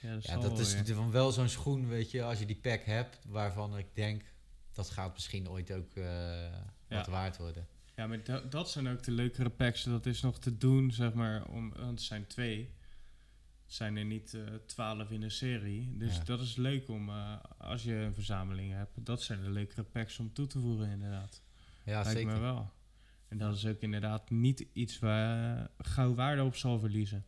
Ja, 0.00 0.14
dat, 0.14 0.24
Ja, 0.24 0.32
zal 0.32 0.40
dat 0.42 0.50
wel 0.50 0.60
is 0.60 0.90
van 0.92 1.10
wel 1.10 1.32
zo'n 1.32 1.48
schoen, 1.48 1.88
weet 1.88 2.10
je, 2.10 2.22
als 2.22 2.38
je 2.38 2.46
die 2.46 2.56
pack 2.56 2.84
hebt, 2.84 3.18
waarvan 3.28 3.78
ik 3.78 3.86
denk, 3.92 4.22
dat 4.72 4.90
gaat 4.90 5.12
misschien 5.14 5.48
ooit 5.48 5.72
ook 5.72 5.94
eh, 5.94 6.52
wat 6.88 7.06
waard 7.06 7.36
worden. 7.36 7.66
Ja, 7.96 8.06
maar 8.06 8.24
dat, 8.24 8.52
dat 8.52 8.70
zijn 8.70 8.88
ook 8.88 9.02
de 9.02 9.10
leukere 9.10 9.50
packs. 9.50 9.82
Dat 9.84 10.06
is 10.06 10.20
nog 10.20 10.38
te 10.38 10.56
doen, 10.58 10.90
zeg 10.92 11.12
maar. 11.12 11.44
Om, 11.46 11.72
want 11.72 11.90
het 11.90 12.02
zijn 12.02 12.26
twee. 12.26 12.70
Het 13.64 13.74
zijn 13.74 13.96
er 13.96 14.04
niet 14.04 14.34
eh, 14.34 14.42
twaalf 14.66 15.10
in 15.10 15.22
een 15.22 15.30
serie. 15.30 15.96
Dus 15.96 16.16
Ja. 16.16 16.24
dat 16.24 16.40
is 16.40 16.56
leuk 16.56 16.88
om, 16.88 17.08
eh, 17.08 17.36
als 17.58 17.82
je 17.82 17.94
een 17.94 18.14
verzameling 18.14 18.72
hebt. 18.72 19.04
Dat 19.06 19.22
zijn 19.22 19.42
de 19.42 19.50
leukere 19.50 19.82
packs 19.82 20.18
om 20.18 20.32
toe 20.32 20.46
te 20.46 20.60
voegen, 20.60 20.90
inderdaad. 20.90 21.42
Ja, 21.84 21.92
Lijkt 22.02 22.10
zeker. 22.18 22.32
me 22.32 22.38
wel. 22.38 22.72
En 23.28 23.38
dat 23.38 23.56
is 23.56 23.66
ook 23.66 23.80
inderdaad 23.80 24.30
niet 24.30 24.66
iets 24.72 24.98
waar 24.98 25.58
eh, 25.58 25.64
gauw 25.78 26.14
waarde 26.14 26.42
op 26.44 26.56
zal 26.56 26.78
verliezen. 26.78 27.24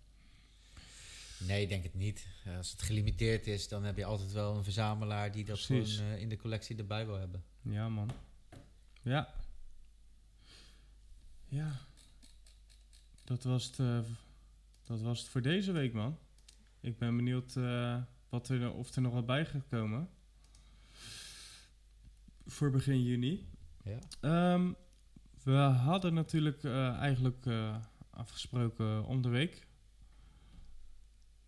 Nee, 1.39 1.63
ik 1.63 1.69
denk 1.69 1.83
het 1.83 1.95
niet. 1.95 2.27
Als 2.57 2.71
het 2.71 2.83
gelimiteerd 2.83 3.47
is, 3.47 3.69
dan 3.69 3.85
heb 3.85 3.97
je 3.97 4.05
altijd 4.05 4.33
wel 4.33 4.57
een 4.57 4.65
verzamelaar 4.65 5.33
die 5.33 5.45
dat 5.45 5.67
Precies. 5.67 5.97
gewoon 5.97 6.13
in 6.13 6.29
de 6.29 6.37
collectie 6.37 6.77
erbij 6.77 7.07
wil 7.07 7.19
hebben. 7.19 7.45
Ja, 7.63 7.89
man. 7.89 8.11
Ja. 9.03 9.35
Ja. 11.49 11.73
Dat 13.25 13.43
was 13.43 13.67
het, 13.67 13.79
eh, 13.79 14.01
dat 14.85 15.01
was 15.01 15.19
het 15.19 15.29
voor 15.29 15.43
deze 15.43 15.73
week, 15.73 15.93
man. 15.93 16.19
Ik 16.81 16.99
ben 16.99 17.17
benieuwd 17.17 17.57
eh, 17.57 18.03
wat 18.29 18.49
er, 18.49 18.73
of 18.73 18.95
er 18.95 19.03
nog 19.03 19.13
wat 19.13 19.27
bij 19.27 19.47
gaat 19.47 19.67
komen. 19.69 20.09
Voor 22.47 22.71
begin 22.71 23.03
juni. 23.03 23.49
Ja. 23.83 23.99
Ehm, 24.21 24.73
we 25.43 25.57
hadden 25.57 26.15
natuurlijk 26.15 26.65
eh, 26.65 26.97
eigenlijk 26.97 27.47
afgesproken 28.11 29.05
om 29.05 29.23
de 29.23 29.29
week. 29.29 29.67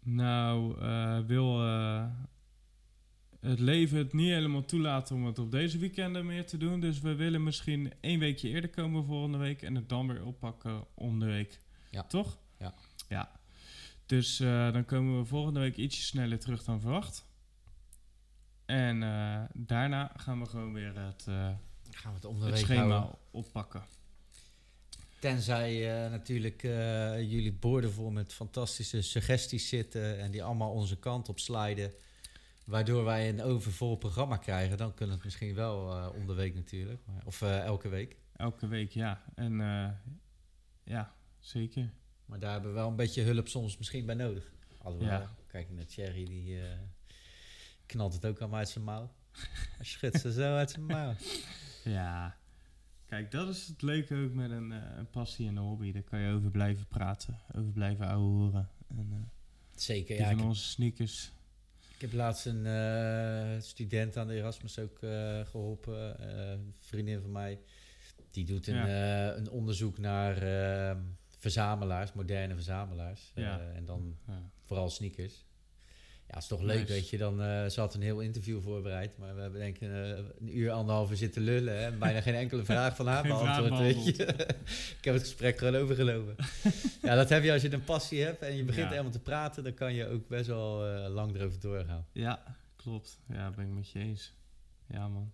Nou, 0.00 0.76
wil 1.26 1.60
het 3.40 3.58
leven 3.58 3.98
het 3.98 4.12
niet 4.12 4.30
helemaal 4.30 4.64
toelaten 4.64 5.16
om 5.16 5.26
het 5.26 5.38
op 5.38 5.50
deze 5.50 5.78
weekenden 5.78 6.26
meer 6.26 6.46
te 6.46 6.56
doen. 6.56 6.80
Dus 6.80 7.00
we 7.00 7.14
willen 7.14 7.42
misschien 7.42 7.92
één 8.00 8.18
weekje 8.18 8.48
eerder 8.48 8.70
komen 8.70 9.04
volgende 9.04 9.38
week 9.38 9.62
en 9.62 9.74
het 9.74 9.88
dan 9.88 10.06
weer 10.06 10.24
oppakken 10.24 10.84
om 10.94 11.18
de 11.18 11.26
week. 11.26 11.58
Ja. 11.90 12.02
Toch? 12.02 12.38
Ja. 12.58 12.74
Ja. 13.08 13.30
Dus 14.06 14.40
eh, 14.40 14.72
dan 14.72 14.84
komen 14.84 15.18
we 15.18 15.24
volgende 15.24 15.60
week 15.60 15.76
ietsje 15.76 16.02
sneller 16.02 16.38
terug 16.38 16.64
dan 16.64 16.80
verwacht. 16.80 17.26
En 18.66 19.02
eh, 19.02 19.42
daarna 19.54 20.12
gaan 20.16 20.40
we 20.40 20.46
gewoon 20.46 20.72
weer 20.72 20.98
het, 20.98 21.24
eh, 21.28 21.48
Gaan 21.90 22.10
we 22.10 22.16
het 22.16 22.24
om 22.24 22.38
de 22.38 22.44
het 22.44 22.54
week 22.54 22.64
schema 22.64 22.96
houden. 22.96 23.18
oppakken. 23.30 23.82
Tenzij 25.20 26.08
natuurlijk 26.10 26.62
jullie 27.30 27.52
borden 27.52 27.92
vol 27.92 28.10
met 28.10 28.32
fantastische 28.34 29.02
suggesties 29.02 29.68
zitten 29.68 30.18
en 30.18 30.30
die 30.30 30.42
allemaal 30.42 30.72
onze 30.72 30.98
kant 30.98 31.28
op 31.28 31.38
sliden. 31.38 31.92
Waardoor 32.68 33.04
wij 33.04 33.28
een 33.28 33.42
overvol 33.42 33.96
programma 33.96 34.36
krijgen. 34.36 34.76
Dan 34.76 34.94
kunnen 34.94 35.08
we 35.08 35.14
het 35.14 35.24
misschien 35.24 35.54
wel 35.54 35.96
eh, 35.96 36.14
om 36.14 36.26
de 36.26 36.34
week 36.34 36.54
natuurlijk. 36.54 37.00
Maar, 37.06 37.22
of 37.24 37.42
eh, 37.42 37.60
elke 37.64 37.88
week. 37.88 38.16
Elke 38.36 38.66
week, 38.66 38.90
ja. 38.90 39.22
En 39.34 39.60
eh, 39.60 39.90
ja, 40.84 41.14
zeker. 41.38 41.90
Maar 42.24 42.38
daar 42.38 42.52
hebben 42.52 42.70
we 42.70 42.76
wel 42.76 42.88
een 42.88 42.96
beetje 42.96 43.22
hulp 43.22 43.48
soms 43.48 43.78
misschien 43.78 44.06
bij 44.06 44.14
nodig. 44.14 44.52
Alhoewel, 44.78 45.08
Ja. 45.20 45.34
kijk 45.46 45.70
naar 45.70 45.84
Thierry, 45.84 46.24
die 46.24 46.58
knalt 47.86 48.12
het 48.14 48.26
ook 48.26 48.38
allemaal 48.38 48.58
uit 48.58 48.68
zijn 48.68 48.84
mouw. 48.84 49.12
Hij 49.76 49.84
schudt 49.84 50.20
ze 50.20 50.32
zo 50.32 50.54
uit 50.56 50.70
zijn 50.70 50.86
mouw. 50.86 51.14
Ja. 51.84 52.36
Kijk, 53.06 53.30
dat 53.30 53.48
is 53.48 53.66
het 53.66 53.82
leuke 53.82 54.14
ook 54.16 54.32
met 54.32 54.50
een, 54.50 54.70
een 54.70 55.10
passie 55.10 55.48
en 55.48 55.56
een 55.56 55.62
hobby. 55.62 55.92
Daar 55.92 56.02
kan 56.02 56.18
je 56.20 56.32
over 56.34 56.50
blijven 56.50 56.86
praten, 56.86 57.38
over 57.56 57.72
blijven 57.72 58.06
ouwehoeren. 58.06 58.68
En 58.88 59.30
Zeker, 59.74 60.16
ja. 60.16 60.30
Van 60.36 60.46
onze 60.46 60.64
sneakers. 60.64 61.32
Ik 61.98 62.04
heb 62.10 62.12
laatst 62.12 62.46
een 62.46 62.66
eh, 62.66 63.60
student 63.60 64.16
aan 64.16 64.26
de 64.28 64.34
Erasmus 64.34 64.78
ook 64.78 65.02
eh, 65.02 65.40
geholpen. 65.46 66.18
eh, 66.18 66.50
een 66.50 66.74
vriendin 66.78 67.20
van 67.20 67.32
mij. 67.32 67.58
Die 68.30 68.44
doet 68.44 68.66
een, 68.66 68.74
Ja. 68.74 69.30
eh, 69.30 69.36
een 69.36 69.50
onderzoek 69.50 69.98
naar 69.98 70.36
eh, 70.42 70.96
verzamelaars, 71.38 72.12
moderne 72.12 72.54
verzamelaars. 72.54 73.32
Eh, 73.34 73.76
en 73.76 73.84
dan 73.84 74.16
vooral 74.64 74.90
sneakers. 74.90 75.44
Ja, 76.30 76.36
is 76.36 76.46
toch 76.46 76.62
leuk, 76.62 76.78
Nice. 76.80 76.92
weet 76.92 77.08
je. 77.10 77.18
Dan, 77.18 77.42
eh 77.42 77.66
ze 77.66 77.80
had 77.80 77.94
een 77.94 78.02
heel 78.02 78.20
interview 78.20 78.62
voorbereid, 78.62 79.18
maar 79.18 79.34
we 79.34 79.40
hebben 79.40 79.60
denk 79.60 79.78
ik 79.78 79.88
eh, 79.88 80.08
een 80.08 80.56
uur, 80.58 80.70
anderhalf 80.70 81.10
uur 81.10 81.16
zitten 81.16 81.42
lullen. 81.42 81.74
Hè, 81.78 81.84
en 81.84 81.98
bijna 81.98 82.20
geen 82.20 82.34
enkele 82.34 82.64
vraag 82.72 82.96
van 82.96 83.06
haar 83.06 83.22
beantwoord, 83.22 83.78
weet 83.78 84.04
je. 84.04 84.12
ik 84.98 85.04
heb 85.04 85.14
het 85.14 85.22
gesprek 85.22 85.58
gewoon 85.58 85.74
overgelopen. 85.76 86.34
ja, 87.02 87.14
dat 87.14 87.28
heb 87.28 87.42
je 87.44 87.52
als 87.52 87.62
je 87.62 87.72
een 87.72 87.84
passie 87.84 88.22
hebt 88.22 88.42
en 88.42 88.56
je 88.56 88.64
begint 88.64 88.84
Ja. 88.84 88.90
helemaal 88.90 89.12
te 89.12 89.20
praten, 89.20 89.64
dan 89.64 89.74
kan 89.74 89.94
je 89.94 90.06
ook 90.06 90.28
best 90.28 90.46
wel 90.46 90.86
eh, 90.86 91.08
lang 91.14 91.34
erover 91.34 91.60
doorgaan. 91.60 92.06
ja, 92.12 92.42
klopt. 92.76 93.18
Ja, 93.32 93.50
ben 93.50 93.66
ik 93.66 93.72
met 93.72 93.90
je 93.90 93.98
eens. 93.98 94.32
Ja, 94.86 95.08
man. 95.08 95.32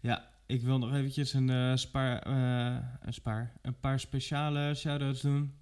Ja, 0.00 0.28
ik 0.46 0.62
wil 0.62 0.78
nog 0.78 0.94
eventjes 0.94 1.32
een, 1.32 1.50
eh, 1.50 1.76
spaar, 1.76 2.18
eh, 2.22 2.84
een, 3.00 3.12
spaar, 3.14 3.52
een 3.62 3.80
paar 3.80 4.00
speciale 4.00 4.74
shout-outs 4.74 5.20
doen. 5.20 5.54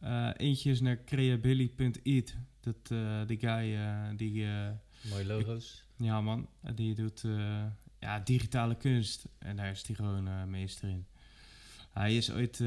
Eh, 0.00 0.30
eentje 0.36 0.70
is 0.70 0.80
naar 0.80 1.04
creabilly.eat. 1.04 2.34
Dat, 2.66 2.90
eh, 2.90 3.26
die 3.26 3.38
guy, 3.38 3.74
eh, 3.74 4.08
die... 4.16 4.44
eh, 4.44 4.70
Mooie 5.10 5.26
logo's. 5.26 5.84
Ja, 5.96 6.20
man. 6.20 6.48
Die 6.74 6.94
doet 6.94 7.24
ja, 7.98 8.20
digitale 8.20 8.76
kunst. 8.76 9.28
En 9.38 9.56
daar 9.56 9.70
is 9.70 9.86
hij 9.86 9.96
gewoon 9.96 10.50
meester 10.50 10.88
in. 10.88 11.06
Hij 11.90 12.16
is 12.16 12.30
ooit 12.32 12.60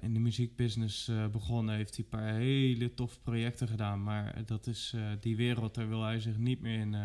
in 0.00 0.12
de 0.12 0.18
muziekbusiness 0.20 1.10
begonnen, 1.32 1.74
heeft 1.74 1.96
hij 1.96 2.04
een 2.04 2.10
paar 2.10 2.34
hele 2.34 2.94
toffe 2.94 3.20
projecten 3.20 3.68
gedaan. 3.68 4.02
Maar 4.02 4.44
dat 4.44 4.66
is 4.66 4.94
die 5.20 5.36
wereld, 5.36 5.74
daar 5.74 5.88
wil 5.88 6.02
hij 6.02 6.20
zich 6.20 6.36
niet 6.38 6.60
meer 6.60 6.78
in, 6.78 6.96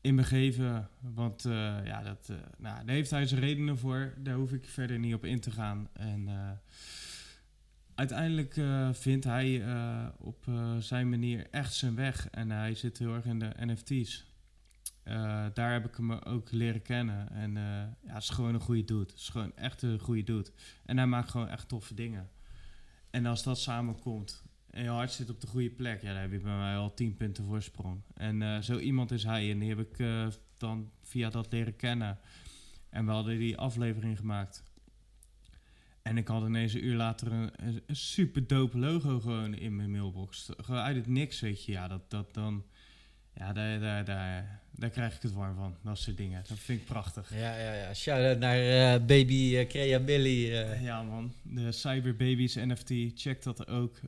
in 0.00 0.16
begeven. 0.16 0.88
Want 1.00 1.42
ja, 1.84 2.02
dat, 2.02 2.28
nou, 2.58 2.84
daar 2.84 2.94
heeft 2.94 3.10
hij 3.10 3.26
zijn 3.26 3.40
redenen 3.40 3.78
voor. 3.78 4.14
Daar 4.18 4.36
hoef 4.36 4.52
ik 4.52 4.68
verder 4.68 4.98
niet 4.98 5.14
op 5.14 5.24
in 5.24 5.40
te 5.40 5.50
gaan. 5.50 5.88
En 5.92 6.28
uiteindelijk 7.98 8.56
eh, 8.56 8.88
vindt 8.92 9.24
hij 9.24 9.64
eh, 9.64 10.06
op 10.18 10.48
eh, 10.48 10.76
zijn 10.76 11.08
manier 11.08 11.46
echt 11.50 11.74
zijn 11.74 11.94
weg. 11.94 12.30
En 12.30 12.50
hij 12.50 12.74
zit 12.74 12.98
heel 12.98 13.14
erg 13.14 13.24
in 13.24 13.38
de 13.38 13.52
NFT's. 13.56 14.26
Daar 15.54 15.72
heb 15.72 15.86
ik 15.86 15.96
hem 15.96 16.12
ook 16.12 16.50
leren 16.50 16.82
kennen. 16.82 17.30
En 17.30 17.52
ja, 17.52 18.14
het 18.14 18.22
is 18.22 18.28
gewoon 18.28 18.54
een 18.54 18.60
goede 18.60 18.84
dude. 18.84 19.00
Het 19.00 19.14
is 19.14 19.28
gewoon 19.28 19.56
echt 19.56 19.82
een 19.82 19.98
goede 19.98 20.22
dude. 20.22 20.50
En 20.84 20.96
hij 20.96 21.06
maakt 21.06 21.30
gewoon 21.30 21.48
echt 21.48 21.68
toffe 21.68 21.94
dingen. 21.94 22.28
En 23.10 23.26
als 23.26 23.42
dat 23.42 23.58
samenkomt 23.58 24.42
en 24.70 24.82
je 24.82 24.88
hart 24.88 25.12
zit 25.12 25.30
op 25.30 25.40
de 25.40 25.46
goede 25.46 25.70
plek, 25.70 26.02
ja, 26.02 26.12
dan 26.12 26.20
heb 26.20 26.30
je 26.30 26.40
bij 26.40 26.56
mij 26.56 26.76
al 26.76 26.94
10 26.94 27.16
punten 27.16 27.44
voorsprong. 27.44 28.02
En 28.14 28.64
zo 28.64 28.78
iemand 28.78 29.10
is 29.10 29.24
hij. 29.24 29.50
En 29.50 29.58
die 29.58 29.68
heb 29.68 29.78
ik 29.78 30.06
dan 30.56 30.90
via 31.02 31.30
dat 31.30 31.52
leren 31.52 31.76
kennen. 31.76 32.18
En 32.90 33.04
we 33.04 33.10
hadden 33.10 33.38
die 33.38 33.56
aflevering 33.56 34.18
gemaakt. 34.18 34.62
En 36.08 36.16
ik 36.16 36.28
had 36.28 36.42
ineens 36.42 36.72
een 36.72 36.84
uur 36.84 36.96
later 36.96 37.32
een, 37.32 37.82
super 37.86 38.46
dope 38.46 38.78
logo 38.78 39.20
gewoon 39.20 39.54
in 39.54 39.76
mijn 39.76 39.90
mailbox. 39.90 40.48
Gewoon 40.56 40.80
uit 40.80 40.96
het 40.96 41.06
niks, 41.06 41.40
weet 41.40 41.64
je. 41.64 41.72
Ja, 41.72 41.88
dat, 41.88 42.10
dat 42.10 42.34
dan... 42.34 42.64
Ja, 43.34 43.52
daar, 43.52 43.80
daar, 43.80 44.04
daar, 44.04 44.60
daar 44.70 44.90
krijg 44.90 45.16
ik 45.16 45.22
het 45.22 45.32
warm 45.32 45.56
van. 45.56 45.76
Dat 45.82 45.98
soort 45.98 46.16
dingen. 46.16 46.44
Dat 46.48 46.58
vind 46.58 46.80
ik 46.80 46.86
prachtig. 46.86 47.34
Ja, 47.34 47.58
ja, 47.58 47.72
ja. 47.72 47.94
Shout-out 47.94 48.38
naar 48.38 48.58
eh, 48.58 49.06
baby 49.06 49.54
uh, 49.54 49.66
Crea 49.66 50.00
Billy. 50.00 50.52
eh. 50.52 50.82
Ja 50.82 51.02
man, 51.02 51.32
de 51.42 51.72
Cyber 51.72 52.16
Babies 52.16 52.54
NFT, 52.54 52.92
check 53.14 53.42
dat 53.42 53.68
ook. 53.68 54.00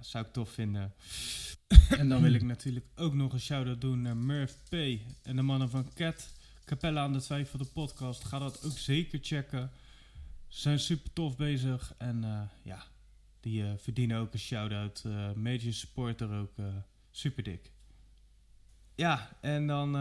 Zou 0.00 0.24
ik 0.24 0.32
tof 0.32 0.50
vinden. 0.50 0.92
en 1.98 2.08
dan 2.08 2.22
wil 2.22 2.34
ik 2.34 2.42
natuurlijk 2.42 2.86
ook 2.96 3.14
nog 3.14 3.32
een 3.32 3.40
shout-out 3.40 3.80
doen 3.80 4.02
naar 4.02 4.16
Murph 4.16 4.56
P. 4.68 4.74
En 5.22 5.36
de 5.36 5.42
mannen 5.42 5.70
van 5.70 5.90
Cat. 5.94 6.32
Capella 6.64 7.02
aan 7.02 7.12
de 7.12 7.20
Twijfel, 7.20 7.58
de 7.58 7.64
podcast. 7.64 8.24
Ga 8.24 8.38
dat 8.38 8.64
ook 8.64 8.78
zeker 8.78 9.18
checken. 9.22 9.70
Ze 10.54 10.60
zijn 10.60 10.78
super 10.78 11.12
tof 11.12 11.36
bezig. 11.36 11.94
En 11.98 12.24
eh, 12.24 12.40
ja, 12.62 12.84
die 13.40 13.64
eh, 13.64 13.70
verdienen 13.76 14.18
ook 14.18 14.32
een 14.32 14.38
shout-out. 14.38 15.02
Eh, 15.06 15.32
major 15.32 15.72
supporter 15.72 16.30
ook. 16.32 16.52
super 17.10 17.42
dik. 17.42 17.72
Ja, 18.94 19.36
en 19.40 19.66
dan... 19.66 19.92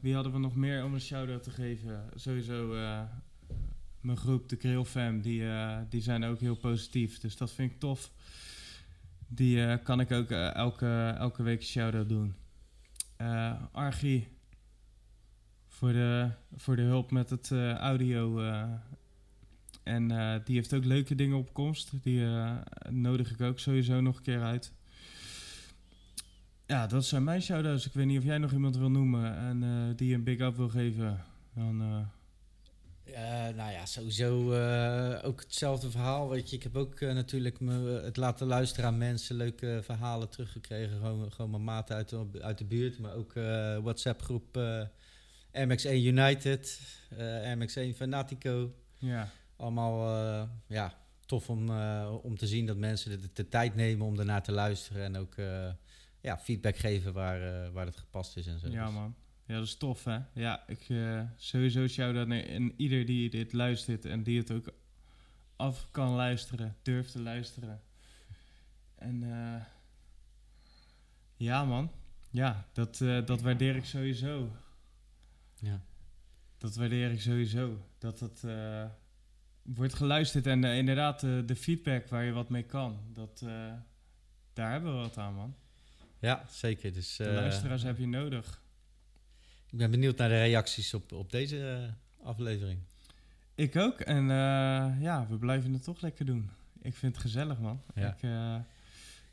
wie 0.00 0.14
hadden 0.14 0.32
we 0.32 0.38
nog 0.38 0.56
meer 0.56 0.84
om 0.84 0.94
een 0.94 1.00
shout-out 1.00 1.42
te 1.42 1.50
geven? 1.50 2.10
Sowieso... 2.14 2.66
mijn 4.00 4.16
groep, 4.16 4.48
de 4.48 4.56
Grill 4.56 4.84
Fam, 4.84 5.20
die, 5.20 5.44
die 5.88 6.02
zijn 6.02 6.24
ook 6.24 6.40
heel 6.40 6.56
positief. 6.56 7.18
Dus 7.18 7.36
dat 7.36 7.52
vind 7.52 7.72
ik 7.72 7.78
tof. 7.78 8.10
Die 9.28 9.78
kan 9.82 10.00
ik 10.00 10.10
ook 10.10 10.30
elke, 10.30 11.14
elke 11.18 11.42
week 11.42 11.60
een 11.60 11.66
shout-out 11.66 12.08
doen. 12.08 12.34
Archie, 13.72 14.28
voor 15.66 15.92
de, 15.92 16.30
voor 16.56 16.76
de 16.76 16.82
hulp 16.82 17.10
met 17.10 17.30
het 17.30 17.50
audio. 17.78 18.40
En 19.88 20.10
eh, 20.10 20.34
die 20.44 20.56
heeft 20.56 20.74
ook 20.74 20.84
leuke 20.84 21.14
dingen 21.14 21.36
op 21.36 21.52
komst. 21.52 21.90
Die 22.02 22.24
eh, 22.24 22.56
nodig 22.90 23.30
ik 23.30 23.40
ook 23.40 23.58
sowieso 23.58 24.00
nog 24.00 24.16
een 24.16 24.22
keer 24.22 24.42
uit. 24.42 24.72
Ja, 26.66 26.86
dat 26.86 27.04
zijn 27.04 27.24
mijn 27.24 27.42
shout-outs. 27.42 27.86
Ik 27.86 27.92
weet 27.92 28.06
niet 28.06 28.18
of 28.18 28.24
jij 28.24 28.38
nog 28.38 28.52
iemand 28.52 28.76
wil 28.76 28.90
noemen 28.90 29.36
en 29.36 29.62
eh, 29.62 29.96
die 29.96 30.14
een 30.14 30.24
big 30.24 30.38
up 30.40 30.56
wil 30.56 30.68
geven. 30.68 31.24
Dan... 31.54 31.76
nou 33.56 33.72
ja, 33.72 33.86
sowieso 33.86 34.36
ook 35.22 35.40
hetzelfde 35.40 35.90
verhaal. 35.90 36.28
Weet 36.28 36.50
je, 36.50 36.56
ik 36.56 36.62
heb 36.62 36.76
ook 36.76 37.00
natuurlijk 37.00 37.60
me, 37.60 38.00
het 38.04 38.16
laten 38.16 38.46
luisteren 38.46 38.90
aan 38.90 38.98
mensen, 38.98 39.36
leuke 39.36 39.80
verhalen 39.82 40.28
teruggekregen. 40.28 40.96
Gewoon, 40.96 41.32
gewoon 41.32 41.50
mijn 41.50 41.64
maten 41.64 41.96
uit 41.96 42.08
de, 42.08 42.26
uit 42.40 42.58
de 42.58 42.64
buurt, 42.64 42.98
maar 42.98 43.14
ook 43.14 43.32
WhatsApp-groep 43.82 44.56
eh, 45.58 45.68
MX1 45.68 45.92
United, 45.92 46.80
eh, 47.08 47.54
MX1 47.54 47.96
Fanatico. 47.96 48.74
ja. 48.98 49.30
Allemaal 49.58 50.16
eh, 50.16 50.48
ja, 50.66 50.94
tof 51.26 51.50
om, 51.50 51.70
eh, 51.70 52.14
om 52.22 52.36
te 52.36 52.46
zien 52.46 52.66
dat 52.66 52.76
mensen 52.76 53.20
de, 53.20 53.32
de 53.32 53.48
tijd 53.48 53.74
nemen 53.74 54.06
om 54.06 54.18
ernaar 54.18 54.42
te 54.42 54.52
luisteren 54.52 55.04
en 55.04 55.16
ook 55.16 55.34
eh, 55.34 55.70
ja, 56.20 56.38
feedback 56.38 56.76
geven 56.76 57.12
waar, 57.12 57.72
waar 57.72 57.86
het 57.86 57.96
gepast 57.96 58.36
is 58.36 58.46
en 58.46 58.58
zo. 58.58 58.68
Ja, 58.68 58.84
Dus- 58.84 58.94
man. 58.94 59.14
Ja, 59.46 59.54
dat 59.54 59.64
is 59.66 59.76
tof, 59.76 60.04
hè? 60.04 60.18
Ja, 60.32 60.66
ik 60.66 60.88
eh, 60.88 61.22
sowieso 61.36 61.86
shout-out 61.86 62.26
naar 62.26 62.40
en 62.40 62.74
ieder 62.76 63.06
die 63.06 63.30
dit 63.30 63.52
luistert 63.52 64.04
en 64.04 64.22
die 64.22 64.38
het 64.38 64.50
ook 64.50 64.72
af 65.56 65.88
kan 65.90 66.10
luisteren, 66.10 66.76
durft 66.82 67.12
te 67.12 67.22
luisteren. 67.22 67.82
En 68.94 69.22
eh, 69.22 69.64
ja, 71.36 71.64
man. 71.64 71.90
Ja, 72.30 72.66
dat, 72.72 72.98
dat 73.26 73.40
waardeer 73.40 73.76
ik 73.76 73.84
sowieso. 73.84 74.52
Ja. 75.54 75.80
Dat 76.58 76.74
waardeer 76.74 77.10
ik 77.10 77.20
sowieso. 77.20 77.78
Dat 77.98 78.44
eh, 78.44 78.86
wordt 79.74 79.94
geluisterd 79.94 80.46
en 80.46 80.64
eh, 80.64 80.76
inderdaad 80.76 81.22
eh, 81.22 81.30
de 81.46 81.56
feedback 81.56 82.08
waar 82.08 82.24
je 82.24 82.32
wat 82.32 82.48
mee 82.48 82.62
kan. 82.62 83.00
Dat, 83.12 83.42
eh, 83.44 83.72
daar 84.52 84.70
hebben 84.70 84.96
we 84.96 85.00
wat 85.00 85.18
aan, 85.18 85.34
man. 85.34 85.54
ja, 86.18 86.44
zeker. 86.50 86.92
Dus, 86.92 87.16
De 87.16 87.32
luisteraars 87.32 87.82
heb 87.82 87.98
je 87.98 88.06
nodig. 88.06 88.62
Ik 89.70 89.78
ben 89.78 89.90
benieuwd 89.90 90.16
naar 90.16 90.28
de 90.28 90.42
reacties 90.42 90.94
op, 90.94 91.12
op 91.12 91.30
deze 91.30 91.90
aflevering. 92.22 92.80
Ik 93.54 93.76
ook. 93.76 94.00
En 94.00 94.24
ja, 95.00 95.26
we 95.28 95.38
blijven 95.38 95.72
het 95.72 95.82
toch 95.82 96.00
lekker 96.00 96.24
doen. 96.24 96.50
Ik 96.82 96.94
vind 96.94 97.12
het 97.12 97.22
gezellig, 97.22 97.58
man. 97.58 97.82
Ja. 97.94 98.16
Ik, 98.20 98.30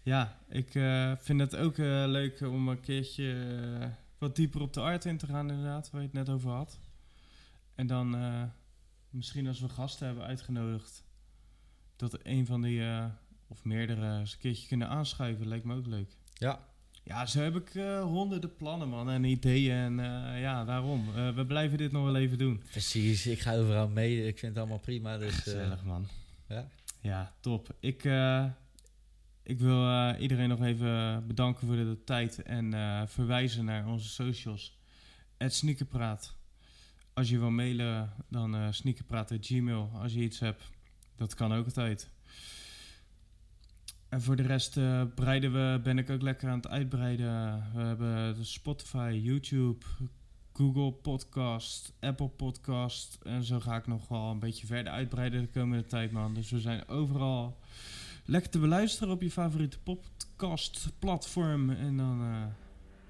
ja, 0.04 0.38
ik 0.50 0.72
vind 1.22 1.40
het 1.40 1.56
ook 1.56 1.78
leuk 1.78 2.42
om 2.42 2.68
een 2.68 2.80
keertje 2.80 3.36
wat 4.18 4.36
dieper 4.36 4.62
op 4.62 4.74
de 4.74 4.82
art 4.82 5.06
in 5.06 5.18
te 5.18 5.26
gaan, 5.26 5.50
inderdaad, 5.50 5.90
waar 5.92 6.02
je 6.02 6.08
het 6.08 6.16
net 6.16 6.30
over 6.30 6.50
had. 6.50 6.80
En 7.76 7.88
dan 7.88 8.16
misschien 9.16 9.48
als 9.48 9.60
we 9.60 9.70
gasten 9.70 10.06
hebben 10.08 10.26
uitgenodigd, 10.26 11.04
dat 11.96 12.20
een 12.24 12.46
van 12.46 12.62
die, 12.62 12.82
eh, 12.86 13.06
of 13.48 13.64
meerdere, 13.64 14.20
eens 14.20 14.34
een 14.34 14.40
keertje 14.40 14.68
kunnen 14.68 14.90
aanschuiven. 14.90 15.48
Lijkt 15.48 15.66
me 15.66 15.76
ook 15.76 15.86
leuk. 15.88 16.18
Ja, 16.34 16.60
Ja, 17.04 17.26
zo 17.26 17.42
heb 17.42 17.56
ik 17.56 17.76
eh, 17.76 18.02
honderden 18.04 18.56
plannen, 18.56 18.90
man, 18.90 19.10
en 19.10 19.24
ideeën. 19.24 19.76
En 19.76 20.00
eh, 20.00 20.42
ja, 20.42 20.64
daarom. 20.66 21.12
We 21.36 21.46
blijven 21.46 21.78
dit 21.78 21.92
nog 21.92 22.04
wel 22.04 22.16
even 22.16 22.38
doen. 22.38 22.62
precies. 22.72 23.28
Ik 23.28 23.40
ga 23.40 23.56
overal 23.56 23.88
mee. 23.88 24.28
Ik 24.28 24.40
vind 24.40 24.52
het 24.52 24.58
allemaal 24.62 24.80
prima. 24.80 25.18
Dus, 25.18 25.38
eh, 25.38 25.44
Gezellig, 25.44 25.84
man. 25.84 26.08
ja. 26.48 26.68
Ja, 27.02 27.34
top. 27.40 27.76
Ik, 27.80 28.04
ik 29.44 29.60
wil 29.60 30.14
iedereen 30.16 30.50
nog 30.50 30.64
even 30.64 31.24
bedanken 31.28 31.68
voor 31.68 31.76
de 31.76 31.98
tijd 32.06 32.42
en 32.42 32.74
verwijzen 33.10 33.66
naar 33.66 33.88
onze 33.88 34.10
socials. 34.10 34.78
Het 35.38 35.54
Sneakerpraat. 35.54 36.36
Als 37.16 37.30
je 37.30 37.40
wil 37.40 37.52
mailen, 37.52 38.14
dan 38.30 38.56
uh, 38.56 38.68
sneakerpraat.gmail. 38.72 39.92
Als 39.94 40.14
je 40.14 40.20
iets 40.20 40.40
hebt, 40.40 40.64
dat 41.16 41.34
kan 41.34 41.54
ook 41.54 41.66
altijd. 41.66 42.10
En 44.10 44.22
voor 44.22 44.36
de 44.36 44.44
rest 44.44 44.78
eh, 44.78 45.02
breiden 45.16 45.54
we, 45.54 45.80
ben 45.84 45.98
ik 45.98 46.10
ook 46.10 46.22
lekker 46.22 46.50
aan 46.50 46.58
het 46.58 46.68
uitbreiden. 46.68 47.64
We 47.74 47.82
hebben 47.82 48.46
Spotify, 48.46 49.20
YouTube, 49.24 49.86
Google 50.54 50.92
Podcast, 50.92 51.94
Apple 52.00 52.28
Podcast. 52.28 53.18
En 53.24 53.44
zo 53.44 53.60
ga 53.60 53.76
ik 53.76 53.88
nog 53.88 54.08
wel 54.08 54.32
een 54.32 54.40
beetje 54.40 54.68
verder 54.68 54.94
uitbreiden 54.94 55.42
de 55.42 55.60
komende 55.60 55.86
tijd, 55.86 56.12
man. 56.12 56.34
Dus 56.34 56.52
we 56.52 56.60
zijn 56.60 56.88
overal 56.88 57.58
lekker 58.26 58.52
te 58.52 58.60
beluisteren 58.60 59.14
op 59.14 59.22
je 59.22 59.32
favoriete 59.32 59.80
podcast 59.80 60.92
platform. 61.00 61.70
En 61.70 61.98
dan, 61.98 62.22
eh 62.22 62.46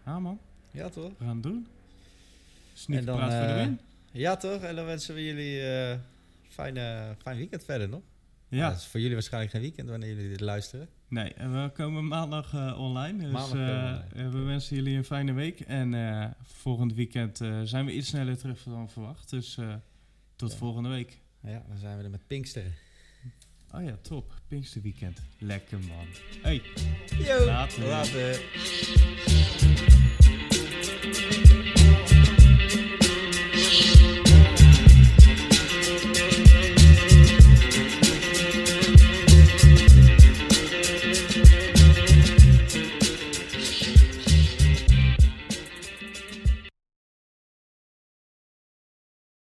ja 0.06 0.19
man, 0.19 0.40
ja, 0.72 0.90
toch? 0.90 1.11
we 1.18 1.26
gaan 1.26 1.34
het 1.34 1.44
doen. 1.44 1.68
En 1.68 1.68
Sneak 2.73 3.06
dan, 3.06 3.15
praat 3.15 3.32
voor 3.32 3.41
de 3.41 3.53
eh, 3.53 3.65
win. 3.65 3.80
Ja, 4.16 4.36
toch? 4.38 4.62
En 4.62 4.76
dan 4.76 4.86
wensen 4.86 5.16
we 5.16 5.24
jullie 5.26 5.62
eh 5.62 5.98
fijne, 6.50 7.16
fijn 7.22 7.38
weekend 7.38 7.64
verder 7.66 7.90
nog. 7.90 8.02
Ja, 8.48 8.70
Het 8.70 8.78
is 8.80 8.86
voor 8.86 9.00
jullie 9.00 9.14
waarschijnlijk 9.16 9.52
geen 9.54 9.62
weekend 9.62 9.90
wanneer 9.90 10.10
jullie 10.10 10.30
dit 10.30 10.40
luisteren. 10.40 10.90
nee, 11.08 11.34
en 11.34 11.64
we 11.64 11.70
komen 11.70 12.08
maandag 12.08 12.54
eh, 12.54 12.80
online. 12.80 13.24
Dus 13.24 13.32
Maandag 13.32 14.08
komen 14.14 14.32
we 14.32 14.40
wensen 14.40 14.76
jullie 14.76 14.98
een 14.98 15.06
fijne 15.06 15.34
week. 15.34 15.60
En 15.60 16.36
volgend 16.44 16.94
weekend 16.94 17.38
zijn 17.64 17.86
we 17.86 17.92
iets 17.94 18.08
sneller 18.08 18.38
terug 18.38 18.64
dan 18.64 18.90
verwacht. 18.90 19.30
Dus 19.30 19.58
tot 20.36 20.52
Ja. 20.52 20.58
volgende 20.58 20.90
week. 20.90 21.18
Ja, 21.44 21.64
dan 21.68 21.78
zijn 21.78 21.98
we 21.98 22.04
er 22.04 22.10
met 22.10 22.28
Pinksteren. 22.28 22.74
Oh 23.72 23.84
ja, 23.84 23.98
top. 24.02 24.34
Pinksterweekend. 24.48 25.20
Lekker 25.40 25.80
man. 25.80 26.06
Hey. 26.42 26.62
Yo, 27.24 27.46
Later. 27.46 27.88
later. 27.88 28.42